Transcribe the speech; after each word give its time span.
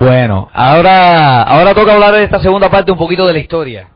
Bueno, 0.00 0.48
ahora, 0.54 1.42
ahora 1.42 1.74
toca 1.74 1.92
hablar 1.92 2.14
de 2.14 2.24
esta 2.24 2.40
segunda 2.40 2.70
parte 2.70 2.90
un 2.90 2.96
poquito 2.96 3.26
de 3.26 3.34
la 3.34 3.38
historia. 3.38 3.90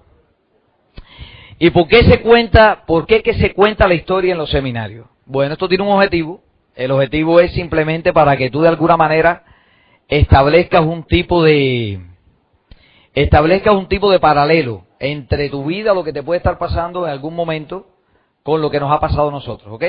¿Y 1.59 1.71
por 1.71 1.89
qué 1.89 2.05
se 2.05 2.21
cuenta, 2.21 2.85
por 2.87 3.07
qué 3.07 3.23
que 3.23 3.33
se 3.33 3.55
cuenta 3.55 3.89
la 3.89 3.95
historia 3.95 4.33
en 4.33 4.39
los 4.39 4.51
seminarios? 4.51 5.07
Bueno, 5.25 5.55
esto 5.55 5.67
tiene 5.67 5.83
un 5.83 5.93
objetivo. 5.93 6.43
El 6.75 6.91
objetivo 6.91 7.41
es 7.41 7.53
simplemente 7.53 8.13
para 8.13 8.37
que 8.37 8.51
tú 8.51 8.61
de 8.61 8.69
alguna 8.69 8.99
manera 8.99 9.45
establezcas 10.07 10.83
un 10.83 11.05
tipo 11.05 11.43
de, 11.43 12.01
establezcas 13.15 13.73
un 13.73 13.89
tipo 13.89 14.11
de 14.11 14.21
paralelo 14.21 14.85
entre 14.99 15.49
tu 15.49 15.65
vida, 15.65 15.95
lo 15.95 16.05
que 16.05 16.13
te 16.13 16.23
puede 16.23 16.37
estar 16.37 16.59
pasando 16.59 17.07
en 17.07 17.13
algún 17.13 17.35
momento, 17.35 17.87
con 18.43 18.61
lo 18.61 18.71
que 18.71 18.79
nos 18.79 18.93
ha 18.93 19.01
pasado 19.01 19.29
a 19.29 19.33
nosotros, 19.33 19.73
¿ok? 19.73 19.85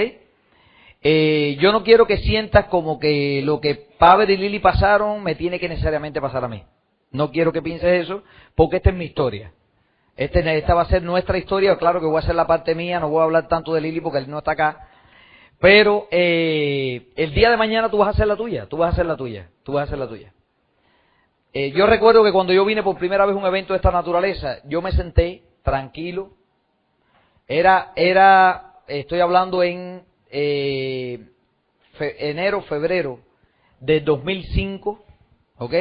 Eh, 1.08 1.58
yo 1.60 1.72
no 1.72 1.84
quiero 1.84 2.08
que 2.08 2.18
sientas 2.18 2.66
como 2.66 2.98
que 2.98 3.44
lo 3.44 3.62
que 3.62 3.76
Pavel 3.76 4.28
y 4.32 4.38
Lili 4.38 4.58
pasaron 4.58 5.22
me 5.22 5.36
tiene 5.36 5.60
que 5.60 5.70
necesariamente 5.70 6.20
pasar 6.20 6.44
a 6.44 6.48
mí. 6.48 6.64
No 7.12 7.30
quiero 7.30 7.54
que 7.54 7.62
pienses 7.62 8.02
eso, 8.06 8.24
porque 8.56 8.78
esta 8.78 8.90
es 8.90 8.96
mi 8.96 9.06
historia. 9.06 9.52
Este, 10.18 10.58
esta 10.58 10.74
va 10.74 10.82
a 10.82 10.90
ser 10.90 11.04
nuestra 11.04 11.38
historia, 11.38 11.78
claro 11.78 12.00
que 12.00 12.08
voy 12.08 12.16
a 12.16 12.20
hacer 12.22 12.34
la 12.34 12.48
parte 12.48 12.74
mía, 12.74 13.00
no 13.00 13.10
voy 13.10 13.22
a 13.22 13.26
hablar 13.26 13.48
tanto 13.48 13.72
de 13.76 13.82
Lili 13.82 14.02
porque 14.02 14.18
él 14.18 14.28
no 14.28 14.40
está 14.40 14.54
acá. 14.54 14.88
Pero 15.60 16.08
eh, 16.10 17.10
el 17.16 17.36
día 17.36 17.52
de 17.52 17.58
mañana 17.58 17.88
tú 17.88 18.00
vas 18.00 18.08
a 18.08 18.12
hacer 18.12 18.26
la 18.26 18.36
tuya, 18.36 18.66
tú 18.66 18.78
vas 18.78 18.90
a 18.90 18.94
hacer 18.94 19.06
la 19.06 19.16
tuya, 19.16 19.52
tú 19.62 19.74
vas 19.74 19.82
a 19.82 19.84
hacer 19.84 20.00
la 20.00 20.08
tuya. 20.08 20.34
Eh, 21.54 21.70
yo 21.70 21.86
recuerdo 21.86 22.24
que 22.24 22.32
cuando 22.32 22.52
yo 22.52 22.66
vine 22.66 22.82
por 22.82 22.98
primera 22.98 23.28
vez 23.28 23.36
a 23.36 23.40
un 23.40 23.46
evento 23.46 23.74
de 23.74 23.78
esta 23.78 23.92
naturaleza, 23.92 24.58
yo 24.64 24.82
me 24.82 24.92
senté 24.92 25.44
tranquilo. 25.62 26.32
Era, 27.48 27.92
era, 27.96 28.80
estoy 28.88 29.20
hablando 29.20 29.62
en 29.62 30.05
eh, 30.30 31.30
enero, 32.00 32.62
febrero 32.64 33.20
de 33.80 34.02
2005, 34.02 35.04
¿ok? 35.58 35.74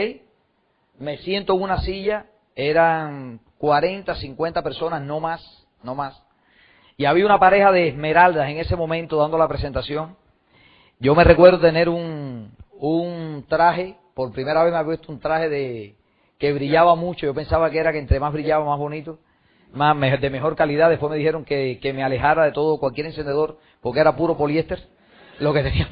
Me 0.99 1.19
siento 1.19 1.55
en 1.55 1.63
una 1.63 1.79
silla, 1.79 2.27
eran 2.55 3.41
40, 3.59 4.15
50 4.15 4.63
personas, 4.63 5.03
no 5.03 5.21
más, 5.21 5.67
no 5.83 5.95
más. 5.95 6.23
Y 6.97 7.07
había 7.07 7.27
una 7.27 7.41
pareja 7.41 7.73
de 7.73 7.89
esmeraldas 7.89 8.49
en 8.49 8.59
ese 8.59 8.77
momento 8.77 9.17
dando 9.17 9.37
la 9.39 9.49
presentación. 9.49 10.17
Yo 11.01 11.15
me 11.15 11.25
recuerdo 11.25 11.59
tener 11.59 11.89
un, 11.89 12.53
un 12.79 13.45
traje, 13.49 13.97
por 14.15 14.33
primera 14.33 14.63
vez 14.63 14.73
me 14.73 14.79
había 14.79 14.93
visto 14.93 15.11
un 15.11 15.19
traje 15.19 15.49
de 15.49 15.97
que 16.39 16.53
brillaba 16.53 16.95
mucho. 16.95 17.27
Yo 17.27 17.35
pensaba 17.35 17.71
que 17.71 17.79
era 17.79 17.93
que 17.93 17.99
entre 17.99 18.21
más 18.21 18.33
brillaba, 18.33 18.65
más 18.65 18.79
bonito, 18.79 19.19
más 19.73 19.97
de 20.21 20.31
mejor 20.31 20.55
calidad. 20.55 20.91
Después 20.91 21.11
me 21.11 21.17
dijeron 21.19 21.45
que, 21.45 21.81
que 21.81 21.93
me 21.93 22.05
alejara 22.05 22.45
de 22.45 22.53
todo, 22.53 22.79
cualquier 22.79 23.07
encendedor, 23.07 23.59
porque 23.85 24.01
era 24.01 24.17
puro 24.17 24.35
poliéster, 24.35 24.83
lo 25.41 25.53
que 25.53 25.63
tenía. 25.63 25.87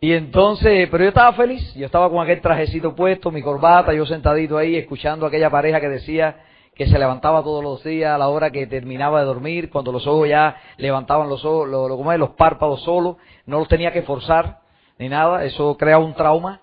Y 0.00 0.12
entonces, 0.12 0.88
pero 0.88 1.02
yo 1.02 1.08
estaba 1.08 1.32
feliz, 1.32 1.74
yo 1.74 1.84
estaba 1.84 2.08
con 2.08 2.22
aquel 2.22 2.40
trajecito 2.40 2.94
puesto, 2.94 3.32
mi 3.32 3.42
corbata, 3.42 3.92
yo 3.92 4.06
sentadito 4.06 4.56
ahí, 4.56 4.76
escuchando 4.76 5.26
a 5.26 5.30
aquella 5.30 5.50
pareja 5.50 5.80
que 5.80 5.88
decía 5.88 6.44
que 6.76 6.86
se 6.86 6.96
levantaba 6.96 7.42
todos 7.42 7.64
los 7.64 7.82
días 7.82 8.14
a 8.14 8.18
la 8.18 8.28
hora 8.28 8.52
que 8.52 8.68
terminaba 8.68 9.18
de 9.18 9.26
dormir, 9.26 9.68
cuando 9.68 9.90
los 9.90 10.06
ojos 10.06 10.28
ya 10.28 10.56
levantaban 10.76 11.28
los 11.28 11.44
ojos, 11.44 11.68
lo, 11.68 11.88
lo, 11.88 12.16
los 12.16 12.30
párpados 12.30 12.84
solos, 12.84 13.16
no 13.44 13.58
los 13.58 13.66
tenía 13.66 13.92
que 13.92 14.02
forzar 14.02 14.60
ni 14.96 15.08
nada, 15.08 15.42
eso 15.42 15.76
crea 15.76 15.98
un 15.98 16.14
trauma. 16.14 16.60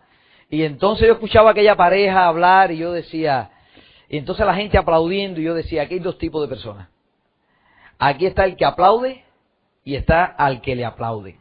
Y 0.49 0.63
entonces 0.63 1.05
yo 1.05 1.15
escuchaba 1.15 1.49
a 1.49 1.51
aquella 1.51 1.75
pareja 1.75 2.27
hablar 2.27 2.71
y 2.71 2.77
yo 2.77 2.93
decía, 2.93 3.51
y 4.07 4.17
entonces 4.19 4.45
la 4.45 4.55
gente 4.55 4.77
aplaudiendo 4.77 5.41
y 5.41 5.43
yo 5.43 5.53
decía, 5.53 5.81
aquí 5.81 5.95
hay 5.95 5.99
dos 5.99 6.17
tipos 6.17 6.41
de 6.41 6.47
personas. 6.47 6.87
Aquí 7.99 8.25
está 8.25 8.45
el 8.45 8.55
que 8.55 8.63
aplaude 8.63 9.25
y 9.85 9.95
está 9.95 10.25
al 10.25 10.59
que 10.61 10.75
le 10.75 10.83
aplaude. 10.83 11.37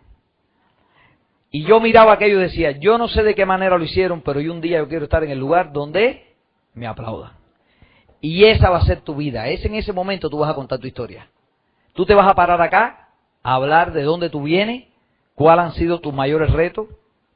Y 1.50 1.64
yo 1.64 1.81
miraba 1.81 2.12
aquello 2.12 2.39
y 2.39 2.42
decía, 2.42 2.73
yo 2.73 2.98
no 2.98 3.09
sé 3.09 3.23
de 3.23 3.34
qué 3.34 3.47
manera 3.47 3.78
lo 3.78 3.84
hicieron, 3.84 4.20
pero 4.20 4.41
yo 4.41 4.53
un 4.53 4.61
día 4.61 4.78
yo 4.78 4.89
quiero 4.89 5.05
estar 5.05 5.25
en 5.25 5.31
el 5.31 5.39
lugar 5.39 5.73
donde 5.73 6.34
me 6.75 6.87
aplaudan. 6.87 7.33
Y 8.20 8.45
esa 8.45 8.70
va 8.70 8.78
a 8.78 8.84
ser 8.84 9.00
tu 9.00 9.15
vida. 9.15 9.48
Es 9.48 9.65
en 9.65 9.75
ese 9.75 9.92
momento 9.92 10.28
tú 10.28 10.39
vas 10.39 10.50
a 10.50 10.55
contar 10.55 10.78
tu 10.78 10.87
historia. 10.87 11.28
Tú 11.94 12.05
te 12.06 12.15
vas 12.15 12.27
a 12.27 12.34
parar 12.34 12.60
acá 12.60 13.09
a 13.43 13.55
hablar 13.55 13.93
de 13.93 14.03
dónde 14.03 14.31
tú 14.31 14.43
vienes, 14.43 14.84
cuáles 15.34 15.66
han 15.66 15.72
sido 15.72 16.00
tus 16.00 16.12
mayores 16.12 16.50
retos, 16.53 16.88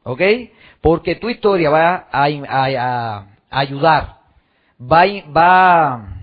¿ok? 0.03 0.21
Porque 0.81 1.15
tu 1.15 1.29
historia 1.29 1.71
va 1.71 2.09
a, 2.11 2.25
a, 2.25 3.19
a 3.19 3.27
ayudar, 3.51 4.17
va, 4.81 5.05
va, 5.35 6.18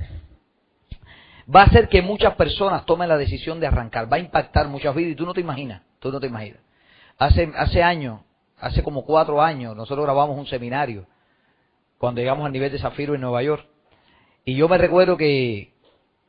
va 1.54 1.62
a 1.62 1.66
hacer 1.66 1.90
que 1.90 2.02
muchas 2.02 2.36
personas 2.36 2.86
tomen 2.86 3.10
la 3.10 3.18
decisión 3.18 3.60
de 3.60 3.68
arrancar, 3.68 4.12
va 4.12 4.18
a 4.18 4.20
impactar 4.20 4.68
muchas 4.68 4.96
vidas 4.96 5.12
y 5.12 5.16
tú 5.16 5.26
no 5.26 5.34
te 5.34 5.42
imaginas, 5.42 5.82
tú 6.00 6.12
no 6.12 6.20
te 6.20 6.28
imaginas. 6.28 6.60
Hace, 7.18 7.52
hace 7.56 7.84
años, 7.84 8.22
hace 8.60 8.84
como 8.84 9.06
cuatro 9.06 9.42
años, 9.42 9.76
nosotros 9.76 10.06
grabamos 10.06 10.38
un 10.38 10.48
seminario 10.48 11.06
cuando 11.98 12.22
llegamos 12.22 12.46
al 12.46 12.52
nivel 12.52 12.72
de 12.72 12.80
Zafiro 12.80 13.16
en 13.16 13.22
Nueva 13.22 13.42
York. 13.44 13.66
Y 14.44 14.56
yo 14.56 14.68
me 14.68 14.78
recuerdo 14.78 15.18
que, 15.18 15.74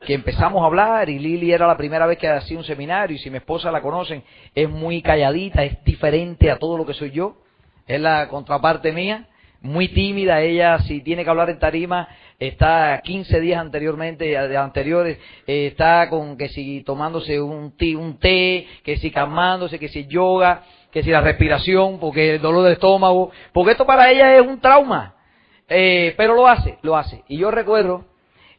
que 0.01 0.13
empezamos 0.13 0.61
a 0.61 0.65
hablar 0.65 1.09
y 1.09 1.19
Lili 1.19 1.51
era 1.51 1.67
la 1.67 1.77
primera 1.77 2.05
vez 2.05 2.17
que 2.17 2.27
hacía 2.27 2.57
un 2.57 2.63
seminario 2.63 3.15
y 3.15 3.19
si 3.19 3.29
mi 3.29 3.37
esposa 3.37 3.71
la 3.71 3.81
conocen, 3.81 4.23
es 4.55 4.69
muy 4.69 5.01
calladita, 5.01 5.63
es 5.63 5.83
diferente 5.83 6.51
a 6.51 6.57
todo 6.57 6.77
lo 6.77 6.85
que 6.85 6.93
soy 6.93 7.11
yo, 7.11 7.37
es 7.85 7.99
la 7.99 8.27
contraparte 8.29 8.91
mía, 8.91 9.27
muy 9.61 9.89
tímida, 9.89 10.41
ella 10.41 10.79
si 10.79 11.01
tiene 11.01 11.23
que 11.23 11.29
hablar 11.29 11.49
en 11.49 11.59
tarima, 11.59 12.07
está 12.39 13.01
15 13.03 13.39
días 13.39 13.59
anteriormente, 13.59 14.37
anteriores, 14.37 15.17
eh, 15.45 15.67
está 15.67 16.09
con 16.09 16.37
que 16.37 16.49
si 16.49 16.83
tomándose 16.83 17.41
un 17.41 17.75
té, 17.75 17.95
un 17.95 18.19
té, 18.19 18.67
que 18.83 18.97
si 18.97 19.11
calmándose, 19.11 19.79
que 19.79 19.89
si 19.89 20.05
yoga, 20.07 20.63
que 20.91 21.03
si 21.03 21.09
la 21.09 21.21
respiración, 21.21 21.99
porque 21.99 22.35
el 22.35 22.41
dolor 22.41 22.63
del 22.63 22.73
estómago, 22.73 23.31
porque 23.53 23.71
esto 23.71 23.85
para 23.85 24.09
ella 24.09 24.35
es 24.35 24.41
un 24.41 24.59
trauma. 24.59 25.15
Eh, 25.69 26.13
pero 26.15 26.33
lo 26.33 26.47
hace, 26.47 26.77
lo 26.81 26.95
hace. 26.95 27.23
Y 27.27 27.37
yo 27.37 27.51
recuerdo 27.51 28.05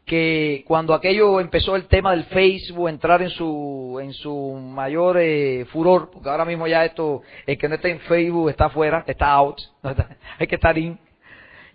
que 0.08 0.64
cuando 0.66 0.92
aquello 0.92 1.38
empezó 1.38 1.76
el 1.76 1.86
tema 1.86 2.10
del 2.10 2.24
Facebook 2.24 2.88
entrar 2.88 3.22
en 3.22 3.30
su 3.30 4.00
en 4.02 4.12
su 4.12 4.54
mayor 4.54 5.18
eh, 5.20 5.66
furor, 5.66 6.10
porque 6.10 6.28
ahora 6.28 6.44
mismo 6.44 6.66
ya 6.66 6.84
esto, 6.84 7.22
el 7.46 7.56
que 7.56 7.68
no 7.68 7.76
está 7.76 7.88
en 7.88 8.00
Facebook 8.00 8.50
está 8.50 8.64
afuera, 8.64 9.04
está 9.06 9.30
out, 9.30 9.60
hay 10.38 10.46
que 10.48 10.56
estar 10.56 10.76
in. 10.76 10.98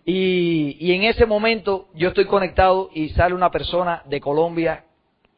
Y, 0.04 0.76
y 0.82 0.92
en 0.92 1.04
ese 1.04 1.26
momento 1.26 1.88
yo 1.94 2.10
estoy 2.10 2.26
conectado 2.26 2.90
y 2.94 3.08
sale 3.10 3.34
una 3.34 3.52
persona 3.52 4.04
de 4.06 4.20
Colombia 4.20 4.84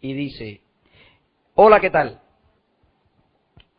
y 0.01 0.13
dice, 0.13 0.61
hola, 1.53 1.79
¿qué 1.79 1.91
tal? 1.91 2.19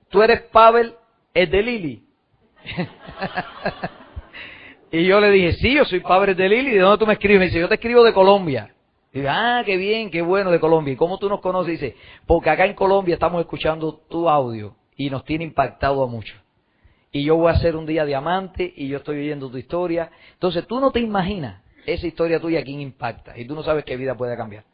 ¿Tú 0.09 0.23
eres 0.23 0.43
Pavel 0.43 0.95
es 1.37 1.51
de 1.51 1.63
Lili. 1.63 2.03
y 4.91 5.05
yo 5.05 5.21
le 5.21 5.31
dije, 5.31 5.53
sí, 5.55 5.75
yo 5.75 5.85
soy 5.85 6.01
padre 6.01 6.35
de 6.35 6.49
Lili. 6.49 6.73
¿De 6.73 6.79
dónde 6.79 6.99
tú 6.99 7.07
me 7.07 7.13
escribes? 7.13 7.39
Me 7.39 7.45
dice, 7.47 7.61
yo 7.61 7.69
te 7.69 7.75
escribo 7.75 8.03
de 8.03 8.15
Colombia. 8.15 8.73
Y 9.17 9.21
digo, 9.21 9.31
ah, 9.33 9.63
qué 9.65 9.79
bien, 9.79 10.11
qué 10.11 10.21
bueno 10.21 10.51
de 10.51 10.61
Colombia. 10.61 10.93
¿Y 10.93 10.97
cómo 10.97 11.17
tú 11.17 11.31
nos 11.31 11.41
conoces? 11.41 11.81
Dice, 11.81 11.97
porque 12.27 12.51
acá 12.51 12.67
en 12.67 12.75
Colombia 12.75 13.15
estamos 13.15 13.41
escuchando 13.41 13.95
tu 14.11 14.29
audio 14.29 14.77
y 14.95 15.09
nos 15.09 15.25
tiene 15.25 15.43
impactado 15.43 16.03
a 16.03 16.07
mucho. 16.07 16.35
Y 17.13 17.25
yo 17.25 17.35
voy 17.37 17.49
a 17.49 17.53
hacer 17.53 17.77
un 17.77 17.87
día 17.87 18.05
diamante 18.05 18.75
y 18.77 18.89
yo 18.89 18.99
estoy 18.99 19.21
oyendo 19.21 19.51
tu 19.51 19.57
historia. 19.57 20.11
Entonces 20.35 20.67
tú 20.67 20.81
no 20.81 20.91
te 20.91 21.01
imaginas 21.01 21.63
esa 21.87 22.07
historia 22.07 22.41
tuya 22.41 22.63
quién 22.63 22.83
impacta 22.83 23.39
y 23.39 23.47
tú 23.47 23.55
no 23.55 23.63
sabes 23.63 23.87
qué 23.87 23.97
vida 23.97 24.15
puede 24.15 24.37
cambiar. 24.37 24.65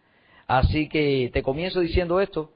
Así 0.48 0.88
que 0.88 1.30
te 1.32 1.40
comienzo 1.44 1.78
diciendo 1.78 2.20
esto 2.20 2.50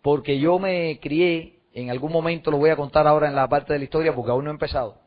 porque 0.00 0.38
yo 0.38 0.60
me 0.60 1.00
crié 1.00 1.58
en 1.74 1.90
algún 1.90 2.12
momento 2.12 2.52
lo 2.52 2.58
voy 2.58 2.70
a 2.70 2.76
contar 2.76 3.08
ahora 3.08 3.26
en 3.26 3.34
la 3.34 3.48
parte 3.48 3.72
de 3.72 3.80
la 3.80 3.84
historia 3.84 4.14
porque 4.14 4.30
aún 4.30 4.44
no 4.44 4.50
he 4.50 4.54
empezado. 4.54 5.01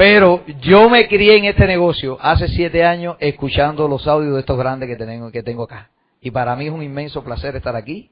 Pero 0.00 0.42
yo 0.62 0.88
me 0.88 1.06
crié 1.08 1.36
en 1.36 1.44
este 1.44 1.66
negocio 1.66 2.16
hace 2.22 2.48
siete 2.48 2.86
años 2.86 3.16
escuchando 3.20 3.86
los 3.86 4.06
audios 4.08 4.32
de 4.32 4.40
estos 4.40 4.56
grandes 4.56 4.88
que 4.88 4.96
tengo, 4.96 5.30
que 5.30 5.42
tengo 5.42 5.64
acá. 5.64 5.90
Y 6.22 6.30
para 6.30 6.56
mí 6.56 6.68
es 6.68 6.72
un 6.72 6.82
inmenso 6.82 7.22
placer 7.22 7.54
estar 7.54 7.76
aquí, 7.76 8.10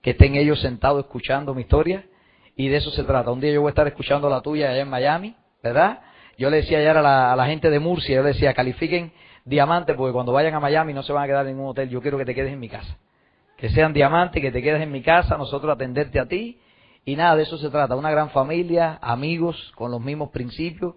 que 0.00 0.12
estén 0.12 0.36
ellos 0.36 0.58
sentados 0.62 1.04
escuchando 1.04 1.52
mi 1.52 1.60
historia. 1.60 2.06
Y 2.56 2.68
de 2.68 2.78
eso 2.78 2.90
se 2.92 3.04
trata. 3.04 3.30
Un 3.30 3.42
día 3.42 3.52
yo 3.52 3.60
voy 3.60 3.68
a 3.68 3.72
estar 3.72 3.86
escuchando 3.86 4.30
la 4.30 4.40
tuya 4.40 4.70
allá 4.70 4.80
en 4.80 4.88
Miami, 4.88 5.36
¿verdad? 5.62 6.00
Yo 6.38 6.48
le 6.48 6.62
decía 6.62 6.78
ayer 6.78 6.96
a 6.96 7.02
la, 7.02 7.30
a 7.30 7.36
la 7.36 7.44
gente 7.44 7.68
de 7.68 7.78
Murcia, 7.78 8.16
yo 8.16 8.22
le 8.22 8.28
decía, 8.28 8.54
califiquen 8.54 9.12
diamante 9.44 9.92
porque 9.92 10.14
cuando 10.14 10.32
vayan 10.32 10.54
a 10.54 10.60
Miami 10.60 10.94
no 10.94 11.02
se 11.02 11.12
van 11.12 11.24
a 11.24 11.26
quedar 11.26 11.46
en 11.46 11.52
ningún 11.52 11.72
hotel. 11.72 11.90
Yo 11.90 12.00
quiero 12.00 12.16
que 12.16 12.24
te 12.24 12.34
quedes 12.34 12.54
en 12.54 12.58
mi 12.58 12.70
casa 12.70 12.96
que 13.58 13.68
sean 13.68 13.92
diamantes, 13.92 14.40
que 14.40 14.50
te 14.50 14.62
quedes 14.62 14.80
en 14.80 14.90
mi 14.90 15.02
casa, 15.02 15.36
nosotros 15.36 15.74
atenderte 15.74 16.18
a 16.20 16.24
ti. 16.24 16.58
Y 17.04 17.16
nada, 17.16 17.36
de 17.36 17.42
eso 17.42 17.58
se 17.58 17.68
trata, 17.68 17.96
una 17.96 18.10
gran 18.10 18.30
familia, 18.30 18.98
amigos 19.02 19.74
con 19.74 19.90
los 19.90 20.00
mismos 20.00 20.30
principios, 20.30 20.94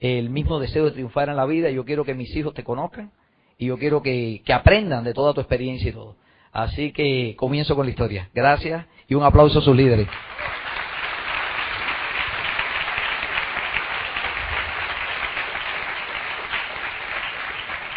el 0.00 0.30
mismo 0.30 0.58
deseo 0.58 0.86
de 0.86 0.92
triunfar 0.92 1.28
en 1.28 1.36
la 1.36 1.46
vida. 1.46 1.70
Yo 1.70 1.84
quiero 1.84 2.04
que 2.04 2.14
mis 2.14 2.34
hijos 2.34 2.54
te 2.54 2.64
conozcan 2.64 3.12
y 3.58 3.66
yo 3.66 3.78
quiero 3.78 4.02
que, 4.02 4.42
aprendan 4.52 5.04
de 5.04 5.12
toda 5.12 5.34
tu 5.34 5.40
experiencia 5.40 5.90
y 5.90 5.92
todo. 5.92 6.16
Así 6.52 6.92
que 6.92 7.36
comienzo 7.36 7.76
con 7.76 7.84
la 7.86 7.90
historia. 7.90 8.30
Gracias 8.34 8.86
y 9.06 9.14
un 9.14 9.22
aplauso 9.22 9.58
a 9.58 9.62
sus 9.62 9.76
líderes. 9.76 10.08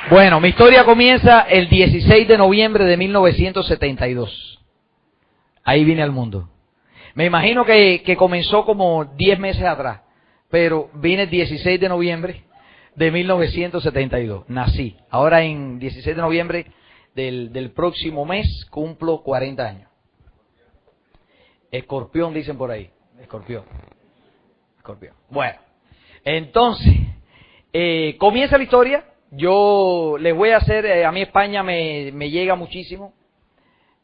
Bueno, 0.10 0.40
mi 0.42 0.50
historia 0.50 0.84
comienza 0.84 1.42
el 1.42 1.70
16 1.70 2.28
de 2.28 2.38
noviembre 2.38 2.84
de 2.84 2.98
1972. 2.98 4.60
Ahí 5.64 5.86
vine 5.86 6.04
al 6.04 6.12
mundo. 6.12 6.50
Me 7.16 7.26
imagino 7.26 7.64
que, 7.64 8.04
que 8.04 8.18
comenzó 8.18 8.66
como 8.66 9.06
10 9.06 9.40
meses 9.40 9.64
atrás. 9.64 10.03
Pero 10.54 10.92
vine 10.94 11.24
el 11.24 11.32
16 11.32 11.80
de 11.80 11.90
noviembre 11.90 12.44
de 12.94 13.10
1972. 13.10 14.48
Nací. 14.50 14.96
Ahora 15.10 15.42
en 15.42 15.80
16 15.80 16.16
de 16.16 16.22
noviembre 16.22 16.68
del, 17.16 17.72
próximo 17.72 18.24
mes 18.24 18.64
cumplo 18.70 19.24
40 19.24 19.68
años. 19.68 19.90
Escorpión 21.72 22.36
dicen 22.36 22.56
por 22.56 22.70
ahí. 22.70 22.88
Escorpión. 23.20 23.64
Escorpión. 24.78 25.16
Bueno, 25.28 25.60
entonces, 26.24 26.94
eh, 27.74 28.16
comienza 28.20 28.56
la 28.56 28.64
historia. 28.64 29.06
Yo 29.32 30.18
les 30.20 30.36
voy 30.36 30.52
a 30.52 30.58
hacer, 30.58 30.86
eh, 30.86 31.04
a 31.04 31.12
mí 31.12 31.24
España 31.24 31.64
me, 31.64 32.12
me 32.14 32.30
llega 32.30 32.54
muchísimo, 32.54 33.16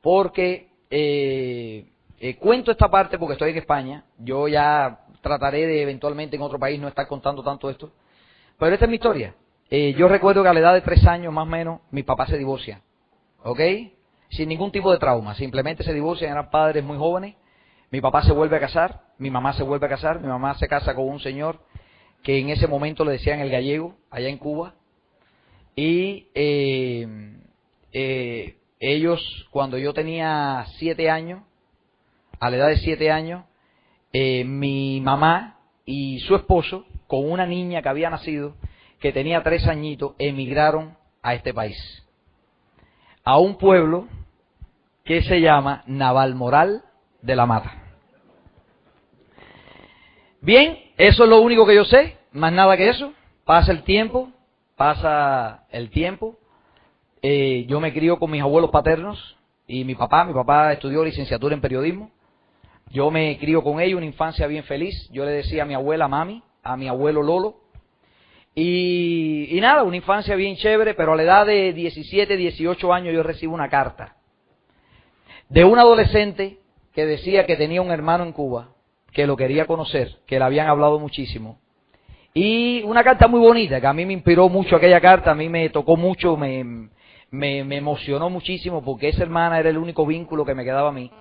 porque 0.02 0.68
eh, 0.90 1.86
eh, 2.20 2.38
cuento 2.38 2.72
esta 2.72 2.90
parte 2.90 3.20
porque 3.20 3.34
estoy 3.34 3.52
en 3.52 3.58
España. 3.58 4.04
Yo 4.18 4.48
ya 4.48 5.02
trataré 5.22 5.66
de 5.68 5.82
eventualmente 5.82 6.36
en 6.36 6.42
otro 6.42 6.60
país 6.60 6.80
no 6.80 6.88
estar 6.88 7.08
contando 7.08 7.44
tanto 7.44 7.70
esto. 7.70 7.92
Pero 8.58 8.74
esta 8.74 8.86
es 8.86 8.90
mi 8.90 8.96
historia. 8.96 9.36
Eh, 9.70 9.94
yo 9.98 10.08
recuerdo 10.08 10.44
que 10.44 10.50
a 10.50 10.54
la 10.54 10.60
edad 10.60 10.74
de 10.74 10.82
tres 10.82 11.06
años 11.06 11.34
más 11.34 11.44
o 11.44 11.50
menos, 11.50 11.82
mi 11.92 12.04
papá 12.04 12.28
se 12.28 12.38
divorcia. 12.38 12.82
¿Ok? 13.44 13.60
Sin 14.30 14.50
ningún 14.50 14.72
tipo 14.72 14.92
de 14.92 14.98
trauma. 14.98 15.36
Simplemente 15.36 15.84
se 15.84 15.94
divorcian, 15.94 16.32
eran 16.32 16.50
padres 16.50 16.84
muy 16.84 16.98
jóvenes. 16.98 17.36
Mi 17.92 18.02
papá 18.02 18.24
se 18.24 18.32
vuelve 18.32 18.58
a 18.58 18.60
casar, 18.60 19.02
mi 19.18 19.32
mamá 19.32 19.54
se 19.54 19.64
vuelve 19.64 19.88
a 19.88 19.90
casar, 19.90 20.20
mi 20.20 20.28
mamá 20.28 20.56
se 20.56 20.68
casa 20.68 20.94
con 20.94 21.08
un 21.08 21.20
señor 21.20 21.60
que 22.24 22.38
en 22.40 22.50
ese 22.50 22.68
momento 22.68 23.06
le 23.06 23.14
decían 23.14 23.40
el 23.40 23.50
gallego, 23.50 23.96
allá 24.12 24.30
en 24.30 24.38
Cuba. 24.38 24.76
Y 25.76 26.28
eh, 26.36 27.08
eh, 27.94 28.58
ellos, 28.80 29.48
cuando 29.52 29.78
yo 29.78 29.94
tenía 29.94 30.66
siete 30.78 31.10
años, 31.10 31.42
a 32.40 32.50
la 32.50 32.58
edad 32.58 32.68
de 32.68 32.78
siete 32.78 33.12
años, 33.12 33.46
eh, 34.14 34.44
mi 34.44 35.02
mamá 35.02 35.58
y 35.86 36.20
su 36.22 36.36
esposo, 36.36 36.86
con 37.08 37.30
una 37.30 37.46
niña 37.46 37.82
que 37.82 37.90
había 37.90 38.10
nacido, 38.10 38.56
que 39.00 39.12
tenía 39.12 39.44
tres 39.44 39.68
añitos, 39.68 40.14
emigraron 40.20 40.96
a 41.22 41.34
este 41.34 41.54
país. 41.54 41.78
A 43.24 43.38
un 43.38 43.58
pueblo 43.58 44.08
que 45.04 45.22
se 45.24 45.42
llama 45.42 45.84
Navalmoral 45.88 46.84
de 47.22 47.36
la 47.36 47.46
Mata. 47.46 47.74
Bien, 50.42 50.78
eso 50.98 51.24
es 51.24 51.30
lo 51.30 51.42
único 51.42 51.66
que 51.66 51.76
yo 51.76 51.84
sé, 51.86 52.18
más 52.32 52.54
nada 52.54 52.78
que 52.78 52.90
eso. 52.90 53.14
Pasa 53.44 53.72
el 53.72 53.84
tiempo, 53.84 54.30
pasa 54.76 55.66
el 55.72 55.90
tiempo. 55.90 56.38
Eh, 57.22 57.66
yo 57.68 57.80
me 57.80 57.92
crío 57.92 58.20
con 58.20 58.32
mis 58.32 58.42
abuelos 58.42 58.70
paternos 58.70 59.38
y 59.68 59.84
mi 59.84 59.96
papá, 59.96 60.24
mi 60.24 60.34
papá 60.34 60.72
estudió 60.72 61.04
licenciatura 61.04 61.54
en 61.54 61.62
periodismo. 61.62 62.12
Yo 62.92 63.12
me 63.12 63.38
crío 63.38 63.64
con 63.64 63.80
ellos, 63.80 63.98
una 63.98 64.06
infancia 64.06 64.48
bien 64.48 64.64
feliz. 64.64 65.10
Yo 65.12 65.24
le 65.26 65.32
decía 65.32 65.64
a 65.64 65.66
mi 65.66 65.76
abuela 65.76 66.08
mami, 66.08 66.42
a 66.64 66.76
mi 66.76 66.88
abuelo 66.88 67.22
Lolo. 67.22 67.56
Y, 68.56 69.48
y 69.56 69.62
nada, 69.62 69.84
una 69.84 69.98
infancia 69.98 70.36
bien 70.36 70.56
chévere, 70.56 70.96
pero 70.96 71.14
a 71.14 71.16
la 71.16 71.24
edad 71.24 71.46
de 71.46 71.72
17, 71.72 72.36
18 72.36 72.94
años 72.94 73.14
yo 73.14 73.22
recibo 73.24 73.54
una 73.54 73.70
carta 73.70 74.16
de 75.50 75.64
un 75.64 75.80
adolescente 75.80 76.60
que 76.94 77.06
decía 77.06 77.46
que 77.46 77.56
tenía 77.56 77.82
un 77.82 77.92
hermano 77.92 78.24
en 78.24 78.34
Cuba, 78.34 78.70
que 79.12 79.28
lo 79.28 79.38
quería 79.38 79.66
conocer, 79.66 80.18
que 80.26 80.40
le 80.40 80.46
habían 80.46 80.68
hablado 80.68 81.00
muchísimo. 81.00 81.60
Y 82.34 82.84
una 82.84 83.04
carta 83.04 83.28
muy 83.28 83.40
bonita, 83.40 83.80
que 83.80 83.88
a 83.88 83.94
mí 83.94 84.06
me 84.06 84.14
inspiró 84.14 84.50
mucho 84.50 84.76
aquella 84.76 85.00
carta, 85.00 85.32
a 85.32 85.36
mí 85.36 85.48
me 85.48 85.70
tocó 85.70 85.96
mucho, 85.96 86.38
me, 86.38 86.64
me, 87.32 87.64
me 87.64 87.78
emocionó 87.78 88.30
muchísimo, 88.30 88.84
porque 88.84 89.10
esa 89.10 89.24
hermana 89.24 89.60
era 89.60 89.70
el 89.70 89.78
único 89.78 90.06
vínculo 90.06 90.46
que 90.46 90.56
me 90.56 90.64
quedaba 90.64 90.90
a 90.90 90.94
mí 90.94 91.12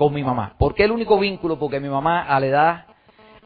con 0.00 0.14
mi 0.14 0.24
mamá. 0.24 0.54
¿Por 0.58 0.74
qué 0.74 0.84
el 0.84 0.92
único 0.92 1.18
vínculo? 1.18 1.58
Porque 1.58 1.78
mi 1.78 1.90
mamá 1.90 2.22
a 2.22 2.40
la 2.40 2.46
edad, 2.46 2.86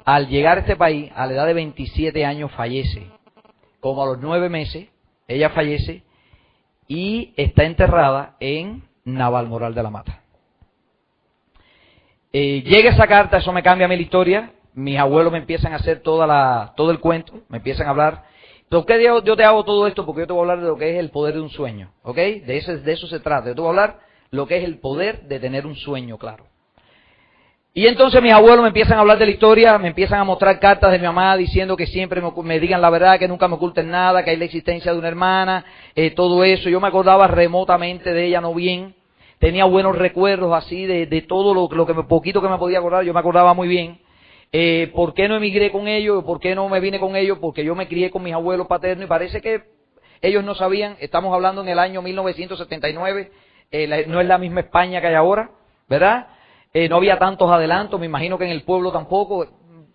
al 0.05 0.29
llegar 0.29 0.59
a 0.59 0.61
este 0.61 0.77
país, 0.77 1.11
a 1.17 1.27
la 1.27 1.33
edad 1.33 1.47
de 1.47 1.55
27 1.55 2.25
años 2.25 2.53
fallece. 2.53 3.09
Como 3.81 4.01
a 4.05 4.07
los 4.07 4.21
nueve 4.21 4.49
meses, 4.49 4.87
ella 5.27 5.51
fallece 5.51 6.05
y 6.87 7.35
está 7.37 7.65
enterrada 7.65 8.37
en 8.39 8.85
Navalmoral 9.05 9.75
de 9.75 9.83
la 9.83 9.91
Mata. 9.91 10.21
Eh, 12.33 12.63
llega 12.63 12.91
esa 12.91 13.09
carta, 13.09 13.39
eso 13.39 13.53
me 13.53 13.65
cambia 13.65 13.87
a 13.87 13.89
mí 13.89 13.97
la 13.97 14.03
historia. 14.03 14.53
Mis 14.75 14.97
abuelos 14.97 15.33
me 15.33 15.39
empiezan 15.39 15.73
a 15.73 15.77
hacer 15.77 16.03
toda 16.03 16.25
la, 16.25 16.73
todo 16.77 16.93
el 16.93 17.01
cuento, 17.01 17.41
me 17.49 17.57
empiezan 17.57 17.89
a 17.89 17.91
hablar. 17.91 18.23
¿Por 18.69 18.87
qué 18.87 19.03
yo, 19.03 19.37
te 19.37 19.43
hago 19.43 19.65
todo 19.65 19.89
esto? 19.89 20.07
Porque 20.07 20.21
yo 20.21 20.29
te 20.29 20.33
voy 20.33 20.43
a 20.43 20.53
hablar 20.53 20.61
de 20.61 20.69
lo 20.69 20.77
que 20.77 20.93
es 20.93 21.01
el 21.01 21.11
poder 21.11 21.35
de 21.35 21.41
un 21.41 21.51
sueño, 21.51 21.91
¿ok? 22.05 22.15
De, 22.15 22.59
ese, 22.59 22.79
de 22.79 22.93
eso 22.93 23.09
se 23.09 23.19
trata. 23.19 23.49
Yo 23.49 23.57
te 23.57 23.61
voy 23.61 23.67
a 23.67 23.71
hablar 23.71 24.14
lo 24.35 24.47
que 24.47 24.59
es 24.59 24.65
el 24.65 24.79
poder 24.79 25.23
de 25.23 25.39
tener 25.41 25.67
un 25.67 25.77
sueño 25.77 26.19
claro. 26.19 26.47
Y 27.77 27.87
entonces 27.87 28.23
mis 28.23 28.33
abuelos 28.33 28.63
me 28.63 28.69
empiezan 28.69 28.99
a 28.99 29.01
hablar 29.01 29.19
de 29.19 29.27
la 29.27 29.33
historia, 29.33 29.77
me 29.79 29.89
empiezan 29.89 30.21
a 30.21 30.25
mostrar 30.25 30.61
cartas 30.61 30.93
de 30.93 30.99
mi 30.99 31.07
mamá 31.07 31.37
diciendo 31.37 31.77
que 31.77 31.87
siempre 31.87 32.21
me, 32.21 32.61
digan 32.61 32.81
la 32.81 32.89
verdad, 32.91 33.19
que 33.19 33.27
nunca 33.27 33.49
me 33.49 33.55
oculten 33.55 33.91
nada, 33.91 34.23
que 34.23 34.31
hay 34.31 34.37
la 34.37 34.45
existencia 34.45 34.93
de 34.93 34.99
una 34.99 35.09
hermana, 35.09 35.65
eh, 35.97 36.13
todo 36.13 36.45
eso. 36.45 36.69
Yo 36.69 36.81
me 36.81 36.87
acordaba 36.87 37.27
remotamente 37.27 38.13
de 38.13 38.27
ella, 38.27 38.41
no 38.41 38.55
bien. 38.55 38.95
Tenía 39.41 39.65
buenos 39.65 39.97
recuerdos 39.97 40.53
así 40.55 40.87
de, 40.87 41.07
de 41.07 41.23
todo 41.23 41.53
lo, 41.53 41.69
lo, 41.69 41.85
que 41.85 41.95
me, 41.95 42.05
poquito 42.05 42.41
que 42.41 42.49
me 42.49 42.59
podía 42.59 42.79
acordar, 42.79 43.03
yo 43.05 43.13
me 43.13 43.21
acordaba 43.21 43.55
muy 43.55 43.67
bien. 43.67 43.99
Eh, 44.53 44.93
¿Por 44.95 45.13
qué 45.15 45.27
no 45.27 45.37
emigré 45.37 45.73
con 45.73 45.89
ellos? 45.89 46.23
¿Por 46.23 46.39
qué 46.39 46.55
no 46.55 46.69
me 46.69 46.79
vine 46.79 47.01
con 47.01 47.17
ellos? 47.17 47.39
Porque 47.41 47.65
yo 47.65 47.75
me 47.75 47.89
crié 47.89 48.11
con 48.11 48.23
mis 48.23 48.35
abuelos 48.35 48.69
paternos 48.69 49.05
y 49.05 49.09
parece 49.09 49.41
que 49.41 49.63
ellos 50.25 50.45
no 50.45 50.55
sabían, 50.55 50.97
estamos 51.01 51.35
hablando 51.35 51.61
en 51.61 51.69
el 51.69 51.79
año 51.79 52.01
1979, 52.01 53.31
eh, 53.71 54.05
no 54.07 54.21
es 54.21 54.27
la 54.27 54.39
misma 54.39 54.61
España 54.61 55.01
que 55.01 55.09
hay 55.09 55.15
ahora, 55.15 55.51
¿verdad? 55.89 56.29
Eh, 56.73 56.89
no 56.89 56.97
había 56.97 57.19
tantos 57.19 57.51
adelantos, 57.51 58.01
me 58.01 58.07
imagino 58.07 58.37
que 58.37 58.45
en 58.45 58.51
el 58.51 58.63
pueblo 58.63 58.91
tampoco. 58.91 59.47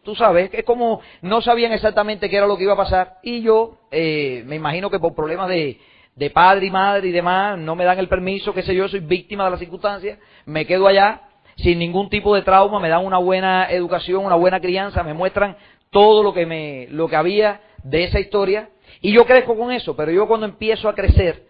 Tú 0.01 0.16
sabes, 0.16 0.50
es 0.54 0.63
como 0.63 1.01
no 1.21 1.42
sabían 1.42 1.74
exactamente 1.74 2.30
qué 2.30 2.38
era 2.38 2.48
lo 2.48 2.57
que 2.57 2.63
iba 2.63 2.74
a 2.74 2.77
pasar 2.77 3.18
y 3.21 3.42
yo 3.42 3.80
eh, 3.92 4.44
me 4.45 4.56
imagino 4.56 4.89
que 4.89 4.98
por 4.98 5.13
problemas 5.13 5.50
de, 5.50 5.77
de 6.16 6.30
padre 6.30 6.68
y 6.68 6.71
madre 6.71 7.10
y 7.10 7.12
demás 7.12 7.60
no 7.60 7.75
me 7.75 7.83
dan 7.83 8.00
el 8.00 8.07
permiso, 8.07 8.54
qué 8.54 8.63
sé 8.63 8.74
yo, 8.74 8.88
soy 8.88 9.01
víctima 9.01 9.44
de 9.44 9.51
las 9.51 9.60
circunstancias, 9.60 10.18
me 10.45 10.65
quedo 10.65 10.88
allá 10.88 11.24
sin 11.57 11.80
ningún 11.80 12.10
tipo 12.10 12.33
de 12.33 12.44
trauma, 12.44 12.80
me 12.80 12.88
dan 12.88 13.06
una 13.06 13.18
buena 13.18 13.69
educación, 13.69 14.24
una 14.24 14.36
buena 14.36 14.62
crianza, 14.62 15.04
me 15.04 15.13
muestran 15.13 15.57
todo 15.89 16.24
lo 16.24 16.33
que 16.33 16.45
me 16.45 16.88
lo 16.92 17.10
que 17.10 17.18
había 17.18 17.60
de 17.83 18.06
esa 18.06 18.22
historia 18.22 18.69
y 19.01 19.12
yo 19.12 19.25
crezco 19.25 19.57
con 19.57 19.74
eso, 19.74 19.98
pero 19.98 20.13
yo 20.13 20.27
cuando 20.27 20.45
empiezo 20.45 20.88
a 20.88 20.95
crecer 20.95 21.49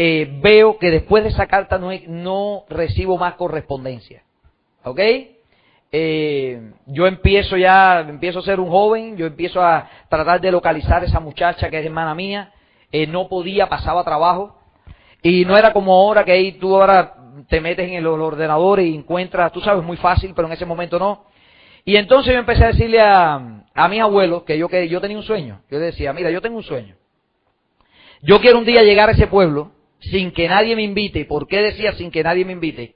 eh, 0.00 0.28
veo 0.40 0.78
que 0.78 0.92
después 0.92 1.24
de 1.24 1.30
esa 1.30 1.48
carta 1.48 1.76
no, 1.76 2.64
recibo 2.68 3.18
más 3.18 3.34
correspondencia. 3.34 4.22
¿Ok? 4.84 5.00
Eh, 5.90 6.70
yo 6.86 7.08
empiezo 7.08 7.56
ya, 7.56 8.06
empiezo 8.08 8.38
a 8.38 8.42
ser 8.42 8.60
un 8.60 8.70
joven, 8.70 9.16
yo 9.16 9.26
empiezo 9.26 9.60
a 9.60 9.90
tratar 10.08 10.40
de 10.40 10.52
localizar 10.52 11.02
a 11.02 11.06
esa 11.06 11.18
muchacha 11.18 11.68
que 11.68 11.80
es 11.80 11.84
hermana 11.84 12.14
mía, 12.14 12.52
eh, 12.92 13.08
no 13.08 13.28
podía, 13.28 13.68
pasaba 13.68 14.04
trabajo, 14.04 14.56
y 15.20 15.44
no 15.44 15.58
era 15.58 15.72
como 15.72 15.92
ahora 15.92 16.24
que 16.24 16.30
ahí 16.30 16.52
tú 16.52 16.76
ahora 16.76 17.16
te 17.48 17.60
metes 17.60 17.88
en 17.88 17.94
el 17.94 18.06
ordenador 18.06 18.78
y 18.78 18.94
encuentras, 18.94 19.50
tú 19.50 19.60
sabes, 19.60 19.82
muy 19.82 19.96
fácil, 19.96 20.32
pero 20.32 20.46
en 20.46 20.54
ese 20.54 20.64
momento 20.64 21.00
no. 21.00 21.24
Y 21.84 21.96
entonces 21.96 22.34
yo 22.34 22.38
empecé 22.38 22.62
a 22.62 22.68
decirle 22.68 23.00
a, 23.00 23.64
a 23.74 23.88
mis 23.88 24.00
abuelos 24.00 24.44
que 24.44 24.56
yo, 24.56 24.68
que 24.68 24.88
yo 24.88 25.00
tenía 25.00 25.16
un 25.16 25.24
sueño. 25.24 25.60
Yo 25.68 25.80
decía, 25.80 26.12
mira, 26.12 26.30
yo 26.30 26.40
tengo 26.40 26.56
un 26.58 26.62
sueño. 26.62 26.94
Yo 28.22 28.40
quiero 28.40 28.58
un 28.58 28.64
día 28.64 28.84
llegar 28.84 29.08
a 29.08 29.12
ese 29.12 29.26
pueblo 29.26 29.72
sin 30.00 30.30
que 30.32 30.48
nadie 30.48 30.76
me 30.76 30.82
invite. 30.82 31.24
¿Por 31.24 31.46
qué 31.46 31.62
decía 31.62 31.92
sin 31.92 32.10
que 32.10 32.22
nadie 32.22 32.44
me 32.44 32.52
invite? 32.52 32.94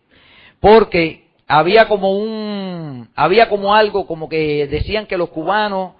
Porque 0.61 1.29
había 1.47 1.89
como 1.89 2.13
un, 2.13 3.11
había 3.15 3.49
como 3.49 3.75
algo, 3.75 4.07
como 4.07 4.29
que 4.29 4.67
decían 4.69 5.07
que 5.07 5.17
los 5.17 5.31
cubanos, 5.31 5.95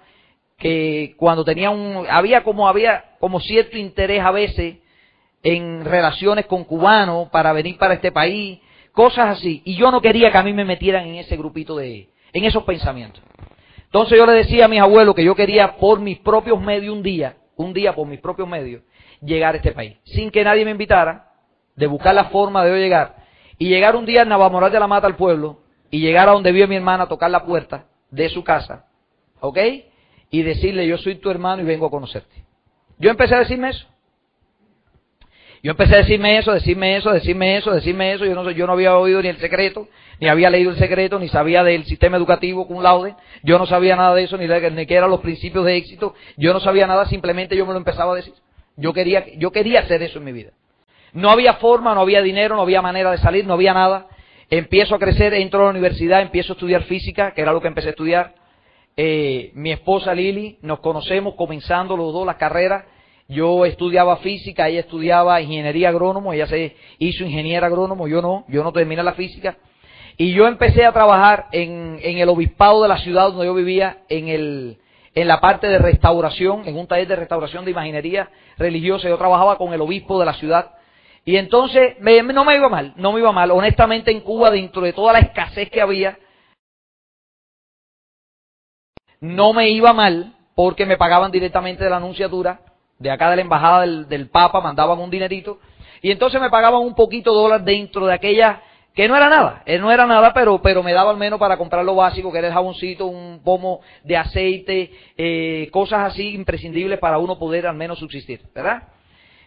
que 0.57 1.15
cuando 1.17 1.43
tenían 1.43 1.73
un, 1.73 2.05
había 2.09 2.43
como, 2.43 2.67
había 2.67 3.15
como 3.19 3.39
cierto 3.39 3.77
interés 3.77 4.21
a 4.21 4.31
veces 4.31 4.77
en 5.43 5.83
relaciones 5.83 6.45
con 6.45 6.63
cubanos 6.63 7.29
para 7.29 7.51
venir 7.51 7.77
para 7.77 7.95
este 7.95 8.11
país, 8.11 8.59
cosas 8.93 9.37
así. 9.37 9.61
Y 9.65 9.75
yo 9.75 9.91
no 9.91 10.01
quería 10.01 10.31
que 10.31 10.37
a 10.37 10.43
mí 10.43 10.53
me 10.53 10.65
metieran 10.65 11.05
en 11.05 11.15
ese 11.15 11.35
grupito 11.35 11.75
de, 11.75 12.09
en 12.31 12.45
esos 12.45 12.63
pensamientos. 12.63 13.21
Entonces 13.83 14.17
yo 14.17 14.25
le 14.25 14.33
decía 14.33 14.65
a 14.65 14.67
mis 14.67 14.79
abuelos 14.79 15.13
que 15.13 15.23
yo 15.23 15.35
quería 15.35 15.75
por 15.77 15.99
mis 15.99 16.17
propios 16.19 16.59
medios 16.59 16.95
un 16.95 17.03
día, 17.03 17.37
un 17.55 17.73
día 17.73 17.93
por 17.93 18.07
mis 18.07 18.19
propios 18.19 18.47
medios, 18.47 18.81
llegar 19.23 19.53
a 19.53 19.57
este 19.57 19.71
país, 19.71 19.97
sin 20.03 20.31
que 20.31 20.43
nadie 20.43 20.65
me 20.65 20.71
invitara, 20.71 21.31
de 21.75 21.87
buscar 21.87 22.13
la 22.13 22.25
forma 22.25 22.63
de 22.63 22.79
llegar, 22.79 23.15
y 23.57 23.69
llegar 23.69 23.95
un 23.95 24.05
día 24.05 24.23
en 24.23 24.29
Navamoral 24.29 24.71
de 24.71 24.79
la 24.79 24.87
Mata 24.87 25.07
al 25.07 25.15
pueblo, 25.15 25.61
y 25.89 25.99
llegar 25.99 26.27
a 26.27 26.33
donde 26.33 26.51
vio 26.51 26.67
mi 26.67 26.75
hermana 26.75 27.07
tocar 27.07 27.29
la 27.29 27.45
puerta 27.45 27.85
de 28.09 28.29
su 28.29 28.43
casa, 28.43 28.85
¿ok? 29.39 29.59
Y 30.29 30.41
decirle, 30.41 30.87
yo 30.87 30.97
soy 30.97 31.15
tu 31.15 31.29
hermano 31.29 31.61
y 31.61 31.65
vengo 31.65 31.85
a 31.85 31.91
conocerte. 31.91 32.43
Yo 32.97 33.11
empecé 33.11 33.35
a 33.35 33.39
decirme 33.39 33.69
eso. 33.69 33.85
Yo 35.63 35.71
empecé 35.71 35.95
a 35.95 35.97
decirme 35.99 36.37
eso, 36.37 36.51
decirme 36.51 36.97
eso, 36.97 37.11
decirme 37.11 37.57
eso, 37.57 37.71
decirme 37.71 38.13
eso. 38.13 38.25
Yo 38.25 38.35
no, 38.35 38.51
yo 38.51 38.67
no 38.67 38.73
había 38.73 38.97
oído 38.97 39.21
ni 39.21 39.29
el 39.29 39.37
secreto, 39.37 39.87
ni 40.19 40.27
había 40.27 40.49
leído 40.49 40.71
el 40.71 40.77
secreto, 40.77 41.19
ni 41.19 41.29
sabía 41.29 41.63
del 41.63 41.85
sistema 41.85 42.17
educativo 42.17 42.67
con 42.67 42.83
laude. 42.83 43.15
Yo 43.43 43.57
no 43.57 43.65
sabía 43.65 43.95
nada 43.95 44.13
de 44.13 44.23
eso, 44.23 44.35
ni, 44.35 44.45
de, 44.45 44.71
ni 44.71 44.85
qué 44.85 44.95
eran 44.95 45.09
los 45.09 45.21
principios 45.21 45.63
de 45.63 45.77
éxito. 45.77 46.15
Yo 46.35 46.51
no 46.51 46.59
sabía 46.59 46.85
nada, 46.85 47.05
simplemente 47.05 47.55
yo 47.55 47.65
me 47.65 47.71
lo 47.71 47.77
empezaba 47.77 48.11
a 48.11 48.15
decir. 48.17 48.33
Yo 48.75 48.93
quería, 48.93 49.25
yo 49.37 49.51
quería 49.51 49.81
hacer 49.81 50.01
eso 50.03 50.19
en 50.19 50.25
mi 50.25 50.31
vida. 50.31 50.51
No 51.13 51.29
había 51.29 51.55
forma, 51.55 51.93
no 51.93 52.01
había 52.01 52.21
dinero, 52.21 52.55
no 52.55 52.63
había 52.63 52.81
manera 52.81 53.11
de 53.11 53.19
salir, 53.19 53.45
no 53.45 53.53
había 53.53 53.73
nada. 53.73 54.07
Empiezo 54.49 54.95
a 54.95 54.99
crecer, 54.99 55.33
entro 55.33 55.61
a 55.61 55.63
la 55.65 55.69
universidad, 55.69 56.21
empiezo 56.21 56.53
a 56.53 56.55
estudiar 56.55 56.83
física, 56.83 57.33
que 57.33 57.41
era 57.41 57.53
lo 57.53 57.61
que 57.61 57.67
empecé 57.67 57.89
a 57.89 57.91
estudiar. 57.91 58.35
eh, 58.95 59.51
mi 59.55 59.71
esposa 59.71 60.13
Lili, 60.13 60.57
nos 60.61 60.79
conocemos 60.79 61.35
comenzando 61.35 61.97
los 61.97 62.13
dos 62.13 62.25
las 62.25 62.35
carreras. 62.35 62.85
Yo 63.27 63.65
estudiaba 63.65 64.17
física, 64.17 64.67
ella 64.67 64.81
estudiaba 64.81 65.41
ingeniería 65.41 65.89
agrónomo, 65.89 66.33
ella 66.33 66.45
se 66.45 66.75
hizo 66.99 67.23
ingeniera 67.23 67.67
agrónomo, 67.67 68.07
yo 68.07 68.21
no, 68.21 68.45
yo 68.47 68.63
no 68.63 68.71
terminé 68.71 69.01
la 69.01 69.13
física. 69.13 69.57
Y 70.17 70.33
yo 70.33 70.47
empecé 70.47 70.85
a 70.85 70.91
trabajar 70.91 71.47
en, 71.51 71.99
en 72.03 72.17
el 72.19 72.29
obispado 72.29 72.83
de 72.83 72.89
la 72.89 72.97
ciudad 72.97 73.29
donde 73.29 73.45
yo 73.45 73.53
vivía, 73.55 73.99
en, 74.09 74.27
el, 74.27 74.77
en 75.15 75.27
la 75.27 75.39
parte 75.39 75.67
de 75.67 75.77
restauración, 75.77 76.67
en 76.67 76.77
un 76.77 76.87
taller 76.87 77.07
de 77.07 77.15
restauración 77.15 77.65
de 77.65 77.71
imaginería 77.71 78.29
religiosa. 78.57 79.07
Yo 79.07 79.17
trabajaba 79.17 79.57
con 79.57 79.73
el 79.73 79.81
obispo 79.81 80.19
de 80.19 80.25
la 80.25 80.33
ciudad. 80.33 80.71
Y 81.25 81.37
entonces 81.37 81.95
no 81.99 82.45
me 82.45 82.55
iba 82.55 82.69
mal, 82.69 82.93
no 82.97 83.13
me 83.13 83.19
iba 83.19 83.31
mal. 83.31 83.51
Honestamente 83.51 84.11
en 84.11 84.21
Cuba, 84.21 84.49
dentro 84.51 84.81
de 84.81 84.93
toda 84.93 85.13
la 85.13 85.19
escasez 85.19 85.69
que 85.69 85.81
había, 85.81 86.17
no 89.21 89.53
me 89.53 89.69
iba 89.69 89.93
mal 89.93 90.33
porque 90.55 90.85
me 90.85 90.97
pagaban 90.97 91.31
directamente 91.31 91.83
de 91.83 91.89
la 91.89 91.97
anunciatura, 91.97 92.59
de 92.99 93.09
acá 93.09 93.29
de 93.29 93.37
la 93.37 93.41
embajada 93.41 93.81
del, 93.81 94.07
del 94.07 94.29
Papa, 94.29 94.61
mandaban 94.61 94.99
un 94.99 95.09
dinerito. 95.09 95.59
Y 96.01 96.11
entonces 96.11 96.41
me 96.41 96.49
pagaban 96.49 96.81
un 96.81 96.95
poquito 96.95 97.31
de 97.31 97.41
dólar 97.41 97.63
dentro 97.63 98.05
de 98.05 98.13
aquella 98.13 98.61
que 98.93 99.07
no 99.07 99.15
era 99.17 99.27
nada, 99.27 99.63
eh, 99.65 99.79
no 99.79 99.91
era 99.91 100.05
nada, 100.05 100.33
pero, 100.33 100.61
pero 100.61 100.83
me 100.83 100.93
daba 100.93 101.11
al 101.11 101.17
menos 101.17 101.39
para 101.39 101.57
comprar 101.57 101.83
lo 101.83 101.95
básico, 101.95 102.31
que 102.31 102.37
era 102.37 102.47
el 102.47 102.53
jaboncito, 102.53 103.07
un 103.07 103.41
pomo 103.43 103.81
de 104.03 104.17
aceite, 104.17 104.91
eh, 105.17 105.69
cosas 105.71 106.11
así 106.11 106.33
imprescindibles 106.35 106.99
para 106.99 107.17
uno 107.17 107.39
poder 107.39 107.65
al 107.65 107.75
menos 107.75 107.97
subsistir, 107.97 108.41
¿verdad? 108.53 108.83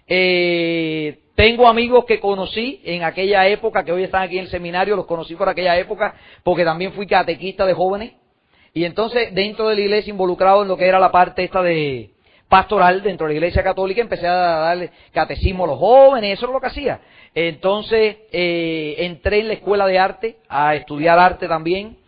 Eh, 0.08 1.20
tengo 1.36 1.68
amigos 1.68 2.04
que 2.06 2.18
conocí 2.18 2.80
en 2.84 3.04
aquella 3.04 3.46
época, 3.46 3.84
que 3.84 3.92
hoy 3.92 4.02
están 4.02 4.22
aquí 4.22 4.38
en 4.38 4.44
el 4.44 4.50
seminario, 4.50 4.96
los 4.96 5.06
conocí 5.06 5.36
por 5.36 5.48
aquella 5.48 5.76
época, 5.78 6.14
porque 6.42 6.64
también 6.64 6.92
fui 6.92 7.06
catequista 7.06 7.64
de 7.66 7.74
jóvenes, 7.74 8.14
y 8.74 8.84
entonces 8.84 9.32
dentro 9.32 9.68
de 9.68 9.76
la 9.76 9.80
iglesia 9.80 10.10
involucrado 10.10 10.62
en 10.62 10.68
lo 10.68 10.76
que 10.76 10.86
era 10.86 10.98
la 10.98 11.12
parte 11.12 11.44
esta 11.44 11.62
de, 11.62 12.10
pastoral 12.48 13.02
dentro 13.02 13.26
de 13.26 13.32
la 13.32 13.38
iglesia 13.38 13.62
católica, 13.62 14.00
empecé 14.00 14.26
a 14.26 14.32
darle 14.32 14.90
catecismo 15.12 15.64
a 15.64 15.68
los 15.68 15.78
jóvenes, 15.78 16.38
eso 16.38 16.46
es 16.46 16.52
lo 16.52 16.60
que 16.60 16.66
hacía. 16.66 17.00
Entonces 17.36 18.16
eh, 18.32 18.94
entré 18.96 19.40
en 19.40 19.48
la 19.48 19.54
escuela 19.54 19.86
de 19.86 19.98
arte 19.98 20.38
a 20.48 20.74
estudiar 20.74 21.18
arte 21.18 21.46
también, 21.46 21.98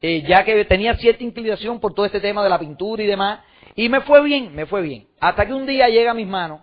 eh, 0.00 0.22
ya 0.22 0.44
que 0.44 0.64
tenía 0.64 0.94
cierta 0.94 1.24
inclinación 1.24 1.80
por 1.80 1.92
todo 1.92 2.06
este 2.06 2.20
tema 2.20 2.44
de 2.44 2.50
la 2.50 2.60
pintura 2.60 3.02
y 3.02 3.06
demás, 3.06 3.40
y 3.74 3.88
me 3.88 4.02
fue 4.02 4.22
bien, 4.22 4.54
me 4.54 4.64
fue 4.64 4.82
bien. 4.82 5.08
Hasta 5.18 5.44
que 5.44 5.52
un 5.52 5.66
día 5.66 5.88
llega 5.88 6.12
a 6.12 6.14
mis 6.14 6.28
manos, 6.28 6.60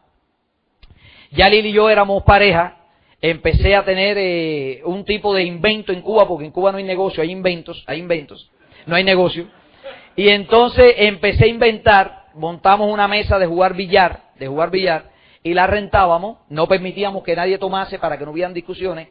ya 1.32 1.50
Lili 1.50 1.72
y 1.72 1.74
yo 1.74 1.90
éramos 1.90 2.24
pareja, 2.24 2.78
empecé 3.20 3.76
a 3.76 3.84
tener 3.84 4.18
eh, 4.18 4.82
un 4.86 5.04
tipo 5.04 5.34
de 5.34 5.44
invento 5.44 5.92
en 5.92 6.00
Cuba, 6.00 6.26
porque 6.26 6.46
en 6.46 6.52
Cuba 6.52 6.72
no 6.72 6.78
hay 6.78 6.86
negocio, 6.86 7.22
hay 7.22 7.30
inventos, 7.30 7.84
hay 7.88 8.00
inventos, 8.00 8.50
no 8.86 8.96
hay 8.96 9.04
negocio. 9.04 9.48
Y 10.16 10.30
entonces 10.30 10.94
empecé 10.98 11.44
a 11.44 11.48
inventar, 11.48 12.28
montamos 12.36 12.90
una 12.90 13.10
mesa 13.10 13.38
de 13.38 13.48
jugar 13.48 13.74
billar, 13.74 14.32
de 14.40 14.48
jugar 14.48 14.72
billar, 14.72 15.13
y 15.44 15.54
la 15.54 15.68
rentábamos, 15.68 16.38
no 16.50 16.68
permitíamos 16.68 17.24
que 17.24 17.36
nadie 17.36 17.58
tomase 17.58 18.00
para 18.00 18.18
que 18.18 18.26
no 18.26 18.32
hubieran 18.32 18.54
discusiones, 18.54 19.10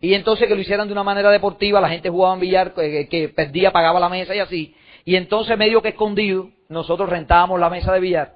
y 0.00 0.14
entonces 0.14 0.48
que 0.48 0.54
lo 0.54 0.60
hicieran 0.60 0.86
de 0.86 0.92
una 0.92 1.02
manera 1.02 1.30
deportiva, 1.30 1.80
la 1.80 1.88
gente 1.88 2.10
jugaba 2.10 2.34
en 2.34 2.40
billar, 2.40 2.74
que, 2.74 3.32
perdía, 3.34 3.72
pagaba 3.72 4.00
la 4.00 4.08
mesa 4.08 4.34
y 4.34 4.40
así, 4.40 4.74
y 5.04 5.16
entonces 5.16 5.56
medio 5.56 5.80
que 5.80 5.90
escondido, 5.90 6.50
nosotros 6.68 7.08
rentábamos 7.08 7.58
la 7.58 7.70
mesa 7.70 7.92
de 7.92 8.00
billar, 8.00 8.34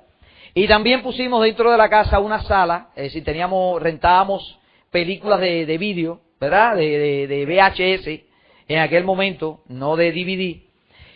y 0.54 0.66
también 0.68 1.02
pusimos 1.02 1.42
dentro 1.42 1.70
de 1.70 1.78
la 1.78 1.88
casa 1.88 2.18
una 2.18 2.42
sala, 2.42 2.90
es 2.94 3.04
decir, 3.04 3.24
teníamos, 3.24 3.82
rentábamos 3.82 4.58
películas 4.90 5.40
de, 5.40 5.66
de 5.66 5.78
vídeo, 5.78 6.20
¿verdad? 6.40 6.76
De, 6.76 6.98
de, 6.98 7.26
de 7.26 7.46
VHS, 7.46 8.24
en 8.68 8.78
aquel 8.78 9.04
momento, 9.04 9.62
no 9.68 9.96
de 9.96 10.12
DVD, 10.12 10.71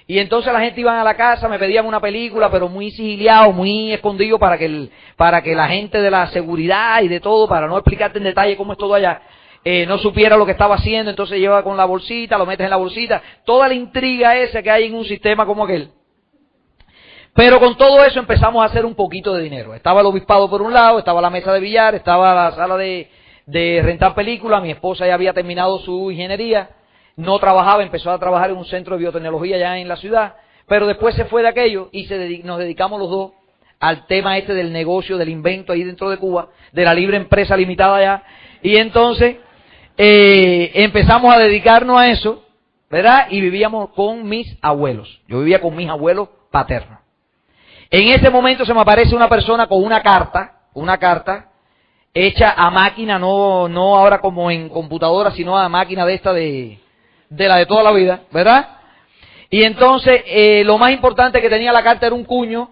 y 0.09 0.21
entonces 0.21 0.53
la 0.53 0.61
gente 0.61 0.81
iba 0.81 1.01
a 1.01 1.05
la 1.05 1.17
casa, 1.17 1.49
me 1.49 1.59
pedían 1.59 1.85
una 1.85 2.01
película, 2.01 2.49
pero 2.49 2.69
muy 2.69 2.93
sigiliado, 2.93 3.53
muy 3.53 3.93
escondido 3.93 4.39
para 4.39 4.57
que, 4.57 4.67
el, 4.67 4.91
para 5.17 5.43
que 5.43 5.55
la 5.55 5.67
gente 5.67 6.01
de 6.01 6.11
la 6.11 6.29
seguridad 6.29 7.03
y 7.03 7.09
de 7.09 7.19
todo, 7.19 7.49
para 7.49 7.67
no 7.67 7.77
explicarte 7.77 8.19
en 8.19 8.25
detalle 8.25 8.57
cómo 8.57 8.73
es 8.73 8.79
todo 8.79 8.95
allá, 8.95 9.23
eh, 9.65 9.85
no 9.85 9.99
supiera 9.99 10.37
lo 10.37 10.47
que 10.47 10.53
estaba 10.53 10.77
haciendo, 10.77 11.11
entonces 11.11 11.41
lleva 11.41 11.65
con 11.65 11.77
la 11.77 11.85
bolsita, 11.85 12.39
lo 12.39 12.47
metes 12.47 12.65
en 12.65 12.71
la 12.71 12.77
bolsita, 12.77 13.21
toda 13.45 13.67
la 13.67 13.75
intriga 13.75 14.37
esa 14.37 14.63
que 14.63 14.71
hay 14.71 14.85
en 14.85 14.95
un 14.95 15.05
sistema 15.05 15.45
como 15.45 15.65
aquel. 15.65 15.91
Pero 17.35 17.59
con 17.59 17.77
todo 17.77 18.05
eso 18.05 18.21
empezamos 18.21 18.63
a 18.63 18.67
hacer 18.67 18.87
un 18.87 18.95
poquito 18.95 19.35
de 19.35 19.43
dinero. 19.43 19.75
Estaba 19.75 20.01
el 20.01 20.07
obispado 20.07 20.49
por 20.49 20.63
un 20.63 20.73
lado, 20.73 21.01
estaba 21.01 21.21
la 21.21 21.31
mesa 21.31 21.53
de 21.53 21.59
billar, 21.59 21.97
estaba 21.97 22.33
la 22.33 22.53
sala 22.53 22.77
de, 22.77 23.11
de 23.45 23.83
rentar 23.83 24.15
películas, 24.15 24.63
mi 24.63 24.71
esposa 24.71 25.05
ya 25.05 25.15
había 25.15 25.35
terminado 25.35 25.81
su 25.81 26.13
ingeniería, 26.13 26.71
no 27.17 27.39
trabajaba, 27.39 27.83
empezó 27.83 28.11
a 28.11 28.19
trabajar 28.19 28.51
en 28.51 28.57
un 28.57 28.67
centro 28.67 28.95
de 28.95 29.01
biotecnología 29.01 29.59
ya 29.59 29.79
en 29.79 29.89
la 29.89 29.97
ciudad, 29.97 30.35
pero 30.69 30.87
después 30.87 31.15
se 31.15 31.25
fue 31.25 31.43
de 31.43 31.49
aquello 31.49 31.89
y 31.93 32.07
se 32.07 32.41
nos 32.45 32.59
dedicamos 32.59 33.01
los 33.01 33.11
dos 33.11 33.33
al 33.81 34.07
tema 34.07 34.39
este 34.39 34.55
del 34.55 34.73
negocio, 34.73 35.17
del 35.19 35.29
invento 35.29 35.73
ahí 35.73 35.83
dentro 35.83 36.11
de 36.11 36.19
Cuba, 36.19 36.49
de 36.73 36.85
la 36.85 36.95
libre 36.95 37.17
empresa 37.17 37.57
limitada 37.57 37.97
allá, 37.97 38.23
y 38.63 38.77
entonces 38.77 39.37
eh, 39.97 40.71
empezamos 40.75 41.35
a 41.35 41.39
dedicarnos 41.39 41.99
a 41.99 42.09
eso, 42.11 42.45
¿verdad? 42.91 43.29
Y 43.31 43.41
vivíamos 43.41 43.91
con 43.91 44.29
mis 44.29 44.57
abuelos. 44.63 45.21
Yo 45.29 45.41
vivía 45.41 45.61
con 45.61 45.75
mis 45.75 45.89
abuelos 45.89 46.29
paternos. 46.51 47.01
En 47.91 48.09
ese 48.09 48.31
momento 48.31 48.65
se 48.65 48.75
me 48.75 48.81
aparece 48.81 49.15
una 49.15 49.29
persona 49.29 49.67
con 49.67 49.83
una 49.83 50.03
carta, 50.03 50.61
una 50.75 50.99
carta 50.99 51.51
hecha 52.13 52.55
a 52.57 52.71
máquina, 52.71 53.19
no, 53.19 53.69
no 53.69 53.97
ahora 53.97 54.21
como 54.21 54.51
en 54.51 54.69
computadora, 54.69 55.31
sino 55.33 55.57
a 55.57 55.69
máquina 55.69 56.05
de 56.05 56.15
esta 56.15 56.33
de, 56.33 56.79
de 57.29 57.49
la 57.49 57.57
de 57.57 57.67
toda 57.67 57.83
la 57.83 57.93
vida, 57.93 58.21
¿verdad? 58.31 58.69
Y 59.51 59.63
entonces, 59.63 60.23
eh, 60.27 60.63
lo 60.65 60.79
más 60.79 60.93
importante 60.93 61.41
que 61.41 61.49
tenía 61.49 61.73
la 61.73 61.83
carta 61.83 62.07
era 62.07 62.15
un 62.15 62.25
cuño, 62.25 62.71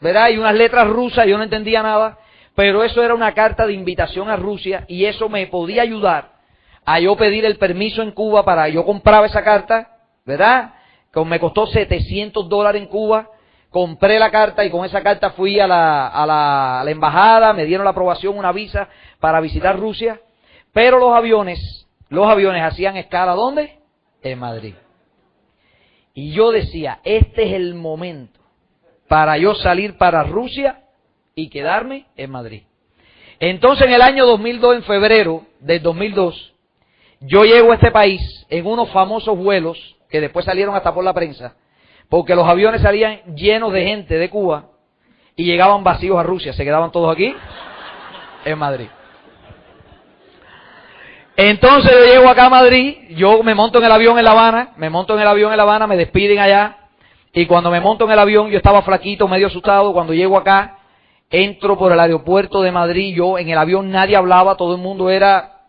¿verdad? 0.00 0.30
Y 0.30 0.38
unas 0.38 0.54
letras 0.54 0.88
rusas, 0.88 1.26
yo 1.26 1.36
no 1.38 1.44
entendía 1.44 1.82
nada, 1.82 2.18
pero 2.54 2.82
eso 2.82 3.02
era 3.02 3.14
una 3.14 3.32
carta 3.32 3.66
de 3.66 3.74
invitación 3.74 4.28
a 4.28 4.36
Rusia 4.36 4.84
y 4.88 5.04
eso 5.04 5.28
me 5.28 5.46
podía 5.46 5.82
ayudar 5.82 6.36
a 6.84 7.00
yo 7.00 7.16
pedir 7.16 7.44
el 7.44 7.58
permiso 7.58 8.02
en 8.02 8.12
Cuba 8.12 8.44
para 8.44 8.68
yo 8.68 8.84
compraba 8.84 9.26
esa 9.26 9.42
carta, 9.42 9.98
¿verdad? 10.24 10.74
Como 11.12 11.26
me 11.26 11.40
costó 11.40 11.66
700 11.66 12.48
dólares 12.48 12.82
en 12.82 12.88
Cuba, 12.88 13.30
compré 13.70 14.18
la 14.18 14.30
carta 14.30 14.64
y 14.64 14.70
con 14.70 14.84
esa 14.84 15.02
carta 15.02 15.30
fui 15.30 15.60
a 15.60 15.66
la, 15.66 16.08
a, 16.08 16.26
la, 16.26 16.80
a 16.80 16.84
la 16.84 16.90
embajada, 16.90 17.52
me 17.52 17.64
dieron 17.64 17.84
la 17.84 17.90
aprobación, 17.90 18.38
una 18.38 18.52
visa 18.52 18.88
para 19.20 19.40
visitar 19.40 19.78
Rusia, 19.78 20.20
pero 20.72 20.98
los 20.98 21.14
aviones, 21.14 21.86
los 22.08 22.26
aviones 22.26 22.62
hacían 22.62 22.96
escala, 22.96 23.32
¿dónde? 23.32 23.78
En 24.30 24.38
Madrid. 24.38 24.74
Y 26.14 26.32
yo 26.32 26.50
decía, 26.50 27.00
este 27.04 27.44
es 27.44 27.52
el 27.52 27.74
momento 27.74 28.40
para 29.08 29.36
yo 29.38 29.54
salir 29.54 29.96
para 29.98 30.24
Rusia 30.24 30.82
y 31.34 31.48
quedarme 31.48 32.06
en 32.16 32.30
Madrid. 32.30 32.62
Entonces 33.38 33.86
en 33.86 33.92
el 33.92 34.02
año 34.02 34.26
2002, 34.26 34.76
en 34.76 34.82
febrero 34.82 35.42
del 35.60 35.82
2002, 35.82 36.54
yo 37.20 37.44
llego 37.44 37.72
a 37.72 37.74
este 37.74 37.90
país 37.90 38.46
en 38.48 38.66
unos 38.66 38.90
famosos 38.90 39.36
vuelos 39.36 39.96
que 40.08 40.20
después 40.20 40.44
salieron 40.44 40.74
hasta 40.74 40.94
por 40.94 41.04
la 41.04 41.12
prensa, 41.12 41.56
porque 42.08 42.34
los 42.34 42.46
aviones 42.46 42.82
salían 42.82 43.20
llenos 43.34 43.72
de 43.72 43.84
gente 43.84 44.16
de 44.16 44.30
Cuba 44.30 44.70
y 45.34 45.44
llegaban 45.44 45.84
vacíos 45.84 46.18
a 46.18 46.22
Rusia, 46.22 46.52
se 46.52 46.64
quedaban 46.64 46.92
todos 46.92 47.12
aquí 47.12 47.34
en 48.44 48.58
Madrid. 48.58 48.88
Entonces 51.36 51.92
yo 51.92 52.14
llego 52.14 52.30
acá 52.30 52.46
a 52.46 52.50
Madrid, 52.50 52.96
yo 53.10 53.42
me 53.42 53.54
monto 53.54 53.78
en 53.78 53.84
el 53.84 53.92
avión 53.92 54.18
en 54.18 54.24
La 54.24 54.30
Habana, 54.30 54.70
me 54.78 54.88
monto 54.88 55.14
en 55.14 55.20
el 55.20 55.28
avión 55.28 55.50
en 55.50 55.58
La 55.58 55.64
Habana, 55.64 55.86
me 55.86 55.98
despiden 55.98 56.38
allá, 56.38 56.78
y 57.34 57.44
cuando 57.44 57.70
me 57.70 57.78
monto 57.78 58.06
en 58.06 58.12
el 58.12 58.18
avión, 58.18 58.48
yo 58.48 58.56
estaba 58.56 58.80
flaquito, 58.80 59.28
medio 59.28 59.48
asustado, 59.48 59.92
cuando 59.92 60.14
llego 60.14 60.38
acá, 60.38 60.78
entro 61.28 61.76
por 61.76 61.92
el 61.92 62.00
aeropuerto 62.00 62.62
de 62.62 62.72
Madrid, 62.72 63.14
yo 63.14 63.36
en 63.36 63.50
el 63.50 63.58
avión 63.58 63.90
nadie 63.90 64.16
hablaba, 64.16 64.56
todo 64.56 64.74
el 64.74 64.80
mundo 64.80 65.10
era, 65.10 65.64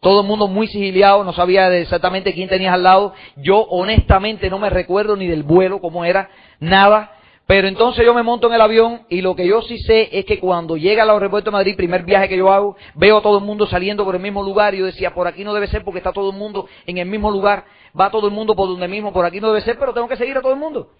todo 0.00 0.22
el 0.22 0.26
mundo 0.26 0.48
muy 0.48 0.66
sigiliado, 0.66 1.22
no 1.22 1.32
sabía 1.32 1.72
exactamente 1.72 2.34
quién 2.34 2.48
tenías 2.48 2.74
al 2.74 2.82
lado, 2.82 3.14
yo 3.36 3.60
honestamente 3.60 4.50
no 4.50 4.58
me 4.58 4.70
recuerdo 4.70 5.14
ni 5.14 5.28
del 5.28 5.44
vuelo, 5.44 5.80
cómo 5.80 6.04
era, 6.04 6.30
nada, 6.58 7.12
pero 7.52 7.68
entonces 7.68 8.02
yo 8.06 8.14
me 8.14 8.22
monto 8.22 8.46
en 8.46 8.54
el 8.54 8.62
avión 8.62 9.02
y 9.10 9.20
lo 9.20 9.36
que 9.36 9.46
yo 9.46 9.60
sí 9.60 9.76
sé 9.80 10.08
es 10.10 10.24
que 10.24 10.40
cuando 10.40 10.78
llega 10.78 11.02
al 11.02 11.10
aeropuerto 11.10 11.50
de 11.50 11.52
Madrid, 11.52 11.76
primer 11.76 12.02
viaje 12.02 12.26
que 12.26 12.38
yo 12.38 12.50
hago, 12.50 12.78
veo 12.94 13.18
a 13.18 13.20
todo 13.20 13.36
el 13.36 13.44
mundo 13.44 13.66
saliendo 13.66 14.06
por 14.06 14.14
el 14.14 14.22
mismo 14.22 14.42
lugar 14.42 14.74
y 14.74 14.78
yo 14.78 14.86
decía, 14.86 15.12
por 15.12 15.26
aquí 15.26 15.44
no 15.44 15.52
debe 15.52 15.66
ser 15.66 15.84
porque 15.84 15.98
está 15.98 16.14
todo 16.14 16.30
el 16.30 16.36
mundo 16.38 16.66
en 16.86 16.96
el 16.96 17.06
mismo 17.06 17.30
lugar, 17.30 17.66
va 18.00 18.10
todo 18.10 18.26
el 18.26 18.32
mundo 18.32 18.56
por 18.56 18.68
donde 18.68 18.88
mismo, 18.88 19.12
por 19.12 19.26
aquí 19.26 19.38
no 19.38 19.48
debe 19.48 19.60
ser, 19.60 19.78
pero 19.78 19.92
tengo 19.92 20.08
que 20.08 20.16
seguir 20.16 20.34
a 20.38 20.40
todo 20.40 20.54
el 20.54 20.58
mundo. 20.58 20.92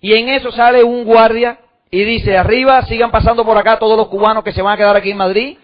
Y 0.00 0.14
en 0.14 0.28
eso 0.28 0.52
sale 0.52 0.84
un 0.84 1.04
guardia 1.04 1.58
y 1.90 2.04
dice, 2.04 2.38
arriba 2.38 2.80
sigan 2.82 3.10
pasando 3.10 3.44
por 3.44 3.58
acá 3.58 3.80
todos 3.80 3.96
los 3.96 4.06
cubanos 4.06 4.44
que 4.44 4.52
se 4.52 4.62
van 4.62 4.74
a 4.74 4.76
quedar 4.76 4.94
aquí 4.94 5.10
en 5.10 5.16
Madrid. 5.16 5.58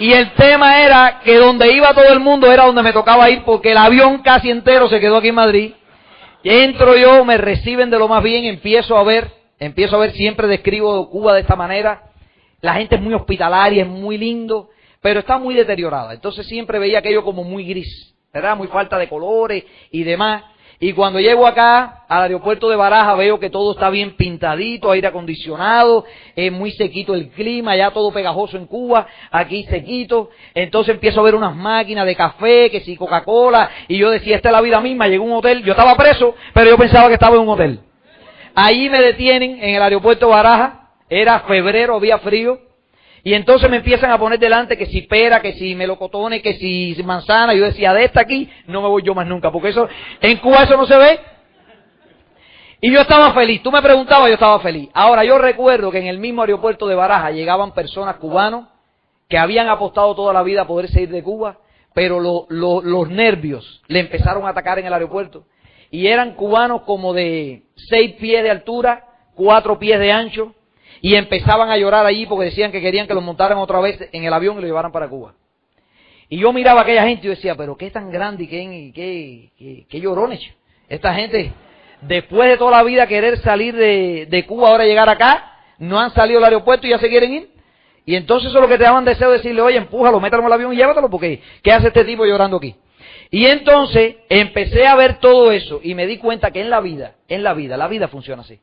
Y 0.00 0.12
el 0.12 0.34
tema 0.34 0.82
era 0.82 1.20
que 1.24 1.38
donde 1.38 1.72
iba 1.72 1.94
todo 1.94 2.12
el 2.12 2.20
mundo 2.20 2.52
era 2.52 2.66
donde 2.66 2.82
me 2.82 2.92
tocaba 2.92 3.30
ir 3.30 3.42
porque 3.44 3.70
el 3.70 3.78
avión 3.78 4.18
casi 4.18 4.50
entero 4.50 4.86
se 4.90 5.00
quedó 5.00 5.16
aquí 5.16 5.28
en 5.28 5.36
Madrid. 5.36 5.72
Entro 6.44 6.96
yo, 6.96 7.24
me 7.24 7.38
reciben 7.38 7.88
de 7.90 7.98
lo 7.98 8.08
más 8.08 8.22
bien, 8.22 8.44
empiezo 8.44 8.96
a 8.96 9.04
ver, 9.04 9.30
empiezo 9.58 9.96
a 9.96 10.00
ver, 10.00 10.12
siempre 10.12 10.48
describo 10.48 11.08
Cuba 11.08 11.34
de 11.34 11.42
esta 11.42 11.54
manera. 11.54 12.10
La 12.60 12.74
gente 12.74 12.96
es 12.96 13.00
muy 13.00 13.14
hospitalaria, 13.14 13.82
es 13.82 13.88
muy 13.88 14.18
lindo, 14.18 14.70
pero 15.00 15.20
está 15.20 15.38
muy 15.38 15.54
deteriorada. 15.54 16.12
Entonces 16.12 16.46
siempre 16.46 16.78
veía 16.78 16.98
aquello 16.98 17.22
como 17.22 17.44
muy 17.44 17.64
gris, 17.64 18.14
¿verdad? 18.32 18.56
Muy 18.56 18.66
falta 18.68 18.98
de 18.98 19.08
colores 19.08 19.64
y 19.90 20.02
demás. 20.02 20.44
Y 20.84 20.94
cuando 20.94 21.20
llego 21.20 21.46
acá 21.46 22.02
al 22.08 22.22
aeropuerto 22.24 22.68
de 22.68 22.74
Baraja 22.74 23.14
veo 23.14 23.38
que 23.38 23.50
todo 23.50 23.70
está 23.70 23.88
bien 23.88 24.16
pintadito, 24.16 24.90
aire 24.90 25.06
acondicionado, 25.06 26.04
es 26.34 26.50
muy 26.50 26.72
sequito 26.72 27.14
el 27.14 27.28
clima, 27.28 27.76
ya 27.76 27.92
todo 27.92 28.10
pegajoso 28.10 28.56
en 28.56 28.66
Cuba, 28.66 29.06
aquí 29.30 29.62
sequito. 29.70 30.30
Entonces 30.52 30.96
empiezo 30.96 31.20
a 31.20 31.22
ver 31.22 31.36
unas 31.36 31.54
máquinas 31.54 32.04
de 32.04 32.16
café, 32.16 32.68
que 32.68 32.80
si 32.80 32.96
Coca-Cola, 32.96 33.70
y 33.86 33.96
yo 33.96 34.10
decía, 34.10 34.34
esta 34.34 34.48
es 34.48 34.52
la 34.52 34.60
vida 34.60 34.80
misma, 34.80 35.06
llegué 35.06 35.18
a 35.18 35.20
un 35.20 35.34
hotel, 35.34 35.62
yo 35.62 35.70
estaba 35.70 35.94
preso, 35.94 36.34
pero 36.52 36.70
yo 36.70 36.76
pensaba 36.76 37.06
que 37.06 37.14
estaba 37.14 37.36
en 37.36 37.42
un 37.42 37.50
hotel. 37.50 37.80
Allí 38.52 38.90
me 38.90 39.00
detienen 39.00 39.62
en 39.62 39.76
el 39.76 39.82
aeropuerto 39.82 40.26
de 40.26 40.32
Baraja, 40.32 40.90
era 41.08 41.38
febrero, 41.42 41.94
había 41.94 42.18
frío, 42.18 42.58
y 43.24 43.34
entonces 43.34 43.70
me 43.70 43.76
empiezan 43.76 44.10
a 44.10 44.18
poner 44.18 44.38
delante 44.38 44.76
que 44.76 44.86
si 44.86 45.02
pera, 45.02 45.40
que 45.40 45.52
si 45.54 45.74
melocotones, 45.76 46.42
que 46.42 46.54
si 46.54 47.00
manzana. 47.04 47.54
Yo 47.54 47.64
decía, 47.64 47.94
de 47.94 48.04
esta 48.04 48.22
aquí 48.22 48.50
no 48.66 48.82
me 48.82 48.88
voy 48.88 49.02
yo 49.02 49.14
más 49.14 49.26
nunca, 49.26 49.52
porque 49.52 49.68
eso, 49.68 49.88
en 50.20 50.38
Cuba 50.38 50.64
eso 50.64 50.76
no 50.76 50.86
se 50.86 50.96
ve. 50.96 51.20
Y 52.80 52.90
yo 52.90 53.00
estaba 53.00 53.32
feliz. 53.32 53.62
Tú 53.62 53.70
me 53.70 53.80
preguntabas, 53.80 54.26
yo 54.26 54.34
estaba 54.34 54.58
feliz. 54.58 54.88
Ahora, 54.92 55.24
yo 55.24 55.38
recuerdo 55.38 55.92
que 55.92 55.98
en 55.98 56.08
el 56.08 56.18
mismo 56.18 56.42
aeropuerto 56.42 56.88
de 56.88 56.96
Baraja 56.96 57.30
llegaban 57.30 57.72
personas 57.74 58.16
cubanos 58.16 58.66
que 59.28 59.38
habían 59.38 59.68
apostado 59.68 60.16
toda 60.16 60.32
la 60.32 60.42
vida 60.42 60.62
a 60.62 60.66
poder 60.66 60.90
salir 60.90 61.08
de 61.10 61.22
Cuba, 61.22 61.58
pero 61.94 62.18
los 62.18 63.08
nervios 63.08 63.82
le 63.86 64.00
empezaron 64.00 64.46
a 64.46 64.48
atacar 64.48 64.80
en 64.80 64.86
el 64.86 64.92
aeropuerto. 64.92 65.44
Y 65.92 66.08
eran 66.08 66.34
cubanos 66.34 66.82
como 66.82 67.12
de 67.12 67.62
seis 67.76 68.14
pies 68.14 68.42
de 68.42 68.50
altura, 68.50 69.04
cuatro 69.34 69.78
pies 69.78 70.00
de 70.00 70.10
ancho, 70.10 70.54
y 71.02 71.16
empezaban 71.16 71.68
a 71.68 71.76
llorar 71.76 72.06
allí 72.06 72.26
porque 72.26 72.46
decían 72.46 72.70
que 72.70 72.80
querían 72.80 73.08
que 73.08 73.12
los 73.14 73.24
montaran 73.24 73.58
otra 73.58 73.80
vez 73.80 74.08
en 74.12 74.24
el 74.24 74.32
avión 74.32 74.56
y 74.56 74.60
lo 74.60 74.66
llevaran 74.68 74.92
para 74.92 75.08
Cuba. 75.08 75.34
Y 76.28 76.38
yo 76.38 76.52
miraba 76.52 76.80
a 76.80 76.82
aquella 76.84 77.02
gente 77.02 77.26
y 77.26 77.30
decía, 77.30 77.56
pero 77.56 77.76
qué 77.76 77.90
tan 77.90 78.10
grande 78.10 78.44
y 78.44 78.46
qué, 78.46 79.50
qué, 79.58 79.86
qué, 79.88 80.00
llorones. 80.00 80.40
Esta 80.88 81.12
gente, 81.12 81.52
después 82.02 82.48
de 82.48 82.56
toda 82.56 82.70
la 82.70 82.82
vida 82.84 83.08
querer 83.08 83.38
salir 83.38 83.74
de, 83.74 84.26
de 84.30 84.46
Cuba, 84.46 84.68
ahora 84.68 84.84
llegar 84.84 85.08
acá, 85.08 85.56
no 85.78 85.98
han 85.98 86.14
salido 86.14 86.38
del 86.38 86.44
aeropuerto 86.44 86.86
y 86.86 86.90
ya 86.90 86.98
se 86.98 87.08
quieren 87.08 87.32
ir. 87.34 87.50
Y 88.06 88.14
entonces 88.14 88.50
eso 88.50 88.58
es 88.58 88.62
lo 88.62 88.68
que 88.68 88.78
te 88.78 88.84
daban 88.84 89.04
deseo 89.04 89.30
de 89.30 89.38
decirle, 89.38 89.60
oye, 89.60 89.78
empújalo, 89.78 90.20
métalo 90.20 90.46
el 90.46 90.52
avión 90.52 90.72
y 90.72 90.76
llévatelo, 90.76 91.10
porque 91.10 91.42
¿qué 91.64 91.72
hace 91.72 91.88
este 91.88 92.04
tipo 92.04 92.24
llorando 92.24 92.58
aquí? 92.58 92.76
Y 93.28 93.46
entonces 93.46 94.16
empecé 94.28 94.86
a 94.86 94.94
ver 94.94 95.18
todo 95.18 95.50
eso 95.50 95.80
y 95.82 95.96
me 95.96 96.06
di 96.06 96.18
cuenta 96.18 96.52
que 96.52 96.60
en 96.60 96.70
la 96.70 96.80
vida, 96.80 97.16
en 97.26 97.42
la 97.42 97.54
vida, 97.54 97.76
la 97.76 97.88
vida 97.88 98.06
funciona 98.06 98.42
así. 98.42 98.60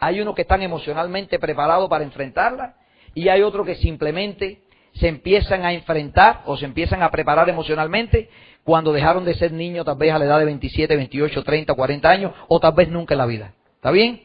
Hay 0.00 0.20
unos 0.20 0.34
que 0.34 0.42
están 0.42 0.62
emocionalmente 0.62 1.38
preparados 1.38 1.88
para 1.88 2.04
enfrentarla 2.04 2.76
y 3.14 3.28
hay 3.28 3.42
otros 3.42 3.66
que 3.66 3.74
simplemente 3.76 4.62
se 4.94 5.08
empiezan 5.08 5.64
a 5.64 5.72
enfrentar 5.72 6.42
o 6.46 6.56
se 6.56 6.64
empiezan 6.64 7.02
a 7.02 7.10
preparar 7.10 7.48
emocionalmente 7.48 8.30
cuando 8.64 8.92
dejaron 8.92 9.24
de 9.24 9.34
ser 9.34 9.52
niños 9.52 9.84
tal 9.84 9.96
vez 9.96 10.12
a 10.12 10.18
la 10.18 10.24
edad 10.24 10.38
de 10.38 10.44
27, 10.44 10.96
28, 10.96 11.42
30, 11.42 11.74
40 11.74 12.10
años 12.10 12.32
o 12.48 12.60
tal 12.60 12.72
vez 12.72 12.88
nunca 12.88 13.14
en 13.14 13.18
la 13.18 13.26
vida. 13.26 13.52
¿Está 13.76 13.90
bien? 13.90 14.22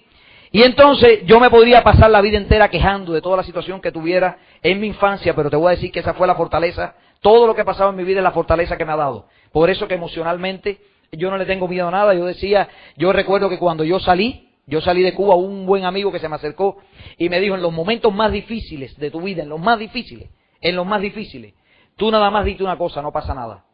Y 0.51 0.61
entonces 0.61 1.21
yo 1.25 1.39
me 1.39 1.49
podría 1.49 1.83
pasar 1.83 2.11
la 2.11 2.21
vida 2.21 2.37
entera 2.37 2.69
quejando 2.69 3.13
de 3.13 3.21
toda 3.21 3.37
la 3.37 3.43
situación 3.43 3.81
que 3.81 3.91
tuviera 3.91 4.37
en 4.61 4.79
mi 4.79 4.87
infancia, 4.87 5.35
pero 5.35 5.49
te 5.49 5.55
voy 5.55 5.67
a 5.67 5.75
decir 5.75 5.91
que 5.91 5.99
esa 5.99 6.13
fue 6.13 6.27
la 6.27 6.35
fortaleza, 6.35 6.95
todo 7.21 7.47
lo 7.47 7.55
que 7.55 7.61
ha 7.61 7.65
pasado 7.65 7.89
en 7.89 7.95
mi 7.95 8.03
vida 8.03 8.19
es 8.19 8.23
la 8.23 8.31
fortaleza 8.31 8.77
que 8.77 8.85
me 8.85 8.91
ha 8.91 8.97
dado. 8.97 9.27
Por 9.51 9.69
eso 9.69 9.87
que 9.87 9.95
emocionalmente 9.95 10.79
yo 11.11 11.31
no 11.31 11.37
le 11.37 11.45
tengo 11.45 11.67
miedo 11.67 11.87
a 11.87 11.91
nada. 11.91 12.13
Yo 12.13 12.25
decía, 12.25 12.69
yo 12.97 13.13
recuerdo 13.13 13.49
que 13.49 13.57
cuando 13.57 13.83
yo 13.83 13.99
salí, 13.99 14.49
yo 14.65 14.81
salí 14.81 15.01
de 15.01 15.13
Cuba, 15.13 15.35
un 15.35 15.65
buen 15.65 15.85
amigo 15.85 16.11
que 16.11 16.19
se 16.19 16.29
me 16.29 16.35
acercó 16.35 16.77
y 17.17 17.29
me 17.29 17.39
dijo, 17.39 17.55
en 17.55 17.61
los 17.61 17.73
momentos 17.73 18.13
más 18.13 18.31
difíciles 18.31 18.97
de 18.97 19.11
tu 19.11 19.21
vida, 19.21 19.43
en 19.43 19.49
los 19.49 19.59
más 19.59 19.77
difíciles, 19.77 20.29
en 20.61 20.75
los 20.75 20.85
más 20.85 21.01
difíciles, 21.01 21.53
tú 21.97 22.09
nada 22.09 22.31
más 22.31 22.45
diste 22.45 22.63
una 22.63 22.77
cosa, 22.77 23.01
no 23.01 23.11
pasa 23.11 23.33
nada. 23.33 23.65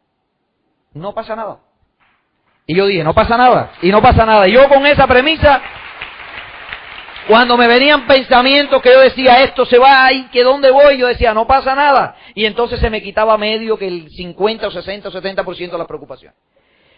No 0.94 1.14
pasa 1.14 1.36
nada. 1.36 1.60
Y 2.66 2.76
yo 2.76 2.88
dije, 2.88 3.04
no 3.04 3.14
pasa 3.14 3.38
nada. 3.38 3.74
Y 3.82 3.92
no 3.92 4.02
pasa 4.02 4.26
nada. 4.26 4.48
Y 4.48 4.54
yo 4.54 4.68
con 4.68 4.86
esa 4.86 5.06
premisa, 5.06 5.62
cuando 7.28 7.58
me 7.58 7.68
venían 7.68 8.08
pensamientos 8.08 8.82
que 8.82 8.92
yo 8.92 9.00
decía, 9.00 9.44
esto 9.44 9.66
se 9.66 9.78
va 9.78 10.06
ahí, 10.06 10.28
que 10.32 10.44
dónde 10.44 10.72
voy, 10.72 10.98
yo 10.98 11.08
decía, 11.08 11.34
no 11.34 11.46
pasa 11.46 11.76
nada. 11.76 12.16
Y 12.34 12.46
entonces 12.46 12.80
se 12.80 12.90
me 12.90 13.04
quitaba 13.04 13.38
medio 13.38 13.78
que 13.78 13.88
el 13.88 14.10
50 14.10 14.68
o 14.68 14.72
60 14.72 15.10
o 15.10 15.12
70% 15.12 15.72
de 15.72 15.78
la 15.78 15.86
preocupación. 15.86 16.34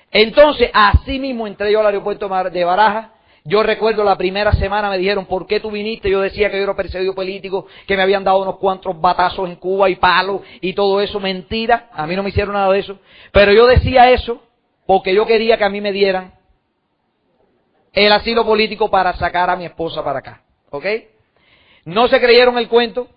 Entonces, 0.10 0.70
así 0.74 1.20
mismo 1.20 1.48
entré 1.48 1.72
yo 1.72 1.82
al 1.82 1.86
aeropuerto 1.86 2.30
de 2.30 2.64
Baraja, 2.64 3.12
yo 3.44 3.64
recuerdo 3.64 4.04
la 4.04 4.18
primera 4.18 4.52
semana 4.54 4.90
me 4.90 5.00
dijeron, 5.00 5.26
¿por 5.26 5.48
qué 5.48 5.60
tú 5.60 5.72
viniste? 5.72 6.10
Yo 6.10 6.22
decía 6.22 6.52
que 6.52 6.58
yo 6.58 6.64
era 6.64 6.76
perseguido 6.76 7.16
político, 7.16 7.66
que 7.88 7.98
me 7.98 8.04
habían 8.04 8.24
dado 8.24 8.40
unos 8.42 8.58
cuantos 8.58 9.00
batazos 9.00 9.50
en 9.50 9.56
Cuba 9.56 9.90
y 9.90 9.96
palos 9.96 10.42
y 10.62 10.74
todo 10.74 11.02
eso. 11.02 11.20
Mentira, 11.20 11.90
a 11.92 12.06
mí 12.06 12.16
no 12.16 12.22
me 12.22 12.30
hicieron 12.30 12.54
nada 12.54 12.72
de 12.72 12.80
eso. 12.80 13.00
Pero 13.32 13.52
yo 13.52 13.66
decía 13.66 14.12
eso 14.12 14.44
porque 14.86 15.16
yo 15.16 15.26
quería 15.26 15.58
que 15.58 15.64
a 15.64 15.70
mí 15.70 15.82
me 15.82 15.92
dieran 15.92 16.34
el 17.94 18.12
asilo 18.12 18.46
político 18.46 18.92
para 18.92 19.14
sacar 19.14 19.50
a 19.50 19.56
mi 19.56 19.66
esposa 19.66 20.04
para 20.04 20.20
acá. 20.20 20.44
¿Ok? 20.70 20.86
No 21.86 22.08
se 22.08 22.22
creyeron 22.22 22.60
el 22.60 22.68
cuento. 22.68 23.08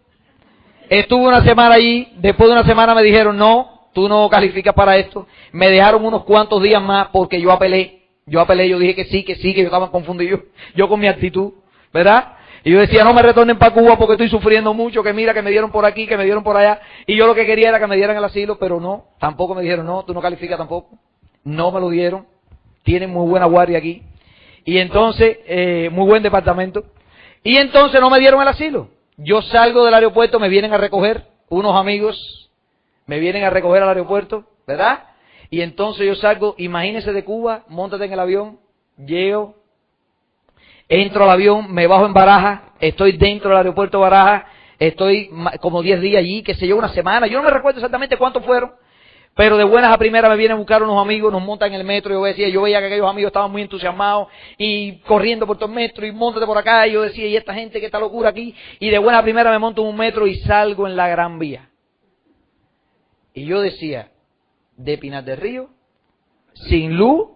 Estuve 0.89 1.29
una 1.29 1.45
semana 1.45 1.75
allí, 1.75 2.13
después 2.17 2.49
de 2.49 2.55
una 2.55 2.65
semana 2.65 2.95
me 2.95 3.03
dijeron, 3.03 3.37
no, 3.37 3.89
tú 3.93 4.09
no 4.09 4.29
calificas 4.31 4.75
para 4.75 4.97
esto. 4.97 5.27
Me 5.53 5.69
dejaron 5.69 6.05
unos 6.05 6.25
cuantos 6.25 6.63
días 6.63 6.83
más 6.83 7.09
porque 7.09 7.41
yo 7.41 7.53
apelé 7.53 8.04
yo 8.27 8.41
apelé, 8.41 8.69
yo 8.69 8.79
dije 8.79 8.95
que 8.95 9.05
sí, 9.07 9.25
que 9.25 9.37
sí, 9.37 9.55
que 9.55 9.61
yo 9.61 9.67
estaba 9.67 9.91
confundido, 9.91 10.43
yo 10.75 10.89
con 10.89 11.01
mi 11.01 11.07
actitud, 11.07 11.53
¿verdad? 11.93 12.35
Y 12.65 12.73
yo 12.73 12.81
decía, 12.81 13.05
no 13.05 13.13
me 13.13 13.21
retornen 13.21 13.59
para 13.59 13.75
Cuba 13.75 13.99
porque 13.99 14.15
estoy 14.15 14.31
sufriendo 14.31 14.73
mucho, 14.73 15.03
que 15.03 15.13
mira, 15.13 15.35
que 15.35 15.43
me 15.43 15.51
dieron 15.51 15.71
por 15.71 15.85
aquí, 15.85 16.07
que 16.07 16.17
me 16.17 16.25
dieron 16.25 16.43
por 16.43 16.57
allá. 16.57 16.81
Y 17.07 17.15
yo 17.15 17.27
lo 17.27 17.35
que 17.35 17.45
quería 17.45 17.69
era 17.69 17.79
que 17.79 17.87
me 17.87 17.97
dieran 17.97 18.17
el 18.17 18.25
asilo, 18.25 18.59
pero 18.59 18.81
no, 18.81 19.09
tampoco 19.19 19.55
me 19.55 19.61
dijeron, 19.61 19.85
no, 19.85 20.03
tú 20.05 20.15
no 20.15 20.23
calificas 20.23 20.57
tampoco. 20.57 20.99
No 21.45 21.71
me 21.71 21.81
lo 21.81 21.91
dieron. 21.91 22.27
Tienen 22.83 23.11
muy 23.11 23.29
buena 23.29 23.45
guardia 23.45 23.77
aquí. 23.77 24.03
Y 24.65 24.79
entonces, 24.79 25.39
eh, 25.47 25.91
muy 25.93 26.07
buen 26.07 26.23
departamento. 26.23 26.87
Y 27.43 27.59
entonces 27.59 28.01
no 28.01 28.09
me 28.09 28.19
dieron 28.19 28.41
el 28.41 28.49
asilo. 28.49 28.89
Yo 29.19 29.43
salgo 29.43 29.85
del 29.85 29.93
aeropuerto, 29.93 30.41
me 30.41 30.49
vienen 30.49 30.73
a 30.73 30.79
recoger 30.79 31.27
unos 31.51 31.77
amigos, 31.77 32.51
me 33.07 33.19
vienen 33.19 33.45
a 33.45 33.51
recoger 33.51 33.83
al 33.83 33.91
aeropuerto, 33.91 34.47
¿verdad? 34.67 35.05
Y 35.55 35.63
entonces 35.63 36.05
yo 36.05 36.17
salgo, 36.17 36.57
imagínese 36.59 37.13
de 37.13 37.23
Cuba, 37.23 37.63
montate 37.69 38.07
en 38.07 38.13
el 38.13 38.19
avión, 38.19 38.59
llego, 38.99 39.55
entro 40.89 41.23
al 41.23 41.31
avión, 41.31 41.73
me 41.73 41.87
bajo 41.87 42.07
en 42.07 42.13
Baraja, 42.13 42.73
estoy 42.81 43.13
dentro 43.13 43.51
del 43.51 43.59
aeropuerto 43.59 44.01
Baraja, 44.01 44.49
estoy 44.81 45.31
como 45.61 45.81
10 45.81 46.01
días 46.01 46.19
allí, 46.19 46.43
que 46.43 46.57
sé 46.57 46.67
yo, 46.67 46.77
una 46.77 46.89
semana, 46.89 47.29
yo 47.29 47.39
no 47.39 47.45
me 47.45 47.51
recuerdo 47.51 47.79
exactamente 47.79 48.17
cuántos 48.17 48.45
fueron, 48.45 48.73
pero 49.37 49.57
de 49.57 49.63
buenas 49.63 49.93
a 49.93 49.97
primeras 49.97 50.29
me 50.29 50.37
vienen 50.37 50.57
a 50.57 50.59
buscar 50.59 50.83
unos 50.83 51.01
amigos, 51.01 51.31
nos 51.31 51.41
montan 51.41 51.73
en 51.73 51.79
el 51.79 51.87
metro, 51.87 52.13
yo 52.13 52.25
decía, 52.25 52.49
yo 52.49 52.63
veía 52.63 52.81
que 52.81 52.87
aquellos 52.87 53.09
amigos 53.09 53.29
estaban 53.29 53.53
muy 53.53 53.63
entusiasmados 53.63 54.27
y 54.59 54.99
corriendo 55.03 55.47
por 55.47 55.57
todo 55.57 55.69
el 55.69 55.77
metro 55.77 56.05
y 56.05 56.11
montate 56.11 56.47
por 56.47 56.59
acá, 56.59 56.85
y 56.89 56.95
yo 56.95 57.03
decía, 57.03 57.29
y 57.29 57.37
esta 57.37 57.55
gente 57.55 57.79
que 57.79 57.87
está 57.87 58.01
locura 58.01 58.31
aquí, 58.31 58.53
y 58.81 58.91
de 58.91 58.99
buena 58.99 59.21
a 59.21 59.23
primera 59.23 59.53
me 59.53 59.61
monto 59.61 59.83
en 59.83 59.87
un 59.87 59.97
metro 59.97 60.27
y 60.27 60.35
salgo 60.41 60.89
en 60.89 60.97
la 60.97 61.07
Gran 61.07 61.39
Vía. 61.39 61.71
Y 63.33 63.45
yo 63.45 63.61
decía, 63.61 64.11
de 64.77 64.99
Pinar 64.99 65.25
del 65.25 65.37
Río, 65.37 65.69
sin 66.55 66.97
luz, 66.97 67.29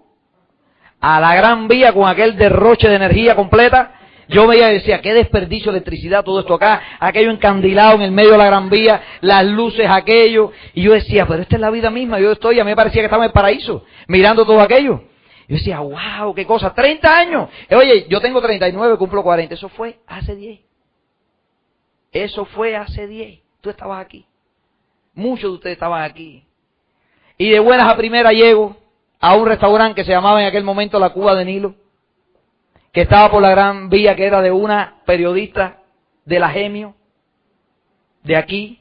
a 1.01 1.21
la 1.21 1.35
gran 1.35 1.69
vía 1.69 1.93
con 1.93 2.09
aquel 2.09 2.37
derroche 2.37 2.89
de 2.89 2.97
energía 2.97 3.37
completa. 3.37 3.95
Yo 4.29 4.47
veía 4.47 4.71
y 4.71 4.75
decía, 4.75 5.01
qué 5.01 5.15
desperdicio 5.15 5.73
de 5.73 5.79
electricidad 5.79 6.23
todo 6.23 6.41
esto 6.41 6.55
acá, 6.55 6.83
aquello 7.01 7.31
encandilado 7.31 7.95
en 7.95 8.03
el 8.03 8.11
medio 8.11 8.33
de 8.33 8.39
la 8.39 8.47
gran 8.47 8.69
vía, 8.69 9.01
las 9.23 9.47
luces, 9.47 9.87
aquello. 9.89 10.53
Y 10.75 10.83
yo 10.83 10.93
decía, 10.93 11.27
pero 11.27 11.43
esta 11.43 11.57
es 11.57 11.61
la 11.61 11.71
vida 11.71 11.91
misma, 11.91 12.21
yo 12.21 12.33
estoy, 12.33 12.61
a 12.61 12.65
mí 12.65 12.71
me 12.71 12.77
parecía 12.77 13.01
que 13.01 13.07
estaba 13.07 13.25
en 13.25 13.29
el 13.29 13.33
paraíso, 13.33 13.85
mirando 14.07 14.45
todo 14.45 14.61
aquello. 14.61 15.05
Yo 15.49 15.57
decía, 15.57 15.81
wow, 15.81 16.35
qué 16.35 16.45
cosa, 16.45 16.75
30 16.75 17.19
años. 17.19 17.49
Oye, 17.71 18.07
yo 18.11 18.21
tengo 18.21 18.43
39, 18.43 18.99
cumplo 18.99 19.23
40, 19.23 19.55
eso 19.55 19.71
fue 19.71 19.99
hace 20.07 20.37
10. 20.37 20.61
Eso 22.13 22.45
fue 22.45 22.77
hace 22.77 23.07
10. 23.07 23.41
Tú 23.63 23.71
estabas 23.71 24.05
aquí. 24.05 24.27
Muchos 25.15 25.51
de 25.51 25.55
ustedes 25.57 25.75
estaban 25.77 26.03
aquí. 26.03 26.45
Y 27.39 27.51
de 27.51 27.61
buenas 27.61 27.89
a 27.91 27.97
primeras 27.97 28.33
llego 28.33 28.77
a 29.21 29.37
un 29.37 29.47
restaurante 29.47 29.95
que 29.95 30.05
se 30.05 30.11
llamaba 30.11 30.41
en 30.43 30.49
aquel 30.49 30.65
momento 30.65 30.99
la 30.99 31.11
Cuba 31.11 31.37
de 31.37 31.45
Nilo, 31.45 31.75
que 32.93 33.03
estaba 33.03 33.31
por 33.31 33.41
la 33.41 33.51
gran 33.51 33.89
vía 33.89 34.17
que 34.17 34.27
era 34.27 34.43
de 34.43 34.51
una 34.51 34.97
periodista 35.07 35.79
de 36.25 36.41
la 36.41 36.51
Gemio, 36.51 36.95
de 38.25 38.37
aquí, 38.37 38.81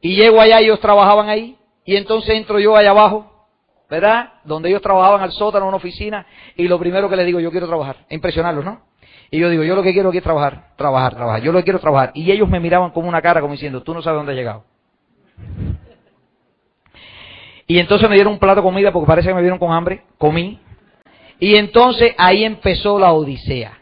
y 0.00 0.16
llego 0.16 0.40
allá, 0.40 0.60
ellos 0.60 0.80
trabajaban 0.80 1.28
ahí, 1.28 1.56
y 1.84 1.96
entonces 1.96 2.30
entro 2.30 2.60
yo 2.60 2.76
allá 2.76 2.90
abajo, 2.90 3.48
¿verdad? 3.88 4.34
Donde 4.44 4.68
ellos 4.68 4.82
trabajaban 4.82 5.22
al 5.22 5.32
sótano, 5.32 5.64
en 5.64 5.68
una 5.68 5.78
oficina, 5.78 6.26
y 6.56 6.68
lo 6.68 6.78
primero 6.78 7.08
que 7.08 7.16
les 7.16 7.26
digo, 7.26 7.40
yo 7.40 7.50
quiero 7.50 7.66
trabajar, 7.66 8.04
impresionarlos, 8.10 8.64
¿no? 8.64 8.82
Y 9.30 9.38
yo 9.38 9.48
digo, 9.48 9.64
yo 9.64 9.74
lo 9.74 9.82
que 9.82 9.92
quiero 9.92 10.10
aquí 10.10 10.18
es 10.18 10.24
trabajar, 10.24 10.74
trabajar, 10.76 11.14
trabajar, 11.14 11.42
yo 11.42 11.52
lo 11.52 11.58
que 11.58 11.64
quiero 11.64 11.80
trabajar. 11.80 12.12
Y 12.14 12.30
ellos 12.30 12.48
me 12.48 12.60
miraban 12.60 12.90
como 12.90 13.08
una 13.08 13.20
cara, 13.20 13.40
como 13.40 13.52
diciendo, 13.52 13.82
tú 13.82 13.92
no 13.92 14.02
sabes 14.02 14.18
dónde 14.18 14.32
has 14.32 14.38
llegado. 14.38 14.64
Y 17.70 17.78
entonces 17.78 18.08
me 18.08 18.14
dieron 18.14 18.32
un 18.32 18.38
plato 18.38 18.62
de 18.62 18.66
comida 18.66 18.90
porque 18.90 19.06
parece 19.06 19.28
que 19.28 19.34
me 19.34 19.42
vieron 19.42 19.58
con 19.58 19.72
hambre. 19.72 20.02
Comí. 20.16 20.58
Y 21.38 21.54
entonces 21.54 22.14
ahí 22.16 22.42
empezó 22.42 22.98
la 22.98 23.12
odisea. 23.12 23.78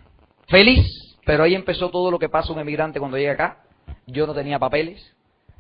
Feliz, 0.49 1.17
pero 1.25 1.45
ahí 1.45 1.55
empezó 1.55 1.89
todo 1.89 2.11
lo 2.11 2.19
que 2.19 2.29
pasa 2.29 2.53
un 2.53 2.59
emigrante 2.59 2.99
cuando 2.99 3.17
llega 3.17 3.33
acá. 3.33 3.59
Yo 4.07 4.27
no 4.27 4.35
tenía 4.35 4.59
papeles, 4.59 5.15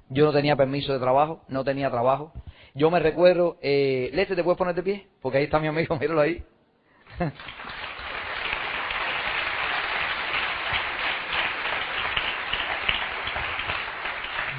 yo 0.08 0.24
no 0.24 0.32
tenía 0.32 0.56
permiso 0.56 0.92
de 0.92 0.98
trabajo, 0.98 1.44
no 1.48 1.62
tenía 1.62 1.88
trabajo. 1.88 2.32
Yo 2.74 2.90
me 2.90 2.98
recuerdo, 2.98 3.58
eh, 3.62 4.10
Leste, 4.12 4.34
¿te 4.34 4.42
puedes 4.42 4.58
poner 4.58 4.74
de 4.74 4.82
pie? 4.82 5.06
Porque 5.22 5.38
ahí 5.38 5.44
está 5.44 5.60
mi 5.60 5.68
amigo, 5.68 5.96
míralo 6.00 6.20
ahí. 6.20 6.42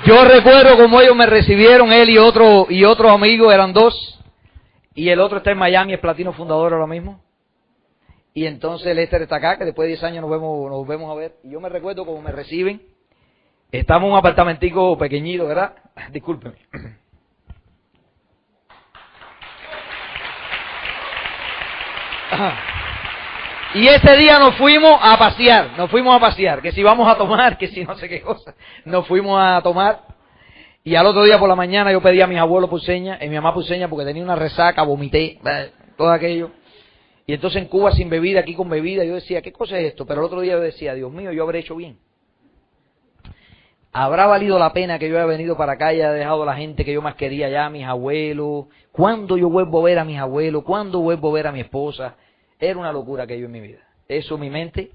Yo 0.06 0.24
recuerdo 0.26 0.78
cómo 0.78 1.02
ellos 1.02 1.16
me 1.16 1.26
recibieron, 1.26 1.92
él 1.92 2.10
y 2.10 2.18
otro, 2.18 2.68
y 2.70 2.86
otro 2.86 3.10
amigo, 3.10 3.52
eran 3.52 3.74
dos, 3.74 4.20
y 4.94 5.10
el 5.10 5.20
otro 5.20 5.40
está 5.40 5.52
en 5.52 5.58
Miami, 5.58 5.94
es 5.94 6.00
platino 6.00 6.34
fundador 6.34 6.74
ahora 6.74 6.88
mismo. 6.88 7.22
Y 8.34 8.46
entonces 8.46 8.88
el 8.88 9.00
Esther 9.00 9.24
está 9.24 9.38
acá, 9.38 9.58
que 9.58 9.66
después 9.66 9.88
de 9.88 9.94
10 9.94 10.04
años 10.04 10.22
nos 10.22 10.30
vemos, 10.30 10.70
nos 10.70 10.88
vemos 10.88 11.12
a 11.12 11.16
ver. 11.16 11.38
Y 11.44 11.50
yo 11.50 11.60
me 11.60 11.70
recuerdo 11.70 12.06
cómo 12.06 12.22
me 12.22 12.32
reciben. 12.32 12.82
Estamos 13.72 14.08
en 14.08 14.14
un 14.14 14.18
apartamentico 14.20 14.96
pequeñito, 14.98 15.48
¿verdad? 15.48 15.74
Discúlpeme. 16.12 16.56
Y 23.78 23.88
ese 23.88 24.18
día 24.18 24.40
nos 24.40 24.56
fuimos 24.56 24.98
a 25.00 25.20
pasear, 25.20 25.78
nos 25.78 25.92
fuimos 25.92 26.16
a 26.16 26.20
pasear, 26.20 26.64
que 26.64 26.72
si 26.72 26.82
vamos 26.82 27.08
a 27.08 27.16
tomar, 27.16 27.60
que 27.60 27.68
si 27.68 27.84
no 27.84 27.96
sé 27.96 28.10
qué 28.10 28.22
cosa, 28.22 28.56
nos 28.86 29.06
fuimos 29.06 29.40
a 29.40 29.62
tomar. 29.62 30.02
Y 30.84 30.96
al 30.96 31.06
otro 31.06 31.24
día 31.24 31.38
por 31.38 31.48
la 31.48 31.56
mañana 31.56 31.92
yo 31.92 32.02
pedí 32.02 32.20
a 32.20 32.26
mis 32.26 32.40
abuelos 32.40 32.72
puseña, 32.72 33.20
y 33.22 33.30
mi 33.30 33.36
mamá 33.36 33.54
puseña 33.54 33.88
porque 33.88 34.04
tenía 34.04 34.24
una 34.24 34.36
resaca, 34.36 34.82
vomité, 34.82 35.40
todo 35.96 36.10
aquello. 36.10 36.50
Y 37.28 37.34
entonces 37.34 37.62
en 37.62 37.68
Cuba 37.68 37.92
sin 37.92 38.10
bebida, 38.10 38.40
aquí 38.40 38.56
con 38.56 38.68
bebida, 38.68 39.04
yo 39.04 39.14
decía, 39.14 39.44
¿qué 39.44 39.52
cosa 39.52 39.78
es 39.78 39.90
esto? 39.90 40.08
Pero 40.08 40.22
el 40.22 40.26
otro 40.26 40.42
día 40.42 40.54
yo 40.54 40.60
decía, 40.60 40.96
Dios 40.96 41.12
mío, 41.12 41.32
yo 41.32 41.44
habré 41.44 41.60
hecho 41.60 41.76
bien. 41.76 42.00
¿Habrá 43.94 44.26
valido 44.26 44.58
la 44.58 44.74
pena 44.74 44.98
que 44.98 45.08
yo 45.08 45.18
haya 45.18 45.28
venido 45.28 45.56
para 45.56 45.74
acá 45.74 45.94
y 45.94 45.98
haya 45.98 46.14
dejado 46.14 46.42
a 46.42 46.46
la 46.48 46.56
gente 46.56 46.84
que 46.84 46.94
yo 46.94 47.04
más 47.04 47.14
quería 47.14 47.48
ya, 47.50 47.70
mis 47.70 47.86
abuelos? 47.86 48.66
¿Cuándo 48.92 49.38
yo 49.38 49.50
vuelvo 49.50 49.82
a 49.82 49.84
ver 49.84 50.00
a 50.00 50.04
mis 50.04 50.18
abuelos? 50.18 50.64
¿Cuándo 50.64 51.00
vuelvo 51.00 51.30
a 51.30 51.34
ver 51.34 51.46
a 51.46 51.52
mi 51.52 51.60
esposa? 51.60 52.16
Era 52.60 52.80
una 52.80 52.92
locura 52.92 53.28
que 53.28 53.40
yo 53.40 53.46
en 53.46 53.52
mi 53.52 53.62
vida. 53.62 53.80
Eso 54.08 54.38
mi 54.38 54.50
mente. 54.50 54.92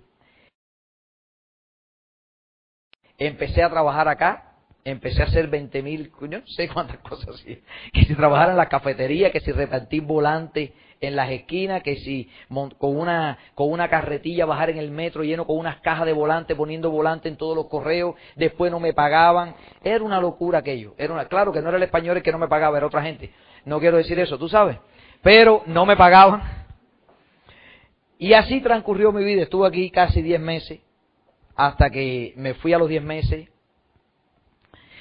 Empecé 3.18 3.62
a 3.62 3.70
trabajar 3.70 4.08
acá, 4.08 4.54
empecé 4.84 5.22
a 5.22 5.26
hacer 5.26 5.46
20 5.46 5.82
mil, 5.82 6.12
no 6.20 6.46
sé 6.46 6.68
cuántas 6.68 6.98
cosas 7.08 7.36
así. 7.36 7.62
Que 7.92 8.04
si 8.04 8.14
trabajar 8.14 8.50
en 8.50 8.56
la 8.56 8.68
cafetería, 8.68 9.30
que 9.30 9.40
si 9.40 9.52
repartir 9.52 10.02
volantes 10.02 10.72
en 11.00 11.16
las 11.16 11.30
esquinas, 11.30 11.82
que 11.82 11.96
si 11.96 12.30
con 12.78 12.96
una, 12.96 13.38
con 13.54 13.70
una 13.70 13.88
carretilla 13.88 14.46
bajar 14.46 14.70
en 14.70 14.78
el 14.78 14.90
metro 14.90 15.24
lleno 15.24 15.46
con 15.46 15.58
unas 15.58 15.80
cajas 15.80 16.06
de 16.06 16.12
volantes, 16.12 16.56
poniendo 16.56 16.90
volantes 16.90 17.30
en 17.30 17.36
todos 17.36 17.56
los 17.56 17.66
correos, 17.66 18.16
después 18.34 18.72
no 18.72 18.80
me 18.80 18.92
pagaban. 18.92 19.54
Era 19.84 20.02
una 20.02 20.20
locura 20.20 20.60
aquello. 20.60 20.94
Era 20.98 21.12
una, 21.12 21.26
claro 21.26 21.52
que 21.52 21.60
no 21.60 21.68
era 21.68 21.76
el 21.76 21.82
español 21.84 22.16
el 22.16 22.22
que 22.22 22.32
no 22.32 22.38
me 22.38 22.48
pagaba, 22.48 22.76
era 22.76 22.86
otra 22.86 23.02
gente. 23.02 23.30
No 23.64 23.78
quiero 23.78 23.98
decir 23.98 24.18
eso, 24.18 24.38
tú 24.38 24.48
sabes. 24.48 24.78
Pero 25.22 25.62
no 25.66 25.86
me 25.86 25.96
pagaban 25.96 26.61
y 28.22 28.34
así 28.34 28.60
transcurrió 28.60 29.10
mi 29.10 29.24
vida. 29.24 29.42
Estuve 29.42 29.66
aquí 29.66 29.90
casi 29.90 30.22
10 30.22 30.40
meses, 30.40 30.78
hasta 31.56 31.90
que 31.90 32.32
me 32.36 32.54
fui 32.54 32.72
a 32.72 32.78
los 32.78 32.88
10 32.88 33.02
meses. 33.02 33.48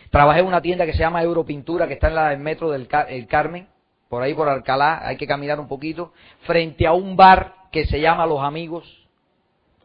Trabajé 0.09 0.39
en 0.39 0.47
una 0.47 0.59
tienda 0.59 0.87
que 0.87 0.93
se 0.93 0.97
llama 0.97 1.21
Europintura, 1.21 1.87
que 1.87 1.93
está 1.93 2.07
en 2.07 2.15
la, 2.15 2.33
el 2.33 2.39
metro 2.39 2.71
del 2.71 2.87
Carmen, 3.27 3.67
por 4.09 4.23
ahí 4.23 4.33
por 4.33 4.49
Alcalá, 4.49 5.07
hay 5.07 5.17
que 5.17 5.27
caminar 5.27 5.59
un 5.59 5.67
poquito, 5.67 6.13
frente 6.47 6.87
a 6.87 6.93
un 6.93 7.15
bar 7.15 7.53
que 7.71 7.85
se 7.85 8.01
llama 8.01 8.25
Los 8.25 8.41
Amigos. 8.41 9.07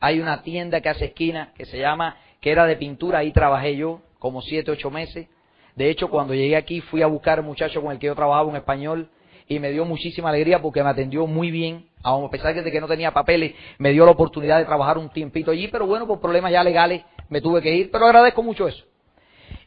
Hay 0.01 0.19
una 0.19 0.43
tienda 0.43 0.81
que 0.81 0.89
hace 0.89 1.05
esquina, 1.05 1.53
que 1.59 1.67
se 1.67 1.79
llama, 1.79 2.17
que 2.41 2.51
era 2.51 2.65
de 2.65 2.77
pintura, 2.77 3.19
ahí 3.19 3.33
trabajé 3.33 3.77
yo, 3.77 4.01
como 4.19 4.41
7, 4.41 4.71
8 4.71 4.91
meses. 4.91 5.29
De 5.75 5.91
hecho, 5.91 6.09
cuando 6.09 6.33
llegué 6.33 6.57
aquí 6.57 6.81
fui 6.81 7.03
a 7.03 7.07
buscar 7.07 7.37
a 7.37 7.43
un 7.43 7.49
muchacho 7.49 7.83
con 7.83 7.93
el 7.93 7.99
que 7.99 8.07
yo 8.07 8.15
trabajaba, 8.15 8.49
un 8.49 8.57
español, 8.57 9.11
y 9.49 9.59
me 9.59 9.71
dio 9.71 9.85
muchísima 9.85 10.31
alegría 10.31 10.61
porque 10.61 10.83
me 10.83 10.91
atendió 10.91 11.27
muy 11.27 11.51
bien, 11.51 11.87
a 12.03 12.31
pesar 12.31 12.55
de 12.55 12.71
que 12.71 12.81
no 12.81 12.89
tenía 12.89 13.13
papeles, 13.13 13.55
me 13.79 13.93
dio 13.93 14.05
la 14.05 14.13
oportunidad 14.13 14.59
de 14.59 14.65
trabajar 14.65 14.99
un 14.99 15.09
tiempito 15.11 15.51
allí, 15.51 15.69
pero 15.69 15.87
bueno, 15.87 16.07
por 16.07 16.21
problemas 16.21 16.53
ya 16.53 16.65
legales 16.65 17.03
me 17.29 17.41
tuve 17.41 17.63
que 17.63 17.75
ir, 17.75 17.91
pero 17.91 18.07
agradezco 18.07 18.43
mucho 18.43 18.67
eso. 18.67 18.85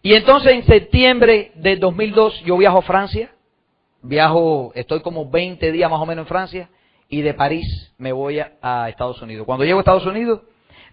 Y 0.02 0.14
entonces 0.14 0.54
en 0.54 0.66
septiembre 0.66 1.52
del 1.56 1.80
2002 1.80 2.44
yo 2.44 2.58
viajo 2.58 2.80
a 2.80 2.84
Francia, 2.84 3.32
viajo, 4.02 4.72
estoy 4.76 5.02
como 5.02 5.30
20 5.30 5.72
días 5.72 5.90
más 5.90 6.00
o 6.00 6.06
menos 6.06 6.24
en 6.24 6.28
Francia, 6.28 6.70
y 7.10 7.22
de 7.22 7.34
París 7.34 7.94
me 7.98 8.12
voy 8.12 8.40
a, 8.40 8.90
Estados 8.90 9.22
Unidos. 9.22 9.46
Cuando 9.46 9.66
llego 9.66 9.80
a 9.80 9.82
Estados 9.82 10.06
Unidos, 10.06 10.42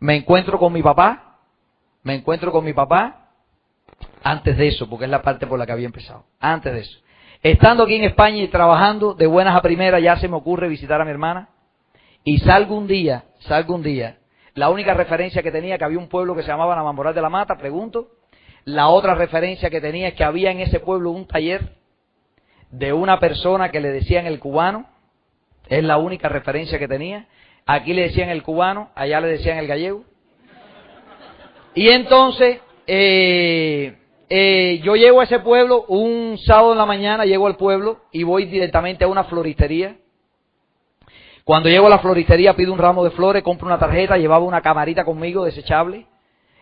me 0.00 0.16
encuentro 0.16 0.58
con 0.58 0.72
mi 0.72 0.82
papá, 0.82 1.38
me 2.02 2.14
encuentro 2.14 2.50
con 2.50 2.64
mi 2.64 2.72
papá, 2.72 3.30
antes 4.22 4.56
de 4.56 4.68
eso, 4.68 4.88
porque 4.88 5.04
es 5.04 5.10
la 5.10 5.22
parte 5.22 5.46
por 5.46 5.58
la 5.58 5.66
que 5.66 5.72
había 5.72 5.86
empezado, 5.86 6.24
antes 6.40 6.72
de 6.72 6.80
eso. 6.80 6.98
Estando 7.46 7.84
aquí 7.84 7.94
en 7.94 8.02
España 8.02 8.42
y 8.42 8.48
trabajando, 8.48 9.14
de 9.14 9.28
buenas 9.28 9.54
a 9.54 9.62
primeras 9.62 10.02
ya 10.02 10.16
se 10.16 10.26
me 10.26 10.34
ocurre 10.34 10.66
visitar 10.66 11.00
a 11.00 11.04
mi 11.04 11.12
hermana. 11.12 11.48
Y 12.24 12.38
salgo 12.38 12.76
un 12.76 12.88
día, 12.88 13.22
salgo 13.38 13.76
un 13.76 13.84
día. 13.84 14.18
La 14.54 14.68
única 14.68 14.94
referencia 14.94 15.44
que 15.44 15.52
tenía 15.52 15.78
que 15.78 15.84
había 15.84 16.00
un 16.00 16.08
pueblo 16.08 16.34
que 16.34 16.42
se 16.42 16.48
llamaba 16.48 16.74
Namanboral 16.74 17.14
de 17.14 17.22
la 17.22 17.28
Mata, 17.28 17.56
pregunto. 17.56 18.08
La 18.64 18.88
otra 18.88 19.14
referencia 19.14 19.70
que 19.70 19.80
tenía 19.80 20.08
es 20.08 20.14
que 20.14 20.24
había 20.24 20.50
en 20.50 20.58
ese 20.58 20.80
pueblo 20.80 21.12
un 21.12 21.28
taller 21.28 21.76
de 22.72 22.92
una 22.92 23.20
persona 23.20 23.70
que 23.70 23.78
le 23.78 23.92
decían 23.92 24.26
el 24.26 24.40
cubano. 24.40 24.88
Es 25.68 25.84
la 25.84 25.98
única 25.98 26.28
referencia 26.28 26.80
que 26.80 26.88
tenía. 26.88 27.28
Aquí 27.64 27.94
le 27.94 28.08
decían 28.08 28.28
el 28.28 28.42
cubano, 28.42 28.90
allá 28.96 29.20
le 29.20 29.28
decían 29.28 29.58
el 29.58 29.68
gallego. 29.68 30.02
Y 31.76 31.90
entonces, 31.90 32.58
eh, 32.88 33.98
eh, 34.28 34.80
yo 34.82 34.96
llego 34.96 35.20
a 35.20 35.24
ese 35.24 35.38
pueblo 35.38 35.84
un 35.88 36.36
sábado 36.38 36.72
en 36.72 36.78
la 36.78 36.86
mañana, 36.86 37.24
llego 37.24 37.46
al 37.46 37.56
pueblo 37.56 38.00
y 38.10 38.24
voy 38.24 38.46
directamente 38.46 39.04
a 39.04 39.08
una 39.08 39.24
floristería. 39.24 39.96
Cuando 41.44 41.68
llego 41.68 41.86
a 41.86 41.90
la 41.90 42.00
floristería 42.00 42.56
pido 42.56 42.72
un 42.72 42.78
ramo 42.78 43.04
de 43.04 43.10
flores, 43.10 43.44
compro 43.44 43.68
una 43.68 43.78
tarjeta, 43.78 44.18
llevaba 44.18 44.44
una 44.44 44.62
camarita 44.62 45.04
conmigo 45.04 45.44
desechable. 45.44 46.06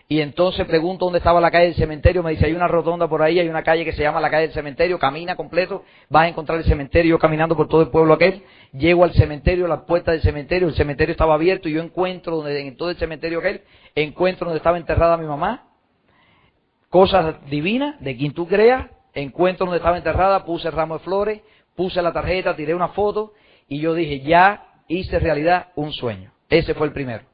Y 0.06 0.20
entonces 0.20 0.66
pregunto 0.66 1.06
dónde 1.06 1.18
estaba 1.18 1.40
la 1.40 1.50
calle 1.50 1.68
del 1.68 1.76
cementerio, 1.76 2.22
me 2.22 2.32
dice 2.32 2.44
hay 2.44 2.52
una 2.52 2.68
rotonda 2.68 3.08
por 3.08 3.22
ahí, 3.22 3.38
hay 3.38 3.48
una 3.48 3.62
calle 3.62 3.86
que 3.86 3.92
se 3.92 4.02
llama 4.02 4.20
la 4.20 4.28
calle 4.28 4.48
del 4.48 4.52
cementerio, 4.52 4.98
camina 4.98 5.34
completo, 5.34 5.82
vas 6.10 6.24
a 6.24 6.28
encontrar 6.28 6.58
el 6.58 6.64
cementerio 6.66 7.18
caminando 7.18 7.56
por 7.56 7.68
todo 7.68 7.80
el 7.80 7.88
pueblo 7.88 8.12
aquel, 8.12 8.42
llego 8.74 9.04
al 9.04 9.14
cementerio, 9.14 9.64
a 9.64 9.68
la 9.68 9.86
puerta 9.86 10.12
del 10.12 10.20
cementerio, 10.20 10.68
el 10.68 10.74
cementerio 10.74 11.12
estaba 11.12 11.32
abierto 11.32 11.70
y 11.70 11.72
yo 11.72 11.80
encuentro 11.80 12.36
donde, 12.36 12.60
en 12.60 12.76
todo 12.76 12.90
el 12.90 12.98
cementerio 12.98 13.38
aquel, 13.38 13.62
encuentro 13.94 14.44
donde 14.44 14.58
estaba 14.58 14.76
enterrada 14.76 15.16
mi 15.16 15.26
mamá, 15.26 15.73
cosas 16.94 17.34
divinas 17.50 18.00
de 18.00 18.16
quien 18.16 18.32
tú 18.32 18.46
creas, 18.46 18.86
encuentro 19.14 19.66
donde 19.66 19.78
estaba 19.78 19.96
enterrada, 19.96 20.44
puse 20.44 20.68
el 20.68 20.74
ramo 20.74 20.96
de 20.96 21.02
flores, 21.02 21.40
puse 21.74 22.00
la 22.00 22.12
tarjeta, 22.12 22.54
tiré 22.54 22.72
una 22.72 22.86
foto 22.86 23.32
y 23.66 23.80
yo 23.80 23.94
dije, 23.94 24.20
ya 24.20 24.64
hice 24.86 25.18
realidad 25.18 25.70
un 25.74 25.92
sueño. 25.92 26.30
Ese 26.48 26.72
fue 26.72 26.86
el 26.86 26.92
primero. 26.92 27.24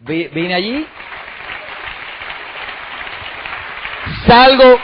Vine 0.00 0.54
allí, 0.54 0.86
salgo, 4.26 4.78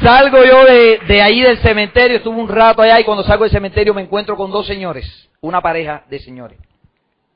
salgo 0.00 0.44
yo 0.44 0.66
de, 0.66 1.00
de 1.08 1.22
ahí 1.22 1.40
del 1.40 1.58
cementerio, 1.58 2.18
estuve 2.18 2.38
un 2.40 2.48
rato 2.48 2.80
allá 2.80 3.00
y 3.00 3.04
cuando 3.04 3.24
salgo 3.24 3.42
del 3.42 3.50
cementerio 3.50 3.92
me 3.92 4.02
encuentro 4.02 4.36
con 4.36 4.52
dos 4.52 4.68
señores, 4.68 5.28
una 5.40 5.60
pareja 5.60 6.04
de 6.08 6.20
señores, 6.20 6.60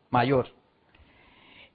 mayor 0.08 0.59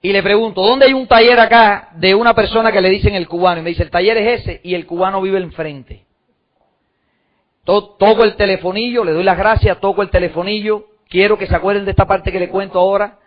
y 0.06 0.12
le 0.12 0.22
pregunto, 0.22 0.62
¿dónde 0.62 0.86
hay 0.86 0.92
un 0.92 1.08
taller 1.08 1.40
acá 1.40 1.88
de 1.96 2.14
una 2.14 2.32
persona 2.32 2.70
que 2.70 2.80
le 2.80 2.90
dicen 2.90 3.16
el 3.16 3.26
cubano? 3.26 3.60
Y 3.60 3.64
me 3.64 3.70
dice, 3.70 3.82
el 3.82 3.90
taller 3.90 4.16
es 4.18 4.40
ese 4.40 4.60
y 4.62 4.76
el 4.76 4.86
cubano 4.86 5.20
vive 5.20 5.38
enfrente. 5.38 6.04
Toco 7.64 8.22
el 8.22 8.36
telefonillo, 8.36 9.02
le 9.02 9.10
doy 9.10 9.24
las 9.24 9.36
gracias, 9.36 9.80
toco 9.80 10.02
el 10.02 10.10
telefonillo, 10.10 10.86
quiero 11.08 11.36
que 11.36 11.48
se 11.48 11.56
acuerden 11.56 11.84
de 11.84 11.90
esta 11.90 12.06
parte 12.06 12.30
que 12.30 12.38
le 12.38 12.50
cuento 12.50 12.78
ahora, 12.78 13.18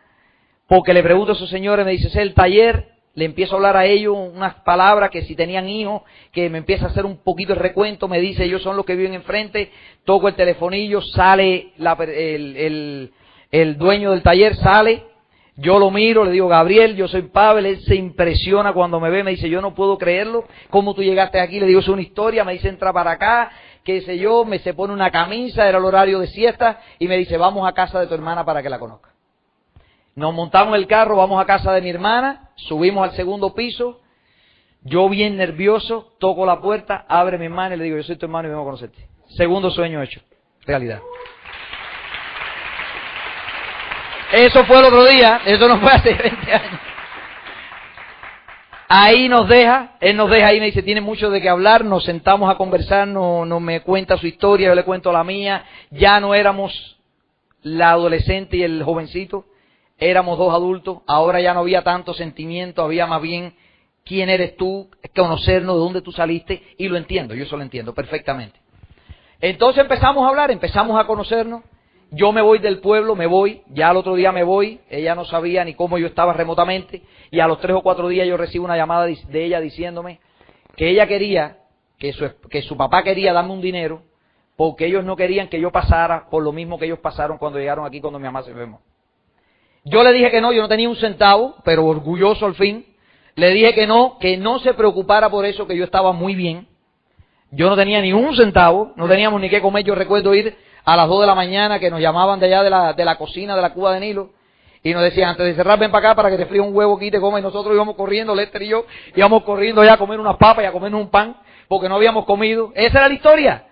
porque 0.69 0.93
le 0.93 1.03
pregunto 1.03 1.33
a 1.33 1.35
esos 1.35 1.49
señores, 1.49 1.85
me 1.85 1.91
dice, 1.91 2.07
es 2.07 2.15
el 2.15 2.33
taller, 2.33 2.87
le 3.13 3.25
empiezo 3.25 3.55
a 3.55 3.57
hablar 3.57 3.75
a 3.75 3.85
ellos 3.85 4.15
unas 4.15 4.53
palabras 4.61 5.09
que 5.09 5.23
si 5.23 5.35
tenían 5.35 5.67
hijos, 5.67 6.03
que 6.31 6.49
me 6.49 6.59
empieza 6.59 6.85
a 6.85 6.89
hacer 6.91 7.05
un 7.05 7.17
poquito 7.17 7.51
el 7.51 7.59
recuento, 7.59 8.07
me 8.07 8.21
dice, 8.21 8.45
ellos 8.45 8.61
son 8.61 8.77
los 8.77 8.85
que 8.85 8.95
viven 8.95 9.15
enfrente, 9.15 9.69
toco 10.05 10.29
el 10.29 10.35
telefonillo, 10.35 11.01
sale 11.01 11.73
el, 11.77 13.11
el 13.51 13.77
dueño 13.77 14.11
del 14.11 14.23
taller, 14.23 14.55
sale, 14.55 15.08
yo 15.59 15.77
lo 15.77 15.91
miro, 15.91 16.23
le 16.23 16.31
digo, 16.31 16.47
Gabriel, 16.47 16.95
yo 16.95 17.07
soy 17.07 17.23
Pavel, 17.23 17.65
él 17.65 17.81
se 17.81 17.95
impresiona 17.95 18.71
cuando 18.71 18.99
me 18.99 19.09
ve, 19.09 19.23
me 19.23 19.31
dice, 19.31 19.49
yo 19.49 19.61
no 19.61 19.75
puedo 19.75 19.97
creerlo, 19.97 20.45
¿cómo 20.69 20.93
tú 20.93 21.03
llegaste 21.03 21.39
aquí? 21.39 21.59
Le 21.59 21.67
digo, 21.67 21.81
es 21.81 21.87
una 21.89 22.01
historia, 22.01 22.45
me 22.45 22.53
dice, 22.53 22.69
entra 22.69 22.93
para 22.93 23.11
acá, 23.11 23.51
qué 23.83 24.01
sé 24.01 24.17
yo, 24.17 24.45
me 24.45 24.59
se 24.59 24.73
pone 24.73 24.93
una 24.93 25.11
camisa, 25.11 25.67
era 25.67 25.77
el 25.77 25.83
horario 25.83 26.19
de 26.19 26.27
siesta, 26.27 26.79
y 26.97 27.07
me 27.07 27.17
dice, 27.17 27.37
vamos 27.37 27.67
a 27.67 27.73
casa 27.73 27.99
de 27.99 28.07
tu 28.07 28.13
hermana 28.13 28.45
para 28.45 28.63
que 28.63 28.69
la 28.69 28.79
conozca. 28.79 29.09
Nos 30.15 30.33
montamos 30.33 30.77
el 30.77 30.87
carro, 30.87 31.17
vamos 31.17 31.41
a 31.41 31.45
casa 31.45 31.73
de 31.73 31.81
mi 31.81 31.89
hermana, 31.89 32.51
subimos 32.55 33.03
al 33.03 33.15
segundo 33.15 33.53
piso, 33.53 33.99
yo 34.83 35.09
bien 35.09 35.35
nervioso, 35.35 36.13
toco 36.19 36.45
la 36.45 36.61
puerta, 36.61 37.05
abre 37.09 37.37
mi 37.37 37.45
hermana 37.45 37.75
y 37.75 37.79
le 37.79 37.83
digo, 37.83 37.97
yo 37.97 38.03
soy 38.03 38.15
tu 38.15 38.25
hermano 38.25 38.47
y 38.47 38.51
vengo 38.51 38.61
a 38.61 38.65
conocerte. 38.65 39.09
Segundo 39.27 39.69
sueño 39.71 40.01
hecho, 40.01 40.21
realidad. 40.65 41.01
Eso 44.31 44.63
fue 44.65 44.79
el 44.79 44.85
otro 44.85 45.05
día, 45.05 45.41
eso 45.45 45.67
no 45.67 45.79
fue 45.79 45.91
hace 45.91 46.13
20 46.23 46.53
años. 46.53 46.79
Ahí 48.91 49.29
nos 49.29 49.47
deja, 49.47 49.97
él 49.99 50.17
nos 50.17 50.31
deja 50.31 50.47
ahí, 50.47 50.59
me 50.59 50.65
dice, 50.65 50.81
tiene 50.81 50.99
mucho 50.99 51.29
de 51.29 51.41
qué 51.41 51.47
hablar, 51.47 51.85
nos 51.85 52.05
sentamos 52.05 52.49
a 52.49 52.55
conversar, 52.55 53.07
no, 53.07 53.45
me 53.59 53.81
cuenta 53.81 54.17
su 54.17 54.25
historia, 54.25 54.69
yo 54.69 54.75
le 54.75 54.83
cuento 54.83 55.11
la 55.11 55.23
mía, 55.23 55.63
ya 55.91 56.19
no 56.19 56.33
éramos 56.33 56.97
la 57.61 57.91
adolescente 57.91 58.57
y 58.57 58.63
el 58.63 58.81
jovencito, 58.83 59.45
éramos 59.99 60.39
dos 60.39 60.51
adultos, 60.51 60.99
ahora 61.05 61.39
ya 61.39 61.53
no 61.53 61.59
había 61.59 61.83
tanto 61.83 62.15
sentimiento, 62.15 62.81
había 62.81 63.05
más 63.05 63.21
bien 63.21 63.53
quién 64.03 64.27
eres 64.27 64.57
tú, 64.57 64.89
conocernos, 65.15 65.75
de 65.75 65.79
dónde 65.79 66.01
tú 66.01 66.11
saliste, 66.11 66.63
y 66.79 66.87
lo 66.87 66.97
entiendo, 66.97 67.35
yo 67.35 67.43
eso 67.43 67.57
lo 67.57 67.63
entiendo 67.63 67.93
perfectamente. 67.93 68.59
Entonces 69.39 69.83
empezamos 69.83 70.25
a 70.25 70.29
hablar, 70.29 70.49
empezamos 70.49 70.99
a 70.99 71.05
conocernos, 71.05 71.61
yo 72.11 72.31
me 72.31 72.41
voy 72.41 72.59
del 72.59 72.79
pueblo, 72.79 73.15
me 73.15 73.27
voy, 73.27 73.61
ya 73.67 73.89
al 73.89 73.97
otro 73.97 74.15
día 74.15 74.31
me 74.31 74.43
voy, 74.43 74.79
ella 74.89 75.15
no 75.15 75.25
sabía 75.25 75.63
ni 75.63 75.75
cómo 75.75 75.97
yo 75.97 76.07
estaba 76.07 76.33
remotamente, 76.33 77.03
y 77.31 77.39
a 77.39 77.47
los 77.47 77.59
tres 77.59 77.75
o 77.75 77.81
cuatro 77.81 78.07
días 78.07 78.27
yo 78.27 78.37
recibo 78.37 78.65
una 78.65 78.77
llamada 78.77 79.05
de 79.05 79.45
ella 79.45 79.59
diciéndome 79.59 80.19
que 80.75 80.89
ella 80.89 81.07
quería, 81.07 81.57
que 81.97 82.13
su, 82.13 82.29
que 82.49 82.61
su 82.61 82.77
papá 82.77 83.03
quería 83.03 83.33
darme 83.33 83.53
un 83.53 83.61
dinero, 83.61 84.01
porque 84.55 84.87
ellos 84.87 85.05
no 85.05 85.15
querían 85.15 85.47
que 85.47 85.59
yo 85.59 85.71
pasara 85.71 86.29
por 86.29 86.43
lo 86.43 86.51
mismo 86.51 86.79
que 86.79 86.85
ellos 86.85 86.99
pasaron 86.99 87.37
cuando 87.37 87.59
llegaron 87.59 87.85
aquí 87.85 88.01
cuando 88.01 88.19
mi 88.19 88.25
mamá 88.25 88.43
se 88.43 88.51
enfermó. 88.51 88.81
Yo 89.85 90.03
le 90.03 90.11
dije 90.11 90.31
que 90.31 90.41
no, 90.41 90.51
yo 90.51 90.61
no 90.61 90.67
tenía 90.67 90.89
un 90.89 90.95
centavo, 90.95 91.55
pero 91.63 91.85
orgulloso 91.85 92.45
al 92.45 92.55
fin, 92.55 92.85
le 93.35 93.51
dije 93.51 93.73
que 93.73 93.87
no, 93.87 94.17
que 94.19 94.35
no 94.37 94.59
se 94.59 94.73
preocupara 94.73 95.29
por 95.29 95.45
eso, 95.45 95.65
que 95.65 95.77
yo 95.77 95.85
estaba 95.85 96.11
muy 96.11 96.35
bien. 96.35 96.67
Yo 97.51 97.69
no 97.69 97.75
tenía 97.75 98.01
ni 98.01 98.11
un 98.13 98.35
centavo, 98.35 98.91
no 98.95 99.07
teníamos 99.07 99.39
ni 99.39 99.49
qué 99.49 99.61
comer. 99.61 99.83
Yo 99.85 99.95
recuerdo 99.95 100.35
ir 100.35 100.55
a 100.93 100.95
las 100.95 101.07
2 101.07 101.21
de 101.21 101.27
la 101.27 101.35
mañana 101.35 101.79
que 101.79 101.91
nos 101.91 101.99
llamaban 101.99 102.39
de 102.39 102.47
allá 102.47 102.63
de 102.63 102.69
la, 102.69 102.93
de 102.93 103.05
la 103.05 103.15
cocina 103.15 103.55
de 103.55 103.61
la 103.61 103.73
Cuba 103.73 103.93
de 103.93 103.99
Nilo 103.99 104.31
y 104.81 104.93
nos 104.93 105.03
decían, 105.03 105.29
antes 105.29 105.45
de 105.45 105.55
cerrar, 105.55 105.77
ven 105.77 105.91
para 105.91 106.09
acá 106.09 106.15
para 106.15 106.29
que 106.29 106.37
te 106.37 106.45
fríe 106.45 106.61
un 106.61 106.75
huevo 106.75 106.97
aquí 106.97 107.11
te 107.11 107.19
comas. 107.19 107.41
Y 107.41 107.43
nosotros 107.43 107.73
íbamos 107.75 107.95
corriendo, 107.95 108.33
Lester 108.33 108.61
y 108.63 108.69
yo, 108.69 108.85
íbamos 109.15 109.43
corriendo 109.43 109.83
ya 109.83 109.93
a 109.93 109.97
comer 109.97 110.19
unas 110.19 110.37
papas 110.37 110.63
y 110.63 110.67
a 110.67 110.71
comernos 110.71 111.01
un 111.01 111.09
pan 111.09 111.35
porque 111.67 111.89
no 111.89 111.95
habíamos 111.95 112.25
comido. 112.25 112.71
Esa 112.75 112.99
era 112.99 113.07
la 113.07 113.13
historia. 113.13 113.65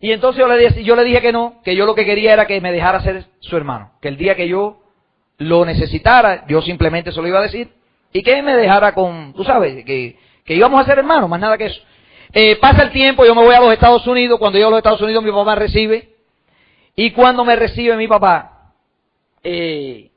Y 0.00 0.12
entonces 0.12 0.40
yo 0.40 0.48
le, 0.48 0.58
dije, 0.58 0.84
yo 0.84 0.94
le 0.94 1.04
dije 1.04 1.20
que 1.20 1.32
no, 1.32 1.60
que 1.64 1.74
yo 1.74 1.86
lo 1.86 1.94
que 1.94 2.04
quería 2.04 2.32
era 2.32 2.46
que 2.46 2.60
me 2.60 2.70
dejara 2.70 3.00
ser 3.02 3.26
su 3.40 3.56
hermano. 3.56 3.92
Que 4.00 4.08
el 4.08 4.16
día 4.16 4.34
que 4.34 4.46
yo 4.48 4.78
lo 5.38 5.64
necesitara, 5.64 6.44
yo 6.48 6.60
simplemente 6.62 7.12
se 7.12 7.22
lo 7.22 7.28
iba 7.28 7.38
a 7.38 7.42
decir 7.42 7.72
y 8.12 8.22
que 8.22 8.42
me 8.42 8.56
dejara 8.56 8.92
con, 8.92 9.32
tú 9.34 9.44
sabes, 9.44 9.84
que, 9.84 10.16
que 10.44 10.54
íbamos 10.54 10.80
a 10.80 10.84
ser 10.84 10.98
hermanos, 10.98 11.28
más 11.28 11.40
nada 11.40 11.56
que 11.56 11.66
eso. 11.66 11.80
Eh, 12.32 12.56
pasa 12.56 12.82
el 12.82 12.90
tiempo, 12.90 13.24
yo 13.24 13.34
me 13.34 13.42
voy 13.42 13.54
a 13.54 13.60
los 13.60 13.72
Estados 13.72 14.06
Unidos, 14.06 14.38
cuando 14.38 14.58
yo 14.58 14.66
a 14.66 14.70
los 14.70 14.78
Estados 14.78 15.00
Unidos 15.00 15.22
mi 15.22 15.30
papá 15.30 15.54
recibe, 15.54 16.17
y 17.00 17.12
cuando 17.12 17.44
me 17.44 17.54
recibe 17.54 17.96
mi 17.96 18.08
papá, 18.08 18.72
eh, 19.44 20.10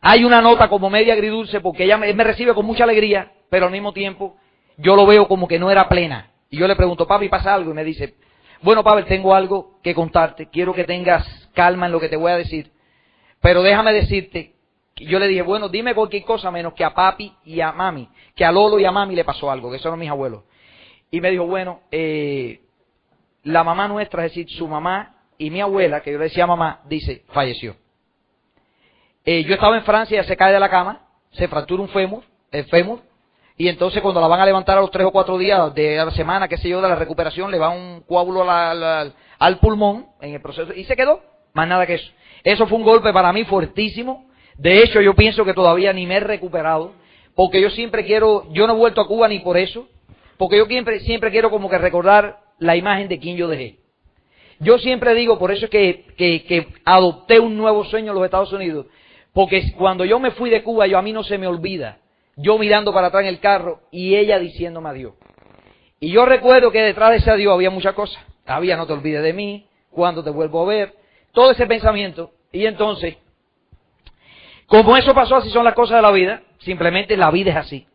hay 0.00 0.24
una 0.24 0.40
nota 0.40 0.70
como 0.70 0.88
media 0.88 1.12
agridulce, 1.12 1.60
porque 1.60 1.84
ella 1.84 1.98
me, 1.98 2.24
recibe 2.24 2.54
con 2.54 2.64
mucha 2.64 2.84
alegría, 2.84 3.32
pero 3.50 3.66
al 3.66 3.72
mismo 3.72 3.92
tiempo 3.92 4.38
yo 4.78 4.96
lo 4.96 5.04
veo 5.04 5.28
como 5.28 5.46
que 5.46 5.58
no 5.58 5.70
era 5.70 5.90
plena. 5.90 6.30
Y 6.48 6.56
yo 6.56 6.66
le 6.66 6.74
pregunto, 6.74 7.06
papi, 7.06 7.28
¿pasa 7.28 7.52
algo? 7.52 7.72
Y 7.72 7.74
me 7.74 7.84
dice, 7.84 8.14
bueno, 8.62 8.82
Pavel, 8.82 9.04
tengo 9.04 9.34
algo 9.34 9.78
que 9.82 9.94
contarte, 9.94 10.48
quiero 10.48 10.72
que 10.72 10.84
tengas 10.84 11.50
calma 11.52 11.84
en 11.84 11.92
lo 11.92 12.00
que 12.00 12.08
te 12.08 12.16
voy 12.16 12.32
a 12.32 12.38
decir, 12.38 12.72
pero 13.42 13.62
déjame 13.62 13.92
decirte 13.92 14.54
yo 14.96 15.18
le 15.18 15.28
dije, 15.28 15.42
bueno, 15.42 15.68
dime 15.68 15.94
cualquier 15.94 16.24
cosa 16.24 16.50
menos 16.50 16.72
que 16.72 16.84
a 16.84 16.94
papi 16.94 17.34
y 17.44 17.60
a 17.60 17.72
mami, 17.72 18.08
que 18.34 18.44
a 18.44 18.52
Lolo 18.52 18.78
y 18.78 18.86
a 18.86 18.92
mami 18.92 19.14
le 19.14 19.24
pasó 19.24 19.50
algo, 19.50 19.70
que 19.70 19.78
son 19.78 19.98
mis 19.98 20.10
abuelos. 20.10 20.44
Y 21.10 21.20
me 21.20 21.30
dijo, 21.30 21.46
bueno, 21.46 21.80
eh, 21.90 22.60
la 23.42 23.64
mamá 23.64 23.88
nuestra, 23.88 24.24
es 24.24 24.32
decir, 24.32 24.50
su 24.50 24.66
mamá 24.66 25.19
y 25.40 25.50
mi 25.50 25.62
abuela, 25.62 26.02
que 26.02 26.12
yo 26.12 26.18
le 26.18 26.24
decía 26.24 26.46
mamá, 26.46 26.82
dice, 26.84 27.24
falleció. 27.32 27.74
Eh, 29.24 29.42
yo 29.44 29.54
estaba 29.54 29.74
en 29.78 29.84
Francia, 29.84 30.18
ella 30.18 30.28
se 30.28 30.36
cae 30.36 30.52
de 30.52 30.60
la 30.60 30.68
cama, 30.68 31.00
se 31.32 31.48
fractura 31.48 31.82
un 31.82 31.88
fémur, 31.88 32.22
el 32.52 32.66
fémur, 32.66 33.00
y 33.56 33.68
entonces 33.68 34.02
cuando 34.02 34.20
la 34.20 34.26
van 34.26 34.40
a 34.40 34.44
levantar 34.44 34.76
a 34.76 34.82
los 34.82 34.90
tres 34.90 35.06
o 35.06 35.12
cuatro 35.12 35.38
días 35.38 35.74
de 35.74 35.96
la 35.96 36.10
semana, 36.10 36.46
qué 36.46 36.58
sé 36.58 36.68
yo, 36.68 36.82
de 36.82 36.88
la 36.88 36.94
recuperación, 36.94 37.50
le 37.50 37.58
va 37.58 37.70
un 37.70 38.02
coágulo 38.02 38.44
al 38.50 39.58
pulmón 39.60 40.08
en 40.20 40.34
el 40.34 40.42
proceso, 40.42 40.74
y 40.74 40.84
se 40.84 40.94
quedó, 40.94 41.22
más 41.54 41.66
nada 41.66 41.86
que 41.86 41.94
eso. 41.94 42.12
Eso 42.44 42.66
fue 42.66 42.76
un 42.76 42.84
golpe 42.84 43.10
para 43.10 43.32
mí 43.32 43.44
fuertísimo, 43.44 44.26
de 44.58 44.82
hecho, 44.82 45.00
yo 45.00 45.14
pienso 45.14 45.46
que 45.46 45.54
todavía 45.54 45.94
ni 45.94 46.06
me 46.06 46.16
he 46.16 46.20
recuperado, 46.20 46.92
porque 47.34 47.62
yo 47.62 47.70
siempre 47.70 48.04
quiero, 48.04 48.46
yo 48.52 48.66
no 48.66 48.74
he 48.74 48.76
vuelto 48.76 49.00
a 49.00 49.06
Cuba 49.06 49.26
ni 49.26 49.38
por 49.38 49.56
eso, 49.56 49.88
porque 50.36 50.58
yo 50.58 50.66
siempre, 50.66 51.00
siempre 51.00 51.30
quiero 51.30 51.48
como 51.48 51.70
que 51.70 51.78
recordar 51.78 52.40
la 52.58 52.76
imagen 52.76 53.08
de 53.08 53.18
quien 53.18 53.38
yo 53.38 53.48
dejé. 53.48 53.78
Yo 54.60 54.78
siempre 54.78 55.14
digo, 55.14 55.38
por 55.38 55.50
eso 55.50 55.64
es 55.64 55.70
que, 55.70 56.04
que, 56.16 56.68
adopté 56.84 57.40
un 57.40 57.56
nuevo 57.56 57.84
sueño 57.84 58.12
en 58.12 58.14
los 58.14 58.24
Estados 58.24 58.52
Unidos, 58.52 58.86
porque 59.32 59.72
cuando 59.72 60.04
yo 60.04 60.20
me 60.20 60.32
fui 60.32 60.50
de 60.50 60.62
Cuba, 60.62 60.86
yo 60.86 60.98
a 60.98 61.02
mí 61.02 61.12
no 61.12 61.24
se 61.24 61.38
me 61.38 61.46
olvida, 61.46 61.98
yo 62.36 62.58
mirando 62.58 62.92
para 62.92 63.06
atrás 63.06 63.22
en 63.22 63.28
el 63.28 63.40
carro 63.40 63.80
y 63.90 64.16
ella 64.16 64.38
diciéndome 64.38 64.90
adiós. 64.90 65.14
Y 65.98 66.10
yo 66.10 66.26
recuerdo 66.26 66.70
que 66.70 66.82
detrás 66.82 67.10
de 67.10 67.16
ese 67.16 67.30
adiós 67.30 67.54
había 67.54 67.70
muchas 67.70 67.94
cosas. 67.94 68.22
Había 68.46 68.76
no 68.76 68.86
te 68.86 68.92
olvides 68.92 69.22
de 69.22 69.32
mí, 69.32 69.66
cuando 69.90 70.22
te 70.24 70.30
vuelvo 70.30 70.62
a 70.62 70.66
ver, 70.66 70.94
todo 71.32 71.52
ese 71.52 71.66
pensamiento. 71.66 72.32
Y 72.52 72.66
entonces, 72.66 73.16
como 74.66 74.96
eso 74.96 75.14
pasó, 75.14 75.36
así 75.36 75.50
son 75.50 75.64
las 75.64 75.74
cosas 75.74 75.96
de 75.96 76.02
la 76.02 76.10
vida. 76.10 76.42
Simplemente 76.60 77.16
la 77.16 77.30
vida 77.30 77.50
es 77.50 77.56
así. 77.56 77.86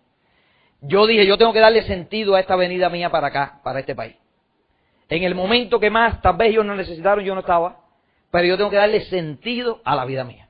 Yo 0.82 1.08
dije, 1.08 1.25
yo 1.25 1.38
tengo 1.38 1.54
que 1.54 1.60
darle 1.60 1.84
sentido 1.84 2.36
a 2.36 2.39
esta 2.39 2.56
venida 2.56 2.89
mía 2.89 3.10
para 3.10 3.28
acá, 3.28 3.60
para 3.63 3.80
este 3.80 3.95
país. 3.95 4.15
En 5.09 5.23
el 5.23 5.35
momento 5.35 5.79
que 5.79 5.89
más, 5.89 6.21
tal 6.21 6.37
vez 6.37 6.49
ellos 6.49 6.65
no 6.65 6.75
necesitaron, 6.75 7.23
yo 7.23 7.33
no 7.33 7.41
estaba, 7.41 7.77
pero 8.31 8.47
yo 8.47 8.57
tengo 8.57 8.69
que 8.69 8.77
darle 8.77 9.01
sentido 9.01 9.81
a 9.83 9.95
la 9.95 10.05
vida 10.05 10.23
mía. 10.23 10.49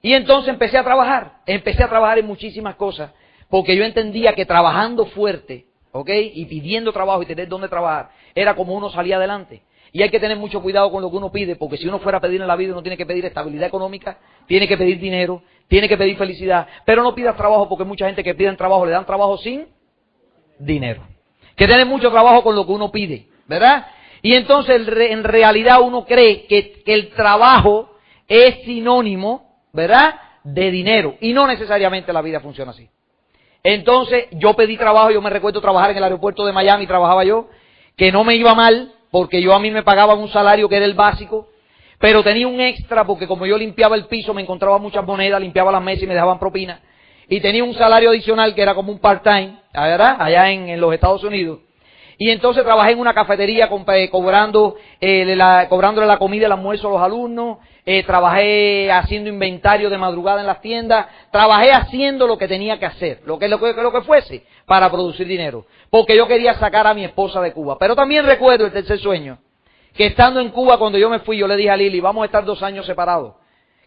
Y 0.00 0.12
entonces 0.12 0.50
empecé 0.50 0.78
a 0.78 0.84
trabajar, 0.84 1.38
empecé 1.46 1.82
a 1.82 1.88
trabajar 1.88 2.18
en 2.18 2.26
muchísimas 2.26 2.76
cosas, 2.76 3.12
porque 3.48 3.76
yo 3.76 3.84
entendía 3.84 4.34
que 4.34 4.46
trabajando 4.46 5.06
fuerte, 5.06 5.66
¿ok? 5.92 6.10
Y 6.34 6.44
pidiendo 6.46 6.92
trabajo 6.92 7.22
y 7.22 7.26
tener 7.26 7.48
dónde 7.48 7.68
trabajar, 7.68 8.10
era 8.34 8.54
como 8.54 8.74
uno 8.74 8.90
salía 8.90 9.16
adelante. 9.16 9.62
Y 9.92 10.02
hay 10.02 10.10
que 10.10 10.18
tener 10.18 10.36
mucho 10.36 10.60
cuidado 10.60 10.90
con 10.90 11.02
lo 11.02 11.10
que 11.10 11.16
uno 11.16 11.30
pide, 11.30 11.56
porque 11.56 11.76
si 11.76 11.86
uno 11.86 12.00
fuera 12.00 12.18
a 12.18 12.20
pedir 12.20 12.40
en 12.40 12.48
la 12.48 12.56
vida, 12.56 12.72
uno 12.72 12.82
tiene 12.82 12.96
que 12.96 13.06
pedir 13.06 13.24
estabilidad 13.24 13.68
económica, 13.68 14.18
tiene 14.46 14.66
que 14.66 14.76
pedir 14.76 14.98
dinero, 14.98 15.42
tiene 15.68 15.88
que 15.88 15.96
pedir 15.96 16.16
felicidad, 16.16 16.66
pero 16.84 17.02
no 17.02 17.14
pidas 17.14 17.36
trabajo 17.36 17.68
porque 17.68 17.84
mucha 17.84 18.06
gente 18.06 18.24
que 18.24 18.34
pide 18.34 18.52
trabajo 18.56 18.84
le 18.84 18.92
dan 18.92 19.06
trabajo 19.06 19.38
sin 19.38 19.68
dinero. 20.58 21.06
Que 21.56 21.66
tiene 21.66 21.84
mucho 21.84 22.10
trabajo 22.10 22.42
con 22.42 22.56
lo 22.56 22.66
que 22.66 22.72
uno 22.72 22.90
pide, 22.90 23.28
¿verdad? 23.46 23.86
Y 24.22 24.34
entonces 24.34 24.86
en 24.88 25.24
realidad 25.24 25.80
uno 25.82 26.04
cree 26.04 26.46
que, 26.46 26.82
el 26.86 27.10
trabajo 27.10 27.90
es 28.26 28.64
sinónimo, 28.64 29.60
¿verdad? 29.72 30.14
De 30.42 30.70
dinero. 30.70 31.16
Y 31.20 31.32
no 31.32 31.46
necesariamente 31.46 32.12
la 32.12 32.22
vida 32.22 32.40
funciona 32.40 32.70
así. 32.70 32.88
Entonces 33.62 34.26
yo 34.32 34.54
pedí 34.54 34.76
trabajo, 34.76 35.10
yo 35.10 35.22
me 35.22 35.30
recuerdo 35.30 35.60
trabajar 35.60 35.90
en 35.90 35.96
el 35.96 36.04
aeropuerto 36.04 36.44
de 36.44 36.52
Miami, 36.52 36.86
trabajaba 36.86 37.24
yo, 37.24 37.48
que 37.96 38.12
no 38.12 38.24
me 38.24 38.36
iba 38.36 38.54
mal, 38.54 38.92
porque 39.10 39.40
yo 39.40 39.54
a 39.54 39.60
mí 39.60 39.70
me 39.70 39.82
pagaban 39.82 40.18
un 40.18 40.28
salario 40.28 40.68
que 40.68 40.76
era 40.76 40.84
el 40.86 40.94
básico, 40.94 41.48
pero 41.98 42.22
tenía 42.22 42.48
un 42.48 42.60
extra 42.60 43.04
porque 43.04 43.26
como 43.26 43.46
yo 43.46 43.56
limpiaba 43.56 43.96
el 43.96 44.06
piso, 44.06 44.34
me 44.34 44.42
encontraba 44.42 44.78
muchas 44.78 45.04
monedas, 45.06 45.40
limpiaba 45.40 45.72
las 45.72 45.82
mesas 45.82 46.02
y 46.02 46.06
me 46.06 46.14
dejaban 46.14 46.38
propina. 46.38 46.80
Y 47.28 47.40
tenía 47.40 47.64
un 47.64 47.74
salario 47.74 48.10
adicional 48.10 48.54
que 48.54 48.62
era 48.62 48.74
como 48.74 48.92
un 48.92 48.98
part-time, 48.98 49.60
¿verdad? 49.72 50.16
Allá 50.18 50.50
en, 50.50 50.78
los 50.80 50.92
Estados 50.92 51.24
Unidos. 51.24 51.60
Y 52.18 52.30
entonces 52.30 52.62
trabajé 52.64 52.92
en 52.92 53.00
una 53.00 53.14
cafetería 53.14 53.68
eh, 53.94 54.10
cobrando, 54.10 54.76
eh, 55.00 55.34
la, 55.36 55.68
cobrándole 55.68 56.06
la 56.06 56.18
comida, 56.18 56.46
el 56.46 56.52
almuerzo 56.52 56.88
a 56.88 56.92
los 56.92 57.02
alumnos, 57.02 57.58
eh, 57.86 58.02
trabajé 58.04 58.90
haciendo 58.90 59.28
inventario 59.28 59.90
de 59.90 59.98
madrugada 59.98 60.40
en 60.40 60.46
las 60.46 60.60
tiendas, 60.60 61.06
trabajé 61.30 61.72
haciendo 61.72 62.26
lo 62.26 62.38
que 62.38 62.48
tenía 62.48 62.78
que 62.78 62.86
hacer, 62.86 63.20
lo 63.26 63.38
que, 63.38 63.48
lo 63.48 63.58
que, 63.58 63.72
lo 63.74 63.92
que 63.92 64.02
fuese, 64.02 64.44
para 64.64 64.90
producir 64.90 65.26
dinero. 65.26 65.66
Porque 65.90 66.16
yo 66.16 66.26
quería 66.26 66.54
sacar 66.54 66.86
a 66.86 66.94
mi 66.94 67.04
esposa 67.04 67.40
de 67.40 67.52
Cuba. 67.52 67.76
Pero 67.78 67.94
también 67.94 68.24
recuerdo 68.24 68.66
el 68.66 68.72
tercer 68.72 68.98
sueño, 68.98 69.38
que 69.94 70.06
estando 70.06 70.40
en 70.40 70.50
Cuba, 70.50 70.78
cuando 70.78 70.98
yo 70.98 71.10
me 71.10 71.18
fui, 71.20 71.36
yo 71.36 71.46
le 71.46 71.56
dije 71.56 71.70
a 71.70 71.76
Lili, 71.76 72.00
vamos 72.00 72.22
a 72.22 72.26
estar 72.26 72.44
dos 72.44 72.62
años 72.62 72.86
separados. 72.86 73.34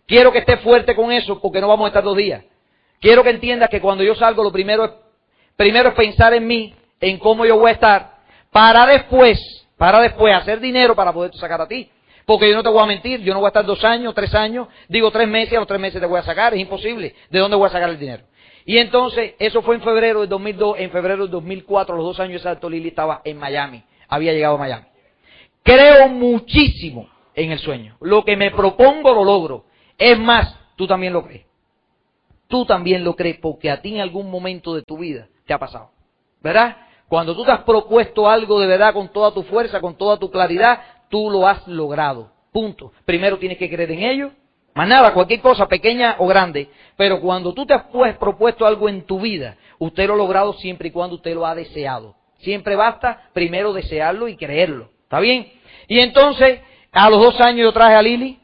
Quiero 0.05 0.31
que 0.31 0.39
esté 0.39 0.57
fuerte 0.57 0.95
con 0.95 1.11
eso, 1.11 1.39
porque 1.41 1.59
no 1.59 1.67
vamos 1.67 1.85
a 1.85 1.87
estar 1.89 2.03
dos 2.03 2.15
días. 2.15 2.43
Quiero 2.99 3.23
que 3.23 3.29
entiendas 3.29 3.69
que 3.69 3.81
cuando 3.81 4.03
yo 4.03 4.15
salgo, 4.15 4.43
lo 4.43 4.51
primero 4.51 4.85
es, 4.85 4.91
primero 5.55 5.89
es 5.89 5.95
pensar 5.95 6.33
en 6.33 6.47
mí, 6.47 6.73
en 6.99 7.19
cómo 7.19 7.45
yo 7.45 7.57
voy 7.57 7.69
a 7.69 7.73
estar, 7.73 8.16
para 8.51 8.85
después, 8.85 9.39
para 9.77 10.01
después 10.01 10.33
hacer 10.33 10.59
dinero 10.59 10.95
para 10.95 11.13
poder 11.13 11.33
sacar 11.35 11.61
a 11.61 11.67
ti. 11.67 11.89
Porque 12.25 12.49
yo 12.49 12.55
no 12.55 12.63
te 12.63 12.69
voy 12.69 12.83
a 12.83 12.85
mentir, 12.85 13.21
yo 13.21 13.33
no 13.33 13.39
voy 13.39 13.47
a 13.47 13.49
estar 13.49 13.65
dos 13.65 13.83
años, 13.85 14.13
tres 14.13 14.35
años, 14.35 14.67
digo 14.89 15.11
tres 15.11 15.29
meses, 15.29 15.53
a 15.53 15.59
los 15.59 15.67
tres 15.67 15.79
meses 15.79 16.01
te 16.01 16.07
voy 16.07 16.19
a 16.19 16.23
sacar, 16.23 16.53
es 16.53 16.59
imposible. 16.59 17.15
¿De 17.29 17.39
dónde 17.39 17.55
voy 17.55 17.67
a 17.67 17.71
sacar 17.71 17.89
el 17.89 17.97
dinero? 17.97 18.23
Y 18.65 18.79
entonces, 18.79 19.35
eso 19.39 19.61
fue 19.61 19.75
en 19.75 19.81
febrero 19.81 20.19
del 20.19 20.29
2002, 20.29 20.79
en 20.79 20.91
febrero 20.91 21.23
del 21.23 21.31
2004, 21.31 21.95
los 21.95 22.03
dos 22.03 22.19
años 22.19 22.41
exactos, 22.41 22.69
Lili 22.69 22.89
estaba 22.89 23.21
en 23.23 23.37
Miami, 23.37 23.81
había 24.09 24.33
llegado 24.33 24.55
a 24.55 24.57
Miami. 24.57 24.85
Creo 25.63 26.09
muchísimo 26.09 27.09
en 27.33 27.51
el 27.51 27.59
sueño. 27.59 27.95
Lo 28.01 28.25
que 28.25 28.35
me 28.35 28.51
propongo 28.51 29.13
lo 29.13 29.23
logro. 29.23 29.65
Es 29.97 30.19
más, 30.19 30.53
tú 30.75 30.85
también 30.87 31.13
lo 31.13 31.25
crees. 31.25 31.45
Tú 32.47 32.65
también 32.65 33.03
lo 33.03 33.15
crees 33.15 33.37
porque 33.39 33.69
a 33.69 33.81
ti 33.81 33.95
en 33.95 34.01
algún 34.01 34.29
momento 34.29 34.75
de 34.75 34.81
tu 34.81 34.97
vida 34.97 35.27
te 35.45 35.53
ha 35.53 35.59
pasado. 35.59 35.91
¿Verdad? 36.41 36.86
Cuando 37.07 37.35
tú 37.35 37.45
te 37.45 37.51
has 37.51 37.61
propuesto 37.61 38.29
algo 38.29 38.59
de 38.59 38.67
verdad 38.67 38.93
con 38.93 39.09
toda 39.09 39.31
tu 39.33 39.43
fuerza, 39.43 39.79
con 39.79 39.95
toda 39.95 40.17
tu 40.17 40.29
claridad, 40.29 40.81
tú 41.09 41.29
lo 41.29 41.47
has 41.47 41.65
logrado. 41.67 42.31
Punto. 42.51 42.91
Primero 43.05 43.37
tienes 43.37 43.57
que 43.57 43.69
creer 43.69 43.91
en 43.91 44.03
ello. 44.03 44.31
Más 44.73 44.87
nada, 44.87 45.13
cualquier 45.13 45.41
cosa, 45.41 45.67
pequeña 45.67 46.15
o 46.19 46.27
grande. 46.27 46.69
Pero 46.97 47.19
cuando 47.21 47.53
tú 47.53 47.65
te 47.65 47.73
has 47.73 47.83
pues, 47.91 48.15
propuesto 48.17 48.65
algo 48.65 48.89
en 48.89 49.05
tu 49.05 49.19
vida, 49.19 49.57
usted 49.79 50.07
lo 50.07 50.13
ha 50.13 50.17
logrado 50.17 50.53
siempre 50.53 50.89
y 50.89 50.91
cuando 50.91 51.15
usted 51.15 51.33
lo 51.33 51.45
ha 51.45 51.55
deseado. 51.55 52.15
Siempre 52.39 52.75
basta 52.75 53.29
primero 53.33 53.73
desearlo 53.73 54.27
y 54.27 54.35
creerlo. 54.35 54.89
¿Está 55.03 55.19
bien? 55.19 55.51
Y 55.87 55.99
entonces, 55.99 56.59
a 56.91 57.09
los 57.09 57.21
dos 57.21 57.39
años 57.41 57.61
yo 57.61 57.71
traje 57.71 57.95
a 57.95 58.01
Lili. 58.01 58.39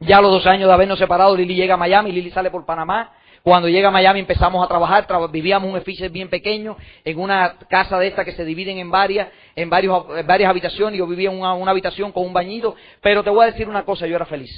Ya 0.00 0.18
a 0.18 0.20
los 0.20 0.30
dos 0.30 0.46
años 0.46 0.68
de 0.68 0.74
habernos 0.74 0.98
separado, 0.98 1.34
Lili 1.34 1.54
llega 1.54 1.74
a 1.74 1.78
Miami, 1.78 2.12
Lili 2.12 2.30
sale 2.30 2.50
por 2.50 2.66
Panamá. 2.66 3.12
Cuando 3.46 3.68
llega 3.68 3.90
a 3.90 3.92
Miami 3.92 4.18
empezamos 4.18 4.64
a 4.64 4.66
trabajar, 4.66 5.06
vivíamos 5.30 5.70
un 5.70 5.76
edificio 5.76 6.10
bien 6.10 6.28
pequeño, 6.28 6.76
en 7.04 7.20
una 7.20 7.56
casa 7.70 7.96
de 7.96 8.08
esta 8.08 8.24
que 8.24 8.32
se 8.32 8.44
dividen 8.44 8.78
en 8.78 8.90
varias, 8.90 9.28
en, 9.54 9.70
varios, 9.70 10.04
varias 10.26 10.50
habitaciones, 10.50 10.98
yo 10.98 11.06
vivía 11.06 11.30
en 11.30 11.38
una, 11.38 11.70
habitación 11.70 12.10
con 12.10 12.26
un 12.26 12.32
bañito, 12.32 12.74
pero 13.00 13.22
te 13.22 13.30
voy 13.30 13.44
a 13.44 13.52
decir 13.52 13.68
una 13.68 13.84
cosa, 13.84 14.08
yo 14.08 14.16
era 14.16 14.26
feliz. 14.26 14.50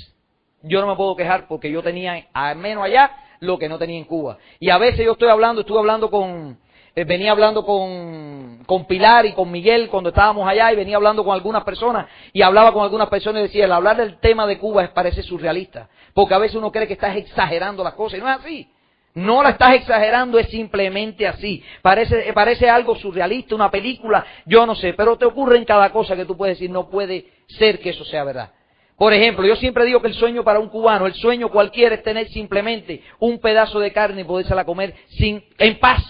Yo 0.63 0.81
no 0.81 0.87
me 0.87 0.97
puedo 0.97 1.15
quejar 1.17 1.49
porque 1.49 1.71
yo 1.71 1.83
tenía, 1.83 2.29
al 2.33 2.57
menos 2.57 2.83
allá, 2.83 3.15
lo 3.41 3.59
que 3.59 3.69
no 3.69 3.77
tenía 3.77 3.99
en 3.99 4.05
Cuba. 4.05 4.39
Y 4.59 4.71
a 4.71 4.79
veces 4.79 5.05
yo 5.05 5.13
estoy 5.13 5.29
hablando, 5.29 5.61
estuve 5.61 5.81
hablando 5.81 6.11
con, 6.11 6.59
eh, 6.97 7.05
venía 7.05 7.33
hablando 7.33 7.67
con, 7.67 8.65
con 8.65 8.87
Pilar 8.87 9.27
y 9.27 9.35
con 9.35 9.51
Miguel 9.51 9.91
cuando 9.91 10.09
estábamos 10.09 10.49
allá 10.49 10.73
y 10.73 10.77
venía 10.77 10.97
hablando 10.97 11.23
con 11.25 11.35
algunas 11.35 11.63
personas 11.63 12.07
y 12.33 12.41
hablaba 12.41 12.73
con 12.73 12.85
algunas 12.85 13.11
personas 13.11 13.41
y 13.41 13.49
decía, 13.49 13.67
el 13.67 13.73
hablar 13.73 13.99
del 13.99 14.19
tema 14.19 14.47
de 14.47 14.57
Cuba 14.57 14.91
parece 14.95 15.23
surrealista, 15.23 15.91
porque 16.15 16.33
a 16.33 16.39
veces 16.39 16.57
uno 16.57 16.73
cree 16.73 16.87
que 16.87 16.95
estás 16.95 17.17
exagerando 17.17 17.85
las 17.85 17.93
cosas 17.93 18.19
y 18.19 18.23
no 18.23 18.31
es 18.31 18.39
así. 18.39 18.73
No 19.19 19.43
la 19.43 19.51
estás 19.51 19.75
exagerando, 19.75 20.39
es 20.39 20.49
simplemente 20.49 21.27
así. 21.27 21.61
Parece, 21.83 22.33
parece 22.33 22.71
algo 22.71 22.95
surrealista, 22.95 23.57
una 23.57 23.69
película, 23.69 24.25
yo 24.47 24.65
no 24.65 24.77
sé, 24.77 24.95
pero 24.95 25.17
te 25.17 25.25
ocurre 25.25 25.59
en 25.59 25.65
cada 25.65 25.91
cosa 25.91 26.15
que 26.15 26.25
tú 26.25 26.37
puedes 26.37 26.57
decir, 26.57 26.71
no 26.71 26.89
puede 26.89 27.27
ser 27.49 27.81
que 27.81 27.91
eso 27.91 28.05
sea 28.05 28.23
verdad. 28.23 28.53
Por 28.97 29.13
ejemplo, 29.13 29.45
yo 29.45 29.57
siempre 29.57 29.85
digo 29.87 30.01
que 30.01 30.07
el 30.07 30.15
sueño 30.15 30.45
para 30.45 30.61
un 30.61 30.69
cubano, 30.69 31.07
el 31.07 31.15
sueño 31.15 31.49
cualquiera 31.49 31.97
es 31.97 32.03
tener 32.05 32.29
simplemente 32.29 33.03
un 33.19 33.41
pedazo 33.41 33.81
de 33.81 33.93
carne 33.93 34.21
y 34.21 34.25
podérsela 34.25 34.65
comer 34.65 34.95
sin, 35.09 35.43
en 35.59 35.81
paz, 35.81 36.01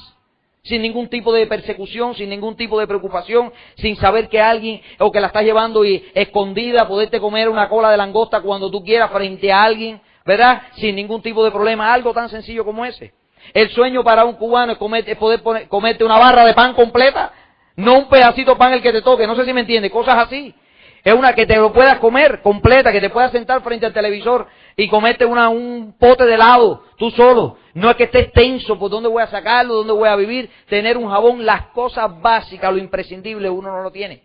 sin 0.62 0.82
ningún 0.82 1.08
tipo 1.08 1.32
de 1.32 1.46
persecución, 1.46 2.14
sin 2.14 2.28
ningún 2.28 2.56
tipo 2.56 2.78
de 2.78 2.86
preocupación, 2.86 3.54
sin 3.76 3.96
saber 3.96 4.28
que 4.28 4.38
alguien 4.38 4.82
o 4.98 5.10
que 5.10 5.20
la 5.20 5.28
estás 5.28 5.44
llevando 5.44 5.82
y 5.82 6.04
escondida, 6.12 6.86
poderte 6.86 7.20
comer 7.20 7.48
una 7.48 7.70
cola 7.70 7.90
de 7.90 7.96
langosta 7.96 8.42
cuando 8.42 8.70
tú 8.70 8.84
quieras 8.84 9.10
frente 9.10 9.50
a 9.50 9.62
alguien, 9.62 9.98
¿verdad? 10.28 10.60
Sin 10.74 10.94
ningún 10.94 11.22
tipo 11.22 11.42
de 11.42 11.50
problema, 11.50 11.90
algo 11.90 12.12
tan 12.12 12.28
sencillo 12.28 12.62
como 12.62 12.84
ese. 12.84 13.14
El 13.54 13.70
sueño 13.70 14.04
para 14.04 14.26
un 14.26 14.34
cubano 14.34 14.72
es, 14.72 14.78
comer, 14.78 15.08
es 15.08 15.16
poder 15.16 15.40
comerte 15.68 16.04
una 16.04 16.18
barra 16.18 16.44
de 16.44 16.52
pan 16.52 16.74
completa, 16.74 17.32
no 17.76 18.00
un 18.00 18.08
pedacito 18.10 18.50
de 18.50 18.58
pan 18.58 18.74
el 18.74 18.82
que 18.82 18.92
te 18.92 19.00
toque, 19.00 19.26
no 19.26 19.34
sé 19.34 19.46
si 19.46 19.54
me 19.54 19.62
entiende, 19.62 19.90
cosas 19.90 20.26
así. 20.26 20.54
Es 21.02 21.14
una 21.14 21.32
que 21.32 21.46
te 21.46 21.56
lo 21.56 21.72
puedas 21.72 21.98
comer 21.98 22.42
completa, 22.42 22.92
que 22.92 23.00
te 23.00 23.08
puedas 23.08 23.32
sentar 23.32 23.62
frente 23.62 23.86
al 23.86 23.94
televisor 23.94 24.46
y 24.76 24.86
comerte 24.88 25.24
una, 25.24 25.48
un 25.48 25.96
pote 25.98 26.26
de 26.26 26.34
helado 26.34 26.84
tú 26.98 27.10
solo. 27.12 27.56
No 27.72 27.88
es 27.88 27.96
que 27.96 28.04
estés 28.04 28.30
tenso 28.32 28.78
por 28.78 28.90
dónde 28.90 29.08
voy 29.08 29.22
a 29.22 29.28
sacarlo, 29.28 29.76
dónde 29.76 29.94
voy 29.94 30.10
a 30.10 30.16
vivir, 30.16 30.50
tener 30.68 30.98
un 30.98 31.08
jabón, 31.08 31.46
las 31.46 31.68
cosas 31.68 32.20
básicas, 32.20 32.70
lo 32.70 32.78
imprescindible, 32.78 33.48
uno 33.48 33.72
no 33.72 33.82
lo 33.82 33.90
tiene. 33.90 34.24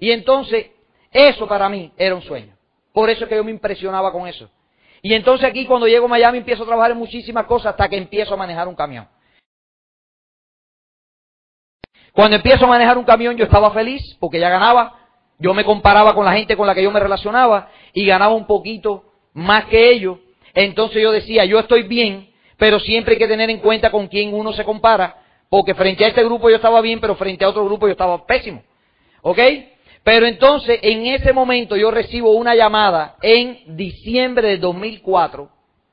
Y 0.00 0.10
entonces, 0.10 0.72
eso 1.12 1.46
para 1.46 1.68
mí 1.68 1.92
era 1.96 2.16
un 2.16 2.22
sueño. 2.22 2.56
Por 2.92 3.08
eso 3.08 3.22
es 3.22 3.28
que 3.28 3.36
yo 3.36 3.44
me 3.44 3.52
impresionaba 3.52 4.10
con 4.10 4.26
eso. 4.26 4.50
Y 5.04 5.12
entonces 5.12 5.46
aquí 5.46 5.66
cuando 5.66 5.86
llego 5.86 6.06
a 6.06 6.08
Miami 6.08 6.38
empiezo 6.38 6.62
a 6.62 6.66
trabajar 6.66 6.92
en 6.92 6.96
muchísimas 6.96 7.44
cosas 7.44 7.72
hasta 7.72 7.90
que 7.90 7.98
empiezo 7.98 8.32
a 8.32 8.38
manejar 8.38 8.66
un 8.66 8.74
camión. 8.74 9.06
Cuando 12.14 12.36
empiezo 12.36 12.64
a 12.64 12.68
manejar 12.68 12.96
un 12.96 13.04
camión 13.04 13.36
yo 13.36 13.44
estaba 13.44 13.70
feliz 13.72 14.16
porque 14.18 14.40
ya 14.40 14.48
ganaba, 14.48 14.98
yo 15.38 15.52
me 15.52 15.62
comparaba 15.62 16.14
con 16.14 16.24
la 16.24 16.32
gente 16.32 16.56
con 16.56 16.66
la 16.66 16.74
que 16.74 16.82
yo 16.82 16.90
me 16.90 17.00
relacionaba 17.00 17.68
y 17.92 18.06
ganaba 18.06 18.32
un 18.32 18.46
poquito 18.46 19.04
más 19.34 19.66
que 19.66 19.90
ellos. 19.90 20.20
Entonces 20.54 21.02
yo 21.02 21.12
decía, 21.12 21.44
yo 21.44 21.58
estoy 21.58 21.82
bien, 21.82 22.30
pero 22.56 22.80
siempre 22.80 23.12
hay 23.12 23.18
que 23.18 23.28
tener 23.28 23.50
en 23.50 23.58
cuenta 23.58 23.90
con 23.90 24.08
quién 24.08 24.32
uno 24.32 24.54
se 24.54 24.64
compara, 24.64 25.18
porque 25.50 25.74
frente 25.74 26.06
a 26.06 26.08
este 26.08 26.24
grupo 26.24 26.48
yo 26.48 26.56
estaba 26.56 26.80
bien, 26.80 26.98
pero 26.98 27.14
frente 27.14 27.44
a 27.44 27.50
otro 27.50 27.66
grupo 27.66 27.86
yo 27.86 27.92
estaba 27.92 28.24
pésimo. 28.24 28.62
¿Ok? 29.20 29.38
Pero 30.04 30.26
entonces, 30.26 30.78
en 30.82 31.06
ese 31.06 31.32
momento 31.32 31.76
yo 31.76 31.90
recibo 31.90 32.34
una 32.34 32.54
llamada 32.54 33.16
en 33.22 33.76
diciembre 33.76 34.48
de 34.48 34.58
2004, 34.58 35.48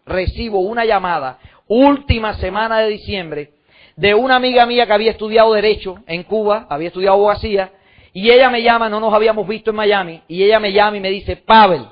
recibo 0.06 0.60
una 0.60 0.84
llamada, 0.84 1.40
última 1.68 2.34
semana 2.36 2.80
de 2.80 2.90
diciembre, 2.90 3.54
de 3.96 4.14
una 4.14 4.36
amiga 4.36 4.66
mía 4.66 4.86
que 4.86 4.94
había 4.94 5.12
estudiado 5.12 5.54
Derecho 5.54 5.96
en 6.08 6.24
Cuba, 6.24 6.68
había 6.70 6.90
estudiado 6.90 7.16
abogacía, 7.16 7.72
y 8.12 8.30
ella 8.30 8.50
me 8.50 8.62
llama, 8.62 8.90
no 8.90 9.00
nos 9.00 9.14
habíamos 9.14 9.48
visto 9.48 9.70
en 9.70 9.78
Miami, 9.78 10.22
y 10.28 10.44
ella 10.44 10.60
me 10.60 10.74
llama 10.74 10.98
y 10.98 11.00
me 11.00 11.10
dice, 11.10 11.38
Pavel, 11.38 11.86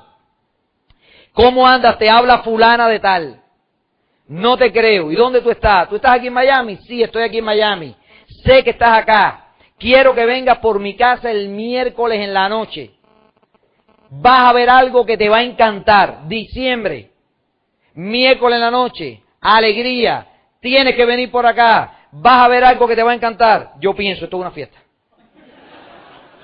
¿cómo 1.32 1.66
andas? 1.66 1.98
Te 1.98 2.10
habla 2.10 2.42
fulana 2.42 2.86
de 2.88 3.00
tal. 3.00 3.40
No 4.28 4.56
te 4.58 4.70
creo. 4.70 5.10
¿Y 5.10 5.16
dónde 5.16 5.40
tú 5.40 5.50
estás? 5.50 5.88
¿Tú 5.88 5.96
estás 5.96 6.12
aquí 6.12 6.28
en 6.28 6.34
Miami? 6.34 6.76
Sí, 6.86 7.02
estoy 7.02 7.22
aquí 7.22 7.38
en 7.38 7.44
Miami. 7.44 7.96
Sé 8.44 8.62
que 8.62 8.70
estás 8.70 8.98
acá. 8.98 9.49
Quiero 9.80 10.14
que 10.14 10.26
vengas 10.26 10.58
por 10.58 10.78
mi 10.78 10.94
casa 10.94 11.30
el 11.30 11.48
miércoles 11.48 12.20
en 12.20 12.34
la 12.34 12.50
noche. 12.50 12.90
Vas 14.10 14.50
a 14.50 14.52
ver 14.52 14.68
algo 14.68 15.06
que 15.06 15.16
te 15.16 15.30
va 15.30 15.38
a 15.38 15.42
encantar. 15.42 16.28
Diciembre, 16.28 17.10
miércoles 17.94 18.56
en 18.56 18.60
la 18.60 18.70
noche, 18.70 19.22
alegría. 19.40 20.26
Tienes 20.60 20.94
que 20.94 21.06
venir 21.06 21.30
por 21.30 21.46
acá. 21.46 22.08
Vas 22.12 22.44
a 22.44 22.48
ver 22.48 22.62
algo 22.62 22.86
que 22.86 22.94
te 22.94 23.02
va 23.02 23.12
a 23.12 23.14
encantar. 23.14 23.72
Yo 23.80 23.94
pienso, 23.94 24.24
esto 24.24 24.36
es 24.36 24.40
una 24.42 24.50
fiesta. 24.50 24.76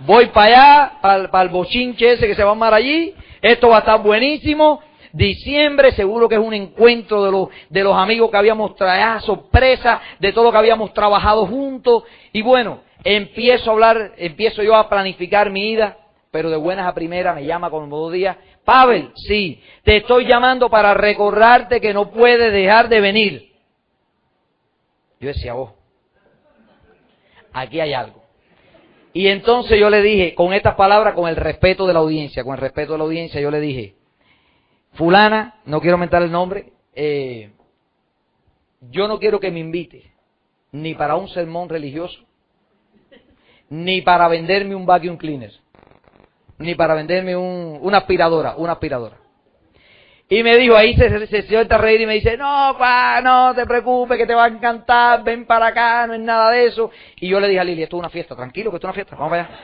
Voy 0.00 0.26
para 0.26 0.46
allá, 0.46 1.28
para, 1.30 1.42
el 1.42 1.50
bochinche 1.50 2.12
ese 2.12 2.26
que 2.26 2.34
se 2.34 2.42
va 2.42 2.50
a 2.50 2.52
armar 2.52 2.72
allí. 2.72 3.14
Esto 3.42 3.68
va 3.68 3.76
a 3.76 3.80
estar 3.80 4.02
buenísimo. 4.02 4.80
Diciembre, 5.12 5.92
seguro 5.92 6.26
que 6.26 6.36
es 6.36 6.40
un 6.40 6.54
encuentro 6.54 7.22
de 7.22 7.30
los, 7.30 7.48
de 7.68 7.84
los 7.84 7.94
amigos 7.96 8.30
que 8.30 8.36
habíamos 8.38 8.74
traído, 8.76 9.20
sorpresa, 9.20 10.00
de 10.20 10.32
todo 10.32 10.44
lo 10.44 10.52
que 10.52 10.58
habíamos 10.58 10.94
trabajado 10.94 11.44
juntos. 11.44 12.04
Y 12.32 12.40
bueno, 12.40 12.85
empiezo 13.06 13.70
a 13.70 13.72
hablar, 13.72 14.12
empiezo 14.16 14.64
yo 14.64 14.74
a 14.74 14.88
planificar 14.88 15.50
mi 15.50 15.70
ida, 15.70 15.96
pero 16.32 16.50
de 16.50 16.56
buenas 16.56 16.88
a 16.88 16.94
primeras 16.94 17.36
me 17.36 17.46
llama 17.46 17.70
con 17.70 17.88
dos 17.88 18.12
días. 18.12 18.36
Pavel, 18.64 19.12
sí, 19.14 19.62
te 19.84 19.98
estoy 19.98 20.26
llamando 20.26 20.68
para 20.68 20.92
recordarte 20.92 21.80
que 21.80 21.94
no 21.94 22.10
puedes 22.10 22.52
dejar 22.52 22.88
de 22.88 23.00
venir. 23.00 23.52
Yo 25.20 25.28
decía, 25.28 25.54
oh, 25.54 25.76
aquí 27.52 27.78
hay 27.78 27.94
algo. 27.94 28.24
Y 29.12 29.28
entonces 29.28 29.78
yo 29.78 29.88
le 29.88 30.02
dije, 30.02 30.34
con 30.34 30.52
estas 30.52 30.74
palabras, 30.74 31.14
con 31.14 31.28
el 31.28 31.36
respeto 31.36 31.86
de 31.86 31.94
la 31.94 32.00
audiencia, 32.00 32.42
con 32.42 32.54
el 32.54 32.60
respeto 32.60 32.92
de 32.92 32.98
la 32.98 33.04
audiencia, 33.04 33.40
yo 33.40 33.52
le 33.52 33.60
dije, 33.60 33.94
fulana, 34.94 35.60
no 35.64 35.80
quiero 35.80 35.94
aumentar 35.94 36.22
el 36.22 36.32
nombre, 36.32 36.72
eh, 36.92 37.52
yo 38.90 39.06
no 39.06 39.20
quiero 39.20 39.38
que 39.38 39.52
me 39.52 39.60
invite 39.60 40.10
ni 40.72 40.94
para 40.94 41.14
un 41.14 41.28
sermón 41.28 41.68
religioso, 41.68 42.25
ni 43.70 44.02
para 44.02 44.28
venderme 44.28 44.74
un 44.74 44.86
vacuum 44.86 45.16
cleaner, 45.16 45.52
ni 46.58 46.74
para 46.74 46.94
venderme 46.94 47.36
una 47.36 47.98
aspiradora, 47.98 48.54
una 48.56 48.72
aspiradora. 48.72 49.16
Y 50.28 50.42
me 50.42 50.56
dijo, 50.56 50.74
ahí 50.74 50.96
se, 50.96 51.26
se, 51.28 51.42
se 51.42 51.56
a 51.56 51.78
reír 51.78 52.00
y 52.00 52.06
me 52.06 52.14
dice, 52.14 52.36
no, 52.36 52.74
pa, 52.76 53.20
no 53.20 53.54
te 53.54 53.64
preocupes, 53.64 54.18
que 54.18 54.26
te 54.26 54.34
va 54.34 54.46
a 54.46 54.48
encantar, 54.48 55.22
ven 55.22 55.46
para 55.46 55.68
acá, 55.68 56.04
no 56.08 56.14
es 56.14 56.20
nada 56.20 56.50
de 56.50 56.66
eso. 56.66 56.90
Y 57.20 57.28
yo 57.28 57.38
le 57.38 57.46
dije 57.46 57.60
a 57.60 57.64
Lili, 57.64 57.84
esto 57.84 57.96
es 57.96 58.00
una 58.00 58.10
fiesta, 58.10 58.34
tranquilo, 58.34 58.70
que 58.70 58.76
esto 58.76 58.88
es 58.88 58.90
una 58.90 58.94
fiesta, 58.94 59.14
vamos 59.14 59.30
para 59.30 59.42
allá. 59.44 59.54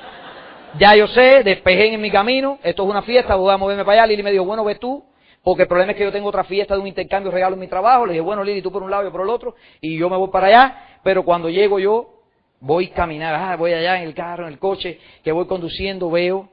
Ya 0.78 0.94
yo 0.94 1.08
sé, 1.08 1.42
despejé 1.42 1.92
en 1.92 2.00
mi 2.00 2.12
camino, 2.12 2.60
esto 2.62 2.84
es 2.84 2.88
una 2.88 3.02
fiesta, 3.02 3.34
voy 3.34 3.52
a 3.52 3.56
moverme 3.56 3.84
para 3.84 4.02
allá. 4.02 4.06
Lili 4.06 4.22
me 4.22 4.30
dijo, 4.30 4.44
bueno, 4.44 4.62
ves 4.62 4.78
tú, 4.78 5.04
porque 5.42 5.62
el 5.62 5.68
problema 5.68 5.92
es 5.92 5.98
que 5.98 6.04
yo 6.04 6.12
tengo 6.12 6.28
otra 6.28 6.44
fiesta 6.44 6.74
de 6.74 6.80
un 6.80 6.86
intercambio 6.86 7.32
regalo 7.32 7.54
en 7.54 7.60
mi 7.60 7.66
trabajo. 7.66 8.06
Le 8.06 8.12
dije, 8.12 8.22
bueno, 8.22 8.44
Lili, 8.44 8.62
tú 8.62 8.70
por 8.70 8.84
un 8.84 8.90
lado, 8.90 9.02
yo 9.02 9.10
por 9.10 9.22
el 9.22 9.30
otro, 9.30 9.56
y 9.80 9.98
yo 9.98 10.08
me 10.08 10.16
voy 10.16 10.28
para 10.30 10.46
allá, 10.46 10.76
pero 11.02 11.24
cuando 11.24 11.50
llego 11.50 11.80
yo, 11.80 12.21
voy 12.62 12.86
a 12.86 12.94
caminar, 12.94 13.34
ah, 13.34 13.56
voy 13.56 13.72
allá 13.72 13.98
en 13.98 14.04
el 14.04 14.14
carro, 14.14 14.46
en 14.46 14.52
el 14.52 14.58
coche, 14.60 15.00
que 15.24 15.32
voy 15.32 15.46
conduciendo, 15.46 16.08
veo 16.10 16.48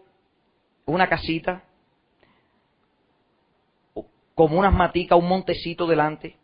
una 0.86 1.08
casita, 1.08 1.64
como 4.34 4.58
unas 4.58 4.74
maticas, 4.74 5.20
un 5.20 5.28
montecito 5.28 5.86
delante, 5.86 6.36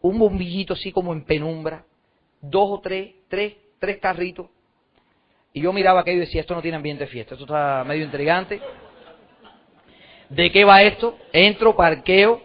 un 0.00 0.18
bombillito 0.18 0.74
así 0.74 0.90
como 0.90 1.12
en 1.12 1.24
penumbra, 1.24 1.84
dos 2.40 2.68
o 2.68 2.80
tres, 2.80 3.14
tres, 3.28 3.54
tres 3.78 3.98
carritos. 3.98 4.48
Y 5.52 5.60
yo 5.60 5.72
miraba 5.72 6.00
aquello 6.00 6.18
y 6.18 6.26
decía, 6.26 6.40
esto 6.40 6.56
no 6.56 6.62
tiene 6.62 6.76
ambiente 6.76 7.04
de 7.04 7.10
fiesta, 7.10 7.34
esto 7.34 7.44
está 7.44 7.84
medio 7.84 8.04
intrigante. 8.04 8.60
¿De 10.28 10.50
qué 10.50 10.64
va 10.64 10.82
esto? 10.82 11.16
Entro, 11.32 11.76
parqueo, 11.76 12.42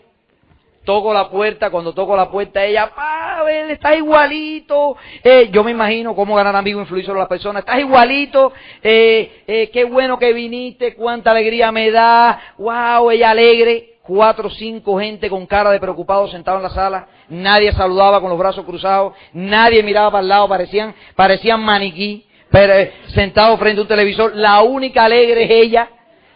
toco 0.83 1.13
la 1.13 1.29
puerta, 1.29 1.69
cuando 1.69 1.93
toco 1.93 2.15
la 2.15 2.29
puerta 2.29 2.63
ella, 2.63 2.91
Pavel, 2.95 3.71
estás 3.71 3.97
igualito. 3.97 4.97
Eh, 5.23 5.49
yo 5.51 5.63
me 5.63 5.71
imagino 5.71 6.15
cómo 6.15 6.35
ganar 6.35 6.55
amigos 6.55 6.83
influir 6.83 7.05
sobre 7.05 7.19
las 7.19 7.29
personas. 7.29 7.61
Estás 7.61 7.79
igualito, 7.79 8.51
eh, 8.81 9.43
eh, 9.47 9.69
qué 9.71 9.83
bueno 9.85 10.17
que 10.17 10.33
viniste, 10.33 10.95
cuánta 10.95 11.31
alegría 11.31 11.71
me 11.71 11.91
da, 11.91 12.55
wow, 12.57 13.11
ella 13.11 13.31
alegre 13.31 13.91
cuatro 14.03 14.47
o 14.47 14.51
cinco 14.51 14.99
gente 14.99 15.29
con 15.29 15.45
cara 15.45 15.71
de 15.71 15.79
preocupado 15.79 16.27
sentado 16.27 16.57
en 16.57 16.63
la 16.63 16.71
sala, 16.71 17.07
nadie 17.29 17.71
saludaba 17.71 18.19
con 18.19 18.29
los 18.29 18.37
brazos 18.37 18.65
cruzados, 18.65 19.13
nadie 19.31 19.83
miraba 19.83 20.11
para 20.11 20.21
el 20.21 20.27
lado, 20.27 20.49
parecían, 20.49 20.93
parecían 21.15 21.61
maniquí, 21.61 22.25
pero, 22.49 22.73
eh, 22.73 22.91
sentado 23.13 23.57
frente 23.57 23.79
a 23.79 23.83
un 23.83 23.87
televisor, 23.87 24.35
la 24.35 24.61
única 24.63 25.05
alegre 25.05 25.43
es 25.43 25.51
ella, 25.51 25.89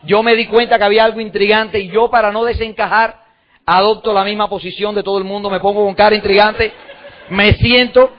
yo 0.03 0.21
me 0.21 0.35
di 0.35 0.45
cuenta 0.45 0.77
que 0.77 0.83
había 0.83 1.03
algo 1.03 1.19
intrigante 1.19 1.79
y 1.79 1.89
yo 1.89 2.09
para 2.09 2.31
no 2.31 2.45
desencajar 2.45 3.24
adopto 3.65 4.13
la 4.13 4.23
misma 4.23 4.47
posición 4.47 4.93
de 4.93 5.03
todo 5.03 5.17
el 5.17 5.23
mundo, 5.23 5.49
me 5.49 5.59
pongo 5.59 5.83
con 5.85 5.95
cara 5.95 6.15
intrigante, 6.15 6.71
me 7.29 7.53
siento, 7.53 8.11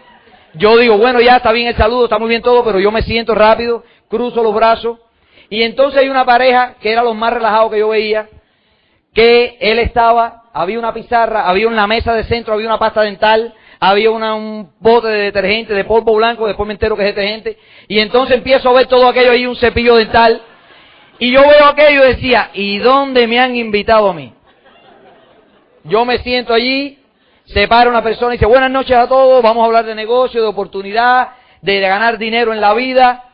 yo 0.55 0.77
digo, 0.77 0.99
bueno, 0.99 1.21
ya 1.21 1.37
está 1.37 1.53
bien 1.53 1.69
el 1.69 1.77
saludo, 1.77 2.05
está 2.05 2.19
muy 2.19 2.29
bien 2.29 2.43
todo, 2.43 2.65
pero 2.65 2.81
yo 2.81 2.91
me 2.91 3.03
siento 3.03 3.35
rápido, 3.35 3.85
cruzo 4.09 4.43
los 4.43 4.55
brazos, 4.55 4.99
y 5.49 5.63
entonces 5.63 6.01
hay 6.01 6.09
una 6.09 6.25
pareja 6.25 6.75
que 6.81 6.91
era 6.91 7.03
los 7.03 7.15
más 7.15 7.33
relajados 7.33 7.71
que 7.71 7.79
yo 7.79 7.89
veía, 7.89 8.29
que 9.15 9.57
él 9.61 9.79
estaba, 9.79 10.43
había 10.53 10.79
una 10.79 10.93
pizarra, 10.93 11.49
había 11.49 11.69
una 11.69 11.87
mesa 11.87 12.13
de 12.15 12.25
centro, 12.25 12.55
había 12.55 12.67
una 12.67 12.79
pasta 12.79 13.03
dental, 13.03 13.55
había 13.79 14.11
un 14.11 14.73
bote 14.81 15.09
de 15.09 15.23
detergente, 15.25 15.75
de 15.75 15.85
polvo 15.85 16.17
blanco, 16.17 16.47
después 16.47 16.67
me 16.67 16.73
entero 16.73 16.97
que 16.97 17.09
es 17.09 17.15
detergente, 17.15 17.57
y 17.87 18.01
entonces 18.01 18.39
empiezo 18.39 18.69
a 18.69 18.73
ver 18.73 18.87
todo 18.87 19.07
aquello 19.07 19.31
ahí, 19.31 19.47
un 19.47 19.57
cepillo 19.57 19.97
dental, 19.97 20.43
y 21.19 21.31
yo 21.31 21.41
veo 21.43 21.67
aquello 21.67 22.05
y 22.05 22.09
decía, 22.09 22.51
¿y 22.53 22.79
dónde 22.79 23.27
me 23.27 23.39
han 23.39 23.55
invitado 23.55 24.11
a 24.11 24.13
mí? 24.13 24.36
Yo 25.89 26.05
me 26.05 26.19
siento 26.19 26.53
allí, 26.53 26.99
se 27.45 27.69
para 27.69 27.89
una 27.89 28.03
persona 28.03 28.35
y 28.35 28.39
dice, 28.39 28.47
buenas 28.47 28.71
noches 28.71 28.97
a 28.97 29.09
todos, 29.09 29.43
vamos 29.43 29.63
a 29.63 29.67
hablar 29.67 29.85
de 29.87 29.95
negocio, 29.95 30.41
de 30.41 30.49
oportunidad, 30.49 31.29
de 31.63 31.81
ganar 31.81 32.19
dinero 32.19 32.53
en 32.53 32.61
la 32.61 32.75
vida, 32.75 33.25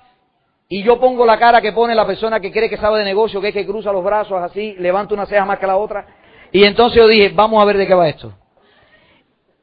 y 0.68 0.82
yo 0.82 1.00
pongo 1.00 1.24
la 1.24 1.38
cara 1.38 1.60
que 1.60 1.72
pone 1.72 1.94
la 1.94 2.06
persona 2.06 2.40
que 2.40 2.52
cree 2.52 2.68
que 2.68 2.76
sabe 2.76 2.98
de 2.98 3.04
negocio, 3.04 3.40
que 3.40 3.48
es 3.48 3.54
que 3.54 3.66
cruza 3.66 3.92
los 3.92 4.04
brazos 4.04 4.40
así, 4.42 4.74
levanta 4.78 5.14
una 5.14 5.26
ceja 5.26 5.44
más 5.44 5.58
que 5.58 5.66
la 5.66 5.76
otra, 5.76 6.06
y 6.50 6.64
entonces 6.64 6.98
yo 6.98 7.08
dije, 7.08 7.30
vamos 7.34 7.60
a 7.62 7.64
ver 7.64 7.78
de 7.78 7.86
qué 7.86 7.94
va 7.94 8.08
esto. 8.08 8.34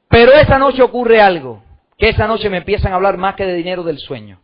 Pero 0.07 0.31
esa 0.33 0.57
noche 0.57 0.81
ocurre 0.81 1.21
algo, 1.21 1.63
que 1.97 2.09
esa 2.09 2.27
noche 2.27 2.49
me 2.49 2.57
empiezan 2.57 2.91
a 2.91 2.95
hablar 2.95 3.17
más 3.17 3.35
que 3.35 3.45
de 3.45 3.53
dinero 3.53 3.83
del 3.83 3.99
sueño. 3.99 4.39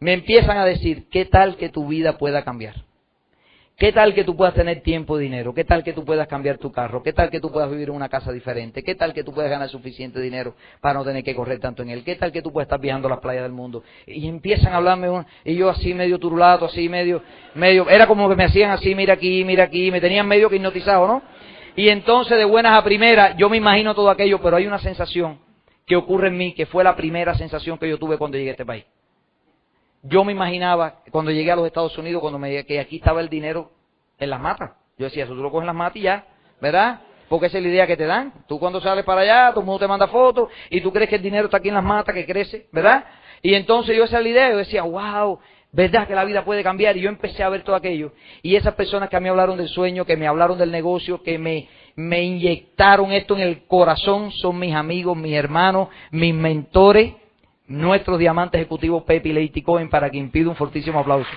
Me 0.00 0.14
empiezan 0.14 0.56
a 0.56 0.64
decir, 0.64 1.08
¿qué 1.10 1.26
tal 1.26 1.56
que 1.56 1.68
tu 1.68 1.86
vida 1.86 2.16
pueda 2.16 2.44
cambiar? 2.44 2.76
¿Qué 3.76 3.90
tal 3.90 4.14
que 4.14 4.22
tú 4.22 4.36
puedas 4.36 4.54
tener 4.54 4.80
tiempo 4.82 5.18
y 5.18 5.24
dinero? 5.24 5.54
¿Qué 5.54 5.64
tal 5.64 5.82
que 5.82 5.92
tú 5.92 6.04
puedas 6.04 6.28
cambiar 6.28 6.58
tu 6.58 6.70
carro? 6.70 7.02
¿Qué 7.02 7.12
tal 7.12 7.30
que 7.30 7.40
tú 7.40 7.50
puedas 7.50 7.70
vivir 7.70 7.88
en 7.88 7.94
una 7.94 8.08
casa 8.08 8.30
diferente? 8.30 8.84
¿Qué 8.84 8.94
tal 8.94 9.12
que 9.12 9.24
tú 9.24 9.32
puedas 9.32 9.50
ganar 9.50 9.68
suficiente 9.70 10.20
dinero 10.20 10.54
para 10.80 10.94
no 10.94 11.04
tener 11.04 11.24
que 11.24 11.34
correr 11.34 11.58
tanto 11.58 11.82
en 11.82 11.90
él? 11.90 12.04
¿Qué 12.04 12.14
tal 12.14 12.30
que 12.30 12.42
tú 12.42 12.52
puedas 12.52 12.66
estar 12.66 12.78
viajando 12.78 13.08
a 13.08 13.12
las 13.12 13.20
playas 13.20 13.42
del 13.42 13.52
mundo? 13.52 13.82
Y 14.06 14.28
empiezan 14.28 14.72
a 14.72 14.76
hablarme, 14.76 15.08
y 15.44 15.56
yo 15.56 15.68
así 15.68 15.94
medio 15.94 16.18
turulato, 16.18 16.66
así 16.66 16.88
medio, 16.88 17.22
medio, 17.54 17.88
era 17.88 18.06
como 18.06 18.28
que 18.28 18.36
me 18.36 18.44
hacían 18.44 18.70
así, 18.70 18.94
mira 18.94 19.14
aquí, 19.14 19.44
mira 19.44 19.64
aquí, 19.64 19.90
me 19.90 20.00
tenían 20.00 20.28
medio 20.28 20.48
que 20.48 20.56
hipnotizado, 20.56 21.08
¿no? 21.08 21.22
Y 21.74 21.88
entonces 21.88 22.36
de 22.36 22.44
buenas 22.44 22.78
a 22.78 22.84
primeras, 22.84 23.36
yo 23.36 23.48
me 23.48 23.56
imagino 23.56 23.94
todo 23.94 24.10
aquello, 24.10 24.40
pero 24.40 24.58
hay 24.58 24.66
una 24.66 24.78
sensación 24.78 25.38
que 25.86 25.96
ocurre 25.96 26.28
en 26.28 26.36
mí, 26.36 26.52
que 26.52 26.66
fue 26.66 26.84
la 26.84 26.94
primera 26.94 27.34
sensación 27.34 27.78
que 27.78 27.88
yo 27.88 27.98
tuve 27.98 28.18
cuando 28.18 28.36
llegué 28.36 28.50
a 28.50 28.52
este 28.52 28.66
país. 28.66 28.84
Yo 30.02 30.24
me 30.24 30.32
imaginaba, 30.32 31.02
cuando 31.10 31.30
llegué 31.30 31.52
a 31.52 31.56
los 31.56 31.66
Estados 31.66 31.96
Unidos, 31.96 32.20
cuando 32.20 32.38
me 32.38 32.64
que 32.64 32.80
aquí 32.80 32.96
estaba 32.96 33.20
el 33.20 33.28
dinero 33.28 33.70
en 34.18 34.30
las 34.30 34.40
matas. 34.40 34.72
Yo 34.98 35.06
decía, 35.06 35.24
eso 35.24 35.34
tú 35.34 35.42
lo 35.42 35.50
coges 35.50 35.62
en 35.62 35.68
las 35.68 35.76
matas 35.76 35.96
y 35.96 36.02
ya, 36.02 36.26
¿verdad? 36.60 37.00
Porque 37.28 37.46
esa 37.46 37.58
es 37.58 37.64
la 37.64 37.70
idea 37.70 37.86
que 37.86 37.96
te 37.96 38.06
dan. 38.06 38.44
Tú 38.46 38.58
cuando 38.58 38.80
sales 38.80 39.04
para 39.04 39.22
allá, 39.22 39.50
todo 39.50 39.60
el 39.60 39.66
mundo 39.66 39.80
te 39.80 39.88
manda 39.88 40.08
fotos 40.08 40.50
y 40.70 40.80
tú 40.80 40.92
crees 40.92 41.08
que 41.08 41.16
el 41.16 41.22
dinero 41.22 41.46
está 41.46 41.58
aquí 41.58 41.68
en 41.68 41.74
las 41.74 41.84
matas, 41.84 42.14
que 42.14 42.26
crece, 42.26 42.66
¿verdad? 42.72 43.04
Y 43.42 43.54
entonces 43.54 43.96
yo 43.96 44.04
esa 44.04 44.18
es 44.18 44.22
la 44.24 44.28
idea, 44.28 44.50
yo 44.50 44.58
decía, 44.58 44.82
wow, 44.82 45.38
¿Verdad 45.74 46.06
que 46.06 46.14
la 46.14 46.26
vida 46.26 46.44
puede 46.44 46.62
cambiar? 46.62 46.98
Y 46.98 47.00
yo 47.00 47.08
empecé 47.08 47.42
a 47.42 47.48
ver 47.48 47.64
todo 47.64 47.74
aquello. 47.74 48.12
Y 48.42 48.56
esas 48.56 48.74
personas 48.74 49.08
que 49.08 49.16
a 49.16 49.20
mí 49.20 49.28
hablaron 49.30 49.56
del 49.56 49.68
sueño, 49.68 50.04
que 50.04 50.18
me 50.18 50.26
hablaron 50.26 50.58
del 50.58 50.70
negocio, 50.70 51.22
que 51.22 51.38
me, 51.38 51.66
me 51.96 52.22
inyectaron 52.22 53.10
esto 53.10 53.34
en 53.36 53.40
el 53.40 53.66
corazón, 53.66 54.32
son 54.32 54.58
mis 54.58 54.74
amigos, 54.74 55.16
mis 55.16 55.32
hermanos, 55.32 55.88
mis 56.10 56.34
mentores, 56.34 57.14
nuestros 57.66 58.18
diamantes 58.18 58.60
ejecutivos 58.60 59.04
Pepe 59.04 59.32
Lady 59.32 59.62
Cohen, 59.62 59.88
para 59.88 60.10
que 60.10 60.18
impida 60.18 60.48
un 60.48 60.56
fortísimo 60.56 60.98
aplauso. 60.98 61.30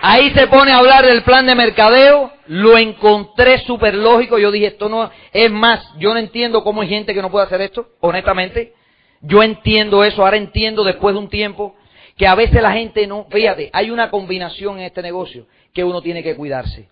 Ahí 0.00 0.30
se 0.30 0.46
pone 0.46 0.72
a 0.72 0.78
hablar 0.78 1.04
del 1.04 1.22
plan 1.22 1.44
de 1.44 1.56
mercadeo, 1.56 2.32
lo 2.46 2.78
encontré 2.78 3.58
súper 3.58 3.94
lógico, 3.94 4.38
yo 4.38 4.50
dije, 4.52 4.66
esto 4.68 4.88
no, 4.88 5.10
es 5.32 5.50
más, 5.50 5.84
yo 5.98 6.14
no 6.14 6.20
entiendo 6.20 6.62
cómo 6.62 6.82
hay 6.82 6.88
gente 6.88 7.12
que 7.12 7.20
no 7.20 7.30
puede 7.30 7.46
hacer 7.46 7.60
esto, 7.60 7.88
honestamente, 8.00 8.74
yo 9.20 9.42
entiendo 9.42 10.04
eso, 10.04 10.24
ahora 10.24 10.36
entiendo 10.36 10.84
después 10.84 11.14
de 11.14 11.18
un 11.18 11.28
tiempo 11.28 11.74
que 12.16 12.28
a 12.28 12.36
veces 12.36 12.62
la 12.62 12.72
gente 12.72 13.06
no, 13.08 13.26
fíjate, 13.28 13.70
hay 13.72 13.90
una 13.90 14.08
combinación 14.08 14.78
en 14.78 14.86
este 14.86 15.02
negocio 15.02 15.46
que 15.74 15.82
uno 15.82 16.00
tiene 16.00 16.22
que 16.22 16.36
cuidarse, 16.36 16.88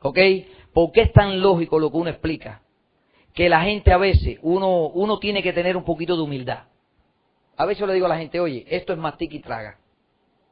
¿ok? 0.00 0.18
Porque 0.78 1.00
es 1.00 1.12
tan 1.12 1.40
lógico 1.40 1.80
lo 1.80 1.90
que 1.90 1.96
uno 1.96 2.08
explica, 2.08 2.62
que 3.34 3.48
la 3.48 3.62
gente 3.62 3.92
a 3.92 3.96
veces, 3.96 4.38
uno, 4.42 4.86
uno 4.86 5.18
tiene 5.18 5.42
que 5.42 5.52
tener 5.52 5.76
un 5.76 5.82
poquito 5.82 6.14
de 6.14 6.22
humildad. 6.22 6.66
A 7.56 7.66
veces 7.66 7.84
le 7.84 7.94
digo 7.94 8.06
a 8.06 8.10
la 8.10 8.16
gente, 8.16 8.38
oye, 8.38 8.64
esto 8.68 8.92
es 8.92 8.98
mastica 9.00 9.34
y 9.34 9.40
traga. 9.40 9.76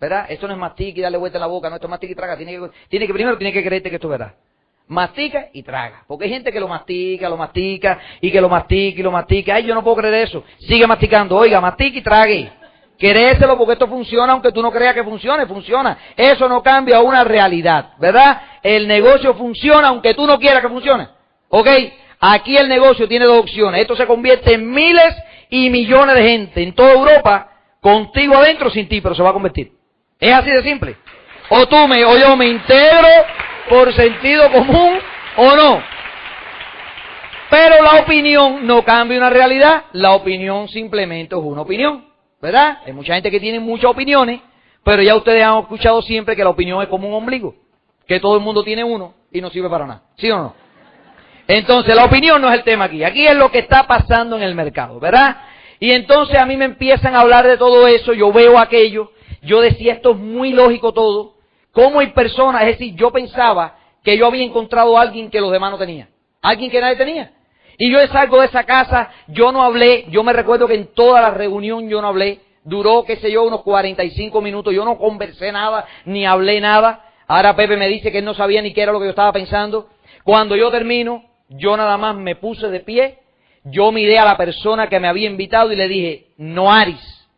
¿Verdad? 0.00 0.26
Esto 0.28 0.48
no 0.48 0.54
es 0.54 0.58
mastica 0.58 0.98
y 0.98 1.02
darle 1.02 1.18
vuelta 1.18 1.38
en 1.38 1.42
la 1.42 1.46
boca, 1.46 1.70
no, 1.70 1.76
esto 1.76 1.86
es 1.86 1.90
mastica 1.92 2.12
y 2.12 2.16
traga. 2.16 2.36
Tiene 2.36 2.58
que, 2.58 2.70
tiene 2.88 3.06
que 3.06 3.12
primero 3.12 3.38
tiene 3.38 3.52
que 3.52 3.62
creerte 3.62 3.88
que 3.88 3.94
esto 3.94 4.08
es 4.08 4.18
verdad. 4.18 4.34
Mastica 4.88 5.48
y 5.52 5.62
traga. 5.62 6.02
Porque 6.08 6.24
hay 6.24 6.30
gente 6.32 6.50
que 6.50 6.58
lo 6.58 6.66
mastica, 6.66 7.28
lo 7.28 7.36
mastica, 7.36 8.00
y 8.20 8.32
que 8.32 8.40
lo 8.40 8.48
mastica 8.48 8.98
y 8.98 9.02
lo 9.04 9.12
mastica. 9.12 9.54
Ay, 9.54 9.64
yo 9.64 9.76
no 9.76 9.84
puedo 9.84 9.98
creer 9.98 10.26
eso. 10.26 10.42
Sigue 10.58 10.88
masticando. 10.88 11.36
Oiga, 11.36 11.60
mastica 11.60 11.98
y 11.98 12.02
trague. 12.02 12.52
Créeselo 12.98 13.58
porque 13.58 13.74
esto 13.74 13.88
funciona 13.88 14.32
aunque 14.32 14.52
tú 14.52 14.62
no 14.62 14.70
creas 14.70 14.94
que 14.94 15.04
funcione, 15.04 15.46
funciona. 15.46 15.98
Eso 16.16 16.48
no 16.48 16.62
cambia 16.62 17.00
una 17.00 17.24
realidad, 17.24 17.90
¿verdad? 17.98 18.40
El 18.62 18.88
negocio 18.88 19.34
funciona 19.34 19.88
aunque 19.88 20.14
tú 20.14 20.26
no 20.26 20.38
quieras 20.38 20.62
que 20.62 20.68
funcione. 20.68 21.08
¿Ok? 21.48 21.68
Aquí 22.20 22.56
el 22.56 22.68
negocio 22.68 23.06
tiene 23.06 23.26
dos 23.26 23.40
opciones. 23.40 23.82
Esto 23.82 23.96
se 23.96 24.06
convierte 24.06 24.54
en 24.54 24.70
miles 24.70 25.14
y 25.50 25.68
millones 25.70 26.16
de 26.16 26.22
gente 26.22 26.62
en 26.62 26.74
toda 26.74 26.92
Europa, 26.92 27.50
contigo 27.80 28.36
adentro, 28.36 28.70
sin 28.70 28.88
ti, 28.88 29.00
pero 29.00 29.14
se 29.14 29.22
va 29.22 29.30
a 29.30 29.34
convertir. 29.34 29.72
Es 30.18 30.32
así 30.32 30.50
de 30.50 30.62
simple. 30.62 30.96
O 31.50 31.66
tú 31.66 31.76
me, 31.86 32.04
o 32.04 32.16
yo 32.16 32.36
me 32.36 32.48
integro 32.48 33.08
por 33.68 33.92
sentido 33.92 34.50
común 34.50 34.98
o 35.36 35.54
no. 35.54 35.82
Pero 37.50 37.82
la 37.82 38.00
opinión 38.00 38.66
no 38.66 38.82
cambia 38.82 39.18
una 39.18 39.30
realidad, 39.30 39.84
la 39.92 40.12
opinión 40.12 40.68
simplemente 40.68 41.36
es 41.36 41.40
una 41.40 41.60
opinión, 41.60 42.04
¿verdad? 42.46 42.78
Hay 42.86 42.92
mucha 42.92 43.14
gente 43.14 43.28
que 43.28 43.40
tiene 43.40 43.58
muchas 43.58 43.90
opiniones, 43.90 44.40
pero 44.84 45.02
ya 45.02 45.16
ustedes 45.16 45.42
han 45.42 45.58
escuchado 45.62 46.00
siempre 46.00 46.36
que 46.36 46.44
la 46.44 46.50
opinión 46.50 46.80
es 46.80 46.86
como 46.86 47.08
un 47.08 47.14
ombligo, 47.14 47.56
que 48.06 48.20
todo 48.20 48.36
el 48.36 48.40
mundo 48.40 48.62
tiene 48.62 48.84
uno 48.84 49.14
y 49.32 49.40
no 49.40 49.50
sirve 49.50 49.68
para 49.68 49.84
nada, 49.84 50.02
¿sí 50.16 50.30
o 50.30 50.36
no? 50.38 50.54
Entonces 51.48 51.92
la 51.96 52.04
opinión 52.04 52.40
no 52.40 52.48
es 52.48 52.54
el 52.54 52.62
tema 52.62 52.84
aquí, 52.84 53.02
aquí 53.02 53.26
es 53.26 53.34
lo 53.34 53.50
que 53.50 53.58
está 53.58 53.88
pasando 53.88 54.36
en 54.36 54.44
el 54.44 54.54
mercado, 54.54 55.00
¿verdad? 55.00 55.38
Y 55.80 55.90
entonces 55.90 56.38
a 56.38 56.46
mí 56.46 56.56
me 56.56 56.66
empiezan 56.66 57.16
a 57.16 57.22
hablar 57.22 57.48
de 57.48 57.56
todo 57.56 57.88
eso, 57.88 58.12
yo 58.12 58.32
veo 58.32 58.60
aquello, 58.60 59.10
yo 59.42 59.60
decía, 59.60 59.94
esto 59.94 60.12
es 60.12 60.16
muy 60.16 60.52
lógico 60.52 60.92
todo. 60.92 61.34
¿Cómo 61.72 61.98
hay 61.98 62.12
personas? 62.12 62.62
Es 62.62 62.78
decir, 62.78 62.94
yo 62.94 63.10
pensaba 63.10 63.76
que 64.04 64.16
yo 64.16 64.24
había 64.28 64.44
encontrado 64.44 64.96
a 64.96 65.02
alguien 65.02 65.30
que 65.30 65.40
los 65.40 65.50
demás 65.50 65.72
no 65.72 65.78
tenían. 65.78 66.08
Alguien 66.42 66.70
que 66.70 66.80
nadie 66.80 66.94
tenía. 66.94 67.32
Y 67.78 67.90
yo 67.90 68.04
salgo 68.08 68.40
de 68.40 68.46
esa 68.46 68.64
casa, 68.64 69.10
yo 69.28 69.52
no 69.52 69.62
hablé, 69.62 70.06
yo 70.08 70.22
me 70.22 70.32
recuerdo 70.32 70.66
que 70.66 70.74
en 70.74 70.86
toda 70.94 71.20
la 71.20 71.30
reunión 71.30 71.88
yo 71.88 72.00
no 72.00 72.08
hablé. 72.08 72.40
Duró, 72.64 73.04
qué 73.04 73.16
sé 73.16 73.30
yo, 73.30 73.44
unos 73.44 73.62
45 73.62 74.40
minutos, 74.40 74.74
yo 74.74 74.84
no 74.84 74.98
conversé 74.98 75.52
nada, 75.52 75.86
ni 76.04 76.26
hablé 76.26 76.60
nada. 76.60 77.04
Ahora 77.28 77.54
Pepe 77.54 77.76
me 77.76 77.88
dice 77.88 78.10
que 78.10 78.18
él 78.18 78.24
no 78.24 78.34
sabía 78.34 78.62
ni 78.62 78.72
qué 78.72 78.82
era 78.82 78.92
lo 78.92 78.98
que 78.98 79.04
yo 79.04 79.10
estaba 79.10 79.32
pensando. 79.32 79.88
Cuando 80.24 80.56
yo 80.56 80.70
termino, 80.70 81.24
yo 81.48 81.76
nada 81.76 81.96
más 81.96 82.16
me 82.16 82.34
puse 82.34 82.68
de 82.68 82.80
pie, 82.80 83.18
yo 83.64 83.92
miré 83.92 84.18
a 84.18 84.24
la 84.24 84.36
persona 84.36 84.88
que 84.88 84.98
me 84.98 85.08
había 85.08 85.28
invitado 85.28 85.72
y 85.72 85.76
le 85.76 85.86
dije, 85.86 86.26
Noaris, 86.38 87.28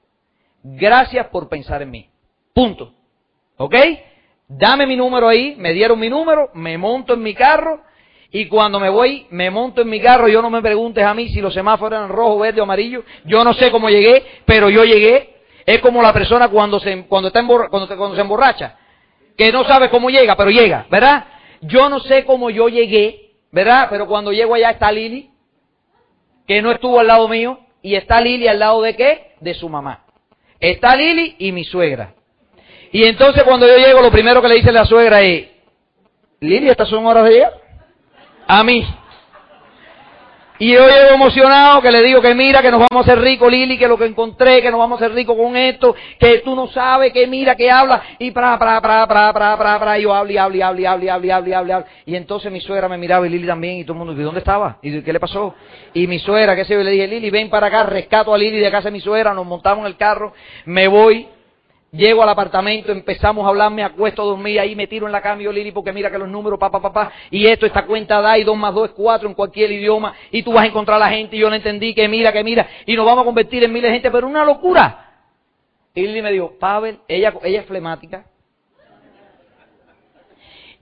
gracias 0.62 1.26
por 1.28 1.48
pensar 1.48 1.82
en 1.82 1.90
mí. 1.90 2.08
Punto. 2.54 2.92
¿Ok? 3.56 3.74
Dame 4.46 4.86
mi 4.86 4.96
número 4.96 5.28
ahí, 5.28 5.56
me 5.58 5.72
dieron 5.72 5.98
mi 5.98 6.08
número, 6.08 6.50
me 6.54 6.78
monto 6.78 7.14
en 7.14 7.22
mi 7.22 7.34
carro 7.34 7.82
y 8.30 8.46
cuando 8.46 8.78
me 8.78 8.90
voy, 8.90 9.26
me 9.30 9.50
monto 9.50 9.80
en 9.80 9.88
mi 9.88 10.00
carro, 10.00 10.28
yo 10.28 10.42
no 10.42 10.50
me 10.50 10.60
preguntes 10.60 11.02
a 11.02 11.14
mí 11.14 11.30
si 11.30 11.40
los 11.40 11.54
semáforos 11.54 11.98
eran 11.98 12.10
rojo, 12.10 12.38
verde 12.38 12.60
o 12.60 12.64
amarillo, 12.64 13.02
yo 13.24 13.42
no 13.42 13.54
sé 13.54 13.70
cómo 13.70 13.88
llegué, 13.88 14.22
pero 14.44 14.68
yo 14.68 14.84
llegué. 14.84 15.36
Es 15.64 15.80
como 15.80 16.02
la 16.02 16.12
persona 16.12 16.48
cuando 16.48 16.78
se, 16.80 17.04
cuando 17.06 17.28
está 17.28 17.46
cuando, 17.46 17.70
cuando 17.70 18.14
se 18.14 18.20
emborracha, 18.20 18.76
que 19.36 19.50
no 19.50 19.64
sabe 19.64 19.88
cómo 19.88 20.10
llega, 20.10 20.36
pero 20.36 20.50
llega, 20.50 20.86
¿verdad? 20.90 21.26
Yo 21.62 21.88
no 21.88 22.00
sé 22.00 22.24
cómo 22.24 22.50
yo 22.50 22.68
llegué, 22.68 23.32
¿verdad? 23.50 23.88
Pero 23.90 24.06
cuando 24.06 24.32
llego 24.32 24.54
allá 24.54 24.70
está 24.70 24.92
Lili, 24.92 25.30
que 26.46 26.60
no 26.60 26.70
estuvo 26.72 27.00
al 27.00 27.06
lado 27.06 27.28
mío, 27.28 27.60
y 27.82 27.94
está 27.94 28.20
Lili 28.20 28.46
al 28.46 28.58
lado 28.58 28.82
de 28.82 28.94
qué? 28.94 29.34
De 29.40 29.54
su 29.54 29.68
mamá. 29.68 30.04
Está 30.60 30.96
Lili 30.96 31.36
y 31.38 31.52
mi 31.52 31.64
suegra. 31.64 32.14
Y 32.92 33.04
entonces 33.04 33.42
cuando 33.44 33.66
yo 33.66 33.76
llego, 33.76 34.00
lo 34.00 34.10
primero 34.10 34.42
que 34.42 34.48
le 34.48 34.56
dice 34.56 34.72
la 34.72 34.84
suegra 34.84 35.22
es, 35.22 35.48
Lili, 36.40 36.68
¿estas 36.68 36.88
son 36.88 37.06
horas 37.06 37.24
de 37.24 37.30
llegar? 37.30 37.67
A 38.48 38.64
mí. 38.64 38.84
Y 40.60 40.72
yo 40.72 40.88
llego 40.88 41.14
emocionado 41.14 41.80
que 41.80 41.92
le 41.92 42.02
digo 42.02 42.20
que 42.20 42.34
mira 42.34 42.60
que 42.60 42.70
nos 42.70 42.80
vamos 42.80 43.06
a 43.06 43.12
hacer 43.12 43.22
ricos, 43.22 43.48
Lili, 43.48 43.78
que 43.78 43.86
lo 43.86 43.96
que 43.96 44.06
encontré, 44.06 44.60
que 44.60 44.72
nos 44.72 44.80
vamos 44.80 45.00
a 45.00 45.04
hacer 45.04 45.14
ricos 45.14 45.36
con 45.36 45.56
esto, 45.56 45.94
que 46.18 46.38
tú 46.38 46.56
no 46.56 46.66
sabes, 46.66 47.12
que 47.12 47.28
mira, 47.28 47.54
que 47.54 47.70
habla, 47.70 48.02
y 48.18 48.32
pra, 48.32 48.58
pra, 48.58 48.80
pra, 48.80 49.06
pra, 49.06 49.32
pra, 49.32 49.56
pra, 49.56 49.78
pra, 49.78 49.98
y 49.98 50.02
yo 50.02 50.12
hablo 50.12 50.32
y 50.32 50.36
hablo 50.36 50.56
y 50.56 50.62
hablo 50.62 50.80
y 50.80 50.86
hablo 50.86 51.04
y 51.04 51.30
hablo 51.30 51.48
y 51.48 51.52
hablo, 51.52 51.84
y 52.06 52.16
entonces 52.16 52.50
mi 52.50 52.60
suegra 52.60 52.88
me 52.88 52.98
miraba 52.98 53.24
y 53.24 53.30
Lili 53.30 53.46
también, 53.46 53.76
y 53.76 53.84
todo 53.84 53.92
el 53.92 53.98
mundo, 53.98 54.20
¿y 54.20 54.24
dónde 54.24 54.40
estaba? 54.40 54.78
¿Y 54.82 55.00
qué 55.02 55.12
le 55.12 55.20
pasó? 55.20 55.54
Y 55.94 56.08
mi 56.08 56.18
suegra, 56.18 56.56
qué 56.56 56.64
sé 56.64 56.74
yo, 56.74 56.82
le 56.82 56.90
dije, 56.90 57.06
Lili, 57.06 57.30
ven 57.30 57.50
para 57.50 57.68
acá, 57.68 57.84
rescato 57.84 58.34
a 58.34 58.38
Lili 58.38 58.58
de 58.58 58.70
casa 58.70 58.88
de 58.88 58.92
mi 58.92 59.00
suegra, 59.00 59.32
nos 59.34 59.46
montamos 59.46 59.82
en 59.82 59.86
el 59.86 59.96
carro, 59.96 60.32
me 60.64 60.88
voy, 60.88 61.28
Llego 61.90 62.22
al 62.22 62.28
apartamento, 62.28 62.92
empezamos 62.92 63.46
a 63.46 63.48
hablar, 63.48 63.70
me 63.70 63.82
acuesto 63.82 64.20
a 64.20 64.26
dormir, 64.26 64.60
ahí 64.60 64.76
me 64.76 64.86
tiro 64.86 65.06
en 65.06 65.12
la 65.12 65.22
cama 65.22 65.40
y 65.40 65.44
yo, 65.46 65.52
Lili, 65.52 65.72
porque 65.72 65.90
mira 65.90 66.10
que 66.10 66.18
los 66.18 66.28
números, 66.28 66.58
papá, 66.58 66.82
papá, 66.82 67.10
y 67.30 67.46
esto, 67.46 67.64
esta 67.64 67.86
cuenta 67.86 68.20
da, 68.20 68.36
y 68.36 68.44
dos 68.44 68.58
más 68.58 68.74
dos 68.74 68.90
es 68.90 68.94
cuatro 68.94 69.26
en 69.26 69.34
cualquier 69.34 69.72
idioma, 69.72 70.14
y 70.30 70.42
tú 70.42 70.52
vas 70.52 70.64
a 70.64 70.66
encontrar 70.66 70.96
a 70.96 71.06
la 71.06 71.10
gente, 71.10 71.36
y 71.36 71.38
yo 71.38 71.48
no 71.48 71.56
entendí, 71.56 71.94
que 71.94 72.06
mira, 72.06 72.30
que 72.30 72.44
mira, 72.44 72.68
y 72.84 72.94
nos 72.94 73.06
vamos 73.06 73.22
a 73.22 73.24
convertir 73.24 73.64
en 73.64 73.72
miles 73.72 73.90
de 73.90 73.94
gente, 73.94 74.10
pero 74.10 74.26
una 74.26 74.44
locura. 74.44 75.06
Y 75.94 76.02
Lili 76.02 76.20
me 76.20 76.30
dijo, 76.30 76.58
Pavel, 76.58 76.98
ella, 77.08 77.32
ella 77.42 77.60
es 77.60 77.66
flemática. 77.66 78.26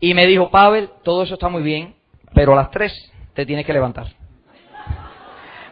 Y 0.01 0.13
me 0.13 0.27
dijo, 0.27 0.51
Pavel, 0.51 0.91
todo 1.05 1.23
eso 1.23 1.35
está 1.35 1.49
muy 1.49 1.63
bien, 1.63 1.95
pero 2.35 2.53
a 2.53 2.57
las 2.57 2.71
tres 2.73 3.13
te 3.33 3.47
tienes 3.47 3.65
que 3.65 3.73
levantar. 3.73 4.09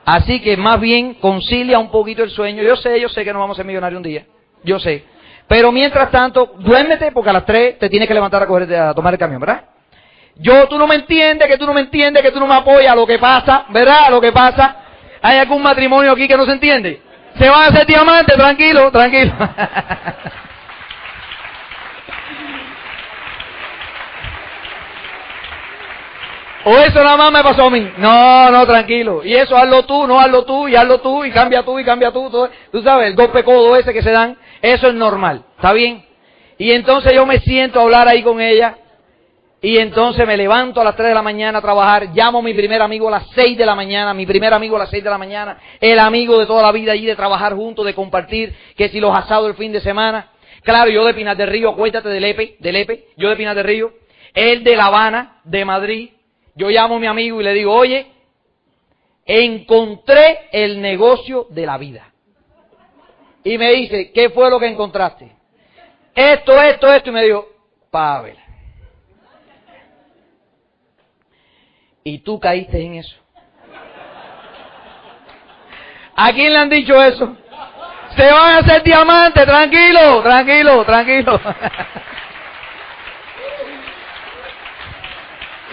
Así 0.05 0.41
que 0.41 0.57
más 0.57 0.81
bien 0.81 1.15
concilia 1.15 1.79
un 1.79 1.91
poquito 1.91 2.23
el 2.23 2.31
sueño. 2.31 2.63
Yo 2.63 2.77
sé, 2.77 3.01
yo 3.01 3.09
sé 3.09 3.25
que 3.25 3.33
no 3.33 3.41
vamos 3.41 3.57
a 3.57 3.59
ser 3.59 3.67
millonarios 3.67 3.99
un 3.99 4.05
día. 4.05 4.27
Yo 4.63 4.79
sé. 4.79 5.05
Pero 5.47 5.71
mientras 5.73 6.11
tanto, 6.11 6.55
duérmete 6.59 7.13
porque 7.13 7.31
a 7.31 7.35
las 7.35 7.45
tres 7.45 7.79
te 7.79 7.89
tienes 7.89 8.09
que 8.09 8.15
levantar 8.15 8.43
a, 8.43 8.47
coger, 8.47 8.75
a 8.75 8.95
tomar 8.95 9.13
el 9.13 9.19
camión, 9.19 9.41
¿verdad? 9.41 9.65
Yo, 10.37 10.67
tú 10.69 10.79
no 10.79 10.87
me 10.87 10.97
entiendes, 10.97 11.47
que 11.47 11.59
tú 11.59 11.67
no 11.67 11.75
me 11.75 11.83
entiendes, 11.83 12.23
que 12.23 12.33
tú 12.33 12.41
no 12.41 12.47
me 12.47 12.55
apoyas 12.55 12.97
lo 12.97 13.07
que 13.07 13.19
pasa, 13.19 13.67
¿verdad? 13.69 14.11
Lo 14.11 14.21
que 14.21 14.33
pasa. 14.33 14.77
¿Hay 15.23 15.39
algún 15.39 15.63
matrimonio 15.63 16.13
aquí 16.13 16.27
que 16.27 16.37
no 16.37 16.45
se 16.45 16.53
entiende? 16.53 17.01
Se 17.39 17.49
van 17.49 17.63
a 17.63 17.67
hacer 17.67 17.87
diamantes, 17.87 18.37
tranquilo, 18.37 18.91
tranquilo. 18.91 19.33
O 26.67 26.79
eso 26.79 27.05
nada 27.05 27.17
más 27.19 27.31
me 27.31 27.43
pasó 27.43 27.67
a 27.67 27.71
mí. 27.71 27.93
No, 27.99 28.51
no, 28.51 28.67
tranquilo. 28.67 29.23
Y 29.23 29.35
eso 29.35 29.57
hazlo 29.57 29.85
tú, 29.85 30.07
no 30.07 30.19
hazlo 30.19 30.45
tú, 30.45 30.67
y 30.67 30.75
hazlo 30.75 30.99
tú, 31.01 31.25
y 31.25 31.31
cambia 31.31 31.63
tú, 31.63 31.79
y 31.79 31.85
cambia 31.85 32.11
tú. 32.11 32.31
Todo. 32.31 32.49
Tú 32.73 32.83
sabes, 32.83 33.09
el 33.09 33.15
golpe 33.15 33.45
codo 33.45 33.77
ese 33.77 33.93
que 33.93 34.03
se 34.03 34.11
dan, 34.11 34.37
eso 34.65 34.89
es 34.89 34.95
normal. 34.95 35.45
¿Está 35.57 35.75
bien? 35.75 36.07
Y 36.57 36.73
entonces 36.73 37.13
yo 37.13 37.27
me 37.27 37.41
siento 37.41 37.79
a 37.79 37.83
hablar 37.83 38.09
ahí 38.09 38.23
con 38.23 38.41
ella. 38.41 38.79
Y 39.61 39.77
entonces 39.77 40.27
me 40.27 40.39
levanto 40.39 40.81
a 40.81 40.85
las 40.85 40.97
3 40.97 41.09
de 41.09 41.15
la 41.15 41.21
mañana 41.21 41.59
a 41.59 41.63
trabajar, 41.63 42.09
llamo 42.15 42.39
a 42.39 42.43
mi 42.43 42.55
primer 42.55 42.81
amigo 42.81 43.09
a 43.09 43.11
las 43.11 43.27
6 43.35 43.59
de 43.59 43.67
la 43.67 43.75
mañana, 43.75 44.15
mi 44.15 44.25
primer 44.25 44.55
amigo 44.55 44.77
a 44.77 44.79
las 44.79 44.91
6 44.91 45.05
de 45.05 45.11
la 45.11 45.19
mañana, 45.19 45.59
el 45.81 45.99
amigo 45.99 46.39
de 46.39 46.47
toda 46.47 46.63
la 46.63 46.73
vida 46.73 46.93
allí 46.93 47.05
de 47.05 47.15
trabajar 47.15 47.55
juntos, 47.55 47.85
de 47.85 47.95
compartir, 47.95 48.55
que 48.75 48.89
si 48.89 49.01
los 49.01 49.15
asados 49.15 49.49
el 49.49 49.55
fin 49.55 49.71
de 49.71 49.81
semana. 49.81 50.31
Claro, 50.63 50.91
yo 50.91 51.05
de 51.05 51.13
Pinar 51.13 51.37
del 51.37 51.49
Río, 51.49 51.69
acuérdate 51.69 52.09
del 52.09 52.25
Epe, 52.25 52.57
del 52.59 52.77
Epe, 52.77 53.09
yo 53.19 53.29
de 53.29 53.37
Pinar 53.37 53.55
del 53.55 53.65
Río, 53.65 53.93
él 54.33 54.65
de 54.65 54.77
La 54.77 54.87
Habana, 54.87 55.41
de 55.45 55.65
Madrid, 55.67 56.11
yo 56.55 56.71
llamo 56.71 56.97
a 56.97 57.01
mi 57.01 57.07
amigo 57.07 57.39
y 57.41 57.45
le 57.45 57.53
digo, 57.53 57.75
oye, 57.75 58.07
encontré 59.27 60.49
el 60.53 60.81
negocio 60.81 61.49
de 61.51 61.67
la 61.67 61.77
vida. 61.77 62.14
Y 63.45 63.59
me 63.59 63.73
dice, 63.73 64.11
¿qué 64.13 64.31
fue 64.31 64.51
lo 64.51 64.59
que 64.59 64.67
encontraste? 64.67 65.31
Esto, 66.15 66.61
esto, 66.61 66.93
esto. 66.93 67.11
Y 67.11 67.13
me 67.13 67.25
dijo, 67.25 67.47
Pavel. 67.91 68.37
Y 72.03 72.19
tú 72.19 72.41
caíste 72.41 72.83
en 72.83 72.95
eso. 72.95 73.17
¿A 76.17 76.33
quién 76.33 76.53
le 76.53 76.59
han 76.59 76.71
dicho 76.71 77.03
eso? 77.03 77.37
Se 78.17 78.25
van 78.25 78.51
a 78.51 78.59
hacer 78.59 78.83
diamantes, 78.83 79.45
tranquilo, 79.45 80.23
tranquilo, 80.23 80.85
tranquilo. 80.85 81.41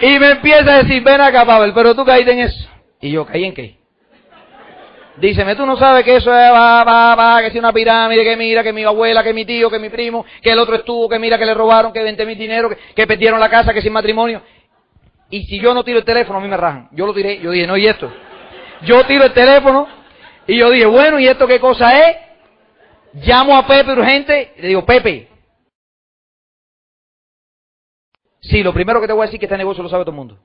Y 0.02 0.18
me 0.18 0.30
empieza 0.30 0.74
a 0.74 0.82
decir, 0.82 1.00
ven 1.00 1.20
acá, 1.20 1.44
Pavel, 1.44 1.72
pero 1.72 1.94
tú 1.94 2.04
caíste 2.04 2.32
en 2.32 2.40
eso. 2.40 2.68
Y 3.00 3.12
yo, 3.12 3.24
¿caí 3.24 3.44
en 3.44 3.54
qué? 3.54 3.81
Díceme, 5.16 5.54
tú 5.56 5.66
no 5.66 5.76
sabes 5.76 6.04
que 6.04 6.16
eso 6.16 6.30
es, 6.34 6.52
va, 6.52 6.84
va, 6.84 7.14
va, 7.14 7.40
que 7.40 7.48
es 7.48 7.54
una 7.54 7.72
pirámide, 7.72 8.24
que 8.24 8.36
mira, 8.36 8.62
que 8.62 8.72
mi 8.72 8.82
abuela, 8.82 9.22
que 9.22 9.34
mi 9.34 9.44
tío, 9.44 9.68
que 9.68 9.78
mi 9.78 9.90
primo, 9.90 10.24
que 10.40 10.50
el 10.50 10.58
otro 10.58 10.76
estuvo, 10.76 11.08
que 11.08 11.18
mira, 11.18 11.38
que 11.38 11.44
le 11.44 11.54
robaron, 11.54 11.92
que 11.92 12.02
20 12.02 12.24
mil 12.24 12.38
dinero, 12.38 12.70
que, 12.94 13.06
perdieron 13.06 13.38
la 13.38 13.50
casa, 13.50 13.74
que 13.74 13.82
sin 13.82 13.92
matrimonio. 13.92 14.42
Y 15.28 15.44
si 15.44 15.60
yo 15.60 15.74
no 15.74 15.84
tiro 15.84 15.98
el 15.98 16.04
teléfono, 16.04 16.38
a 16.38 16.42
mí 16.42 16.48
me 16.48 16.56
rajan. 16.56 16.88
Yo 16.92 17.06
lo 17.06 17.14
tiré, 17.14 17.38
yo 17.40 17.50
dije, 17.50 17.66
no, 17.66 17.76
¿y 17.76 17.86
esto? 17.86 18.12
Yo 18.82 19.04
tiro 19.04 19.24
el 19.24 19.32
teléfono 19.32 19.86
y 20.46 20.56
yo 20.56 20.70
dije, 20.70 20.86
bueno, 20.86 21.18
¿y 21.18 21.28
esto 21.28 21.46
qué 21.46 21.60
cosa 21.60 22.08
es? 22.08 22.16
Llamo 23.14 23.56
a 23.56 23.66
Pepe 23.66 23.92
urgente 23.92 24.52
y 24.56 24.62
le 24.62 24.68
digo, 24.68 24.84
Pepe, 24.84 25.28
Sí, 28.42 28.62
lo 28.62 28.74
primero 28.74 29.00
que 29.00 29.06
te 29.06 29.12
voy 29.12 29.22
a 29.22 29.26
decir 29.26 29.36
es 29.36 29.40
que 29.40 29.46
este 29.46 29.56
negocio 29.56 29.82
lo 29.82 29.88
sabe 29.88 30.02
todo 30.02 30.10
el 30.10 30.16
mundo. 30.16 30.38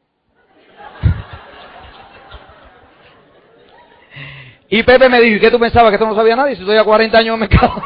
Y 4.70 4.84
Pepe 4.84 5.09
me 5.09 5.22
dijo, 5.22 5.38
¿y 5.38 5.39
qué 5.39 5.51
tú 5.51 5.59
pensabas? 5.59 5.91
¿Que 5.91 5.95
esto 5.95 6.07
no 6.07 6.15
sabía 6.15 6.36
nadie? 6.36 6.55
Si 6.55 6.61
estoy 6.61 6.78
a 6.78 6.84
40 6.84 7.18
años 7.18 7.36
en 7.36 7.43
el 7.43 7.49
mercado. 7.49 7.82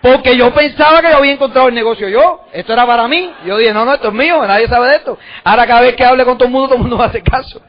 Porque 0.00 0.36
yo 0.36 0.52
pensaba 0.52 1.00
que 1.00 1.10
yo 1.10 1.16
había 1.16 1.32
encontrado 1.32 1.68
el 1.68 1.74
negocio 1.74 2.08
yo. 2.08 2.44
Esto 2.52 2.72
era 2.74 2.86
para 2.86 3.08
mí. 3.08 3.32
Yo 3.46 3.56
dije, 3.56 3.72
no, 3.72 3.84
no, 3.84 3.94
esto 3.94 4.08
es 4.08 4.14
mío, 4.14 4.46
nadie 4.46 4.68
sabe 4.68 4.88
de 4.88 4.96
esto. 4.96 5.18
Ahora 5.42 5.66
cada 5.66 5.80
vez 5.80 5.96
que 5.96 6.04
hable 6.04 6.24
con 6.24 6.36
todo 6.36 6.46
el 6.46 6.52
mundo, 6.52 6.68
todo 6.68 6.76
el 6.76 6.82
mundo 6.82 6.98
va 6.98 7.06
a 7.06 7.08
hacer 7.08 7.22
caso. 7.22 7.62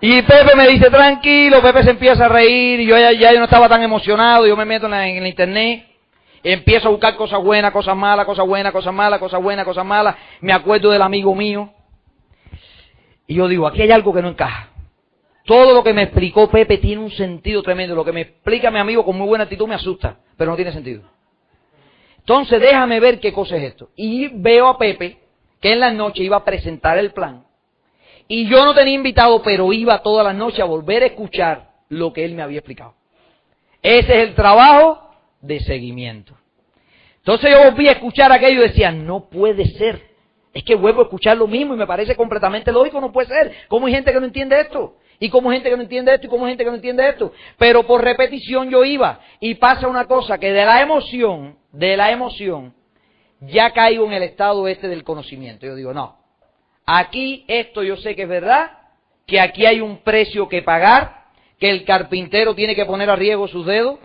Y 0.00 0.22
Pepe 0.22 0.56
me 0.56 0.66
dice, 0.66 0.90
tranquilo, 0.90 1.60
Pepe 1.60 1.84
se 1.84 1.90
empieza 1.90 2.24
a 2.24 2.28
reír, 2.28 2.80
y 2.80 2.86
yo 2.86 2.98
ya, 2.98 3.12
ya 3.12 3.32
no 3.34 3.44
estaba 3.44 3.68
tan 3.68 3.82
emocionado, 3.82 4.46
yo 4.46 4.56
me 4.56 4.64
meto 4.64 4.86
en, 4.86 4.94
en 4.94 5.18
el 5.18 5.26
internet, 5.28 5.86
Empiezo 6.44 6.88
a 6.88 6.90
buscar 6.90 7.14
cosas 7.14 7.40
buenas, 7.40 7.70
cosas 7.70 7.96
malas, 7.96 8.26
cosas 8.26 8.46
buenas, 8.46 8.72
cosas 8.72 8.92
malas, 8.92 9.20
cosas 9.20 9.40
buenas, 9.40 9.64
cosas 9.64 9.84
malas. 9.84 10.16
Me 10.40 10.52
acuerdo 10.52 10.90
del 10.90 11.02
amigo 11.02 11.34
mío. 11.34 11.70
Y 13.28 13.34
yo 13.36 13.46
digo, 13.46 13.66
aquí 13.68 13.82
hay 13.82 13.92
algo 13.92 14.12
que 14.12 14.22
no 14.22 14.28
encaja. 14.28 14.71
Todo 15.44 15.74
lo 15.74 15.82
que 15.82 15.92
me 15.92 16.02
explicó 16.02 16.48
Pepe 16.48 16.78
tiene 16.78 17.02
un 17.02 17.10
sentido 17.10 17.62
tremendo. 17.62 17.94
Lo 17.94 18.04
que 18.04 18.12
me 18.12 18.20
explica 18.22 18.70
mi 18.70 18.78
amigo 18.78 19.04
con 19.04 19.16
muy 19.16 19.26
buena 19.26 19.44
actitud 19.44 19.66
me 19.66 19.74
asusta, 19.74 20.18
pero 20.36 20.50
no 20.50 20.56
tiene 20.56 20.72
sentido. 20.72 21.02
Entonces 22.18 22.60
déjame 22.60 23.00
ver 23.00 23.18
qué 23.18 23.32
cosa 23.32 23.56
es 23.56 23.64
esto. 23.64 23.90
Y 23.96 24.28
veo 24.28 24.68
a 24.68 24.78
Pepe 24.78 25.18
que 25.60 25.72
en 25.72 25.80
la 25.80 25.92
noche 25.92 26.22
iba 26.22 26.36
a 26.36 26.44
presentar 26.44 26.98
el 26.98 27.12
plan. 27.12 27.44
Y 28.28 28.48
yo 28.48 28.64
no 28.64 28.74
tenía 28.74 28.94
invitado, 28.94 29.42
pero 29.42 29.72
iba 29.72 30.02
todas 30.02 30.24
las 30.24 30.34
noches 30.34 30.60
a 30.60 30.64
volver 30.64 31.02
a 31.02 31.06
escuchar 31.06 31.70
lo 31.88 32.12
que 32.12 32.24
él 32.24 32.34
me 32.34 32.42
había 32.42 32.58
explicado. 32.58 32.94
Ese 33.82 34.22
es 34.22 34.28
el 34.28 34.34
trabajo 34.34 35.10
de 35.40 35.60
seguimiento. 35.60 36.34
Entonces 37.18 37.50
yo 37.50 37.70
volví 37.70 37.88
a 37.88 37.92
escuchar 37.92 38.32
aquello 38.32 38.64
y 38.64 38.68
decía, 38.68 38.92
no 38.92 39.28
puede 39.28 39.66
ser. 39.66 40.12
Es 40.54 40.62
que 40.64 40.74
vuelvo 40.74 41.00
a 41.00 41.04
escuchar 41.04 41.36
lo 41.36 41.46
mismo 41.46 41.74
y 41.74 41.78
me 41.78 41.86
parece 41.86 42.14
completamente 42.14 42.70
lógico, 42.70 43.00
no 43.00 43.12
puede 43.12 43.28
ser. 43.28 43.52
¿Cómo 43.68 43.86
hay 43.86 43.94
gente 43.94 44.12
que 44.12 44.20
no 44.20 44.26
entiende 44.26 44.60
esto? 44.60 44.96
¿Y 45.18 45.26
hay 45.26 45.42
gente 45.52 45.70
que 45.70 45.76
no 45.76 45.82
entiende 45.82 46.14
esto? 46.14 46.26
¿Y 46.26 46.40
hay 46.40 46.48
gente 46.48 46.64
que 46.64 46.70
no 46.70 46.76
entiende 46.76 47.08
esto? 47.08 47.32
Pero 47.58 47.84
por 47.84 48.02
repetición 48.02 48.70
yo 48.70 48.84
iba 48.84 49.20
y 49.40 49.54
pasa 49.54 49.88
una 49.88 50.06
cosa 50.06 50.38
que 50.38 50.52
de 50.52 50.64
la 50.64 50.82
emoción, 50.82 51.56
de 51.72 51.96
la 51.96 52.10
emoción, 52.10 52.74
ya 53.40 53.72
caigo 53.72 54.06
en 54.06 54.12
el 54.12 54.22
estado 54.22 54.66
este 54.68 54.88
del 54.88 55.04
conocimiento. 55.04 55.66
Yo 55.66 55.74
digo, 55.74 55.92
no, 55.94 56.16
aquí 56.86 57.44
esto 57.48 57.82
yo 57.82 57.96
sé 57.96 58.14
que 58.14 58.22
es 58.22 58.28
verdad, 58.28 58.70
que 59.26 59.40
aquí 59.40 59.66
hay 59.66 59.80
un 59.80 59.98
precio 59.98 60.48
que 60.48 60.62
pagar, 60.62 61.22
que 61.58 61.70
el 61.70 61.84
carpintero 61.84 62.54
tiene 62.54 62.74
que 62.74 62.84
poner 62.84 63.08
a 63.10 63.16
riesgo 63.16 63.48
sus 63.48 63.66
dedos, 63.66 63.98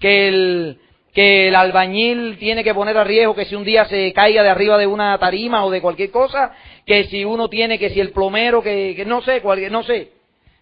que 0.00 0.28
el, 0.28 0.80
que 1.14 1.48
el 1.48 1.54
albañil 1.54 2.38
tiene 2.38 2.64
que 2.64 2.74
poner 2.74 2.98
a 2.98 3.04
riesgo 3.04 3.36
que 3.36 3.44
si 3.44 3.54
un 3.54 3.64
día 3.64 3.84
se 3.86 4.12
caiga 4.12 4.42
de 4.42 4.48
arriba 4.48 4.76
de 4.76 4.88
una 4.88 5.16
tarima 5.18 5.64
o 5.64 5.70
de 5.70 5.80
cualquier 5.80 6.10
cosa, 6.10 6.52
que 6.84 7.04
si 7.04 7.24
uno 7.24 7.48
tiene, 7.48 7.78
que 7.78 7.90
si 7.90 8.00
el 8.00 8.10
plomero, 8.10 8.62
que, 8.62 9.02
no 9.06 9.22
sé, 9.22 9.40
cualquier, 9.40 9.70
no 9.70 9.84
sé, 9.84 10.10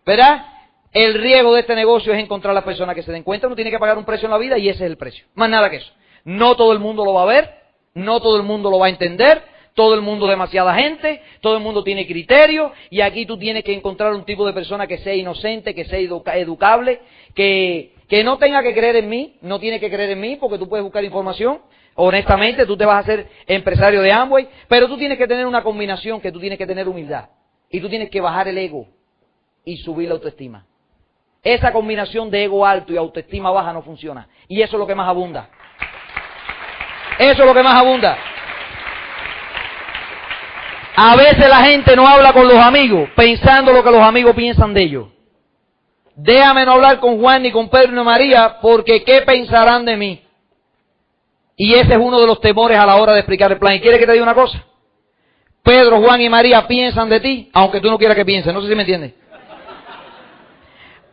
¿verdad? 0.04 0.46
El 0.92 1.14
riesgo 1.14 1.54
de 1.54 1.60
este 1.60 1.74
negocio 1.74 2.12
es 2.12 2.20
encontrar 2.20 2.50
a 2.50 2.54
las 2.54 2.64
personas 2.64 2.94
que 2.94 3.02
se 3.02 3.12
den 3.12 3.22
cuenta, 3.22 3.46
uno 3.46 3.56
tiene 3.56 3.70
que 3.70 3.78
pagar 3.78 3.96
un 3.96 4.04
precio 4.04 4.26
en 4.26 4.32
la 4.32 4.38
vida 4.38 4.58
y 4.58 4.68
ese 4.68 4.84
es 4.84 4.90
el 4.90 4.98
precio, 4.98 5.24
más 5.34 5.48
nada 5.48 5.70
que 5.70 5.76
eso. 5.76 5.92
No 6.24 6.54
todo 6.54 6.72
el 6.72 6.78
mundo 6.78 7.04
lo 7.04 7.14
va 7.14 7.22
a 7.22 7.26
ver, 7.26 7.50
no 7.94 8.20
todo 8.20 8.36
el 8.36 8.42
mundo 8.42 8.70
lo 8.70 8.78
va 8.78 8.86
a 8.86 8.90
entender, 8.90 9.42
todo 9.74 9.94
el 9.94 10.02
mundo 10.02 10.26
demasiada 10.26 10.74
gente, 10.74 11.22
todo 11.40 11.56
el 11.56 11.62
mundo 11.62 11.82
tiene 11.82 12.06
criterio 12.06 12.72
y 12.90 13.00
aquí 13.00 13.24
tú 13.24 13.38
tienes 13.38 13.64
que 13.64 13.72
encontrar 13.72 14.12
un 14.12 14.24
tipo 14.24 14.46
de 14.46 14.52
persona 14.52 14.86
que 14.86 14.98
sea 14.98 15.14
inocente, 15.14 15.74
que 15.74 15.86
sea 15.86 15.98
educable, 15.98 17.00
que, 17.34 17.94
que 18.06 18.22
no 18.22 18.36
tenga 18.36 18.62
que 18.62 18.74
creer 18.74 18.96
en 18.96 19.08
mí, 19.08 19.38
no 19.40 19.58
tiene 19.58 19.80
que 19.80 19.90
creer 19.90 20.10
en 20.10 20.20
mí 20.20 20.36
porque 20.36 20.58
tú 20.58 20.68
puedes 20.68 20.84
buscar 20.84 21.02
información. 21.02 21.60
Honestamente, 21.94 22.66
tú 22.66 22.76
te 22.76 22.84
vas 22.84 22.96
a 22.96 22.98
hacer 22.98 23.28
empresario 23.46 24.02
de 24.02 24.12
Amway, 24.12 24.48
pero 24.68 24.88
tú 24.88 24.98
tienes 24.98 25.16
que 25.16 25.26
tener 25.26 25.46
una 25.46 25.62
combinación 25.62 26.20
que 26.20 26.32
tú 26.32 26.38
tienes 26.38 26.58
que 26.58 26.66
tener 26.66 26.86
humildad. 26.86 27.30
Y 27.70 27.80
tú 27.80 27.88
tienes 27.88 28.10
que 28.10 28.20
bajar 28.20 28.48
el 28.48 28.58
ego 28.58 28.86
y 29.64 29.76
subir 29.78 30.08
la 30.08 30.14
autoestima. 30.14 30.64
Esa 31.42 31.72
combinación 31.72 32.30
de 32.30 32.44
ego 32.44 32.64
alto 32.64 32.92
y 32.92 32.96
autoestima 32.96 33.50
baja 33.50 33.72
no 33.72 33.82
funciona. 33.82 34.28
Y 34.48 34.62
eso 34.62 34.76
es 34.76 34.78
lo 34.78 34.86
que 34.86 34.94
más 34.94 35.08
abunda. 35.08 35.48
Eso 37.18 37.42
es 37.42 37.46
lo 37.46 37.54
que 37.54 37.62
más 37.62 37.74
abunda. 37.74 38.16
A 40.94 41.16
veces 41.16 41.48
la 41.48 41.64
gente 41.64 41.96
no 41.96 42.06
habla 42.06 42.32
con 42.32 42.46
los 42.46 42.58
amigos 42.58 43.08
pensando 43.16 43.72
lo 43.72 43.82
que 43.82 43.90
los 43.90 44.02
amigos 44.02 44.34
piensan 44.34 44.74
de 44.74 44.82
ellos. 44.82 45.06
Déjame 46.14 46.66
no 46.66 46.72
hablar 46.72 47.00
con 47.00 47.18
Juan 47.18 47.42
ni 47.42 47.50
con 47.50 47.70
Pedro 47.70 47.92
ni 47.92 48.04
María, 48.04 48.58
porque 48.60 49.02
¿qué 49.02 49.22
pensarán 49.22 49.84
de 49.84 49.96
mí? 49.96 50.22
Y 51.56 51.74
ese 51.74 51.92
es 51.92 51.98
uno 51.98 52.20
de 52.20 52.26
los 52.26 52.40
temores 52.40 52.78
a 52.78 52.84
la 52.84 52.96
hora 52.96 53.12
de 53.12 53.20
explicar 53.20 53.50
el 53.50 53.58
plan. 53.58 53.74
¿Y 53.74 53.80
quiere 53.80 53.98
que 53.98 54.06
te 54.06 54.12
diga 54.12 54.22
una 54.22 54.34
cosa? 54.34 54.64
Pedro, 55.62 56.00
Juan 56.00 56.20
y 56.20 56.28
María 56.28 56.66
piensan 56.66 57.08
de 57.08 57.20
ti, 57.20 57.50
aunque 57.52 57.80
tú 57.80 57.88
no 57.88 57.98
quieras 57.98 58.16
que 58.16 58.24
piensen. 58.24 58.52
No 58.52 58.60
sé 58.60 58.68
si 58.68 58.74
me 58.74 58.82
entiendes. 58.82 59.14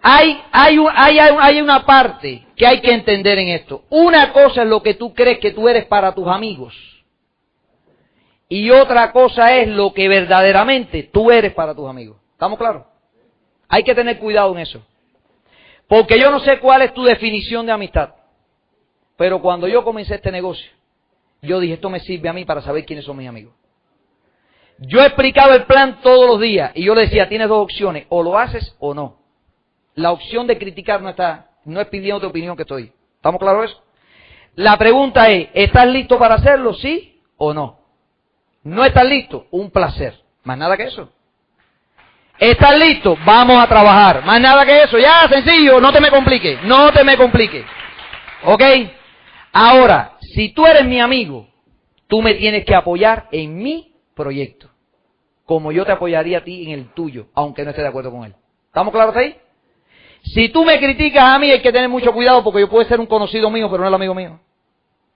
Hay, 0.02 0.41
hay, 0.52 0.78
hay, 0.95 1.20
hay 1.20 1.62
una 1.62 1.86
parte 1.86 2.45
que 2.56 2.66
hay 2.66 2.80
que 2.82 2.93
entender 2.93 3.38
en 3.38 3.50
esto. 3.50 3.84
Una 3.89 4.32
cosa 4.32 4.64
es 4.64 4.68
lo 4.68 4.82
que 4.82 4.93
tú 4.93 5.14
crees 5.14 5.39
que 5.39 5.52
tú 5.52 5.68
eres 5.68 5.86
para 5.86 6.14
tus 6.14 6.28
amigos. 6.28 6.74
Y 8.47 8.72
otra 8.72 9.12
cosa 9.12 9.56
es 9.58 9.68
lo 9.68 9.93
que 9.93 10.08
verdaderamente 10.08 11.04
tú 11.04 11.32
eres 11.32 11.54
para 11.54 11.76
tus 11.76 11.88
amigos. 11.88 12.18
¿Estamos 12.32 12.58
claros? 12.58 12.86
Hay 13.68 13.84
que 13.84 13.93
tener 13.93 14.18
cuidado 14.18 14.52
en 14.54 14.60
eso. 14.60 14.82
Porque 15.88 16.20
yo 16.20 16.32
no 16.32 16.39
sé 16.39 16.60
cuál 16.60 16.82
es 16.82 16.93
tu 16.93 17.04
definición 17.04 17.66
de 17.66 17.72
amistad. 17.72 18.16
Pero 19.18 19.41
cuando 19.41 19.68
yo 19.68 19.84
comencé 19.84 20.16
este 20.16 20.32
negocio, 20.32 20.72
yo 21.41 21.60
dije, 21.60 21.76
esto 21.76 21.89
me 21.89 22.00
sirve 22.00 22.30
a 22.30 22.34
mí 22.34 22.45
para 22.45 22.62
saber 22.62 22.86
quiénes 22.86 23.06
son 23.06 23.18
mis 23.18 23.28
amigos. 23.28 23.54
Yo 24.80 25.02
explicaba 25.04 25.56
el 25.56 25.66
plan 25.66 26.00
todos 26.02 26.26
los 26.26 26.39
días 26.39 26.72
y 26.74 26.86
yo 26.86 26.95
le 26.95 27.02
decía, 27.02 27.28
tienes 27.28 27.50
dos 27.50 27.62
opciones, 27.62 28.06
o 28.10 28.24
lo 28.24 28.38
haces 28.38 28.76
o 28.80 28.93
no. 28.93 29.18
La 30.00 30.14
opción 30.14 30.47
de 30.47 30.58
criticar 30.58 31.02
no 31.02 31.10
está, 31.10 31.50
no 31.66 31.82
es 31.82 31.88
pidiendo 31.88 32.22
tu 32.22 32.28
opinión 32.28 32.56
que 32.56 32.62
estoy. 32.62 32.93
¿Estamos 33.18 33.38
claros 33.38 33.70
eso? 33.70 33.84
La 34.56 34.78
pregunta 34.78 35.30
es, 35.30 35.50
¿estás 35.54 35.88
listo 35.88 36.18
para 36.18 36.36
hacerlo, 36.36 36.74
sí 36.74 37.22
o 37.36 37.54
no? 37.54 37.80
No 38.64 38.86
estás 38.86 39.06
listo, 39.06 39.47
un 39.52 39.70
placer. 39.70 40.18
Más 40.45 40.58
nada 40.58 40.78
que 40.78 40.84
eso. 40.84 41.12
¿Estás 42.39 42.80
listo? 42.80 43.18
Vamos 43.26 43.62
a 43.62 43.68
trabajar. 43.68 44.24
Más 44.24 44.39
nada 44.39 44.66
que 44.66 44.84
eso. 44.84 44.97
Ya, 44.97 45.28
sencillo, 45.28 45.82
no 45.82 45.91
te 45.91 46.00
me 46.00 46.10
complique. 46.10 46.60
No 46.64 46.93
te 46.93 47.04
me 47.04 47.18
complique. 47.18 47.66
¿Ok? 48.45 48.64
Ahora, 49.52 50.14
si 50.22 50.54
tú 50.54 50.66
eres 50.66 50.86
mi 50.86 51.02
amigo, 51.02 51.45
tú 52.08 52.22
me 52.22 52.36
tienes 52.36 52.64
que 52.64 52.74
apoyar 52.74 53.28
en 53.34 53.58
mi 53.58 53.93
proyecto. 54.16 54.70
Como 55.43 55.74
yo 55.74 55.86
te 55.86 55.91
apoyaría 55.91 56.38
a 56.38 56.43
ti 56.45 56.64
en 56.64 56.72
el 56.72 56.93
tuyo, 56.93 57.28
aunque 57.34 57.66
no 57.66 57.72
esté 57.72 57.82
de 57.82 57.89
acuerdo 57.89 58.12
con 58.12 58.24
él. 58.24 58.34
¿Estamos 58.68 58.93
claros 58.93 59.14
ahí? 59.18 59.36
Si 60.24 60.49
tú 60.49 60.63
me 60.63 60.80
criticas 60.80 61.24
a 61.24 61.39
mí, 61.39 61.49
hay 61.49 61.61
que 61.61 61.72
tener 61.72 61.89
mucho 61.89 62.13
cuidado 62.13 62.43
porque 62.43 62.61
yo 62.61 62.70
puedo 62.70 62.88
ser 62.88 62.99
un 62.99 63.05
conocido 63.05 63.49
mío, 63.49 63.70
pero 63.70 63.84
no 63.84 63.89
el 63.89 63.93
amigo 63.93 64.13
mío. 64.13 64.39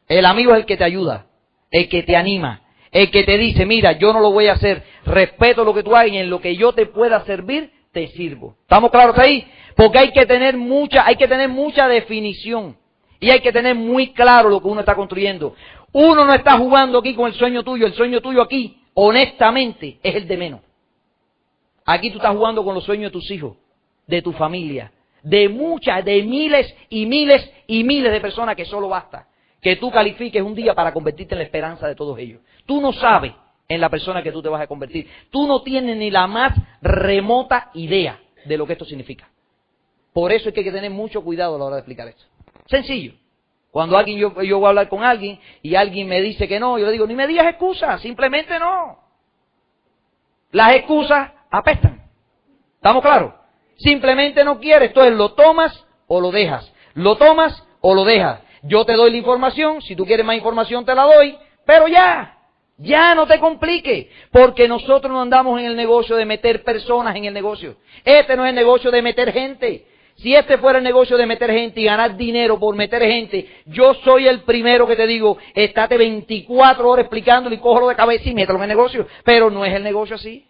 El 0.08 0.26
amigo 0.26 0.54
es 0.54 0.60
el 0.60 0.66
que 0.66 0.78
te 0.78 0.84
ayuda, 0.84 1.28
el 1.72 1.88
que 1.88 2.04
te 2.04 2.16
anima, 2.16 2.62
el 2.92 3.10
que 3.12 3.24
te 3.24 3.38
dice, 3.38 3.66
mira, 3.66 3.94
yo 3.94 4.14
no 4.14 4.20
lo 4.20 4.32
voy 4.32 4.48
a 4.48 4.54
hacer, 4.54 4.84
respeto 5.06 5.64
lo 5.64 5.74
que 5.74 5.84
tú 5.84 5.96
hagas 5.96 6.12
y 6.12 6.18
en 6.18 6.30
lo 6.30 6.42
que 6.42 6.56
yo 6.56 6.74
te 6.74 6.86
pueda 6.86 7.24
servir, 7.26 7.72
te 7.92 8.08
sirvo. 8.10 8.56
¿Estamos 8.62 8.92
claros 8.92 9.18
ahí? 9.18 9.48
Porque 9.76 10.00
hay 10.00 10.12
que 10.12 10.26
tener 10.26 10.58
mucha, 10.58 11.06
hay 11.06 11.16
que 11.16 11.28
tener 11.28 11.50
mucha 11.50 11.88
definición. 11.88 12.78
Y 13.20 13.30
hay 13.30 13.40
que 13.40 13.54
tener 13.54 13.74
muy 13.74 14.12
claro 14.12 14.50
lo 14.50 14.62
que 14.62 14.68
uno 14.68 14.82
está 14.82 14.96
construyendo. 14.96 15.56
Uno 15.94 16.26
no 16.26 16.34
está 16.34 16.58
jugando 16.58 17.00
aquí 17.00 17.16
con 17.16 17.28
el 17.28 17.34
sueño 17.34 17.64
tuyo, 17.64 17.86
el 17.86 17.94
sueño 17.94 18.20
tuyo 18.20 18.42
aquí, 18.42 18.82
honestamente, 18.96 20.00
es 20.04 20.16
el 20.16 20.28
de 20.28 20.38
menos. 20.38 20.62
Aquí 21.86 22.10
tú 22.10 22.18
estás 22.18 22.36
jugando 22.36 22.66
con 22.66 22.76
los 22.76 22.84
sueños 22.84 23.12
de 23.12 23.20
tus 23.20 23.30
hijos, 23.32 23.56
de 24.08 24.22
tu 24.22 24.32
familia, 24.34 24.92
de 25.22 25.50
muchas, 25.50 26.04
de 26.04 26.24
miles 26.24 26.76
y 26.90 27.06
miles 27.06 27.50
y 27.68 27.84
miles 27.84 28.12
de 28.12 28.22
personas 28.22 28.56
que 28.56 28.66
solo 28.66 28.90
basta 28.90 29.28
que 29.64 29.78
tú 29.78 29.90
califiques 29.90 30.42
un 30.44 30.54
día 30.54 30.76
para 30.76 30.94
convertirte 30.94 31.34
en 31.34 31.40
la 31.40 31.46
esperanza 31.46 31.88
de 31.88 31.96
todos 31.96 32.20
ellos. 32.20 32.42
Tú 32.66 32.82
no 32.82 32.92
sabes 32.92 33.32
en 33.68 33.80
la 33.80 33.90
persona 33.90 34.22
que 34.22 34.32
tú 34.32 34.42
te 34.42 34.50
vas 34.50 34.62
a 34.62 34.68
convertir. 34.68 35.10
Tú 35.32 35.48
no 35.48 35.64
tienes 35.64 35.96
ni 35.96 36.12
la 36.12 36.28
más 36.28 36.54
remota 36.82 37.72
idea 37.74 38.20
de 38.44 38.58
lo 38.58 38.68
que 38.68 38.74
esto 38.74 38.84
significa. 38.84 39.30
Por 40.12 40.32
eso 40.34 40.50
es 40.50 40.54
que 40.54 40.60
hay 40.60 40.66
que 40.66 40.72
tener 40.72 40.92
mucho 40.92 41.24
cuidado 41.24 41.56
a 41.56 41.58
la 41.58 41.66
hora 41.66 41.76
de 41.78 41.80
explicar 41.80 42.10
esto. 42.10 42.26
Sencillo. 42.68 43.14
Cuando 43.72 43.98
alguien 43.98 44.20
yo, 44.20 44.40
yo 44.44 44.60
voy 44.60 44.66
a 44.66 44.70
hablar 44.70 44.90
con 44.90 45.04
alguien 45.04 45.40
y 45.64 45.74
alguien 45.76 46.08
me 46.08 46.22
dice 46.22 46.48
que 46.48 46.60
no, 46.60 46.78
yo 46.78 46.86
le 46.86 46.92
digo, 46.92 47.08
ni 47.08 47.16
me 47.16 47.26
digas 47.26 47.48
excusas, 47.48 48.02
simplemente 48.02 48.60
no. 48.60 49.00
Las 50.52 50.76
excusas 50.76 51.32
apestan. 51.50 52.04
¿Estamos 52.76 53.02
claros? 53.02 53.34
Simplemente 53.78 54.44
no 54.44 54.60
quieres, 54.60 54.90
entonces 54.90 55.14
lo 55.14 55.34
tomas 55.34 55.86
o 56.08 56.22
lo 56.22 56.32
dejas. 56.32 56.72
Lo 56.94 57.16
tomas 57.18 57.64
o 57.82 57.94
lo 57.94 58.06
dejas. 58.06 58.42
Yo 58.64 58.86
te 58.86 58.94
doy 58.94 59.12
la 59.12 59.18
información, 59.18 59.82
si 59.82 59.96
tú 59.96 60.06
quieres 60.06 60.26
más 60.26 60.36
información 60.36 60.86
te 60.86 60.96
la 60.96 61.04
doy, 61.04 61.38
pero 61.66 61.88
ya, 61.88 62.38
ya 62.78 63.14
no 63.14 63.28
te 63.28 63.40
complique, 63.40 64.10
porque 64.32 64.68
nosotros 64.68 65.12
no 65.12 65.22
andamos 65.22 65.60
en 65.60 65.66
el 65.66 65.76
negocio 65.76 66.16
de 66.16 66.26
meter 66.26 66.64
personas 66.64 67.16
en 67.16 67.26
el 67.26 67.34
negocio. 67.34 67.76
Este 68.06 68.36
no 68.38 68.46
es 68.46 68.50
el 68.50 68.56
negocio 68.56 68.90
de 68.90 69.02
meter 69.02 69.34
gente. 69.34 69.86
Si 70.16 70.34
este 70.34 70.58
fuera 70.60 70.78
el 70.78 70.84
negocio 70.84 71.18
de 71.18 71.26
meter 71.26 71.52
gente 71.52 71.82
y 71.82 71.86
ganar 71.86 72.16
dinero 72.16 72.60
por 72.60 72.76
meter 72.76 73.02
gente, 73.02 73.50
yo 73.66 73.94
soy 73.96 74.28
el 74.28 74.42
primero 74.42 74.88
que 74.88 74.96
te 74.96 75.08
digo, 75.08 75.38
estate 75.56 75.98
24 75.98 76.88
horas 76.88 77.04
explicándole 77.06 77.56
y 77.56 77.60
cógelo 77.60 77.90
de 77.90 77.96
cabeza 77.96 78.30
y 78.30 78.34
mételo 78.34 78.60
en 78.60 78.64
el 78.64 78.70
negocio. 78.70 79.08
Pero 79.26 79.50
no 79.50 79.66
es 79.66 79.74
el 79.74 79.84
negocio 79.84 80.16
así. 80.16 80.46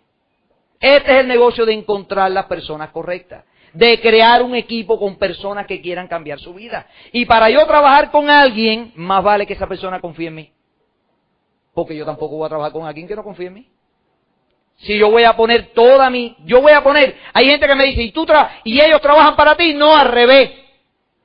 Este 0.84 1.14
es 1.14 1.20
el 1.22 1.30
negocio 1.30 1.66
de 1.66 1.72
encontrar 1.72 2.30
las 2.30 2.46
personas 2.46 2.90
correctas 2.90 3.46
de 3.72 4.00
crear 4.00 4.44
un 4.44 4.54
equipo 4.54 5.00
con 5.00 5.16
personas 5.18 5.66
que 5.66 5.82
quieran 5.82 6.08
cambiar 6.08 6.40
su 6.40 6.54
vida. 6.54 6.86
Y 7.12 7.26
para 7.26 7.50
yo 7.50 7.66
trabajar 7.66 8.12
con 8.12 8.30
alguien, 8.30 8.92
más 8.96 9.24
vale 9.24 9.48
que 9.48 9.54
esa 9.54 9.66
persona 9.66 10.00
confíe 10.00 10.28
en 10.28 10.36
mí. 10.36 10.52
Porque 11.74 11.96
yo 11.96 12.06
tampoco 12.06 12.38
voy 12.38 12.46
a 12.46 12.50
trabajar 12.50 12.72
con 12.72 12.86
alguien 12.86 13.08
que 13.08 13.16
no 13.16 13.24
confíe 13.24 13.48
en 13.48 13.54
mí. 13.56 13.68
Si 14.78 14.98
yo 14.98 15.10
voy 15.10 15.24
a 15.24 15.36
poner 15.36 15.74
toda 15.74 16.10
mi, 16.10 16.36
yo 16.46 16.62
voy 16.62 16.72
a 16.72 16.84
poner, 16.84 17.16
hay 17.34 17.46
gente 17.46 17.68
que 17.68 17.76
me 17.76 17.86
dice, 17.86 18.04
y 18.04 18.12
tú 18.12 18.28
y 18.64 18.80
ellos 18.80 19.02
trabajan 19.02 19.36
para 19.36 19.56
ti, 19.56 19.74
no 19.74 19.96
al 19.96 20.10
revés. 20.10 20.52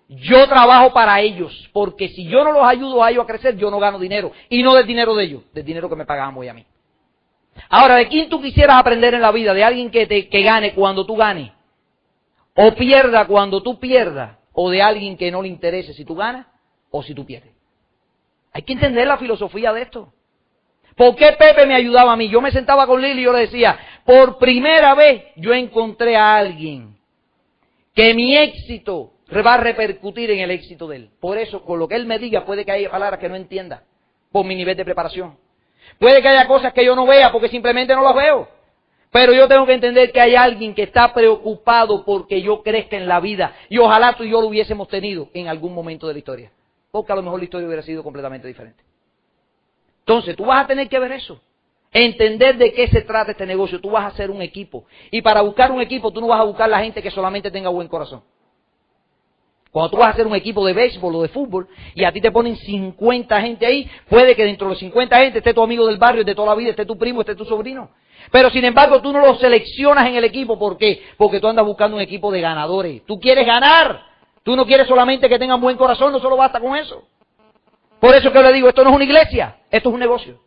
Yo 0.09 0.49
trabajo 0.49 0.93
para 0.95 1.21
ellos, 1.21 1.69
porque 1.75 2.09
si 2.09 2.25
yo 2.29 2.45
no 2.45 2.53
los 2.53 2.65
ayudo 2.65 3.05
a 3.05 3.11
ellos 3.11 3.25
a 3.25 3.27
crecer, 3.27 3.57
yo 3.57 3.71
no 3.71 3.79
gano 3.79 3.99
dinero. 3.99 4.33
Y 4.49 4.63
no 4.63 4.75
del 4.75 4.87
dinero 4.87 5.15
de 5.15 5.25
ellos, 5.25 5.43
del 5.53 5.67
dinero 5.67 5.91
que 5.91 5.97
me 5.97 6.07
pagaban 6.07 6.35
hoy 6.35 6.49
a 6.49 6.55
mí. 6.55 6.65
Ahora, 7.69 7.97
¿de 7.97 8.09
quién 8.09 8.29
tú 8.29 8.41
quisieras 8.41 8.77
aprender 8.77 9.15
en 9.15 9.21
la 9.21 9.33
vida? 9.33 9.55
De 9.55 9.65
alguien 9.65 9.91
que, 9.91 10.07
te, 10.07 10.29
que 10.29 10.43
gane 10.43 10.75
cuando 10.75 11.05
tú 11.05 11.17
ganes. 11.17 11.51
O 12.55 12.75
pierda 12.75 13.27
cuando 13.27 13.63
tú 13.63 13.79
pierdas, 13.79 14.37
o 14.53 14.71
de 14.71 14.83
alguien 14.83 15.17
que 15.17 15.31
no 15.31 15.43
le 15.43 15.49
interese 15.49 15.95
si 15.95 16.05
tú 16.05 16.17
ganas 16.17 16.47
o 16.91 17.03
si 17.03 17.15
tú 17.15 17.25
pierdes. 17.25 17.53
Hay 18.53 18.63
que 18.63 18.73
entender 18.73 19.07
la 19.07 19.19
filosofía 19.19 19.73
de 19.73 19.83
esto. 19.83 20.13
¿Por 20.97 21.15
qué 21.15 21.33
Pepe 21.39 21.65
me 21.67 21.75
ayudaba 21.75 22.13
a 22.13 22.17
mí? 22.17 22.29
Yo 22.29 22.41
me 22.41 22.51
sentaba 22.51 22.87
con 22.87 23.01
Lili 23.01 23.21
y 23.21 23.25
yo 23.25 23.33
le 23.33 23.41
decía, 23.41 23.79
por 24.05 24.39
primera 24.39 24.95
vez 24.97 25.27
yo 25.37 25.55
encontré 25.55 26.17
a 26.17 26.37
alguien 26.37 26.99
que 27.95 28.15
mi 28.15 28.37
éxito 28.37 29.13
va 29.33 29.55
a 29.55 29.59
repercutir 29.59 30.31
en 30.31 30.41
el 30.41 30.51
éxito 30.51 30.89
de 30.89 30.97
él. 30.97 31.11
Por 31.21 31.39
eso, 31.39 31.65
con 31.65 31.79
lo 31.79 31.87
que 31.87 31.95
él 31.95 32.07
me 32.07 32.19
diga, 32.19 32.45
puede 32.45 32.65
que 32.65 32.73
haya 32.73 32.91
palabras 32.91 33.21
que 33.21 33.29
no 33.29 33.37
entienda 33.37 33.85
por 34.33 34.45
mi 34.45 34.57
nivel 34.57 34.77
de 34.77 34.85
preparación. 34.85 35.37
Puede 35.99 36.23
que 36.23 36.29
haya 36.29 36.47
cosas 36.47 36.73
que 36.73 36.85
yo 36.85 36.95
no 36.95 37.07
vea 37.07 37.33
porque 37.33 37.49
simplemente 37.49 37.95
no 37.95 38.03
las 38.03 38.15
veo. 38.15 38.49
Pero 39.11 39.33
yo 39.33 39.49
tengo 39.49 39.65
que 39.67 39.73
entender 39.73 40.13
que 40.13 40.21
hay 40.21 40.35
alguien 40.35 40.75
que 40.75 40.83
está 40.83 41.13
preocupado 41.15 42.05
porque 42.05 42.43
yo 42.43 42.63
crezca 42.63 42.97
en 42.97 43.09
la 43.09 43.21
vida. 43.21 43.55
Y 43.69 43.79
ojalá 43.79 44.15
tú 44.15 44.25
y 44.25 44.31
yo 44.31 44.41
lo 44.41 44.49
hubiésemos 44.49 44.89
tenido 44.89 45.29
en 45.33 45.49
algún 45.49 45.75
momento 45.75 46.07
de 46.07 46.13
la 46.13 46.19
historia. 46.19 46.53
Porque 46.91 47.13
a 47.13 47.17
lo 47.17 47.23
mejor 47.23 47.41
la 47.41 47.45
historia 47.45 47.67
hubiera 47.67 47.83
sido 47.83 48.03
completamente 48.03 48.47
diferente. 48.47 48.85
Entonces, 50.01 50.37
tú 50.37 50.45
vas 50.45 50.65
a 50.65 50.67
tener 50.67 50.89
que 50.89 50.99
ver 50.99 51.13
eso. 51.13 51.41
Entender 51.91 52.59
de 52.59 52.73
qué 52.73 52.89
se 52.89 53.03
trata 53.03 53.33
este 53.33 53.47
negocio. 53.47 53.81
Tú 53.81 53.91
vas 53.91 54.05
a 54.05 54.09
hacer 54.09 54.31
un 54.31 54.43
equipo. 54.43 54.85
Y 55.11 55.23
para 55.23 55.41
buscar 55.41 55.73
un 55.73 55.81
equipo, 55.81 56.13
tú 56.13 56.21
no 56.21 56.29
vas 56.29 56.41
a 56.41 56.45
buscar 56.45 56.69
la 56.69 56.81
gente 56.81 57.03
que 57.03 57.11
solamente 57.11 57.51
tenga 57.51 57.71
buen 57.71 57.89
corazón. 57.89 58.23
Cuando 59.71 59.91
tú 59.91 59.97
vas 59.99 60.09
a 60.09 60.11
hacer 60.11 60.27
un 60.27 60.35
equipo 60.35 60.65
de 60.67 60.73
béisbol 60.73 61.15
o 61.15 61.23
de 61.23 61.29
fútbol 61.29 61.69
y 61.95 62.05
a 62.05 62.13
ti 62.13 62.21
te 62.21 62.31
ponen 62.31 62.57
50 62.57 63.41
gente 63.41 63.67
ahí, 63.67 63.89
puede 64.09 64.35
que 64.35 64.45
dentro 64.45 64.67
de 64.67 64.73
los 64.73 64.79
50 64.79 65.17
gente 65.17 65.39
esté 65.39 65.53
tu 65.53 65.63
amigo 65.63 65.87
del 65.87 65.99
barrio, 65.99 66.25
de 66.25 66.35
toda 66.35 66.49
la 66.49 66.55
vida, 66.55 66.71
esté 66.71 66.87
tu 66.87 66.97
primo, 66.97 67.21
esté 67.21 67.35
tu 67.35 67.45
sobrino. 67.45 67.91
Pero 68.33 68.51
sin 68.51 68.65
embargo 68.65 69.01
tú 69.01 69.13
no 69.13 69.21
los 69.21 69.39
seleccionas 69.39 70.07
en 70.07 70.17
el 70.17 70.25
equipo. 70.25 70.59
¿Por 70.59 70.79
qué? 70.79 71.03
Porque 71.17 71.41
tú 71.41 71.49
andas 71.49 71.65
buscando 71.65 71.97
un 71.97 72.03
equipo 72.03 72.31
de 72.31 72.41
ganadores. 72.41 73.03
Tú 73.07 73.21
quieres 73.21 73.47
ganar. 73.47 74.09
Tú 74.43 74.57
no 74.57 74.65
quieres 74.65 74.87
solamente 74.89 75.29
que 75.29 75.39
tengan 75.39 75.61
buen 75.61 75.77
corazón, 75.77 76.11
no 76.11 76.21
solo 76.21 76.37
basta 76.37 76.59
con 76.59 76.75
eso. 76.75 77.07
Por 78.01 78.15
eso 78.15 78.33
que 78.33 78.43
le 78.43 78.53
digo, 78.53 78.69
esto 78.69 78.83
no 78.83 78.91
es 78.91 78.97
una 78.97 79.05
iglesia, 79.05 79.59
esto 79.71 79.91
es 79.91 79.93
un 79.93 80.01
negocio. 80.01 80.41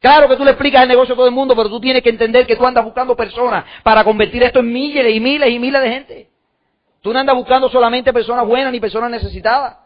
Claro 0.00 0.28
que 0.28 0.36
tú 0.36 0.44
le 0.44 0.52
explicas 0.52 0.82
el 0.82 0.88
negocio 0.88 1.12
a 1.14 1.16
todo 1.16 1.26
el 1.26 1.32
mundo, 1.32 1.54
pero 1.54 1.68
tú 1.68 1.78
tienes 1.78 2.02
que 2.02 2.08
entender 2.08 2.46
que 2.46 2.56
tú 2.56 2.66
andas 2.66 2.84
buscando 2.84 3.14
personas 3.14 3.64
para 3.82 4.02
convertir 4.02 4.42
esto 4.42 4.60
en 4.60 4.72
miles 4.72 5.14
y 5.14 5.20
miles 5.20 5.50
y 5.50 5.58
miles 5.58 5.82
de 5.82 5.88
gente. 5.88 6.30
Tú 7.02 7.12
no 7.12 7.18
andas 7.18 7.34
buscando 7.34 7.68
solamente 7.68 8.12
personas 8.12 8.46
buenas 8.46 8.72
ni 8.72 8.80
personas 8.80 9.10
necesitadas. 9.10 9.76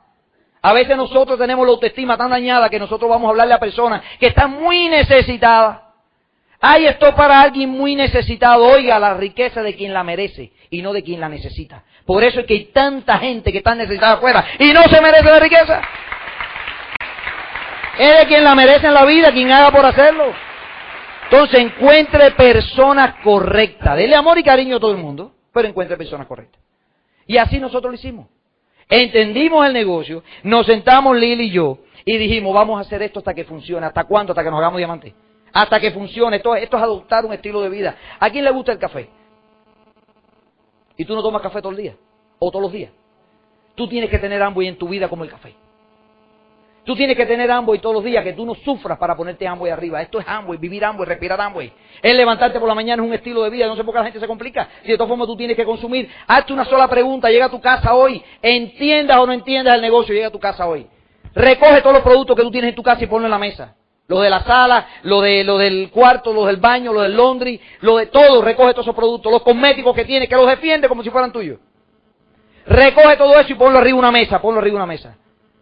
A 0.62 0.73
veces 0.73 0.97
nosotros 0.97 1.39
tenemos 1.39 1.67
la 1.67 1.73
autoestima 1.73 2.17
tan 2.17 2.31
dañada 2.31 2.71
que 2.71 2.79
nosotros 2.79 3.09
vamos 3.11 3.29
a 3.29 3.31
hablarle 3.31 3.55
a 3.55 3.61
personas 3.61 4.03
que 4.19 4.29
están 4.29 4.51
muy 4.51 4.89
necesitadas. 4.89 5.81
Hay 6.61 6.87
esto 6.87 7.15
para 7.15 7.43
alguien 7.43 7.69
muy 7.69 7.95
necesitado. 7.95 8.65
Oiga 8.65 8.99
la 8.99 9.12
riqueza 9.15 9.62
de 9.62 9.77
quien 9.77 9.93
la 9.93 10.03
merece 10.03 10.53
y 10.71 10.81
no 10.81 10.95
de 10.95 11.03
quien 11.03 11.21
la 11.21 11.29
necesita. 11.29 11.85
Por 12.07 12.25
eso 12.25 12.41
es 12.41 12.47
que 12.47 12.55
hay 12.55 12.65
tanta 12.73 13.19
gente 13.19 13.53
que 13.53 13.59
está 13.59 13.75
necesitada 13.75 14.15
afuera 14.15 14.43
y 14.59 14.73
no 14.73 14.83
se 14.85 15.01
merece 15.03 15.25
la 15.25 15.41
riqueza. 15.41 15.83
Es 17.99 18.19
de 18.21 18.27
quien 18.27 18.43
la 18.43 18.55
merece 18.55 18.87
en 18.87 18.95
la 18.95 19.05
vida, 19.05 19.33
quien 19.33 19.53
haga 19.53 19.71
por 19.71 19.85
hacerlo. 19.85 20.33
Entonces 21.25 21.61
encuentre 21.61 22.31
personas 22.31 23.17
correctas. 23.23 23.97
Dele 23.97 24.17
amor 24.17 24.39
y 24.39 24.43
cariño 24.43 24.77
a 24.77 24.81
todo 24.81 24.93
el 24.93 24.99
mundo, 24.99 25.33
pero 25.53 25.69
encuentre 25.69 25.99
personas 25.99 26.27
correctas. 26.27 26.64
Y 27.27 27.37
así 27.39 27.59
nosotros 27.59 27.93
lo 27.93 27.95
hicimos. 27.95 28.29
Entendimos 28.89 29.66
el 29.66 29.72
negocio, 29.72 30.22
nos 30.43 30.66
sentamos 30.66 31.16
Lili 31.16 31.45
y 31.45 31.51
yo 31.51 31.79
y 32.05 32.18
dijimos, 32.18 32.55
vamos 32.55 32.79
a 32.79 32.83
hacer 32.83 33.03
esto 33.03 33.20
hasta 33.20 33.35
que 33.35 33.45
funcione. 33.45 33.87
¿Hasta 33.87 34.05
cuándo? 34.05 34.33
Hasta 34.33 34.45
que 34.45 34.51
nos 34.51 34.59
hagamos 34.59 34.79
diamantes 34.79 35.14
hasta 35.55 35.81
que 35.81 35.93
funcione. 35.93 36.37
Esto, 36.37 36.55
esto 36.57 36.77
es 36.77 36.83
adoptar 36.83 37.25
un 37.25 37.33
estilo 37.33 37.62
de 37.62 37.70
vida. 37.70 37.97
¿A 38.20 38.29
quién 38.29 38.45
le 38.45 38.51
gusta 38.51 38.72
el 38.72 38.79
café? 38.79 39.09
Y 40.97 41.05
tú 41.07 41.14
no 41.14 41.22
tomas 41.22 41.41
café 41.41 41.62
todo 41.62 41.70
el 41.70 41.79
día 41.79 41.97
o 42.39 42.51
todos 42.51 42.64
los 42.64 42.72
días. 42.72 42.93
Tú 43.75 43.89
tienes 43.89 44.11
que 44.11 44.18
tener 44.18 44.43
ambos 44.43 44.64
en 44.64 44.77
tu 44.77 44.89
vida 44.89 45.09
como 45.09 45.25
el 45.25 45.31
café. 45.31 45.55
Tú 46.85 46.95
tienes 46.95 47.16
que 47.16 47.24
tener 47.24 47.51
Amway 47.51 47.78
todos 47.78 47.95
los 47.95 48.05
días, 48.05 48.22
que 48.22 48.35
tú 48.35 48.45
no 48.45 48.55
sufras 48.57 48.99
para 48.99 49.16
ponerte 49.16 49.47
Amway 49.47 49.72
arriba. 49.72 50.03
Esto 50.03 50.20
es 50.20 50.28
Amway, 50.28 50.59
vivir 50.59 50.85
Amway, 50.85 51.09
respirar 51.09 51.41
Amway. 51.41 51.72
Es 52.03 52.14
levantarte 52.14 52.61
por 52.61 52.68
la 52.68 52.74
mañana, 52.74 53.03
es 53.03 53.09
un 53.09 53.14
estilo 53.14 53.43
de 53.43 53.49
vida. 53.49 53.66
No 53.66 53.74
sé 53.74 53.85
por 53.85 53.95
qué 53.95 54.01
la 54.01 54.05
gente 54.05 54.20
se 54.20 54.26
complica. 54.26 54.68
Si 54.82 54.89
de 54.89 54.99
todas 54.99 55.09
formas 55.09 55.26
tú 55.26 55.35
tienes 55.35 55.57
que 55.57 55.64
consumir, 55.64 56.11
hazte 56.26 56.53
una 56.53 56.66
sola 56.66 56.87
pregunta. 56.87 57.30
Llega 57.30 57.47
a 57.47 57.51
tu 57.51 57.61
casa 57.61 57.95
hoy, 57.95 58.22
entiendas 58.43 59.16
o 59.16 59.26
no 59.26 59.32
entiendas 59.32 59.76
el 59.76 59.80
negocio, 59.80 60.14
llega 60.14 60.26
a 60.26 60.30
tu 60.30 60.39
casa 60.39 60.66
hoy. 60.66 60.87
Recoge 61.35 61.80
todos 61.80 61.95
los 61.95 62.03
productos 62.03 62.37
que 62.37 62.43
tú 62.43 62.51
tienes 62.51 62.68
en 62.68 62.74
tu 62.74 62.82
casa 62.82 63.03
y 63.03 63.07
ponlo 63.07 63.26
en 63.26 63.30
la 63.30 63.39
mesa. 63.39 63.76
Lo 64.07 64.20
de 64.20 64.28
la 64.28 64.45
sala, 64.45 64.87
lo, 65.05 65.22
de, 65.22 65.43
lo 65.43 65.57
del 65.57 65.91
cuarto, 65.91 66.35
lo 66.35 66.45
del 66.45 66.59
baño, 66.59 66.93
lo 66.93 67.01
del 67.01 67.16
laundry, 67.16 67.59
lo 67.80 67.97
de 67.97 68.07
todo. 68.07 68.43
Recoge 68.43 68.72
todos 68.72 68.85
esos 68.85 68.95
productos. 68.95 69.32
Los 69.32 69.43
cosméticos 69.43 69.97
que 69.97 70.05
tienes, 70.05 70.28
que 70.28 70.37
los 70.37 70.47
defiende 70.47 70.87
como 70.87 71.03
si 71.03 71.09
fueran 71.09 71.32
tuyos. 71.32 71.59
Recoge 72.66 73.16
todo 73.16 73.39
eso 73.41 73.53
y 73.53 73.55
ponlo 73.55 73.78
arriba 73.78 73.99
una 73.99 74.11
mesa, 74.11 74.43
ponlo 74.43 74.61
arriba 74.61 74.76
una 74.76 74.87
mesa. 74.87 75.16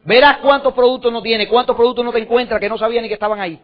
Verás 0.05 0.39
cuántos 0.39 0.75
productos 0.75 1.13
no 1.13 1.23
tiene, 1.23 1.49
cuántos 1.49 1.77
productos 1.77 2.05
no 2.05 2.13
te 2.13 2.19
encuentras 2.19 2.61
que 2.61 2.69
no 2.69 2.77
sabías 2.77 3.03
ni 3.03 3.09
que 3.09 3.15
estaban 3.15 3.41
ahí. 3.41 3.61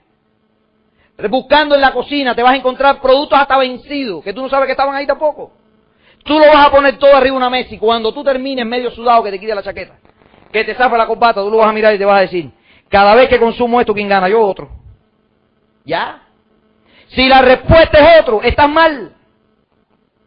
Buscando 1.28 1.74
en 1.74 1.80
la 1.80 1.92
cocina 1.92 2.34
te 2.34 2.42
vas 2.42 2.52
a 2.52 2.56
encontrar 2.56 3.00
productos 3.00 3.38
hasta 3.38 3.58
vencidos, 3.58 4.22
que 4.22 4.32
tú 4.32 4.42
no 4.42 4.48
sabes 4.48 4.66
que 4.66 4.72
estaban 4.72 4.94
ahí 4.94 5.06
tampoco. 5.06 5.52
Tú 6.24 6.38
lo 6.38 6.46
vas 6.46 6.66
a 6.66 6.70
poner 6.70 6.96
todo 6.98 7.14
arriba 7.16 7.32
de 7.32 7.38
una 7.38 7.50
mesa 7.50 7.74
y 7.74 7.78
cuando 7.78 8.12
tú 8.12 8.22
termines 8.22 8.64
medio 8.64 8.90
sudado 8.92 9.24
que 9.24 9.30
te 9.30 9.40
quite 9.40 9.54
la 9.54 9.62
chaqueta, 9.62 9.94
que 10.52 10.62
te 10.62 10.74
zafa 10.74 10.96
la 10.96 11.06
corbata, 11.06 11.40
tú 11.40 11.50
lo 11.50 11.56
vas 11.56 11.68
a 11.68 11.72
mirar 11.72 11.94
y 11.94 11.98
te 11.98 12.04
vas 12.04 12.18
a 12.18 12.20
decir, 12.20 12.50
cada 12.88 13.14
vez 13.16 13.28
que 13.28 13.40
consumo 13.40 13.80
esto, 13.80 13.92
¿quién 13.92 14.08
gana? 14.08 14.28
Yo 14.28 14.40
otro. 14.40 14.68
¿Ya? 15.84 16.22
Si 17.08 17.26
la 17.28 17.42
respuesta 17.42 17.98
es 17.98 18.20
otro, 18.20 18.42
estás 18.42 18.68
mal. 18.68 19.12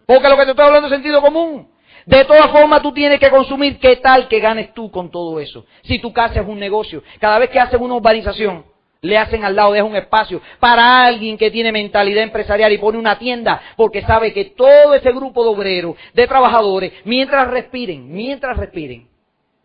Porque 0.06 0.28
lo 0.28 0.36
que 0.36 0.46
te 0.46 0.52
estoy 0.52 0.66
hablando 0.66 0.88
es 0.88 0.94
sentido 0.94 1.22
común. 1.22 1.71
De 2.12 2.26
todas 2.26 2.52
formas, 2.52 2.82
tú 2.82 2.92
tienes 2.92 3.22
que 3.22 3.30
consumir 3.30 3.80
qué 3.80 3.96
tal 3.96 4.28
que 4.28 4.42
ganes 4.42 4.74
tú 4.74 4.92
con 4.92 5.10
todo 5.10 5.40
eso. 5.40 5.66
Si 5.84 5.98
tu 5.98 6.12
casa 6.12 6.42
es 6.42 6.46
un 6.46 6.60
negocio, 6.60 7.02
cada 7.22 7.40
vez 7.40 7.50
que 7.50 7.58
haces 7.58 7.80
una 7.80 7.96
urbanización, 7.96 8.66
le 9.00 9.18
hacen 9.18 9.46
al 9.46 9.56
lado, 9.56 9.72
deja 9.72 9.86
un 9.86 9.96
espacio 9.96 10.42
para 10.60 11.06
alguien 11.06 11.38
que 11.38 11.50
tiene 11.50 11.72
mentalidad 11.72 12.24
empresarial 12.24 12.74
y 12.74 12.80
pone 12.80 12.98
una 12.98 13.18
tienda, 13.18 13.62
porque 13.78 14.02
sabe 14.02 14.34
que 14.34 14.44
todo 14.44 14.94
ese 14.94 15.10
grupo 15.14 15.42
de 15.42 15.50
obreros, 15.52 15.96
de 16.14 16.28
trabajadores, 16.28 16.92
mientras 17.06 17.48
respiren, 17.48 18.12
mientras 18.12 18.58
respiren, 18.58 19.08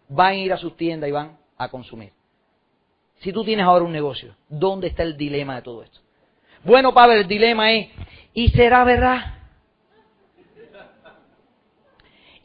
van 0.09 0.29
a 0.29 0.35
ir 0.37 0.53
a 0.53 0.57
sus 0.57 0.77
tiendas 0.77 1.09
y 1.09 1.13
van 1.13 1.37
a 1.59 1.69
consumir. 1.69 2.13
Si 3.23 3.33
tú 3.33 3.43
tienes 3.43 3.67
ahora 3.67 3.85
un 3.85 3.93
negocio, 3.93 4.37
¿dónde 4.49 4.87
está 4.87 5.03
el 5.03 5.17
dilema 5.17 5.57
de 5.57 5.63
todo 5.63 5.83
esto? 5.83 5.99
Bueno, 6.63 6.95
Pablo, 6.95 7.15
el 7.15 7.27
dilema 7.27 7.73
es, 7.73 7.89
¿y 8.35 8.51
será 8.51 8.85
verdad? 8.85 9.36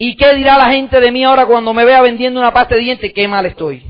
¿Y 0.04 0.16
qué 0.16 0.34
dirá 0.34 0.58
la 0.58 0.72
gente 0.72 1.00
de 1.00 1.12
mí 1.12 1.24
ahora 1.24 1.46
cuando 1.46 1.76
me 1.76 1.86
vea 1.86 2.02
vendiendo 2.02 2.40
una 2.40 2.52
pasta 2.52 2.74
de 2.74 2.82
dientes? 2.82 3.14
Qué 3.14 3.28
mal 3.28 3.46
estoy. 3.46 3.86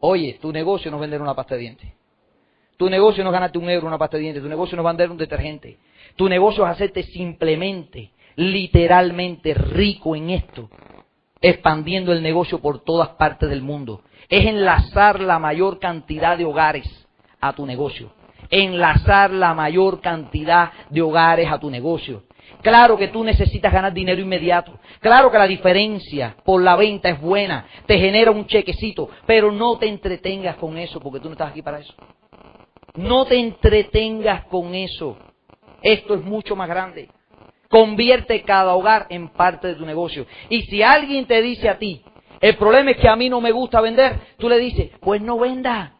Oye, 0.00 0.36
tu 0.42 0.52
negocio 0.52 0.90
no 0.90 0.96
es 0.96 1.02
vender 1.02 1.22
una 1.22 1.32
pasta 1.32 1.54
de 1.54 1.60
dientes. 1.60 1.92
Tu 2.76 2.90
negocio 2.90 3.22
no 3.22 3.30
es 3.30 3.34
ganarte 3.34 3.56
un 3.56 3.70
euro 3.70 3.86
una 3.86 3.98
pasta 3.98 4.16
de 4.16 4.24
dientes. 4.24 4.42
Tu 4.42 4.48
negocio 4.48 4.74
no 4.74 4.82
es 4.82 4.86
vender 4.88 5.12
un 5.12 5.16
detergente. 5.16 5.78
Tu 6.16 6.28
negocio 6.28 6.64
es 6.64 6.72
hacerte 6.72 7.04
simplemente, 7.04 8.10
literalmente 8.34 9.54
rico 9.54 10.16
en 10.16 10.30
esto. 10.30 10.68
Expandiendo 11.40 12.12
el 12.12 12.20
negocio 12.20 12.58
por 12.60 12.82
todas 12.82 13.10
partes 13.10 13.48
del 13.48 13.62
mundo. 13.62 14.02
Es 14.28 14.44
enlazar 14.44 15.20
la 15.20 15.38
mayor 15.38 15.78
cantidad 15.78 16.36
de 16.36 16.46
hogares 16.46 17.06
a 17.40 17.52
tu 17.52 17.64
negocio. 17.64 18.12
Enlazar 18.50 19.30
la 19.30 19.54
mayor 19.54 20.00
cantidad 20.00 20.72
de 20.90 21.00
hogares 21.00 21.48
a 21.48 21.60
tu 21.60 21.70
negocio. 21.70 22.24
Claro 22.62 22.96
que 22.96 23.08
tú 23.08 23.24
necesitas 23.24 23.72
ganar 23.72 23.92
dinero 23.92 24.20
inmediato. 24.20 24.78
Claro 25.00 25.30
que 25.30 25.38
la 25.38 25.46
diferencia 25.46 26.36
por 26.44 26.62
la 26.62 26.76
venta 26.76 27.08
es 27.08 27.20
buena. 27.20 27.66
Te 27.86 27.98
genera 27.98 28.30
un 28.30 28.46
chequecito. 28.46 29.10
Pero 29.26 29.50
no 29.50 29.78
te 29.78 29.88
entretengas 29.88 30.56
con 30.56 30.78
eso 30.78 31.00
porque 31.00 31.20
tú 31.20 31.28
no 31.28 31.32
estás 31.32 31.50
aquí 31.50 31.62
para 31.62 31.80
eso. 31.80 31.92
No 32.94 33.24
te 33.24 33.36
entretengas 33.36 34.44
con 34.44 34.74
eso. 34.74 35.16
Esto 35.82 36.14
es 36.14 36.22
mucho 36.22 36.54
más 36.54 36.68
grande. 36.68 37.08
Convierte 37.68 38.42
cada 38.42 38.74
hogar 38.74 39.06
en 39.08 39.28
parte 39.30 39.68
de 39.68 39.74
tu 39.74 39.84
negocio. 39.84 40.26
Y 40.48 40.62
si 40.62 40.82
alguien 40.82 41.26
te 41.26 41.42
dice 41.42 41.68
a 41.68 41.78
ti, 41.78 42.02
el 42.40 42.56
problema 42.56 42.90
es 42.90 42.98
que 42.98 43.08
a 43.08 43.16
mí 43.16 43.28
no 43.28 43.40
me 43.40 43.50
gusta 43.50 43.80
vender, 43.80 44.18
tú 44.36 44.48
le 44.48 44.58
dices, 44.58 44.90
pues 45.00 45.22
no 45.22 45.38
venda. 45.38 45.94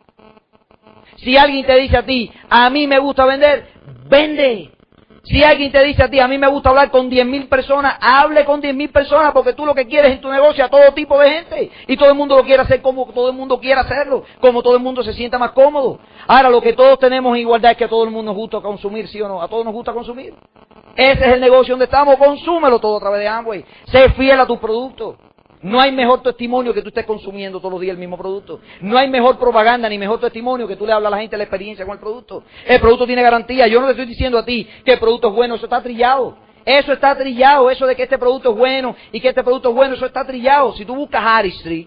Si 1.16 1.36
alguien 1.36 1.64
te 1.64 1.76
dice 1.76 1.96
a 1.96 2.04
ti, 2.04 2.30
a 2.50 2.68
mí 2.68 2.86
me 2.86 2.98
gusta 2.98 3.24
vender, 3.24 3.66
vende. 4.08 4.70
Si 5.24 5.42
alguien 5.44 5.70
te 5.70 5.82
dice 5.84 6.02
a 6.02 6.10
ti, 6.10 6.18
a 6.18 6.26
mí 6.26 6.36
me 6.36 6.48
gusta 6.48 6.70
hablar 6.70 6.90
con 6.90 7.08
10.000 7.08 7.48
personas, 7.48 7.96
hable 8.00 8.44
con 8.44 8.60
10.000 8.60 8.90
personas 8.90 9.32
porque 9.32 9.52
tú 9.52 9.64
lo 9.64 9.74
que 9.74 9.86
quieres 9.86 10.12
en 10.12 10.20
tu 10.20 10.28
negocio 10.28 10.64
a 10.64 10.68
todo 10.68 10.92
tipo 10.94 11.18
de 11.20 11.30
gente. 11.30 11.70
Y 11.86 11.96
todo 11.96 12.08
el 12.08 12.16
mundo 12.16 12.36
lo 12.36 12.42
quiere 12.42 12.62
hacer 12.62 12.82
como 12.82 13.06
todo 13.06 13.30
el 13.30 13.36
mundo 13.36 13.60
quiere 13.60 13.80
hacerlo, 13.80 14.24
como 14.40 14.62
todo 14.62 14.74
el 14.74 14.82
mundo 14.82 15.04
se 15.04 15.12
sienta 15.12 15.38
más 15.38 15.52
cómodo. 15.52 16.00
Ahora, 16.26 16.50
lo 16.50 16.60
que 16.60 16.72
todos 16.72 16.98
tenemos 16.98 17.34
en 17.36 17.42
igualdad 17.42 17.70
es 17.72 17.76
que 17.76 17.84
a 17.84 17.88
todo 17.88 18.02
el 18.02 18.10
mundo 18.10 18.32
nos 18.32 18.36
gusta 18.36 18.60
consumir, 18.60 19.06
¿sí 19.06 19.20
o 19.20 19.28
no? 19.28 19.40
A 19.40 19.46
todos 19.46 19.64
nos 19.64 19.72
gusta 19.72 19.92
consumir. 19.92 20.34
Ese 20.96 21.20
es 21.20 21.34
el 21.34 21.40
negocio 21.40 21.74
donde 21.74 21.84
estamos, 21.84 22.16
consúmelo 22.16 22.80
todo 22.80 22.96
a 22.96 23.00
través 23.00 23.20
de 23.20 23.28
Amway. 23.28 23.64
Sé 23.86 24.10
fiel 24.10 24.40
a 24.40 24.46
tus 24.46 24.58
productos. 24.58 25.16
No 25.62 25.80
hay 25.80 25.92
mejor 25.92 26.22
testimonio 26.22 26.74
que 26.74 26.82
tú 26.82 26.88
estés 26.88 27.06
consumiendo 27.06 27.58
todos 27.58 27.72
los 27.72 27.80
días 27.80 27.94
el 27.94 27.98
mismo 27.98 28.18
producto. 28.18 28.60
No 28.80 28.98
hay 28.98 29.08
mejor 29.08 29.38
propaganda 29.38 29.88
ni 29.88 29.96
mejor 29.96 30.18
testimonio 30.18 30.66
que 30.66 30.74
tú 30.74 30.84
le 30.84 30.92
hablas 30.92 31.12
a 31.12 31.16
la 31.16 31.20
gente 31.20 31.34
de 31.34 31.38
la 31.38 31.44
experiencia 31.44 31.84
con 31.84 31.94
el 31.94 32.00
producto. 32.00 32.42
El 32.66 32.80
producto 32.80 33.06
tiene 33.06 33.22
garantía. 33.22 33.68
Yo 33.68 33.80
no 33.80 33.86
te 33.86 33.92
estoy 33.92 34.06
diciendo 34.06 34.38
a 34.38 34.44
ti 34.44 34.68
que 34.84 34.94
el 34.94 34.98
producto 34.98 35.28
es 35.28 35.34
bueno, 35.34 35.54
eso 35.54 35.66
está 35.66 35.80
trillado. 35.80 36.36
Eso 36.64 36.92
está 36.92 37.16
trillado, 37.16 37.70
eso 37.70 37.86
de 37.86 37.94
que 37.94 38.04
este 38.04 38.18
producto 38.18 38.50
es 38.50 38.56
bueno 38.56 38.94
y 39.12 39.20
que 39.20 39.28
este 39.28 39.42
producto 39.42 39.68
es 39.70 39.74
bueno, 39.74 39.94
eso 39.94 40.06
está 40.06 40.26
trillado. 40.26 40.74
Si 40.74 40.84
tú 40.84 40.94
buscas 40.96 41.22
Harry 41.24 41.50
Street, 41.50 41.86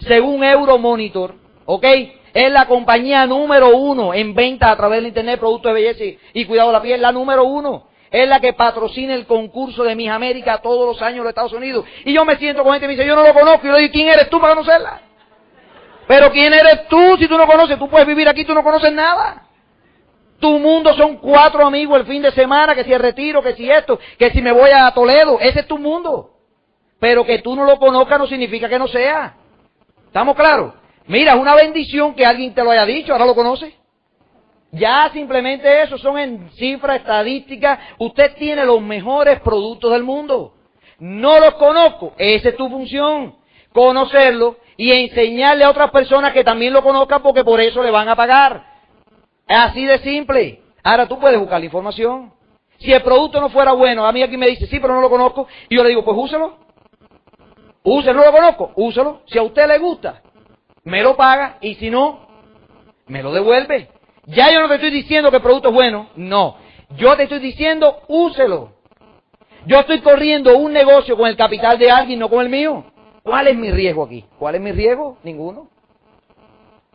según 0.00 0.44
Euromonitor, 0.44 1.34
¿ok? 1.66 1.84
Es 2.32 2.50
la 2.50 2.66
compañía 2.66 3.26
número 3.26 3.76
uno 3.76 4.12
en 4.12 4.34
venta 4.34 4.70
a 4.70 4.76
través 4.76 4.98
del 4.98 5.08
Internet 5.08 5.34
de 5.34 5.40
productos 5.40 5.74
de 5.74 5.80
belleza 5.80 6.20
y 6.32 6.44
cuidado 6.46 6.70
de 6.70 6.72
la 6.72 6.82
piel, 6.82 7.00
la 7.00 7.12
número 7.12 7.44
uno 7.44 7.93
es 8.14 8.28
la 8.28 8.38
que 8.38 8.52
patrocina 8.52 9.12
el 9.12 9.26
concurso 9.26 9.82
de 9.82 9.96
Mis 9.96 10.08
América 10.08 10.58
todos 10.62 10.86
los 10.86 11.02
años 11.02 11.16
en 11.16 11.24
los 11.24 11.30
Estados 11.30 11.52
Unidos. 11.52 11.84
Y 12.04 12.12
yo 12.12 12.24
me 12.24 12.36
siento 12.36 12.62
con 12.62 12.72
gente 12.72 12.84
que 12.84 12.86
me 12.86 12.94
dice, 12.94 13.08
yo 13.08 13.16
no 13.16 13.26
lo 13.26 13.34
conozco. 13.34 13.66
Y 13.66 13.66
yo 13.66 13.72
le 13.72 13.80
digo, 13.80 13.92
¿quién 13.92 14.06
eres 14.06 14.30
tú 14.30 14.40
para 14.40 14.54
conocerla? 14.54 15.00
Pero 16.06 16.30
¿quién 16.30 16.54
eres 16.54 16.86
tú 16.86 17.16
si 17.18 17.26
tú 17.26 17.36
no 17.36 17.44
conoces? 17.44 17.76
Tú 17.76 17.88
puedes 17.88 18.06
vivir 18.06 18.28
aquí, 18.28 18.44
tú 18.44 18.54
no 18.54 18.62
conoces 18.62 18.92
nada. 18.92 19.48
Tu 20.38 20.48
mundo 20.60 20.94
son 20.94 21.16
cuatro 21.16 21.66
amigos 21.66 21.98
el 21.98 22.06
fin 22.06 22.22
de 22.22 22.30
semana, 22.30 22.76
que 22.76 22.84
si 22.84 22.92
el 22.92 23.00
retiro, 23.00 23.42
que 23.42 23.56
si 23.56 23.68
esto, 23.68 23.98
que 24.16 24.30
si 24.30 24.40
me 24.40 24.52
voy 24.52 24.70
a 24.70 24.92
Toledo. 24.92 25.40
Ese 25.40 25.60
es 25.60 25.66
tu 25.66 25.78
mundo. 25.78 26.34
Pero 27.00 27.26
que 27.26 27.40
tú 27.40 27.56
no 27.56 27.64
lo 27.64 27.80
conozcas 27.80 28.16
no 28.16 28.28
significa 28.28 28.68
que 28.68 28.78
no 28.78 28.86
sea. 28.86 29.34
¿Estamos 30.06 30.36
claros? 30.36 30.74
Mira, 31.08 31.32
es 31.32 31.40
una 31.40 31.56
bendición 31.56 32.14
que 32.14 32.24
alguien 32.24 32.54
te 32.54 32.62
lo 32.62 32.70
haya 32.70 32.86
dicho, 32.86 33.12
ahora 33.12 33.26
lo 33.26 33.34
conoces. 33.34 33.74
Ya 34.74 35.08
simplemente 35.12 35.82
eso 35.82 35.98
son 35.98 36.18
en 36.18 36.50
cifras 36.50 36.98
estadísticas. 36.98 37.78
Usted 37.98 38.34
tiene 38.34 38.64
los 38.64 38.82
mejores 38.82 39.40
productos 39.40 39.92
del 39.92 40.02
mundo. 40.02 40.54
No 40.98 41.38
los 41.38 41.54
conozco. 41.54 42.12
Esa 42.18 42.48
es 42.48 42.56
tu 42.56 42.68
función. 42.68 43.36
Conocerlo 43.72 44.56
y 44.76 44.90
enseñarle 44.90 45.64
a 45.64 45.70
otras 45.70 45.90
personas 45.90 46.32
que 46.32 46.42
también 46.42 46.72
lo 46.72 46.82
conozcan 46.82 47.22
porque 47.22 47.44
por 47.44 47.60
eso 47.60 47.82
le 47.82 47.90
van 47.90 48.08
a 48.08 48.16
pagar. 48.16 48.64
Así 49.46 49.84
de 49.84 49.98
simple. 49.98 50.60
Ahora 50.82 51.06
tú 51.06 51.18
puedes 51.20 51.38
buscar 51.38 51.60
la 51.60 51.66
información. 51.66 52.32
Si 52.78 52.92
el 52.92 53.02
producto 53.02 53.40
no 53.40 53.50
fuera 53.50 53.72
bueno, 53.72 54.04
a 54.04 54.12
mí 54.12 54.22
aquí 54.22 54.36
me 54.36 54.48
dice, 54.48 54.66
sí, 54.66 54.80
pero 54.80 54.94
no 54.94 55.00
lo 55.00 55.10
conozco. 55.10 55.46
Y 55.68 55.76
yo 55.76 55.82
le 55.82 55.90
digo, 55.90 56.04
pues 56.04 56.16
úselo. 56.18 56.58
Úselo, 57.84 58.14
no 58.14 58.24
lo 58.24 58.32
conozco. 58.32 58.72
Úselo. 58.74 59.22
Si 59.26 59.38
a 59.38 59.42
usted 59.42 59.68
le 59.68 59.78
gusta, 59.78 60.22
me 60.82 61.02
lo 61.02 61.16
paga. 61.16 61.58
Y 61.60 61.76
si 61.76 61.90
no, 61.90 62.26
me 63.06 63.22
lo 63.22 63.32
devuelve. 63.32 63.93
Ya 64.26 64.52
yo 64.52 64.60
no 64.60 64.68
te 64.68 64.74
estoy 64.76 64.90
diciendo 64.90 65.30
que 65.30 65.36
el 65.36 65.42
producto 65.42 65.68
es 65.68 65.74
bueno, 65.74 66.08
no. 66.16 66.56
Yo 66.96 67.16
te 67.16 67.24
estoy 67.24 67.40
diciendo, 67.40 68.02
úselo. 68.08 68.72
Yo 69.66 69.80
estoy 69.80 70.00
corriendo 70.00 70.56
un 70.56 70.72
negocio 70.72 71.16
con 71.16 71.28
el 71.28 71.36
capital 71.36 71.78
de 71.78 71.90
alguien, 71.90 72.18
no 72.18 72.28
con 72.28 72.40
el 72.40 72.48
mío. 72.48 72.84
¿Cuál 73.22 73.48
es 73.48 73.56
mi 73.56 73.70
riesgo 73.70 74.04
aquí? 74.04 74.24
¿Cuál 74.38 74.56
es 74.56 74.60
mi 74.60 74.72
riesgo? 74.72 75.18
Ninguno. 75.22 75.68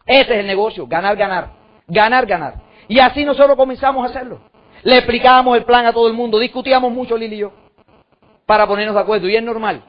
Ese 0.05 0.33
es 0.33 0.39
el 0.39 0.47
negocio, 0.47 0.87
ganar, 0.87 1.15
ganar. 1.15 1.49
Ganar, 1.87 2.25
ganar. 2.25 2.53
Y 2.87 2.99
así 2.99 3.25
nosotros 3.25 3.55
comenzamos 3.55 4.03
a 4.03 4.09
hacerlo. 4.09 4.41
Le 4.83 4.97
explicábamos 4.97 5.57
el 5.57 5.65
plan 5.65 5.85
a 5.85 5.93
todo 5.93 6.07
el 6.07 6.13
mundo, 6.13 6.39
discutíamos 6.39 6.91
mucho 6.91 7.17
Lili 7.17 7.35
y 7.35 7.39
yo, 7.39 7.51
para 8.45 8.65
ponernos 8.67 8.95
de 8.95 9.01
acuerdo. 9.01 9.27
Y 9.27 9.35
es 9.35 9.43
normal. 9.43 9.83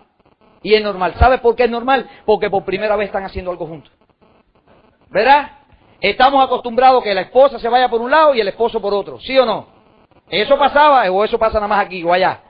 Y 0.62 0.74
es 0.74 0.82
normal. 0.82 1.14
¿Sabes 1.18 1.40
por 1.40 1.56
qué 1.56 1.64
es 1.64 1.70
normal? 1.70 2.08
Porque 2.26 2.50
por 2.50 2.64
primera 2.64 2.96
vez 2.96 3.06
están 3.06 3.24
haciendo 3.24 3.50
algo 3.50 3.66
juntos. 3.66 3.92
¿Verdad? 5.08 5.59
Estamos 6.00 6.44
acostumbrados 6.44 7.02
que 7.04 7.14
la 7.14 7.22
esposa 7.22 7.58
se 7.58 7.68
vaya 7.68 7.88
por 7.88 8.00
un 8.00 8.10
lado 8.10 8.34
y 8.34 8.40
el 8.40 8.48
esposo 8.48 8.80
por 8.80 8.94
otro, 8.94 9.20
¿sí 9.20 9.38
o 9.38 9.44
no? 9.44 9.66
Eso 10.28 10.56
pasaba 10.58 11.10
o 11.10 11.24
eso 11.24 11.38
pasa 11.38 11.54
nada 11.54 11.68
más 11.68 11.84
aquí 11.84 12.02
o 12.02 12.12
allá. 12.12 12.40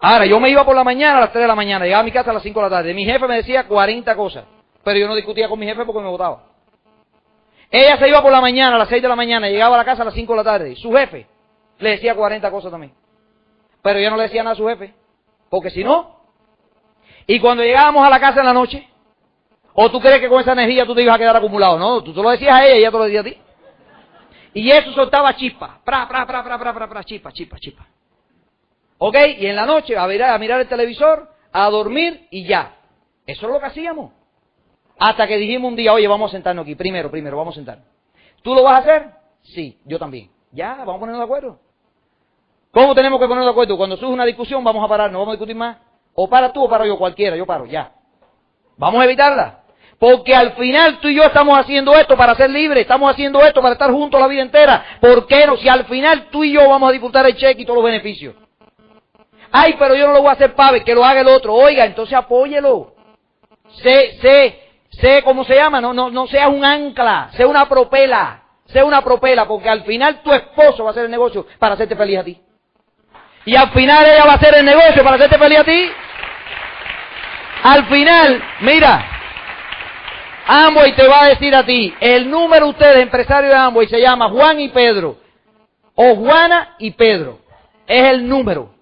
Ahora, 0.00 0.26
yo 0.26 0.40
me 0.40 0.50
iba 0.50 0.64
por 0.64 0.74
la 0.74 0.84
mañana 0.84 1.18
a 1.18 1.20
las 1.20 1.32
3 1.32 1.42
de 1.42 1.48
la 1.48 1.54
mañana, 1.54 1.84
llegaba 1.84 2.02
a 2.02 2.04
mi 2.04 2.12
casa 2.12 2.30
a 2.30 2.34
las 2.34 2.42
5 2.42 2.58
de 2.58 2.66
la 2.66 2.76
tarde. 2.76 2.94
Mi 2.94 3.04
jefe 3.04 3.26
me 3.26 3.36
decía 3.36 3.66
40 3.66 4.16
cosas, 4.16 4.44
pero 4.82 4.98
yo 4.98 5.06
no 5.06 5.14
discutía 5.14 5.48
con 5.48 5.58
mi 5.58 5.66
jefe 5.66 5.84
porque 5.84 6.00
me 6.00 6.08
votaba. 6.08 6.44
Ella 7.70 7.98
se 7.98 8.08
iba 8.08 8.20
por 8.20 8.32
la 8.32 8.40
mañana 8.40 8.76
a 8.76 8.78
las 8.78 8.88
6 8.88 9.00
de 9.00 9.08
la 9.08 9.16
mañana, 9.16 9.48
llegaba 9.48 9.76
a 9.76 9.78
la 9.78 9.84
casa 9.84 10.02
a 10.02 10.06
las 10.06 10.14
5 10.14 10.32
de 10.32 10.36
la 10.36 10.44
tarde. 10.44 10.76
Su 10.76 10.92
jefe 10.92 11.26
le 11.78 11.90
decía 11.90 12.14
40 12.14 12.50
cosas 12.50 12.70
también. 12.70 12.92
Pero 13.82 14.00
yo 14.00 14.10
no 14.10 14.16
le 14.16 14.24
decía 14.24 14.42
nada 14.42 14.54
a 14.54 14.56
su 14.56 14.66
jefe, 14.66 14.94
porque 15.48 15.70
si 15.70 15.84
no, 15.84 16.18
Y 17.26 17.38
cuando 17.38 17.62
llegábamos 17.62 18.04
a 18.04 18.10
la 18.10 18.18
casa 18.18 18.40
en 18.40 18.46
la 18.46 18.52
noche, 18.52 18.89
¿o 19.82 19.90
tú 19.90 19.98
crees 19.98 20.20
que 20.20 20.28
con 20.28 20.40
esa 20.42 20.52
energía 20.52 20.84
tú 20.84 20.94
te 20.94 21.02
ibas 21.02 21.14
a 21.14 21.18
quedar 21.18 21.34
acumulado? 21.34 21.78
No, 21.78 22.02
tú 22.02 22.12
te 22.12 22.22
lo 22.22 22.28
decías 22.28 22.54
a 22.54 22.66
ella 22.66 22.74
y 22.74 22.78
ella 22.80 22.90
te 22.90 22.98
lo 22.98 23.04
decía 23.04 23.20
a 23.20 23.24
ti. 23.24 23.38
Y 24.52 24.70
eso 24.70 24.92
soltaba 24.92 25.34
chispa, 25.36 25.80
pra, 25.82 26.06
pra, 26.06 26.26
pra, 26.26 26.44
pra, 26.44 26.58
pra, 26.58 26.74
pra, 26.74 26.88
pra, 26.88 27.04
chispa, 27.04 27.32
chispa, 27.32 27.58
chispa. 27.58 27.86
¿Ok? 28.98 29.16
Y 29.38 29.46
en 29.46 29.56
la 29.56 29.64
noche 29.64 29.96
a 29.96 30.06
mirar, 30.06 30.34
a 30.34 30.38
mirar 30.38 30.60
el 30.60 30.68
televisor, 30.68 31.30
a 31.50 31.70
dormir 31.70 32.28
y 32.30 32.46
ya. 32.46 32.76
Eso 33.24 33.46
es 33.46 33.52
lo 33.52 33.58
que 33.58 33.66
hacíamos. 33.66 34.12
Hasta 34.98 35.26
que 35.26 35.38
dijimos 35.38 35.70
un 35.70 35.76
día, 35.76 35.94
oye, 35.94 36.06
vamos 36.06 36.30
a 36.30 36.32
sentarnos 36.32 36.64
aquí. 36.64 36.74
Primero, 36.74 37.10
primero, 37.10 37.38
vamos 37.38 37.54
a 37.54 37.56
sentarnos. 37.56 37.86
¿Tú 38.42 38.54
lo 38.54 38.62
vas 38.62 38.74
a 38.74 38.78
hacer? 38.78 39.10
Sí, 39.42 39.78
yo 39.86 39.98
también. 39.98 40.30
Ya, 40.52 40.74
vamos 40.74 40.96
a 40.96 41.00
ponernos 41.00 41.20
de 41.20 41.24
acuerdo. 41.24 41.58
¿Cómo 42.70 42.94
tenemos 42.94 43.18
que 43.18 43.26
ponernos 43.26 43.46
de 43.46 43.52
acuerdo? 43.52 43.78
Cuando 43.78 43.96
surge 43.96 44.12
una 44.12 44.26
discusión, 44.26 44.62
vamos 44.62 44.84
a 44.84 44.88
parar, 44.88 45.10
no 45.10 45.20
vamos 45.20 45.32
a 45.32 45.36
discutir 45.36 45.56
más. 45.56 45.78
O 46.14 46.28
para 46.28 46.52
tú 46.52 46.64
o 46.64 46.68
para 46.68 46.86
yo, 46.86 46.98
cualquiera, 46.98 47.34
yo 47.34 47.46
paro, 47.46 47.64
ya. 47.64 47.94
Vamos 48.76 49.00
a 49.00 49.04
evitarla. 49.04 49.59
Porque 50.00 50.34
al 50.34 50.52
final 50.52 50.98
tú 51.00 51.08
y 51.08 51.14
yo 51.16 51.24
estamos 51.24 51.58
haciendo 51.58 51.94
esto 51.94 52.16
para 52.16 52.34
ser 52.34 52.48
libres, 52.48 52.80
estamos 52.80 53.10
haciendo 53.10 53.44
esto 53.44 53.60
para 53.60 53.74
estar 53.74 53.90
juntos 53.90 54.18
la 54.18 54.28
vida 54.28 54.40
entera. 54.40 54.82
¿Por 54.98 55.26
qué 55.26 55.46
no? 55.46 55.58
Si 55.58 55.68
al 55.68 55.84
final 55.84 56.28
tú 56.30 56.42
y 56.42 56.52
yo 56.52 56.66
vamos 56.66 56.88
a 56.88 56.92
disfrutar 56.92 57.26
el 57.26 57.36
cheque 57.36 57.60
y 57.60 57.64
todos 57.66 57.76
los 57.76 57.84
beneficios. 57.84 58.34
Ay, 59.52 59.76
pero 59.78 59.94
yo 59.94 60.06
no 60.06 60.14
lo 60.14 60.22
voy 60.22 60.30
a 60.30 60.32
hacer 60.32 60.54
para 60.54 60.80
que 60.80 60.94
lo 60.94 61.04
haga 61.04 61.20
el 61.20 61.28
otro. 61.28 61.52
Oiga, 61.52 61.84
entonces 61.84 62.16
apóyelo. 62.16 62.94
Sé, 63.82 64.18
sé, 64.22 64.70
sé 64.88 65.22
cómo 65.22 65.44
se 65.44 65.56
llama, 65.56 65.82
no, 65.82 65.92
no, 65.92 66.08
no 66.08 66.26
seas 66.28 66.48
un 66.48 66.64
ancla, 66.64 67.28
sé 67.36 67.44
una 67.44 67.68
propela, 67.68 68.42
sé 68.68 68.82
una 68.82 69.02
propela, 69.02 69.46
porque 69.46 69.68
al 69.68 69.84
final 69.84 70.22
tu 70.22 70.32
esposo 70.32 70.82
va 70.82 70.90
a 70.90 70.92
hacer 70.92 71.04
el 71.04 71.10
negocio 71.10 71.46
para 71.58 71.74
hacerte 71.74 71.94
feliz 71.94 72.18
a 72.18 72.24
ti. 72.24 72.40
Y 73.44 73.54
al 73.54 73.68
final 73.72 74.06
ella 74.06 74.24
va 74.24 74.32
a 74.32 74.36
hacer 74.36 74.54
el 74.56 74.64
negocio 74.64 75.04
para 75.04 75.16
hacerte 75.16 75.36
feliz 75.36 75.58
a 75.58 75.64
ti. 75.64 75.92
Al 77.64 77.84
final, 77.86 78.42
mira, 78.62 79.19
Amway 80.52 80.96
te 80.96 81.06
va 81.06 81.22
a 81.22 81.28
decir 81.28 81.54
a 81.54 81.64
ti, 81.64 81.94
el 82.00 82.28
número 82.28 82.66
ustedes, 82.66 82.96
empresario 82.96 83.50
de 83.50 83.54
Amway, 83.54 83.86
se 83.86 84.00
llama 84.00 84.28
Juan 84.30 84.58
y 84.58 84.68
Pedro. 84.70 85.16
O 85.94 86.16
Juana 86.16 86.74
y 86.80 86.90
Pedro. 86.90 87.38
Es 87.86 88.02
el 88.10 88.28
número. 88.28 88.74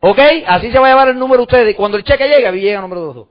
¿Ok? 0.00 0.18
Así 0.46 0.70
se 0.70 0.78
va 0.78 0.88
a 0.88 0.90
llevar 0.90 1.08
el 1.08 1.18
número 1.18 1.44
ustedes. 1.44 1.74
Cuando 1.76 1.96
el 1.96 2.04
cheque 2.04 2.28
llega, 2.28 2.50
llega 2.50 2.74
el 2.74 2.82
número 2.82 3.14
dos. 3.14 3.28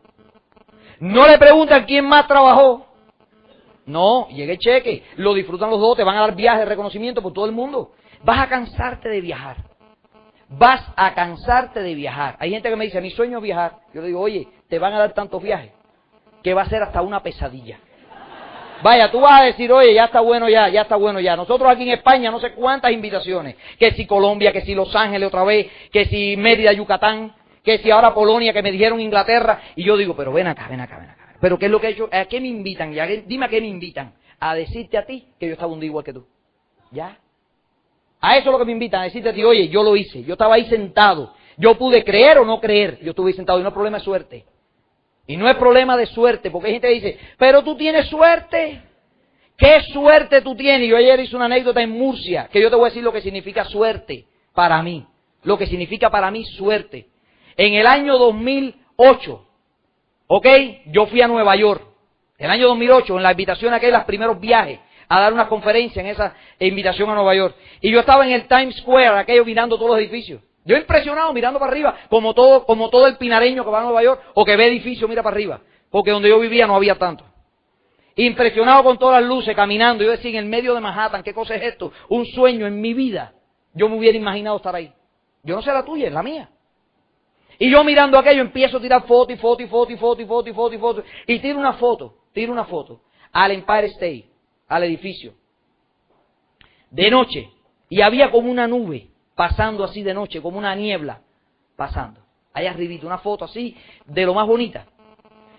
No 0.99 1.27
le 1.27 1.37
preguntan 1.37 1.85
quién 1.85 2.07
más 2.07 2.27
trabajó. 2.27 2.87
No, 3.85 4.27
llega 4.29 4.53
el 4.53 4.59
cheque. 4.59 5.03
Lo 5.17 5.35
disfrutan 5.35 5.69
los 5.69 5.79
dos, 5.79 5.95
te 5.95 6.03
van 6.03 6.17
a 6.17 6.21
dar 6.21 6.35
viajes 6.35 6.61
de 6.61 6.65
reconocimiento 6.65 7.21
por 7.21 7.33
todo 7.33 7.45
el 7.45 7.51
mundo. 7.51 7.91
Vas 8.23 8.39
a 8.39 8.49
cansarte 8.49 9.07
de 9.07 9.21
viajar. 9.21 9.57
Vas 10.49 10.81
a 10.95 11.13
cansarte 11.13 11.83
de 11.83 11.93
viajar. 11.93 12.37
Hay 12.39 12.49
gente 12.49 12.71
que 12.71 12.75
me 12.75 12.85
dice, 12.85 13.01
mi 13.01 13.11
sueño 13.11 13.37
es 13.37 13.43
viajar. 13.43 13.73
Yo 13.93 14.01
le 14.01 14.07
digo, 14.07 14.21
oye, 14.21 14.47
te 14.67 14.79
van 14.79 14.93
a 14.93 14.97
dar 14.97 15.13
tantos 15.13 15.43
viajes 15.43 15.76
que 16.47 16.53
va 16.53 16.61
a 16.61 16.69
ser 16.69 16.81
hasta 16.81 17.01
una 17.01 17.21
pesadilla. 17.21 17.77
Vaya, 18.81 19.11
tú 19.11 19.19
vas 19.19 19.41
a 19.41 19.43
decir, 19.43 19.69
oye, 19.69 19.93
ya 19.93 20.05
está 20.05 20.21
bueno 20.21 20.47
ya, 20.47 20.69
ya 20.69 20.83
está 20.83 20.95
bueno 20.95 21.19
ya. 21.19 21.35
Nosotros 21.35 21.69
aquí 21.69 21.83
en 21.83 21.89
España 21.89 22.31
no 22.31 22.39
sé 22.39 22.53
cuántas 22.53 22.93
invitaciones. 22.93 23.57
Que 23.77 23.91
si 23.91 24.05
Colombia, 24.05 24.53
que 24.53 24.61
si 24.61 24.73
Los 24.73 24.95
Ángeles 24.95 25.27
otra 25.27 25.43
vez, 25.43 25.67
que 25.91 26.05
si 26.05 26.37
Mérida, 26.37 26.71
Yucatán, 26.71 27.35
que 27.61 27.79
si 27.79 27.91
ahora 27.91 28.13
Polonia, 28.13 28.53
que 28.53 28.61
me 28.61 28.71
dijeron 28.71 29.01
Inglaterra. 29.01 29.59
Y 29.75 29.83
yo 29.83 29.97
digo, 29.97 30.15
pero 30.15 30.31
ven 30.31 30.47
acá, 30.47 30.67
ven 30.69 30.79
acá, 30.79 30.99
ven 30.99 31.09
acá. 31.09 31.35
Pero 31.41 31.59
¿qué 31.59 31.65
es 31.65 31.71
lo 31.71 31.81
que 31.81 31.87
he 31.87 31.91
hecho? 31.91 32.07
¿A 32.13 32.23
qué 32.25 32.39
me 32.39 32.47
invitan? 32.47 32.93
Ya, 32.93 33.05
dime 33.05 33.47
a 33.47 33.49
qué 33.49 33.59
me 33.59 33.67
invitan. 33.67 34.13
A 34.39 34.55
decirte 34.55 34.97
a 34.97 35.05
ti 35.05 35.27
que 35.37 35.47
yo 35.47 35.53
estaba 35.53 35.73
un 35.73 35.81
día 35.81 35.87
igual 35.87 36.05
que 36.05 36.13
tú. 36.13 36.25
¿Ya? 36.91 37.17
A 38.21 38.37
eso 38.37 38.47
es 38.47 38.51
lo 38.53 38.57
que 38.57 38.65
me 38.65 38.71
invitan, 38.71 39.01
a 39.01 39.03
decirte 39.03 39.27
a 39.27 39.33
ti, 39.33 39.43
oye, 39.43 39.67
yo 39.67 39.83
lo 39.83 39.97
hice. 39.97 40.23
Yo 40.23 40.35
estaba 40.35 40.55
ahí 40.55 40.63
sentado. 40.67 41.33
Yo 41.57 41.77
pude 41.77 42.05
creer 42.05 42.37
o 42.37 42.45
no 42.45 42.61
creer. 42.61 42.99
Yo 43.01 43.09
estuve 43.09 43.31
ahí 43.31 43.35
sentado 43.35 43.59
y 43.59 43.63
no 43.63 43.67
es 43.67 43.73
problema 43.73 43.97
de 43.97 44.03
suerte. 44.05 44.45
Y 45.27 45.35
no 45.35 45.49
es 45.49 45.57
problema 45.57 45.97
de 45.97 46.05
suerte, 46.05 46.49
porque 46.49 46.67
hay 46.67 46.73
gente 46.73 46.87
que 46.87 46.93
dice, 46.93 47.19
pero 47.37 47.61
tú 47.61 47.75
tienes 47.75 48.07
suerte. 48.07 48.81
¿Qué 49.57 49.81
suerte 49.91 50.41
tú 50.41 50.55
tienes? 50.55 50.87
Yo 50.87 50.95
ayer 50.95 51.19
hice 51.19 51.35
una 51.35 51.45
anécdota 51.45 51.81
en 51.81 51.91
Murcia, 51.91 52.47
que 52.51 52.61
yo 52.61 52.69
te 52.69 52.75
voy 52.75 52.85
a 52.85 52.89
decir 52.89 53.03
lo 53.03 53.11
que 53.11 53.21
significa 53.21 53.65
suerte 53.65 54.25
para 54.53 54.81
mí. 54.81 55.05
Lo 55.43 55.57
que 55.57 55.67
significa 55.67 56.09
para 56.09 56.31
mí 56.31 56.45
suerte. 56.45 57.07
En 57.57 57.73
el 57.73 57.87
año 57.87 58.17
2008, 58.17 59.47
¿ok? 60.27 60.47
Yo 60.87 61.07
fui 61.07 61.21
a 61.21 61.27
Nueva 61.27 61.55
York. 61.55 61.83
El 62.37 62.49
año 62.49 62.67
2008, 62.67 63.17
en 63.17 63.23
la 63.23 63.31
invitación 63.31 63.73
aquella, 63.73 63.97
los 63.97 64.05
primeros 64.05 64.39
viajes, 64.39 64.79
a 65.09 65.19
dar 65.19 65.33
una 65.33 65.47
conferencia 65.47 66.01
en 66.01 66.07
esa 66.07 66.35
invitación 66.59 67.09
a 67.09 67.15
Nueva 67.15 67.35
York. 67.35 67.55
Y 67.81 67.91
yo 67.91 67.99
estaba 67.99 68.25
en 68.25 68.33
el 68.33 68.47
Times 68.47 68.75
Square, 68.77 69.19
aquello 69.19 69.43
mirando 69.43 69.75
todos 69.77 69.91
los 69.91 69.99
edificios. 69.99 70.41
Yo 70.67 70.75
impresionado 70.75 71.31
mirando 71.31 71.59
para 71.59 71.71
arriba, 71.71 71.95
como 72.09 72.33
todo, 72.33 72.65
como 72.65 72.89
todo 72.89 73.07
el 73.07 73.15
pinareño 73.15 73.63
que 73.63 73.71
va 73.71 73.79
a 73.79 73.83
Nueva 73.83 74.03
York 74.03 74.21
o 74.33 74.43
que 74.43 74.57
ve 74.57 74.67
edificio 74.67 75.07
mira 75.07 75.23
para 75.23 75.33
arriba, 75.33 75.61
porque 75.89 76.11
donde 76.11 76.27
yo 76.27 76.37
vivía 76.39 76.67
no 76.67 76.75
había 76.75 76.95
tanto. 76.95 77.23
Impresionado 78.17 78.83
con 78.83 78.97
todas 78.97 79.21
las 79.21 79.29
luces, 79.29 79.55
caminando, 79.55 80.03
yo 80.03 80.11
decía 80.11 80.31
en 80.31 80.35
el 80.35 80.45
medio 80.45 80.73
de 80.75 80.81
Manhattan, 80.81 81.23
¿qué 81.23 81.33
cosa 81.33 81.55
es 81.55 81.63
esto? 81.63 81.93
Un 82.09 82.25
sueño 82.25 82.67
en 82.67 82.81
mi 82.81 82.93
vida. 82.93 83.33
Yo 83.73 83.87
me 83.87 83.97
hubiera 83.97 84.17
imaginado 84.17 84.57
estar 84.57 84.75
ahí. 84.75 84.91
Yo 85.41 85.55
no 85.55 85.61
sé 85.61 85.71
la 85.71 85.85
tuya, 85.85 86.07
es 86.07 86.13
la 86.13 86.21
mía. 86.21 86.49
Y 87.59 87.71
yo 87.71 87.81
mirando 87.85 88.19
aquello 88.19 88.41
empiezo 88.41 88.77
a 88.77 88.81
tirar 88.81 89.07
foto 89.07 89.31
y 89.31 89.37
foto 89.37 89.63
y 89.63 89.67
foto 89.67 89.93
y 89.93 89.97
foto 89.97 90.21
y 90.21 90.25
foto 90.25 90.49
y 90.49 90.53
foto 90.53 90.75
y 90.75 90.77
foto. 90.77 91.03
Y 91.27 91.39
tiro 91.39 91.59
una 91.59 91.73
foto, 91.73 92.15
tiro 92.33 92.51
una 92.51 92.65
foto 92.65 93.03
al 93.31 93.51
Empire 93.51 93.85
State, 93.85 94.25
al 94.67 94.83
edificio. 94.83 95.33
De 96.91 97.09
noche. 97.09 97.51
Y 97.87 98.01
había 98.01 98.31
como 98.31 98.51
una 98.51 98.67
nube 98.67 99.11
pasando 99.37 99.83
así 99.83 100.01
de 100.01 100.15
noche, 100.15 100.41
como 100.41 100.57
una 100.57 100.73
niebla, 100.73 101.21
pasando. 101.75 102.19
Ahí 102.53 102.65
arribito, 102.65 103.05
una 103.05 103.19
foto 103.19 103.45
así, 103.45 103.77
de 104.07 104.25
lo 104.25 104.33
más 104.33 104.47
bonita. 104.47 104.87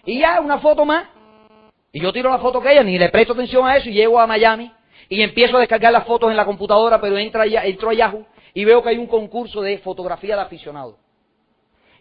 Y 0.05 0.19
ya, 0.19 0.41
una 0.41 0.59
foto 0.59 0.85
más. 0.85 1.07
Y 1.93 2.01
yo 2.01 2.13
tiro 2.13 2.29
la 2.29 2.39
foto 2.39 2.61
que 2.61 2.73
ella, 2.73 2.83
ni 2.83 2.99
le 2.99 3.09
presto 3.09 3.35
atención 3.35 3.67
a 3.69 3.77
eso, 3.77 3.89
y 3.89 3.93
llego 3.93 4.19
a 4.19 4.27
Miami, 4.27 4.73
y 5.09 5.23
empiezo 5.23 5.57
a 5.57 5.61
descargar 5.61 5.93
las 5.93 6.05
fotos 6.05 6.29
en 6.29 6.37
la 6.37 6.45
computadora, 6.45 7.01
pero 7.01 7.17
entra, 7.19 7.47
entro 7.47 7.91
a 7.91 7.95
Yahoo, 7.95 8.27
y 8.53 8.65
veo 8.65 8.83
que 8.83 8.89
hay 8.89 8.99
un 8.99 9.07
concurso 9.07 9.63
de 9.63 9.79
fotografía 9.79 10.35
de 10.35 10.43
aficionado. 10.43 10.99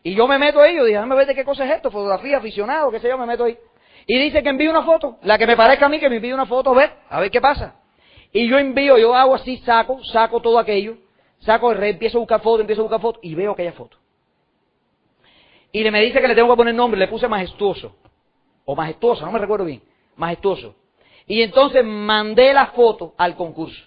Y 0.01 0.15
yo 0.15 0.27
me 0.27 0.39
meto 0.39 0.59
ahí, 0.59 0.75
yo 0.75 0.83
dije, 0.83 0.95
déjame 0.95 1.15
ver 1.15 1.27
de 1.27 1.35
qué 1.35 1.45
cosa 1.45 1.63
es 1.65 1.75
esto, 1.75 1.91
fotografía 1.91 2.37
aficionado, 2.37 2.89
qué 2.89 2.99
sé 2.99 3.07
yo, 3.07 3.19
me 3.19 3.27
meto 3.27 3.43
ahí. 3.43 3.55
Y 4.07 4.17
dice 4.17 4.41
que 4.41 4.49
envíe 4.49 4.67
una 4.67 4.81
foto, 4.81 5.19
la 5.21 5.37
que 5.37 5.45
me 5.45 5.55
parezca 5.55 5.85
a 5.85 5.89
mí, 5.89 5.99
que 5.99 6.09
me 6.09 6.15
envíe 6.15 6.33
una 6.33 6.47
foto, 6.47 6.71
a 6.71 6.73
ver, 6.73 6.91
a 7.07 7.19
ver 7.19 7.29
qué 7.29 7.39
pasa. 7.39 7.75
Y 8.31 8.47
yo 8.47 8.57
envío, 8.57 8.97
yo 8.97 9.13
hago 9.13 9.35
así, 9.35 9.57
saco, 9.57 10.03
saco 10.05 10.41
todo 10.41 10.57
aquello, 10.57 10.97
Saco 11.39 11.71
el 11.71 11.83
empiezo 11.83 12.17
a 12.17 12.21
buscar 12.21 12.41
fotos, 12.41 12.61
empiezo 12.61 12.81
a 12.81 12.83
buscar 12.83 13.01
fotos 13.01 13.19
y 13.23 13.35
veo 13.35 13.51
aquella 13.51 13.73
foto. 13.73 13.97
Y 15.71 15.83
le 15.83 15.91
me 15.91 16.01
dice 16.01 16.19
que 16.19 16.27
le 16.27 16.35
tengo 16.35 16.49
que 16.49 16.57
poner 16.57 16.73
nombre, 16.73 16.99
le 16.99 17.07
puse 17.07 17.27
majestuoso. 17.27 17.95
O 18.65 18.75
majestuosa, 18.75 19.25
no 19.25 19.31
me 19.31 19.39
recuerdo 19.39 19.65
bien. 19.65 19.81
Majestuoso. 20.15 20.75
Y 21.27 21.41
entonces 21.41 21.83
mandé 21.85 22.53
la 22.53 22.67
foto 22.67 23.13
al 23.17 23.35
concurso. 23.35 23.85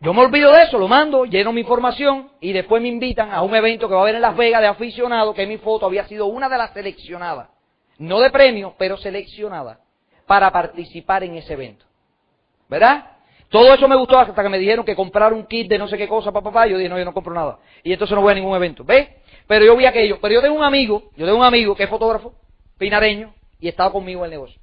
Yo 0.00 0.14
me 0.14 0.20
olvido 0.20 0.52
de 0.52 0.62
eso, 0.62 0.78
lo 0.78 0.86
mando, 0.86 1.24
lleno 1.24 1.52
mi 1.52 1.62
información 1.62 2.30
y 2.40 2.52
después 2.52 2.80
me 2.80 2.88
invitan 2.88 3.32
a 3.32 3.42
un 3.42 3.54
evento 3.54 3.88
que 3.88 3.94
va 3.94 4.00
a 4.00 4.02
haber 4.04 4.14
en 4.14 4.20
Las 4.20 4.36
Vegas 4.36 4.60
de 4.60 4.68
aficionados, 4.68 5.34
que 5.34 5.46
mi 5.46 5.58
foto 5.58 5.86
había 5.86 6.06
sido 6.06 6.26
una 6.26 6.48
de 6.48 6.56
las 6.56 6.72
seleccionadas. 6.72 7.48
No 7.98 8.20
de 8.20 8.30
premio, 8.30 8.74
pero 8.78 8.96
seleccionada 8.96 9.80
para 10.24 10.52
participar 10.52 11.24
en 11.24 11.34
ese 11.34 11.54
evento. 11.54 11.84
¿Verdad? 12.68 13.17
Todo 13.48 13.72
eso 13.72 13.88
me 13.88 13.96
gustó 13.96 14.18
hasta 14.18 14.42
que 14.42 14.48
me 14.48 14.58
dijeron 14.58 14.84
que 14.84 14.94
comprar 14.94 15.32
un 15.32 15.46
kit 15.46 15.68
de 15.68 15.78
no 15.78 15.88
sé 15.88 15.96
qué 15.96 16.06
cosa, 16.06 16.30
papá, 16.32 16.50
papá. 16.50 16.66
Yo 16.66 16.76
dije, 16.76 16.88
no, 16.88 16.98
yo 16.98 17.04
no 17.04 17.14
compro 17.14 17.32
nada. 17.32 17.58
Y 17.82 17.92
entonces 17.92 18.14
no 18.14 18.20
voy 18.20 18.32
a 18.32 18.34
ningún 18.34 18.54
evento. 18.54 18.84
¿Ves? 18.84 19.08
Pero 19.46 19.64
yo 19.64 19.76
vi 19.76 19.86
aquello. 19.86 20.18
Pero 20.20 20.34
yo 20.34 20.42
tengo 20.42 20.56
un 20.56 20.64
amigo, 20.64 21.10
yo 21.16 21.24
tengo 21.24 21.38
un 21.38 21.44
amigo 21.44 21.74
que 21.74 21.84
es 21.84 21.88
fotógrafo, 21.88 22.34
pinareño, 22.76 23.34
y 23.58 23.68
estaba 23.68 23.90
conmigo 23.90 24.20
en 24.20 24.24
el 24.26 24.30
negocio. 24.32 24.60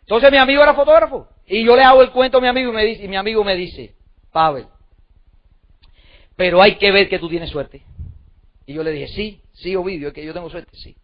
Entonces 0.00 0.30
mi 0.30 0.38
amigo 0.38 0.62
era 0.62 0.74
fotógrafo. 0.74 1.28
Y 1.46 1.64
yo 1.64 1.74
le 1.74 1.82
hago 1.82 2.02
el 2.02 2.10
cuento 2.10 2.38
a 2.38 2.40
mi 2.40 2.48
amigo 2.48 2.70
y, 2.70 2.74
me 2.74 2.84
dice, 2.84 3.04
y 3.04 3.08
mi 3.08 3.16
amigo 3.16 3.42
me 3.42 3.56
dice, 3.56 3.94
Pavel, 4.32 4.66
pero 6.36 6.60
hay 6.62 6.76
que 6.76 6.92
ver 6.92 7.08
que 7.08 7.18
tú 7.18 7.28
tienes 7.28 7.50
suerte. 7.50 7.82
Y 8.66 8.74
yo 8.74 8.82
le 8.82 8.92
dije, 8.92 9.08
sí, 9.08 9.40
sí, 9.52 9.74
Ovidio, 9.74 10.08
es 10.08 10.14
que 10.14 10.24
yo 10.24 10.32
tengo 10.32 10.50
suerte, 10.50 10.76
sí. 10.76 10.96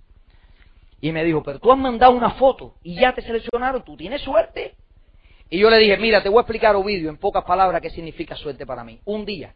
Y 1.00 1.10
me 1.10 1.24
dijo, 1.24 1.42
pero 1.42 1.58
tú 1.58 1.72
has 1.72 1.78
mandado 1.78 2.12
una 2.12 2.30
foto 2.32 2.76
y 2.82 2.94
ya 2.94 3.14
te 3.14 3.22
seleccionaron, 3.22 3.84
tú 3.84 3.96
tienes 3.96 4.22
suerte. 4.22 4.76
Y 5.52 5.58
yo 5.58 5.68
le 5.68 5.76
dije, 5.76 5.98
mira, 5.98 6.22
te 6.22 6.30
voy 6.30 6.38
a 6.38 6.40
explicar, 6.40 6.74
Ovidio, 6.76 7.10
en 7.10 7.18
pocas 7.18 7.44
palabras, 7.44 7.82
qué 7.82 7.90
significa 7.90 8.34
suerte 8.36 8.64
para 8.64 8.84
mí. 8.84 9.00
Un 9.04 9.26
día, 9.26 9.52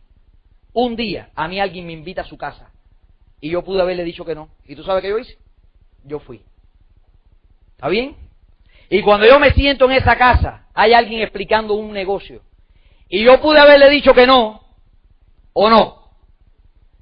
un 0.75 0.95
día, 0.95 1.31
a 1.35 1.49
mí 1.49 1.59
alguien 1.59 1.87
me 1.87 1.95
invita 1.95 2.21
a 2.21 2.27
su 2.27 2.37
casa. 2.37 2.71
Y 3.41 3.49
yo 3.49 3.65
pude 3.65 3.81
haberle 3.81 4.05
dicho 4.05 4.23
que 4.23 4.35
no. 4.35 4.51
¿Y 4.67 4.77
tú 4.77 4.85
sabes 4.85 5.01
qué 5.01 5.09
yo 5.09 5.19
hice? 5.19 5.39
Yo 6.05 6.19
fui. 6.19 6.43
¿Está 7.71 7.89
bien? 7.89 8.15
Y 8.91 9.01
cuando 9.01 9.27
yo 9.27 9.41
me 9.41 9.53
siento 9.53 9.87
en 9.87 9.93
esa 9.93 10.19
casa, 10.19 10.67
hay 10.75 10.93
alguien 10.93 11.23
explicando 11.23 11.73
un 11.73 11.95
negocio. 11.95 12.43
Y 13.09 13.25
yo 13.25 13.41
pude 13.41 13.59
haberle 13.59 13.89
dicho 13.89 14.13
que 14.13 14.27
no, 14.27 14.67
o 15.55 15.71
no. 15.71 16.11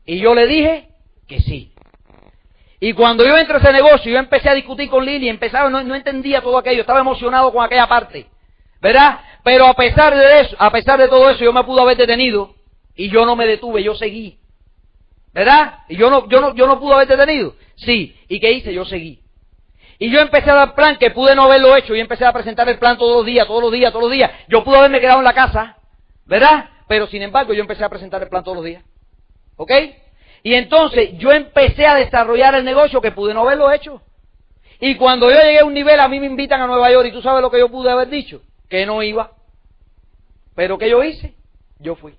Y 0.06 0.20
yo 0.20 0.36
le 0.36 0.46
dije 0.46 0.88
que 1.26 1.40
sí. 1.40 1.72
Y 2.78 2.92
cuando 2.92 3.26
yo 3.26 3.36
entro 3.36 3.56
a 3.56 3.60
ese 3.60 3.72
negocio, 3.72 4.12
yo 4.12 4.20
empecé 4.20 4.50
a 4.50 4.54
discutir 4.54 4.88
con 4.88 5.04
Lili, 5.04 5.28
empezaba, 5.28 5.68
no, 5.68 5.82
no 5.82 5.96
entendía 5.96 6.42
todo 6.42 6.58
aquello, 6.58 6.82
estaba 6.82 7.00
emocionado 7.00 7.52
con 7.52 7.64
aquella 7.64 7.88
parte. 7.88 8.28
¿Verdad? 8.84 9.20
Pero 9.42 9.66
a 9.66 9.72
pesar 9.72 10.14
de 10.14 10.40
eso, 10.40 10.56
a 10.58 10.70
pesar 10.70 11.00
de 11.00 11.08
todo 11.08 11.30
eso, 11.30 11.42
yo 11.42 11.54
me 11.54 11.64
pude 11.64 11.80
haber 11.80 11.96
detenido 11.96 12.54
y 12.94 13.08
yo 13.08 13.24
no 13.24 13.34
me 13.34 13.46
detuve, 13.46 13.82
yo 13.82 13.94
seguí. 13.94 14.38
¿Verdad? 15.32 15.78
Y 15.88 15.96
yo 15.96 16.10
no, 16.10 16.28
yo 16.28 16.42
no, 16.42 16.54
yo 16.54 16.66
no 16.66 16.78
pude 16.78 16.92
haber 16.92 17.08
detenido. 17.08 17.54
Sí. 17.76 18.14
¿Y 18.28 18.38
qué 18.40 18.52
hice? 18.52 18.74
Yo 18.74 18.84
seguí. 18.84 19.22
Y 19.98 20.10
yo 20.10 20.20
empecé 20.20 20.50
a 20.50 20.54
dar 20.54 20.74
plan 20.74 20.98
que 20.98 21.10
pude 21.10 21.34
no 21.34 21.44
haberlo 21.44 21.74
hecho 21.74 21.94
y 21.94 22.00
empecé 22.00 22.26
a 22.26 22.32
presentar 22.34 22.68
el 22.68 22.78
plan 22.78 22.98
todos 22.98 23.16
los 23.16 23.26
días, 23.26 23.46
todos 23.46 23.62
los 23.62 23.72
días, 23.72 23.90
todos 23.90 24.04
los 24.04 24.12
días. 24.12 24.30
Yo 24.48 24.62
pude 24.62 24.76
haberme 24.76 25.00
quedado 25.00 25.20
en 25.20 25.24
la 25.24 25.32
casa, 25.32 25.78
¿verdad? 26.26 26.68
Pero 26.86 27.06
sin 27.06 27.22
embargo 27.22 27.54
yo 27.54 27.62
empecé 27.62 27.84
a 27.84 27.88
presentar 27.88 28.22
el 28.22 28.28
plan 28.28 28.44
todos 28.44 28.58
los 28.58 28.66
días. 28.66 28.84
¿Ok? 29.56 29.72
Y 30.42 30.52
entonces 30.52 31.16
yo 31.16 31.32
empecé 31.32 31.86
a 31.86 31.94
desarrollar 31.94 32.54
el 32.54 32.66
negocio 32.66 33.00
que 33.00 33.12
pude 33.12 33.32
no 33.32 33.40
haberlo 33.40 33.72
hecho. 33.72 34.02
Y 34.78 34.96
cuando 34.96 35.30
yo 35.30 35.40
llegué 35.40 35.60
a 35.60 35.64
un 35.64 35.72
nivel, 35.72 35.98
a 36.00 36.08
mí 36.08 36.20
me 36.20 36.26
invitan 36.26 36.60
a 36.60 36.66
Nueva 36.66 36.92
York 36.92 37.08
y 37.08 37.12
tú 37.12 37.22
sabes 37.22 37.40
lo 37.40 37.50
que 37.50 37.60
yo 37.60 37.70
pude 37.70 37.90
haber 37.90 38.08
dicho, 38.08 38.42
que 38.74 38.86
no 38.86 39.02
iba. 39.02 39.30
Pero 40.56 40.78
¿qué 40.78 40.90
yo 40.90 41.04
hice? 41.04 41.34
Yo 41.78 41.94
fui. 41.94 42.14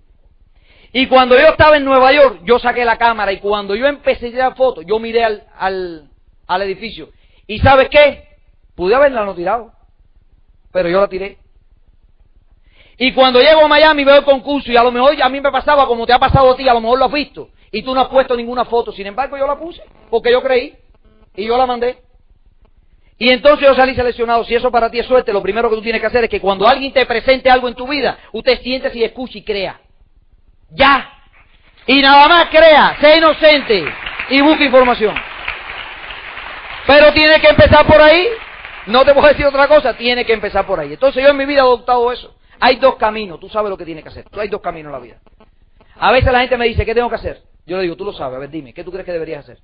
Y 0.94 1.08
cuando 1.08 1.38
yo 1.38 1.48
estaba 1.48 1.76
en 1.76 1.84
Nueva 1.84 2.14
York, 2.14 2.40
yo 2.46 2.60
saqué 2.60 2.86
la 2.86 2.98
cámara 2.98 3.34
y 3.34 3.40
cuando 3.40 3.76
yo 3.76 3.86
empecé 3.88 4.28
a 4.28 4.32
tirar 4.32 4.56
fotos, 4.56 4.86
yo 4.88 4.98
miré 4.98 5.26
al, 5.26 5.44
al, 5.58 6.10
al 6.48 6.62
edificio. 6.62 7.10
¿Y 7.46 7.60
sabes 7.60 7.90
qué? 7.90 8.30
Pude 8.74 8.96
haberla 8.96 9.26
no 9.26 9.36
tirado, 9.36 9.74
pero 10.72 10.88
yo 10.88 11.02
la 11.02 11.10
tiré. 11.10 11.40
Y 12.98 13.14
cuando 13.14 13.42
llego 13.42 13.66
a 13.66 13.68
Miami 13.68 14.06
veo 14.06 14.16
el 14.16 14.24
concurso 14.24 14.72
y 14.72 14.78
a 14.78 14.84
lo 14.84 14.92
mejor 14.94 15.22
a 15.22 15.28
mí 15.28 15.42
me 15.42 15.52
pasaba 15.52 15.86
como 15.86 16.06
te 16.06 16.14
ha 16.14 16.20
pasado 16.20 16.52
a 16.52 16.56
ti, 16.56 16.68
a 16.70 16.74
lo 16.74 16.80
mejor 16.80 17.00
lo 17.00 17.06
has 17.06 17.12
visto 17.12 17.50
y 17.72 17.84
tú 17.84 17.94
no 17.94 18.00
has 18.00 18.08
puesto 18.08 18.38
ninguna 18.38 18.64
foto. 18.64 18.94
Sin 18.94 19.06
embargo 19.06 19.38
yo 19.38 19.46
la 19.46 19.60
puse 19.60 19.84
porque 20.10 20.32
yo 20.32 20.42
creí 20.42 20.74
y 21.36 21.46
yo 21.46 21.58
la 21.58 21.66
mandé. 21.66 21.98
Y 23.18 23.30
entonces 23.30 23.68
yo 23.68 23.76
salí 23.76 23.96
seleccionado. 23.96 24.44
Si 24.44 24.56
eso 24.56 24.72
para 24.72 24.90
ti 24.90 25.00
es 25.00 25.06
suerte, 25.06 25.32
lo 25.32 25.42
primero 25.42 25.70
que 25.70 25.76
tú 25.76 25.82
tienes 25.82 26.02
que 26.02 26.08
hacer 26.08 26.26
es 26.26 26.30
que 26.30 26.42
cuando 26.42 26.68
alguien 26.68 26.92
te 26.92 27.06
presente 27.06 27.50
algo 27.50 27.68
en 27.68 27.76
tu 27.76 27.88
vida, 27.88 28.18
usted 28.34 28.60
siente 28.62 28.92
y 28.94 29.04
escuche 29.04 29.40
y 29.40 29.44
crea. 29.44 29.80
Ya. 30.72 31.12
Y 31.88 32.02
nada 32.02 32.28
más 32.28 32.46
crea, 32.50 32.98
sé 33.00 33.18
inocente 33.18 33.86
y 34.30 34.42
busque 34.42 34.66
información. 34.66 35.16
Pero 36.88 37.14
tiene 37.14 37.40
que 37.40 37.48
empezar 37.48 37.86
por 37.86 38.02
ahí. 38.02 38.28
No 38.88 39.04
te 39.04 39.14
puedo 39.14 39.28
decir 39.28 39.46
otra 39.46 39.68
cosa, 39.68 39.96
tiene 39.96 40.26
que 40.26 40.34
empezar 40.34 40.66
por 40.66 40.80
ahí. 40.80 40.94
Entonces 40.94 41.24
yo 41.24 41.30
en 41.30 41.38
mi 41.38 41.46
vida 41.46 41.60
he 41.60 41.62
adoptado 41.62 42.12
eso. 42.12 42.36
Hay 42.60 42.78
dos 42.78 42.96
caminos, 42.96 43.40
tú 43.40 43.50
sabes 43.50 43.70
lo 43.70 43.78
que 43.78 43.86
tienes 43.86 44.04
que 44.04 44.10
hacer. 44.10 44.26
Tú 44.30 44.40
hay 44.40 44.50
dos 44.50 44.62
caminos 44.62 44.90
en 44.90 44.94
la 44.94 45.00
vida. 45.00 45.18
A 45.98 46.12
veces 46.12 46.32
la 46.32 46.40
gente 46.40 46.58
me 46.58 46.68
dice, 46.68 46.86
¿qué 46.86 46.94
tengo 46.94 47.10
que 47.10 47.16
hacer? 47.16 47.42
Yo 47.66 47.78
le 47.78 47.84
digo, 47.84 47.96
tú 47.96 48.06
lo 48.06 48.14
sabes, 48.14 48.36
a 48.36 48.40
ver, 48.40 48.50
dime, 48.50 48.74
¿qué 48.74 48.84
tú 48.84 48.92
crees 48.92 49.06
que 49.06 49.12
deberías 49.12 49.44
hacer? 49.44 49.60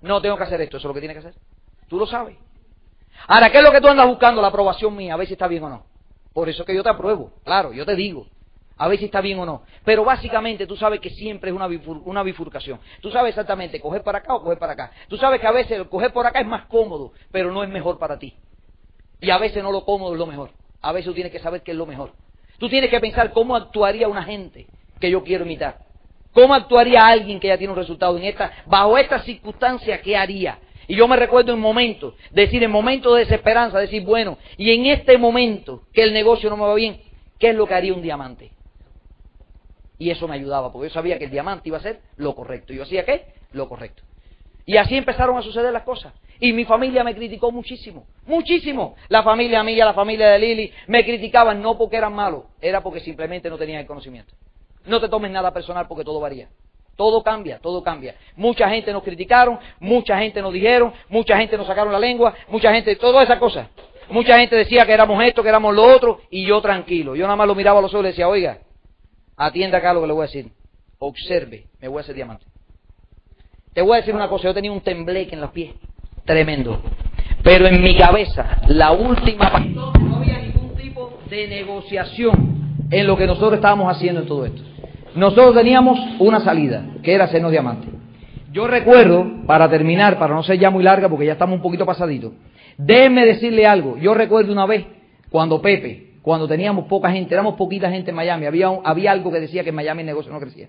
No, 0.00 0.20
tengo 0.22 0.36
que 0.36 0.44
hacer 0.44 0.60
esto, 0.60 0.78
eso 0.78 0.86
es 0.86 0.88
lo 0.88 0.94
que 0.94 1.00
tienes 1.00 1.16
que 1.16 1.28
hacer. 1.28 1.40
Tú 1.88 1.98
lo 1.98 2.06
sabes. 2.06 2.36
Ahora, 3.28 3.50
¿qué 3.50 3.58
es 3.58 3.64
lo 3.64 3.72
que 3.72 3.80
tú 3.80 3.88
andas 3.88 4.06
buscando? 4.06 4.42
La 4.42 4.48
aprobación 4.48 4.96
mía, 4.96 5.14
a 5.14 5.16
ver 5.16 5.26
si 5.26 5.34
está 5.34 5.48
bien 5.48 5.64
o 5.64 5.68
no. 5.68 5.84
Por 6.32 6.48
eso 6.48 6.64
que 6.64 6.74
yo 6.74 6.82
te 6.82 6.88
apruebo, 6.88 7.30
claro, 7.44 7.72
yo 7.72 7.84
te 7.84 7.94
digo 7.94 8.26
a 8.82 8.88
ver 8.88 8.98
si 8.98 9.04
está 9.04 9.20
bien 9.20 9.38
o 9.38 9.46
no. 9.46 9.62
Pero 9.84 10.04
básicamente 10.04 10.66
tú 10.66 10.76
sabes 10.76 10.98
que 10.98 11.10
siempre 11.10 11.50
es 11.50 11.56
una, 11.56 11.68
una 12.04 12.24
bifurcación. 12.24 12.80
Tú 13.00 13.12
sabes 13.12 13.30
exactamente 13.30 13.80
coger 13.80 14.02
para 14.02 14.18
acá 14.18 14.34
o 14.34 14.42
coger 14.42 14.58
para 14.58 14.72
acá. 14.72 14.90
Tú 15.06 15.16
sabes 15.16 15.40
que 15.40 15.46
a 15.46 15.52
veces 15.52 15.86
coger 15.88 16.12
por 16.12 16.26
acá 16.26 16.40
es 16.40 16.46
más 16.48 16.66
cómodo, 16.66 17.12
pero 17.30 17.52
no 17.52 17.62
es 17.62 17.70
mejor 17.70 18.00
para 18.00 18.18
ti. 18.18 18.34
Y 19.20 19.30
a 19.30 19.38
veces 19.38 19.62
no 19.62 19.70
lo 19.70 19.84
cómodo 19.84 20.14
es 20.14 20.18
lo 20.18 20.26
mejor. 20.26 20.50
A 20.80 20.90
veces 20.90 21.06
tú 21.06 21.14
tienes 21.14 21.30
que 21.30 21.38
saber 21.38 21.62
qué 21.62 21.70
es 21.70 21.76
lo 21.76 21.86
mejor. 21.86 22.12
Tú 22.58 22.68
tienes 22.68 22.90
que 22.90 22.98
pensar 22.98 23.32
cómo 23.32 23.54
actuaría 23.54 24.08
una 24.08 24.24
gente 24.24 24.66
que 24.98 25.10
yo 25.10 25.22
quiero 25.22 25.44
imitar. 25.44 25.78
¿Cómo 26.32 26.52
actuaría 26.52 27.06
alguien 27.06 27.38
que 27.38 27.48
ya 27.48 27.58
tiene 27.58 27.72
un 27.72 27.78
resultado 27.78 28.16
en 28.16 28.24
esta, 28.24 28.50
bajo 28.66 28.98
estas 28.98 29.24
circunstancias, 29.24 30.00
qué 30.00 30.16
haría? 30.16 30.58
Y 30.88 30.96
yo 30.96 31.06
me 31.08 31.16
recuerdo 31.16 31.52
en 31.52 31.60
momentos, 31.60 32.14
decir, 32.30 32.62
en 32.62 32.70
momentos 32.70 33.14
de 33.14 33.20
desesperanza, 33.20 33.78
decir, 33.78 34.04
bueno, 34.04 34.38
y 34.56 34.72
en 34.72 34.86
este 34.86 35.18
momento 35.18 35.84
que 35.92 36.02
el 36.02 36.12
negocio 36.12 36.50
no 36.50 36.56
me 36.56 36.64
va 36.64 36.74
bien, 36.74 37.00
¿qué 37.38 37.50
es 37.50 37.54
lo 37.54 37.66
que 37.66 37.74
haría 37.74 37.94
un 37.94 38.02
diamante? 38.02 38.50
Y 39.98 40.10
eso 40.10 40.26
me 40.26 40.34
ayudaba, 40.34 40.72
porque 40.72 40.88
yo 40.88 40.94
sabía 40.94 41.18
que 41.18 41.26
el 41.26 41.30
diamante 41.30 41.68
iba 41.68 41.78
a 41.78 41.82
ser 41.82 42.00
lo 42.16 42.34
correcto. 42.34 42.72
Y 42.72 42.76
yo 42.76 42.82
hacía 42.82 43.04
qué? 43.04 43.26
Lo 43.52 43.68
correcto. 43.68 44.02
Y 44.66 44.76
así 44.76 44.96
empezaron 44.96 45.36
a 45.36 45.42
suceder 45.42 45.72
las 45.72 45.82
cosas. 45.82 46.12
Y 46.40 46.52
mi 46.52 46.64
familia 46.64 47.04
me 47.04 47.14
criticó 47.14 47.52
muchísimo, 47.52 48.06
muchísimo. 48.26 48.96
La 49.08 49.22
familia 49.22 49.62
mía, 49.62 49.84
la 49.84 49.94
familia 49.94 50.30
de 50.30 50.40
Lili, 50.40 50.72
me 50.88 51.04
criticaban 51.04 51.62
no 51.62 51.78
porque 51.78 51.96
eran 51.96 52.14
malos, 52.14 52.44
era 52.60 52.82
porque 52.82 52.98
simplemente 52.98 53.48
no 53.48 53.56
tenían 53.56 53.80
el 53.80 53.86
conocimiento. 53.86 54.34
No 54.86 55.00
te 55.00 55.08
tomes 55.08 55.30
nada 55.30 55.52
personal 55.52 55.86
porque 55.86 56.02
todo 56.04 56.18
varía. 56.18 56.48
Todo 56.96 57.22
cambia, 57.22 57.58
todo 57.58 57.82
cambia. 57.82 58.14
Mucha 58.36 58.68
gente 58.68 58.92
nos 58.92 59.02
criticaron, 59.02 59.58
mucha 59.80 60.18
gente 60.18 60.42
nos 60.42 60.52
dijeron, 60.52 60.92
mucha 61.08 61.36
gente 61.38 61.56
nos 61.56 61.66
sacaron 61.66 61.92
la 61.92 61.98
lengua, 61.98 62.34
mucha 62.48 62.72
gente, 62.72 62.96
todas 62.96 63.24
esas 63.24 63.38
cosas. 63.38 63.68
Mucha 64.10 64.38
gente 64.38 64.56
decía 64.56 64.84
que 64.84 64.92
éramos 64.92 65.22
esto, 65.24 65.42
que 65.42 65.48
éramos 65.48 65.74
lo 65.74 65.84
otro, 65.84 66.20
y 66.30 66.46
yo 66.46 66.60
tranquilo. 66.60 67.16
Yo 67.16 67.24
nada 67.24 67.36
más 67.36 67.46
lo 67.46 67.54
miraba 67.54 67.78
a 67.78 67.82
los 67.82 67.92
ojos 67.92 68.00
y 68.00 68.04
le 68.04 68.08
decía, 68.10 68.28
oiga, 68.28 68.58
Atienda 69.36 69.78
acá 69.78 69.92
lo 69.92 70.02
que 70.02 70.06
le 70.06 70.12
voy 70.12 70.22
a 70.22 70.26
decir. 70.26 70.52
Observe, 70.98 71.66
me 71.80 71.88
voy 71.88 71.98
a 71.98 72.00
hacer 72.02 72.14
diamante. 72.14 72.46
Te 73.72 73.82
voy 73.82 73.94
a 73.94 74.00
decir 74.00 74.14
una 74.14 74.28
cosa, 74.28 74.44
yo 74.44 74.54
tenía 74.54 74.70
un 74.70 74.82
tembleque 74.82 75.34
en 75.34 75.40
los 75.40 75.50
pies, 75.50 75.74
tremendo. 76.24 76.80
Pero 77.42 77.66
en 77.66 77.82
mi 77.82 77.96
cabeza, 77.96 78.58
la 78.68 78.92
última 78.92 79.50
no 79.58 80.16
había 80.16 80.38
ningún 80.38 80.76
tipo 80.76 81.18
de 81.28 81.48
negociación 81.48 82.86
en 82.90 83.06
lo 83.06 83.16
que 83.16 83.26
nosotros 83.26 83.54
estábamos 83.54 83.90
haciendo 83.90 84.20
en 84.20 84.26
todo 84.28 84.46
esto. 84.46 84.62
Nosotros 85.14 85.54
teníamos 85.54 85.98
una 86.18 86.40
salida, 86.40 86.84
que 87.02 87.14
era 87.14 87.24
hacernos 87.24 87.50
diamante. 87.50 87.88
Yo 88.52 88.66
recuerdo, 88.66 89.46
para 89.46 89.68
terminar, 89.68 90.18
para 90.18 90.34
no 90.34 90.42
ser 90.42 90.58
ya 90.58 90.70
muy 90.70 90.82
larga, 90.82 91.08
porque 91.08 91.26
ya 91.26 91.32
estamos 91.32 91.56
un 91.56 91.62
poquito 91.62 91.86
pasaditos, 91.86 92.32
déjenme 92.76 93.24
decirle 93.24 93.66
algo. 93.66 93.96
Yo 93.98 94.14
recuerdo 94.14 94.52
una 94.52 94.66
vez, 94.66 94.86
cuando 95.30 95.60
Pepe, 95.60 96.12
cuando 96.22 96.46
teníamos 96.46 96.86
poca 96.86 97.10
gente, 97.10 97.34
éramos 97.34 97.54
poquita 97.54 97.90
gente 97.90 98.10
en 98.10 98.16
Miami, 98.16 98.46
había, 98.46 98.68
había 98.84 99.12
algo 99.12 99.32
que 99.32 99.40
decía 99.40 99.62
que 99.62 99.70
en 99.70 99.74
Miami 99.74 100.00
el 100.00 100.06
negocio 100.06 100.32
no 100.32 100.40
crecía. 100.40 100.68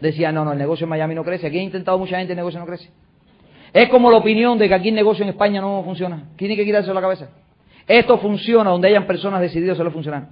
Decía, 0.00 0.32
no, 0.32 0.44
no, 0.44 0.52
el 0.52 0.58
negocio 0.58 0.84
en 0.84 0.90
Miami 0.90 1.14
no 1.14 1.24
crece. 1.24 1.46
Aquí 1.46 1.58
ha 1.58 1.62
intentado 1.62 1.96
mucha 1.96 2.18
gente, 2.18 2.32
el 2.32 2.36
negocio 2.36 2.58
no 2.58 2.66
crece. 2.66 2.90
Es 3.72 3.88
como 3.88 4.10
la 4.10 4.18
opinión 4.18 4.58
de 4.58 4.68
que 4.68 4.74
aquí 4.74 4.88
el 4.88 4.94
negocio 4.96 5.22
en 5.22 5.30
España 5.30 5.60
no 5.60 5.82
funciona. 5.84 6.30
Tiene 6.36 6.56
que 6.56 6.64
quitarse 6.64 6.92
la 6.92 7.00
cabeza. 7.00 7.28
Esto 7.86 8.18
funciona 8.18 8.70
donde 8.70 8.88
hayan 8.88 9.06
personas 9.06 9.40
decididas 9.40 9.78
a 9.78 9.90
funcionar. 9.90 10.28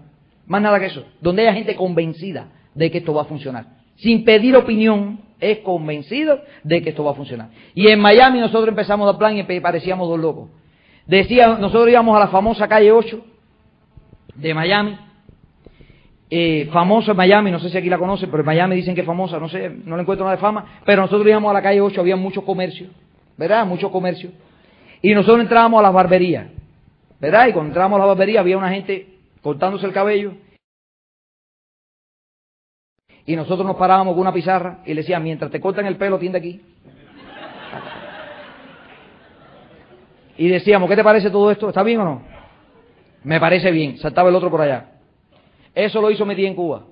Más 0.46 0.60
nada 0.60 0.78
que 0.80 0.86
eso. 0.86 1.04
Donde 1.20 1.42
haya 1.42 1.54
gente 1.54 1.74
convencida 1.76 2.48
de 2.74 2.90
que 2.90 2.98
esto 2.98 3.14
va 3.14 3.22
a 3.22 3.26
funcionar. 3.26 3.66
Sin 3.96 4.24
pedir 4.24 4.56
opinión, 4.56 5.20
es 5.40 5.58
convencido 5.58 6.40
de 6.62 6.82
que 6.82 6.90
esto 6.90 7.04
va 7.04 7.12
a 7.12 7.14
funcionar. 7.14 7.48
Y 7.74 7.88
en 7.88 8.00
Miami 8.00 8.40
nosotros 8.40 8.68
empezamos 8.68 9.04
a 9.04 9.12
dar 9.12 9.18
plan 9.18 9.36
y 9.36 9.60
parecíamos 9.60 10.08
dos 10.08 10.18
locos. 10.18 10.48
Decía, 11.06 11.48
nosotros 11.58 11.88
íbamos 11.88 12.16
a 12.16 12.20
la 12.20 12.28
famosa 12.28 12.68
calle 12.68 12.92
8 12.92 13.24
de 14.36 14.54
Miami, 14.54 14.96
eh, 16.30 16.68
famoso 16.72 17.10
en 17.10 17.16
Miami, 17.16 17.50
no 17.50 17.58
sé 17.58 17.70
si 17.70 17.76
aquí 17.76 17.90
la 17.90 17.98
conocen, 17.98 18.30
pero 18.30 18.42
en 18.42 18.46
Miami 18.46 18.76
dicen 18.76 18.94
que 18.94 19.00
es 19.00 19.06
famosa, 19.06 19.40
no 19.40 19.48
sé, 19.48 19.68
no 19.84 19.96
le 19.96 20.02
encuentro 20.02 20.24
nada 20.24 20.36
de 20.36 20.40
fama, 20.40 20.64
pero 20.84 21.02
nosotros 21.02 21.26
íbamos 21.26 21.50
a 21.50 21.54
la 21.54 21.62
calle 21.62 21.80
8, 21.80 22.00
había 22.00 22.16
mucho 22.16 22.44
comercio, 22.44 22.88
¿verdad? 23.36 23.66
Mucho 23.66 23.90
comercio. 23.90 24.30
Y 25.02 25.14
nosotros 25.14 25.40
entrábamos 25.40 25.80
a 25.80 25.82
las 25.82 25.92
barberías, 25.92 26.46
¿verdad? 27.18 27.48
Y 27.48 27.52
cuando 27.52 27.70
entrábamos 27.70 27.96
a 27.96 28.00
la 28.00 28.06
barbería 28.06 28.40
había 28.40 28.56
una 28.56 28.70
gente 28.70 29.08
cortándose 29.42 29.86
el 29.86 29.92
cabello. 29.92 30.34
Y 33.26 33.36
nosotros 33.36 33.66
nos 33.66 33.76
parábamos 33.76 34.14
con 34.14 34.22
una 34.22 34.32
pizarra 34.32 34.78
y 34.84 34.94
le 34.94 35.02
decían, 35.02 35.22
mientras 35.22 35.50
te 35.50 35.60
cortan 35.60 35.86
el 35.86 35.96
pelo, 35.96 36.18
tiende 36.18 36.38
aquí. 36.38 36.60
Y 40.36 40.48
decíamos, 40.48 40.88
¿qué 40.88 40.96
te 40.96 41.04
parece 41.04 41.30
todo 41.30 41.50
esto? 41.50 41.68
¿Está 41.68 41.82
bien 41.82 42.00
o 42.00 42.04
no? 42.04 42.22
Me 43.24 43.38
parece 43.38 43.70
bien. 43.70 43.98
Saltaba 43.98 44.30
el 44.30 44.34
otro 44.34 44.50
por 44.50 44.62
allá. 44.62 44.86
Eso 45.74 46.00
lo 46.00 46.10
hizo 46.10 46.24
Metí 46.24 46.46
en 46.46 46.54
Cuba. 46.54 46.84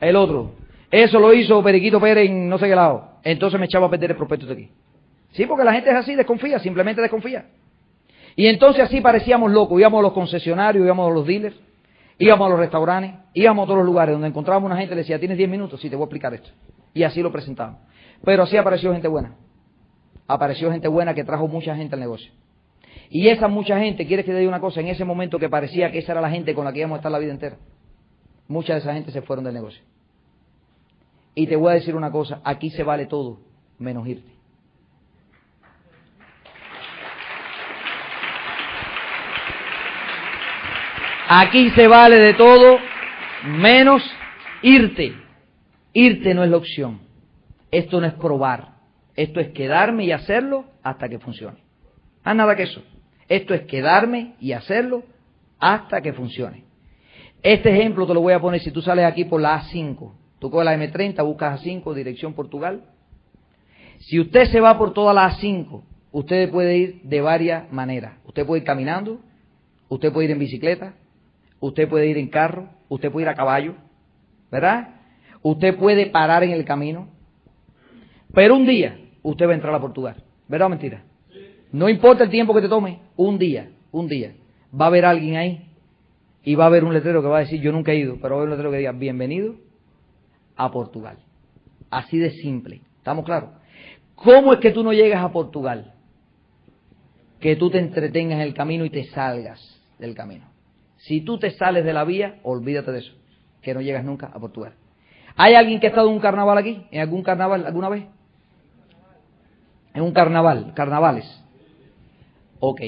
El 0.00 0.16
otro. 0.16 0.52
Eso 0.90 1.18
lo 1.20 1.32
hizo 1.32 1.62
Periquito 1.62 2.00
Pérez 2.00 2.28
en 2.28 2.48
no 2.48 2.58
sé 2.58 2.66
qué 2.66 2.74
lado. 2.74 3.18
Entonces 3.22 3.58
me 3.60 3.66
echaba 3.66 3.86
a 3.86 3.90
perder 3.90 4.10
el 4.10 4.16
prospecto 4.16 4.46
de 4.46 4.52
aquí. 4.52 4.70
Sí, 5.32 5.46
porque 5.46 5.64
la 5.64 5.72
gente 5.74 5.90
es 5.90 5.96
así, 5.96 6.14
desconfía, 6.14 6.58
simplemente 6.58 7.00
desconfía. 7.00 7.46
Y 8.34 8.46
entonces 8.46 8.82
así 8.82 9.00
parecíamos 9.00 9.52
locos. 9.52 9.78
Íbamos 9.78 10.00
a 10.00 10.02
los 10.02 10.12
concesionarios, 10.12 10.84
íbamos 10.84 11.10
a 11.10 11.14
los 11.14 11.26
dealers, 11.26 11.56
íbamos 12.18 12.46
a 12.46 12.50
los 12.50 12.58
restaurantes, 12.58 13.14
íbamos 13.34 13.64
a 13.64 13.66
todos 13.66 13.78
los 13.78 13.86
lugares 13.86 14.12
donde 14.12 14.28
encontrábamos 14.28 14.66
una 14.66 14.78
gente 14.78 14.94
le 14.94 15.02
decía, 15.02 15.18
tienes 15.18 15.38
10 15.38 15.48
minutos, 15.48 15.80
sí, 15.80 15.88
te 15.88 15.96
voy 15.96 16.04
a 16.04 16.06
explicar 16.06 16.34
esto. 16.34 16.50
Y 16.94 17.02
así 17.04 17.22
lo 17.22 17.30
presentábamos. 17.30 17.80
Pero 18.24 18.42
así 18.42 18.56
apareció 18.56 18.92
gente 18.92 19.08
buena. 19.08 19.36
Apareció 20.26 20.70
gente 20.70 20.88
buena 20.88 21.14
que 21.14 21.24
trajo 21.24 21.46
mucha 21.48 21.74
gente 21.76 21.94
al 21.94 22.00
negocio. 22.00 22.32
Y 23.10 23.28
esa 23.28 23.48
mucha 23.48 23.78
gente, 23.78 24.06
¿quieres 24.06 24.26
que 24.26 24.32
te 24.32 24.38
diga 24.38 24.48
una 24.48 24.60
cosa? 24.60 24.80
En 24.80 24.88
ese 24.88 25.04
momento 25.04 25.38
que 25.38 25.48
parecía 25.48 25.90
que 25.90 25.98
esa 25.98 26.12
era 26.12 26.20
la 26.20 26.30
gente 26.30 26.54
con 26.54 26.64
la 26.64 26.72
que 26.72 26.80
íbamos 26.80 26.96
a 26.96 26.98
estar 26.98 27.12
la 27.12 27.18
vida 27.18 27.32
entera, 27.32 27.56
mucha 28.48 28.74
de 28.74 28.80
esa 28.80 28.92
gente 28.92 29.12
se 29.12 29.22
fueron 29.22 29.44
del 29.44 29.54
negocio. 29.54 29.82
Y 31.34 31.46
te 31.46 31.56
voy 31.56 31.70
a 31.70 31.74
decir 31.74 31.94
una 31.94 32.10
cosa, 32.10 32.40
aquí 32.44 32.70
se 32.70 32.82
vale 32.82 33.06
todo, 33.06 33.40
menos 33.78 34.06
irte. 34.06 34.37
Aquí 41.30 41.68
se 41.70 41.86
vale 41.86 42.16
de 42.16 42.32
todo, 42.32 42.78
menos 43.44 44.02
irte. 44.62 45.14
Irte 45.92 46.32
no 46.32 46.42
es 46.42 46.48
la 46.48 46.56
opción. 46.56 47.00
Esto 47.70 48.00
no 48.00 48.06
es 48.06 48.14
probar. 48.14 48.76
Esto 49.14 49.38
es 49.38 49.48
quedarme 49.48 50.06
y 50.06 50.12
hacerlo 50.12 50.64
hasta 50.82 51.06
que 51.06 51.18
funcione. 51.18 51.58
Más 52.24 52.34
nada 52.34 52.56
que 52.56 52.62
eso. 52.62 52.82
Esto 53.28 53.52
es 53.52 53.62
quedarme 53.62 54.36
y 54.40 54.52
hacerlo 54.52 55.02
hasta 55.58 56.00
que 56.00 56.14
funcione. 56.14 56.64
Este 57.42 57.70
ejemplo 57.70 58.06
te 58.06 58.14
lo 58.14 58.22
voy 58.22 58.32
a 58.32 58.40
poner 58.40 58.62
si 58.62 58.70
tú 58.70 58.80
sales 58.80 59.04
aquí 59.04 59.26
por 59.26 59.42
la 59.42 59.60
A5. 59.60 60.12
Tú 60.38 60.50
coges 60.50 60.64
la 60.64 60.76
M30, 60.78 61.22
buscas 61.26 61.62
A5, 61.62 61.92
dirección 61.92 62.32
Portugal, 62.32 62.84
Si 63.98 64.18
usted 64.18 64.46
se 64.46 64.60
va 64.60 64.78
por 64.78 64.94
todas 64.94 65.14
las 65.14 65.38
cinco, 65.40 65.84
usted 66.10 66.50
puede 66.50 66.78
ir 66.78 67.02
de 67.02 67.20
varias 67.20 67.70
maneras. 67.70 68.14
Usted 68.24 68.46
puede 68.46 68.60
ir 68.60 68.66
caminando, 68.66 69.20
usted 69.88 70.10
puede 70.10 70.26
ir 70.26 70.30
en 70.30 70.38
bicicleta, 70.38 70.94
usted 71.60 71.88
puede 71.88 72.06
ir 72.06 72.18
en 72.18 72.28
carro, 72.28 72.68
usted 72.88 73.10
puede 73.10 73.24
ir 73.24 73.28
a 73.28 73.34
caballo, 73.34 73.74
¿verdad? 74.50 74.96
Usted 75.42 75.76
puede 75.76 76.06
parar 76.06 76.42
en 76.42 76.50
el 76.50 76.64
camino, 76.64 77.08
pero 78.32 78.56
un 78.56 78.66
día 78.66 78.98
usted 79.22 79.46
va 79.46 79.52
a 79.52 79.54
entrar 79.54 79.74
a 79.74 79.80
Portugal. 79.80 80.22
¿Verdad 80.48 80.66
o 80.66 80.70
mentira? 80.70 81.04
No 81.72 81.88
importa 81.88 82.24
el 82.24 82.30
tiempo 82.30 82.54
que 82.54 82.62
te 82.62 82.68
tome, 82.68 83.00
un 83.16 83.38
día, 83.38 83.70
un 83.92 84.08
día. 84.08 84.34
Va 84.78 84.86
a 84.86 84.88
haber 84.88 85.04
alguien 85.04 85.36
ahí 85.36 85.68
y 86.42 86.54
va 86.54 86.64
a 86.64 86.66
haber 86.68 86.84
un 86.84 86.94
letrero 86.94 87.20
que 87.20 87.28
va 87.28 87.38
a 87.38 87.40
decir, 87.40 87.60
yo 87.60 87.72
nunca 87.72 87.92
he 87.92 87.96
ido, 87.96 88.16
pero 88.20 88.34
va 88.34 88.40
a 88.40 88.42
haber 88.42 88.46
un 88.46 88.50
letrero 88.50 88.70
que 88.70 88.78
diga, 88.78 88.92
bienvenido 88.92 89.56
a 90.56 90.70
Portugal. 90.70 91.18
Así 91.90 92.18
de 92.18 92.30
simple. 92.30 92.80
¿Estamos 92.96 93.24
claros? 93.24 93.50
¿Cómo 94.14 94.52
es 94.52 94.58
que 94.60 94.70
tú 94.70 94.82
no 94.82 94.92
llegas 94.92 95.22
a 95.22 95.30
Portugal? 95.30 95.94
Que 97.38 97.54
tú 97.56 97.70
te 97.70 97.78
entretengas 97.78 98.36
en 98.36 98.42
el 98.42 98.54
camino 98.54 98.84
y 98.84 98.90
te 98.90 99.04
salgas 99.04 99.60
del 99.98 100.14
camino. 100.14 100.47
Si 100.98 101.20
tú 101.20 101.38
te 101.38 101.50
sales 101.52 101.84
de 101.84 101.92
la 101.92 102.04
vía, 102.04 102.38
olvídate 102.42 102.92
de 102.92 102.98
eso, 103.00 103.12
que 103.62 103.74
no 103.74 103.80
llegas 103.80 104.04
nunca 104.04 104.30
a 104.32 104.38
Portugal. 104.38 104.74
¿Hay 105.36 105.54
alguien 105.54 105.78
que 105.78 105.86
ha 105.86 105.90
estado 105.90 106.08
en 106.08 106.14
un 106.14 106.20
carnaval 106.20 106.58
aquí? 106.58 106.86
¿En 106.90 107.00
algún 107.00 107.22
carnaval 107.22 107.64
alguna 107.66 107.88
vez? 107.88 108.04
En 109.94 110.02
un 110.02 110.12
carnaval, 110.12 110.72
carnavales. 110.74 111.44
Ok. 112.60 112.80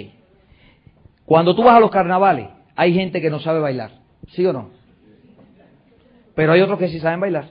Cuando 1.24 1.54
tú 1.54 1.62
vas 1.62 1.76
a 1.76 1.80
los 1.80 1.90
carnavales, 1.90 2.48
hay 2.74 2.92
gente 2.92 3.20
que 3.20 3.30
no 3.30 3.38
sabe 3.38 3.60
bailar, 3.60 3.92
¿sí 4.30 4.44
o 4.44 4.52
no? 4.52 4.70
Pero 6.34 6.52
hay 6.52 6.60
otros 6.60 6.78
que 6.78 6.88
sí 6.88 6.98
saben 6.98 7.20
bailar. 7.20 7.50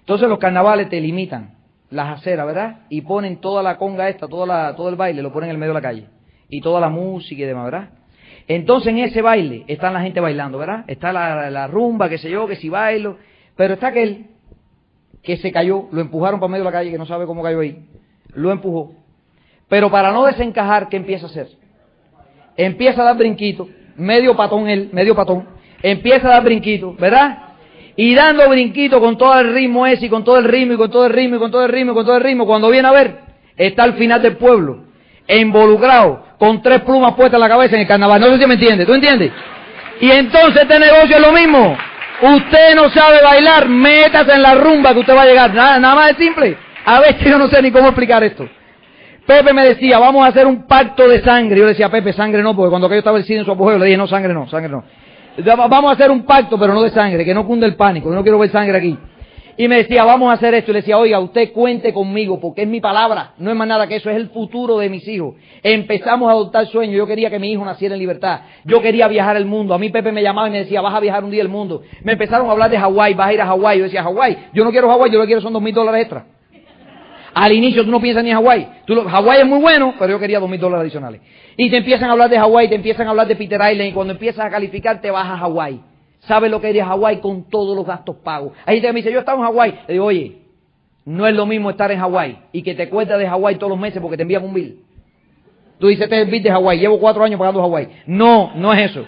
Entonces 0.00 0.28
los 0.28 0.38
carnavales 0.38 0.90
te 0.90 1.00
limitan 1.00 1.54
las 1.88 2.18
aceras, 2.18 2.46
¿verdad? 2.46 2.80
Y 2.90 3.00
ponen 3.00 3.40
toda 3.40 3.62
la 3.62 3.78
conga 3.78 4.08
esta, 4.10 4.28
toda 4.28 4.46
la, 4.46 4.76
todo 4.76 4.90
el 4.90 4.96
baile, 4.96 5.22
lo 5.22 5.32
ponen 5.32 5.48
en 5.48 5.54
el 5.54 5.58
medio 5.58 5.72
de 5.72 5.80
la 5.80 5.88
calle. 5.88 6.06
Y 6.50 6.60
toda 6.60 6.80
la 6.80 6.90
música 6.90 7.42
y 7.42 7.46
demás, 7.46 7.64
¿verdad? 7.64 7.88
Entonces 8.46 8.88
en 8.88 8.98
ese 8.98 9.22
baile 9.22 9.64
está 9.68 9.90
la 9.90 10.02
gente 10.02 10.20
bailando, 10.20 10.58
¿verdad? 10.58 10.84
Está 10.86 11.12
la, 11.12 11.66
rumba, 11.66 12.08
que 12.08 12.18
sé 12.18 12.30
yo, 12.30 12.46
que 12.46 12.56
si 12.56 12.68
bailo. 12.68 13.16
Pero 13.56 13.74
está 13.74 13.88
aquel 13.88 14.26
que 15.22 15.36
se 15.38 15.50
cayó, 15.50 15.88
lo 15.90 16.00
empujaron 16.00 16.38
para 16.38 16.50
medio 16.50 16.64
de 16.64 16.70
la 16.70 16.76
calle, 16.76 16.90
que 16.90 16.98
no 16.98 17.06
sabe 17.06 17.26
cómo 17.26 17.42
cayó 17.42 17.60
ahí. 17.60 17.86
Lo 18.34 18.50
empujó. 18.52 18.92
Pero 19.68 19.90
para 19.90 20.12
no 20.12 20.26
desencajar, 20.26 20.88
¿qué 20.88 20.96
empieza 20.96 21.26
a 21.26 21.30
hacer? 21.30 21.48
Empieza 22.56 23.00
a 23.02 23.04
dar 23.06 23.16
brinquito, 23.16 23.68
medio 23.96 24.36
patón 24.36 24.68
él, 24.68 24.90
medio 24.92 25.14
patón. 25.14 25.48
Empieza 25.82 26.28
a 26.28 26.32
dar 26.32 26.44
brinquito, 26.44 26.94
¿verdad? 26.94 27.38
Y 27.96 28.14
dando 28.14 28.48
brinquito 28.48 29.00
con 29.00 29.16
todo 29.16 29.38
el 29.38 29.54
ritmo 29.54 29.86
ese, 29.86 30.06
y 30.06 30.08
con 30.08 30.24
todo 30.24 30.38
el 30.38 30.44
ritmo, 30.44 30.74
y 30.74 30.76
con 30.76 30.90
todo 30.90 31.06
el 31.06 31.12
ritmo, 31.12 31.36
y 31.36 31.38
con 31.38 31.50
todo 31.50 31.64
el 31.64 31.70
ritmo, 31.72 31.92
y 31.92 31.94
con 31.94 32.04
todo 32.04 32.16
el 32.16 32.22
ritmo. 32.22 32.46
Cuando 32.46 32.68
viene 32.68 32.88
a 32.88 32.92
ver, 32.92 33.18
está 33.56 33.84
al 33.84 33.94
final 33.94 34.20
del 34.20 34.36
pueblo, 34.36 34.84
involucrado, 35.28 36.24
con 36.38 36.62
tres 36.62 36.80
plumas 36.82 37.14
puestas 37.14 37.34
en 37.34 37.40
la 37.40 37.48
cabeza 37.48 37.74
en 37.74 37.82
el 37.82 37.86
carnaval. 37.86 38.20
No 38.20 38.28
sé 38.28 38.38
si 38.38 38.46
me 38.46 38.54
entiende, 38.54 38.86
¿tú 38.86 38.94
entiendes? 38.94 39.32
Y 40.00 40.10
entonces 40.10 40.62
este 40.62 40.78
negocio 40.78 41.16
es 41.16 41.22
lo 41.22 41.32
mismo. 41.32 41.76
Usted 42.22 42.74
no 42.74 42.90
sabe 42.90 43.22
bailar, 43.22 43.68
métase 43.68 44.32
en 44.32 44.42
la 44.42 44.54
rumba 44.54 44.92
que 44.92 45.00
usted 45.00 45.16
va 45.16 45.22
a 45.22 45.26
llegar. 45.26 45.52
Nada, 45.52 45.78
nada 45.78 45.94
más 45.94 46.08
de 46.16 46.24
simple. 46.24 46.56
A 46.84 47.00
ver, 47.00 47.18
yo 47.24 47.38
no 47.38 47.48
sé 47.48 47.62
ni 47.62 47.70
cómo 47.70 47.88
explicar 47.88 48.22
esto. 48.22 48.48
Pepe 49.26 49.54
me 49.54 49.64
decía, 49.64 49.98
vamos 49.98 50.24
a 50.24 50.28
hacer 50.28 50.46
un 50.46 50.66
pacto 50.66 51.08
de 51.08 51.22
sangre. 51.22 51.56
Yo 51.58 51.64
le 51.64 51.70
decía, 51.70 51.88
Pepe, 51.88 52.12
sangre 52.12 52.42
no, 52.42 52.54
porque 52.54 52.70
cuando 52.70 52.86
aquello 52.86 52.98
estaba 52.98 53.18
el 53.18 53.24
cine 53.24 53.40
en 53.40 53.44
su 53.44 53.52
apogeo, 53.52 53.78
le 53.78 53.86
dije, 53.86 53.96
no, 53.96 54.06
sangre 54.06 54.34
no, 54.34 54.48
sangre 54.48 54.70
no. 54.70 54.84
Vamos 55.56 55.90
a 55.90 55.94
hacer 55.94 56.10
un 56.10 56.24
pacto, 56.24 56.58
pero 56.58 56.74
no 56.74 56.82
de 56.82 56.90
sangre, 56.90 57.24
que 57.24 57.34
no 57.34 57.46
cunde 57.46 57.66
el 57.66 57.74
pánico, 57.74 58.10
yo 58.10 58.14
no 58.14 58.22
quiero 58.22 58.38
ver 58.38 58.50
sangre 58.50 58.78
aquí. 58.78 58.98
Y 59.56 59.68
me 59.68 59.76
decía, 59.76 60.04
vamos 60.04 60.30
a 60.30 60.34
hacer 60.34 60.54
esto. 60.54 60.70
Y 60.70 60.74
le 60.74 60.80
decía, 60.80 60.98
oiga, 60.98 61.20
usted 61.20 61.52
cuente 61.52 61.92
conmigo, 61.92 62.40
porque 62.40 62.62
es 62.62 62.68
mi 62.68 62.80
palabra, 62.80 63.32
no 63.38 63.50
es 63.50 63.56
más 63.56 63.68
nada 63.68 63.86
que 63.86 63.96
eso, 63.96 64.10
es 64.10 64.16
el 64.16 64.30
futuro 64.30 64.78
de 64.78 64.88
mis 64.88 65.06
hijos. 65.06 65.34
Empezamos 65.62 66.28
a 66.28 66.32
adoptar 66.32 66.66
sueños. 66.66 66.96
Yo 66.96 67.06
quería 67.06 67.30
que 67.30 67.38
mi 67.38 67.52
hijo 67.52 67.64
naciera 67.64 67.94
en 67.94 68.00
libertad. 68.00 68.40
Yo 68.64 68.82
quería 68.82 69.06
viajar 69.08 69.36
el 69.36 69.46
mundo. 69.46 69.74
A 69.74 69.78
mí 69.78 69.90
Pepe 69.90 70.12
me 70.12 70.22
llamaba 70.22 70.48
y 70.48 70.52
me 70.52 70.58
decía, 70.58 70.80
vas 70.80 70.94
a 70.94 71.00
viajar 71.00 71.24
un 71.24 71.30
día 71.30 71.42
el 71.42 71.48
mundo. 71.48 71.82
Me 72.02 72.12
empezaron 72.12 72.48
a 72.48 72.52
hablar 72.52 72.70
de 72.70 72.78
Hawái, 72.78 73.14
vas 73.14 73.28
a 73.28 73.32
ir 73.32 73.40
a 73.40 73.46
Hawái. 73.46 73.78
Yo 73.78 73.84
decía, 73.84 74.02
Hawái, 74.02 74.36
yo 74.52 74.64
no 74.64 74.70
quiero 74.70 74.88
Hawái, 74.88 75.10
yo 75.10 75.18
lo 75.18 75.24
que 75.24 75.28
quiero 75.28 75.40
son 75.40 75.52
dos 75.52 75.62
mil 75.62 75.74
dólares 75.74 76.02
extra. 76.02 76.26
Al 77.34 77.52
inicio 77.52 77.84
tú 77.84 77.90
no 77.90 78.00
piensas 78.00 78.22
ni 78.22 78.30
en 78.30 78.36
Hawái. 78.36 78.68
Hawái 78.86 79.40
es 79.40 79.46
muy 79.46 79.60
bueno, 79.60 79.94
pero 79.98 80.12
yo 80.12 80.18
quería 80.20 80.38
dos 80.38 80.48
mil 80.48 80.60
dólares 80.60 80.82
adicionales. 80.82 81.20
Y 81.56 81.68
te 81.68 81.78
empiezan 81.78 82.08
a 82.08 82.12
hablar 82.12 82.30
de 82.30 82.38
Hawái, 82.38 82.68
te 82.68 82.76
empiezan 82.76 83.08
a 83.08 83.10
hablar 83.10 83.26
de 83.26 83.34
Peter 83.34 83.60
Island, 83.60 83.90
y 83.90 83.92
cuando 83.92 84.12
empiezas 84.12 84.46
a 84.46 84.50
calificar 84.50 85.00
te 85.00 85.10
vas 85.10 85.26
a 85.26 85.36
Hawái. 85.38 85.80
¿Sabes 86.26 86.50
lo 86.50 86.60
que 86.60 86.70
es 86.70 86.84
Hawái 86.84 87.18
con 87.18 87.48
todos 87.50 87.76
los 87.76 87.86
gastos 87.86 88.16
pagos? 88.16 88.52
Hay 88.64 88.76
gente 88.76 88.88
que 88.88 88.92
me 88.92 88.98
dice, 89.00 89.12
yo 89.12 89.18
estaba 89.18 89.38
en 89.38 89.44
Hawái. 89.44 89.80
Le 89.88 89.92
digo, 89.94 90.06
oye, 90.06 90.38
no 91.04 91.26
es 91.26 91.34
lo 91.34 91.44
mismo 91.44 91.70
estar 91.70 91.90
en 91.92 92.00
Hawái 92.00 92.38
y 92.52 92.62
que 92.62 92.74
te 92.74 92.88
cuesta 92.88 93.18
de 93.18 93.28
Hawái 93.28 93.56
todos 93.56 93.70
los 93.70 93.78
meses 93.78 94.00
porque 94.00 94.16
te 94.16 94.22
envían 94.22 94.44
un 94.44 94.54
bill. 94.54 94.80
Tú 95.78 95.88
dices, 95.88 96.04
este 96.04 96.16
es 96.16 96.24
el 96.24 96.30
bill 96.30 96.42
de 96.42 96.50
Hawái, 96.50 96.78
llevo 96.78 96.98
cuatro 96.98 97.24
años 97.24 97.38
pagando 97.38 97.60
Hawái. 97.60 97.88
No, 98.06 98.52
no 98.54 98.72
es 98.72 98.90
eso. 98.90 99.04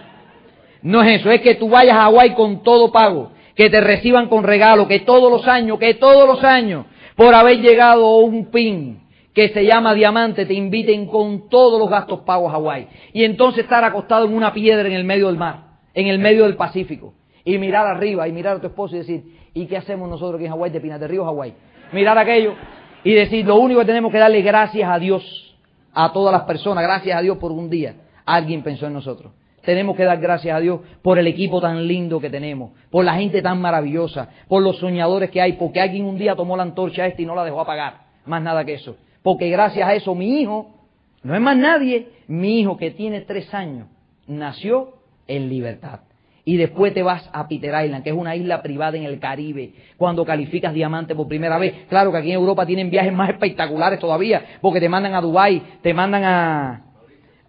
No 0.83 1.03
es 1.03 1.21
eso, 1.21 1.31
es 1.31 1.41
que 1.41 1.55
tú 1.55 1.71
vayas 1.71 1.97
a 1.97 2.03
Hawái 2.03 2.35
con 2.35 2.63
todo 2.63 2.93
pago, 2.93 3.31
que 3.55 3.71
te 3.71 3.81
reciban 3.81 4.29
con 4.29 4.45
regalo, 4.45 4.87
que 4.87 5.01
todos 5.01 5.31
los 5.31 5.49
años, 5.49 5.79
que 5.79 5.95
todos 5.95 6.29
los 6.29 6.45
años, 6.45 6.85
por 7.17 7.35
haber 7.35 7.61
llegado 7.61 8.05
a 8.05 8.19
un 8.19 8.51
pin 8.51 9.01
que 9.33 9.49
se 9.49 9.65
llama 9.65 9.95
diamante, 9.95 10.45
te 10.45 10.55
inviten 10.55 11.07
con 11.07 11.49
todos 11.49 11.81
los 11.81 11.89
gastos 11.89 12.21
pagos 12.21 12.51
a 12.51 12.57
Hawái. 12.57 12.89
Y 13.15 13.25
entonces 13.25 13.65
estar 13.65 13.83
acostado 13.85 14.27
en 14.27 14.35
una 14.35 14.53
piedra 14.53 14.87
en 14.87 14.95
el 14.95 15.05
medio 15.05 15.29
del 15.29 15.37
mar 15.37 15.66
en 15.97 16.09
el 16.09 16.19
medio 16.19 16.45
del 16.45 16.57
Pacífico 16.57 17.15
y 17.43 17.57
mirar 17.59 17.87
arriba 17.87 18.29
y 18.29 18.33
mirar 18.33 18.57
a 18.57 18.61
tu 18.61 18.67
esposo 18.67 18.95
y 18.95 18.99
decir, 18.99 19.25
¿y 19.55 19.67
qué 19.67 19.79
hacemos 19.79 20.09
nosotros 20.09 20.37
aquí 20.37 20.45
en 20.45 20.53
Hawái, 20.53 20.71
de 20.71 20.81
Pinas 20.81 21.01
de 21.01 21.09
Río, 21.09 21.25
Hawái? 21.25 21.55
Mirar 21.93 22.19
aquello 22.19 22.55
y 23.03 23.15
decir, 23.15 23.47
lo 23.47 23.57
único 23.57 23.81
que 23.81 23.87
tenemos 23.87 24.13
que 24.13 24.19
darle 24.19 24.43
gracias 24.43 24.89
a 24.89 24.99
Dios, 24.99 25.57
a 25.95 26.13
todas 26.13 26.33
las 26.33 26.43
personas, 26.43 26.85
gracias 26.85 27.17
a 27.19 27.23
Dios 27.23 27.39
por 27.39 27.51
un 27.51 27.71
día. 27.71 27.95
Alguien 28.27 28.63
pensó 28.63 28.87
en 28.87 28.93
nosotros. 28.93 29.33
Tenemos 29.63 29.97
que 29.97 30.05
dar 30.05 30.19
gracias 30.19 30.55
a 30.55 30.61
Dios 30.61 30.81
por 31.01 31.19
el 31.19 31.27
equipo 31.27 31.61
tan 31.63 31.87
lindo 31.87 32.21
que 32.21 32.29
tenemos, 32.29 32.73
por 32.91 33.05
la 33.05 33.15
gente 33.15 33.41
tan 33.41 33.59
maravillosa, 33.61 34.29
por 34.49 34.63
los 34.63 34.77
soñadores 34.77 35.31
que 35.31 35.41
hay, 35.41 35.55
porque 35.55 35.81
alguien 35.81 36.05
un 36.05 36.19
día 36.19 36.37
tomó 36.37 36.59
la 36.59 36.63
antorcha 36.63 37.07
esta 37.07 37.23
y 37.23 37.27
no 37.27 37.35
la 37.35 37.45
dejó 37.45 37.63
apagar. 37.63 38.03
Más 38.27 38.43
nada 38.43 38.67
que 38.67 38.75
eso. 38.75 38.97
Porque 39.23 39.49
gracias 39.49 39.89
a 39.89 39.95
eso 39.95 40.15
mi 40.15 40.41
hijo, 40.41 40.75
no 41.23 41.35
es 41.35 41.41
más 41.41 41.57
nadie, 41.57 42.09
mi 42.27 42.61
hijo 42.61 42.77
que 42.77 42.91
tiene 42.91 43.23
tres 43.23 43.53
años, 43.55 43.89
nació 44.27 44.96
en 45.29 45.49
libertad. 45.49 46.01
Y 46.45 46.57
después 46.57 46.95
te 46.95 47.03
vas 47.03 47.29
a 47.33 47.49
Peter 47.49 47.75
Island, 47.85 48.05
que 48.05 48.11
es 48.11 48.17
una 48.17 48.37
isla 48.37 48.63
privada 48.63 48.97
en 48.97 49.03
el 49.03 49.19
Caribe, 49.19 49.73
cuando 49.97 50.25
calificas 50.25 50.73
diamante 50.73 51.15
por 51.15 51.27
primera 51.27 51.59
vez. 51.59 51.87
Claro 51.89 52.13
que 52.13 52.19
aquí 52.19 52.29
en 52.29 52.37
Europa 52.39 52.65
tienen 52.65 52.89
viajes 52.89 53.13
más 53.13 53.31
espectaculares 53.31 53.99
todavía, 53.99 54.45
porque 54.61 54.79
te 54.79 54.89
mandan 54.89 55.15
a 55.15 55.21
Dubái, 55.21 55.61
te 55.83 55.93
mandan 55.93 56.23
a, 56.23 56.83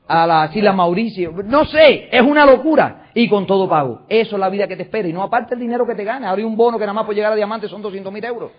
a 0.07 0.25
las 0.25 0.55
Islas 0.55 0.75
Mauricio. 0.75 1.31
No 1.45 1.65
sé, 1.65 2.09
es 2.11 2.21
una 2.21 2.45
locura. 2.45 3.03
Y 3.13 3.29
con 3.29 3.45
todo 3.45 3.67
pago. 3.69 4.01
Eso 4.09 4.35
es 4.35 4.39
la 4.39 4.49
vida 4.49 4.67
que 4.67 4.75
te 4.75 4.83
espera. 4.83 5.07
Y 5.07 5.13
no 5.13 5.23
aparte 5.23 5.55
el 5.55 5.59
dinero 5.59 5.85
que 5.85 5.95
te 5.95 6.03
gana. 6.03 6.29
Ahora 6.29 6.45
un 6.45 6.55
bono 6.55 6.77
que 6.77 6.83
nada 6.83 6.93
más 6.93 7.05
por 7.05 7.15
llegar 7.15 7.31
a 7.31 7.35
diamante 7.35 7.67
son 7.67 7.81
200 7.81 8.11
mil 8.11 8.23
euros. 8.23 8.51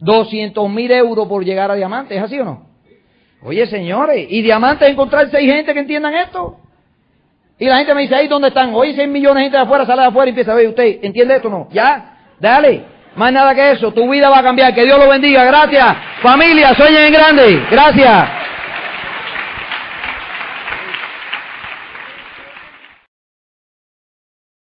200 0.00 0.70
mil 0.70 0.90
euros 0.90 1.28
por 1.28 1.44
llegar 1.44 1.70
a 1.70 1.74
diamante. 1.74 2.16
¿Es 2.16 2.22
así 2.22 2.38
o 2.38 2.44
no? 2.44 2.66
Oye, 3.42 3.66
señores, 3.66 4.26
¿y 4.30 4.40
diamante 4.40 4.86
encontrar 4.86 5.30
seis 5.30 5.50
gente 5.50 5.74
que 5.74 5.80
entiendan 5.80 6.14
esto? 6.14 6.60
Y 7.58 7.66
la 7.66 7.78
gente 7.78 7.94
me 7.94 8.02
dice, 8.02 8.14
ahí 8.16 8.26
dónde 8.26 8.48
están, 8.48 8.74
hoy 8.74 8.94
6 8.94 9.08
millones 9.08 9.36
de 9.36 9.42
gente 9.42 9.56
de 9.56 9.62
afuera, 9.62 9.86
sale 9.86 10.02
de 10.02 10.08
afuera 10.08 10.28
y 10.28 10.30
empieza 10.30 10.52
a 10.52 10.56
ver, 10.56 10.68
¿usted 10.68 10.98
entiende 11.02 11.36
esto 11.36 11.48
o 11.48 11.50
no? 11.50 11.68
¿Ya? 11.70 12.16
Dale. 12.40 12.84
Más 13.16 13.32
nada 13.32 13.54
que 13.54 13.70
eso, 13.70 13.92
tu 13.92 14.10
vida 14.10 14.28
va 14.28 14.40
a 14.40 14.42
cambiar, 14.42 14.74
que 14.74 14.84
Dios 14.84 14.98
lo 14.98 15.08
bendiga, 15.08 15.44
gracias. 15.44 15.96
Familia, 16.20 16.74
sueñen 16.74 17.04
en 17.04 17.12
grande, 17.12 17.66
gracias. 17.70 18.43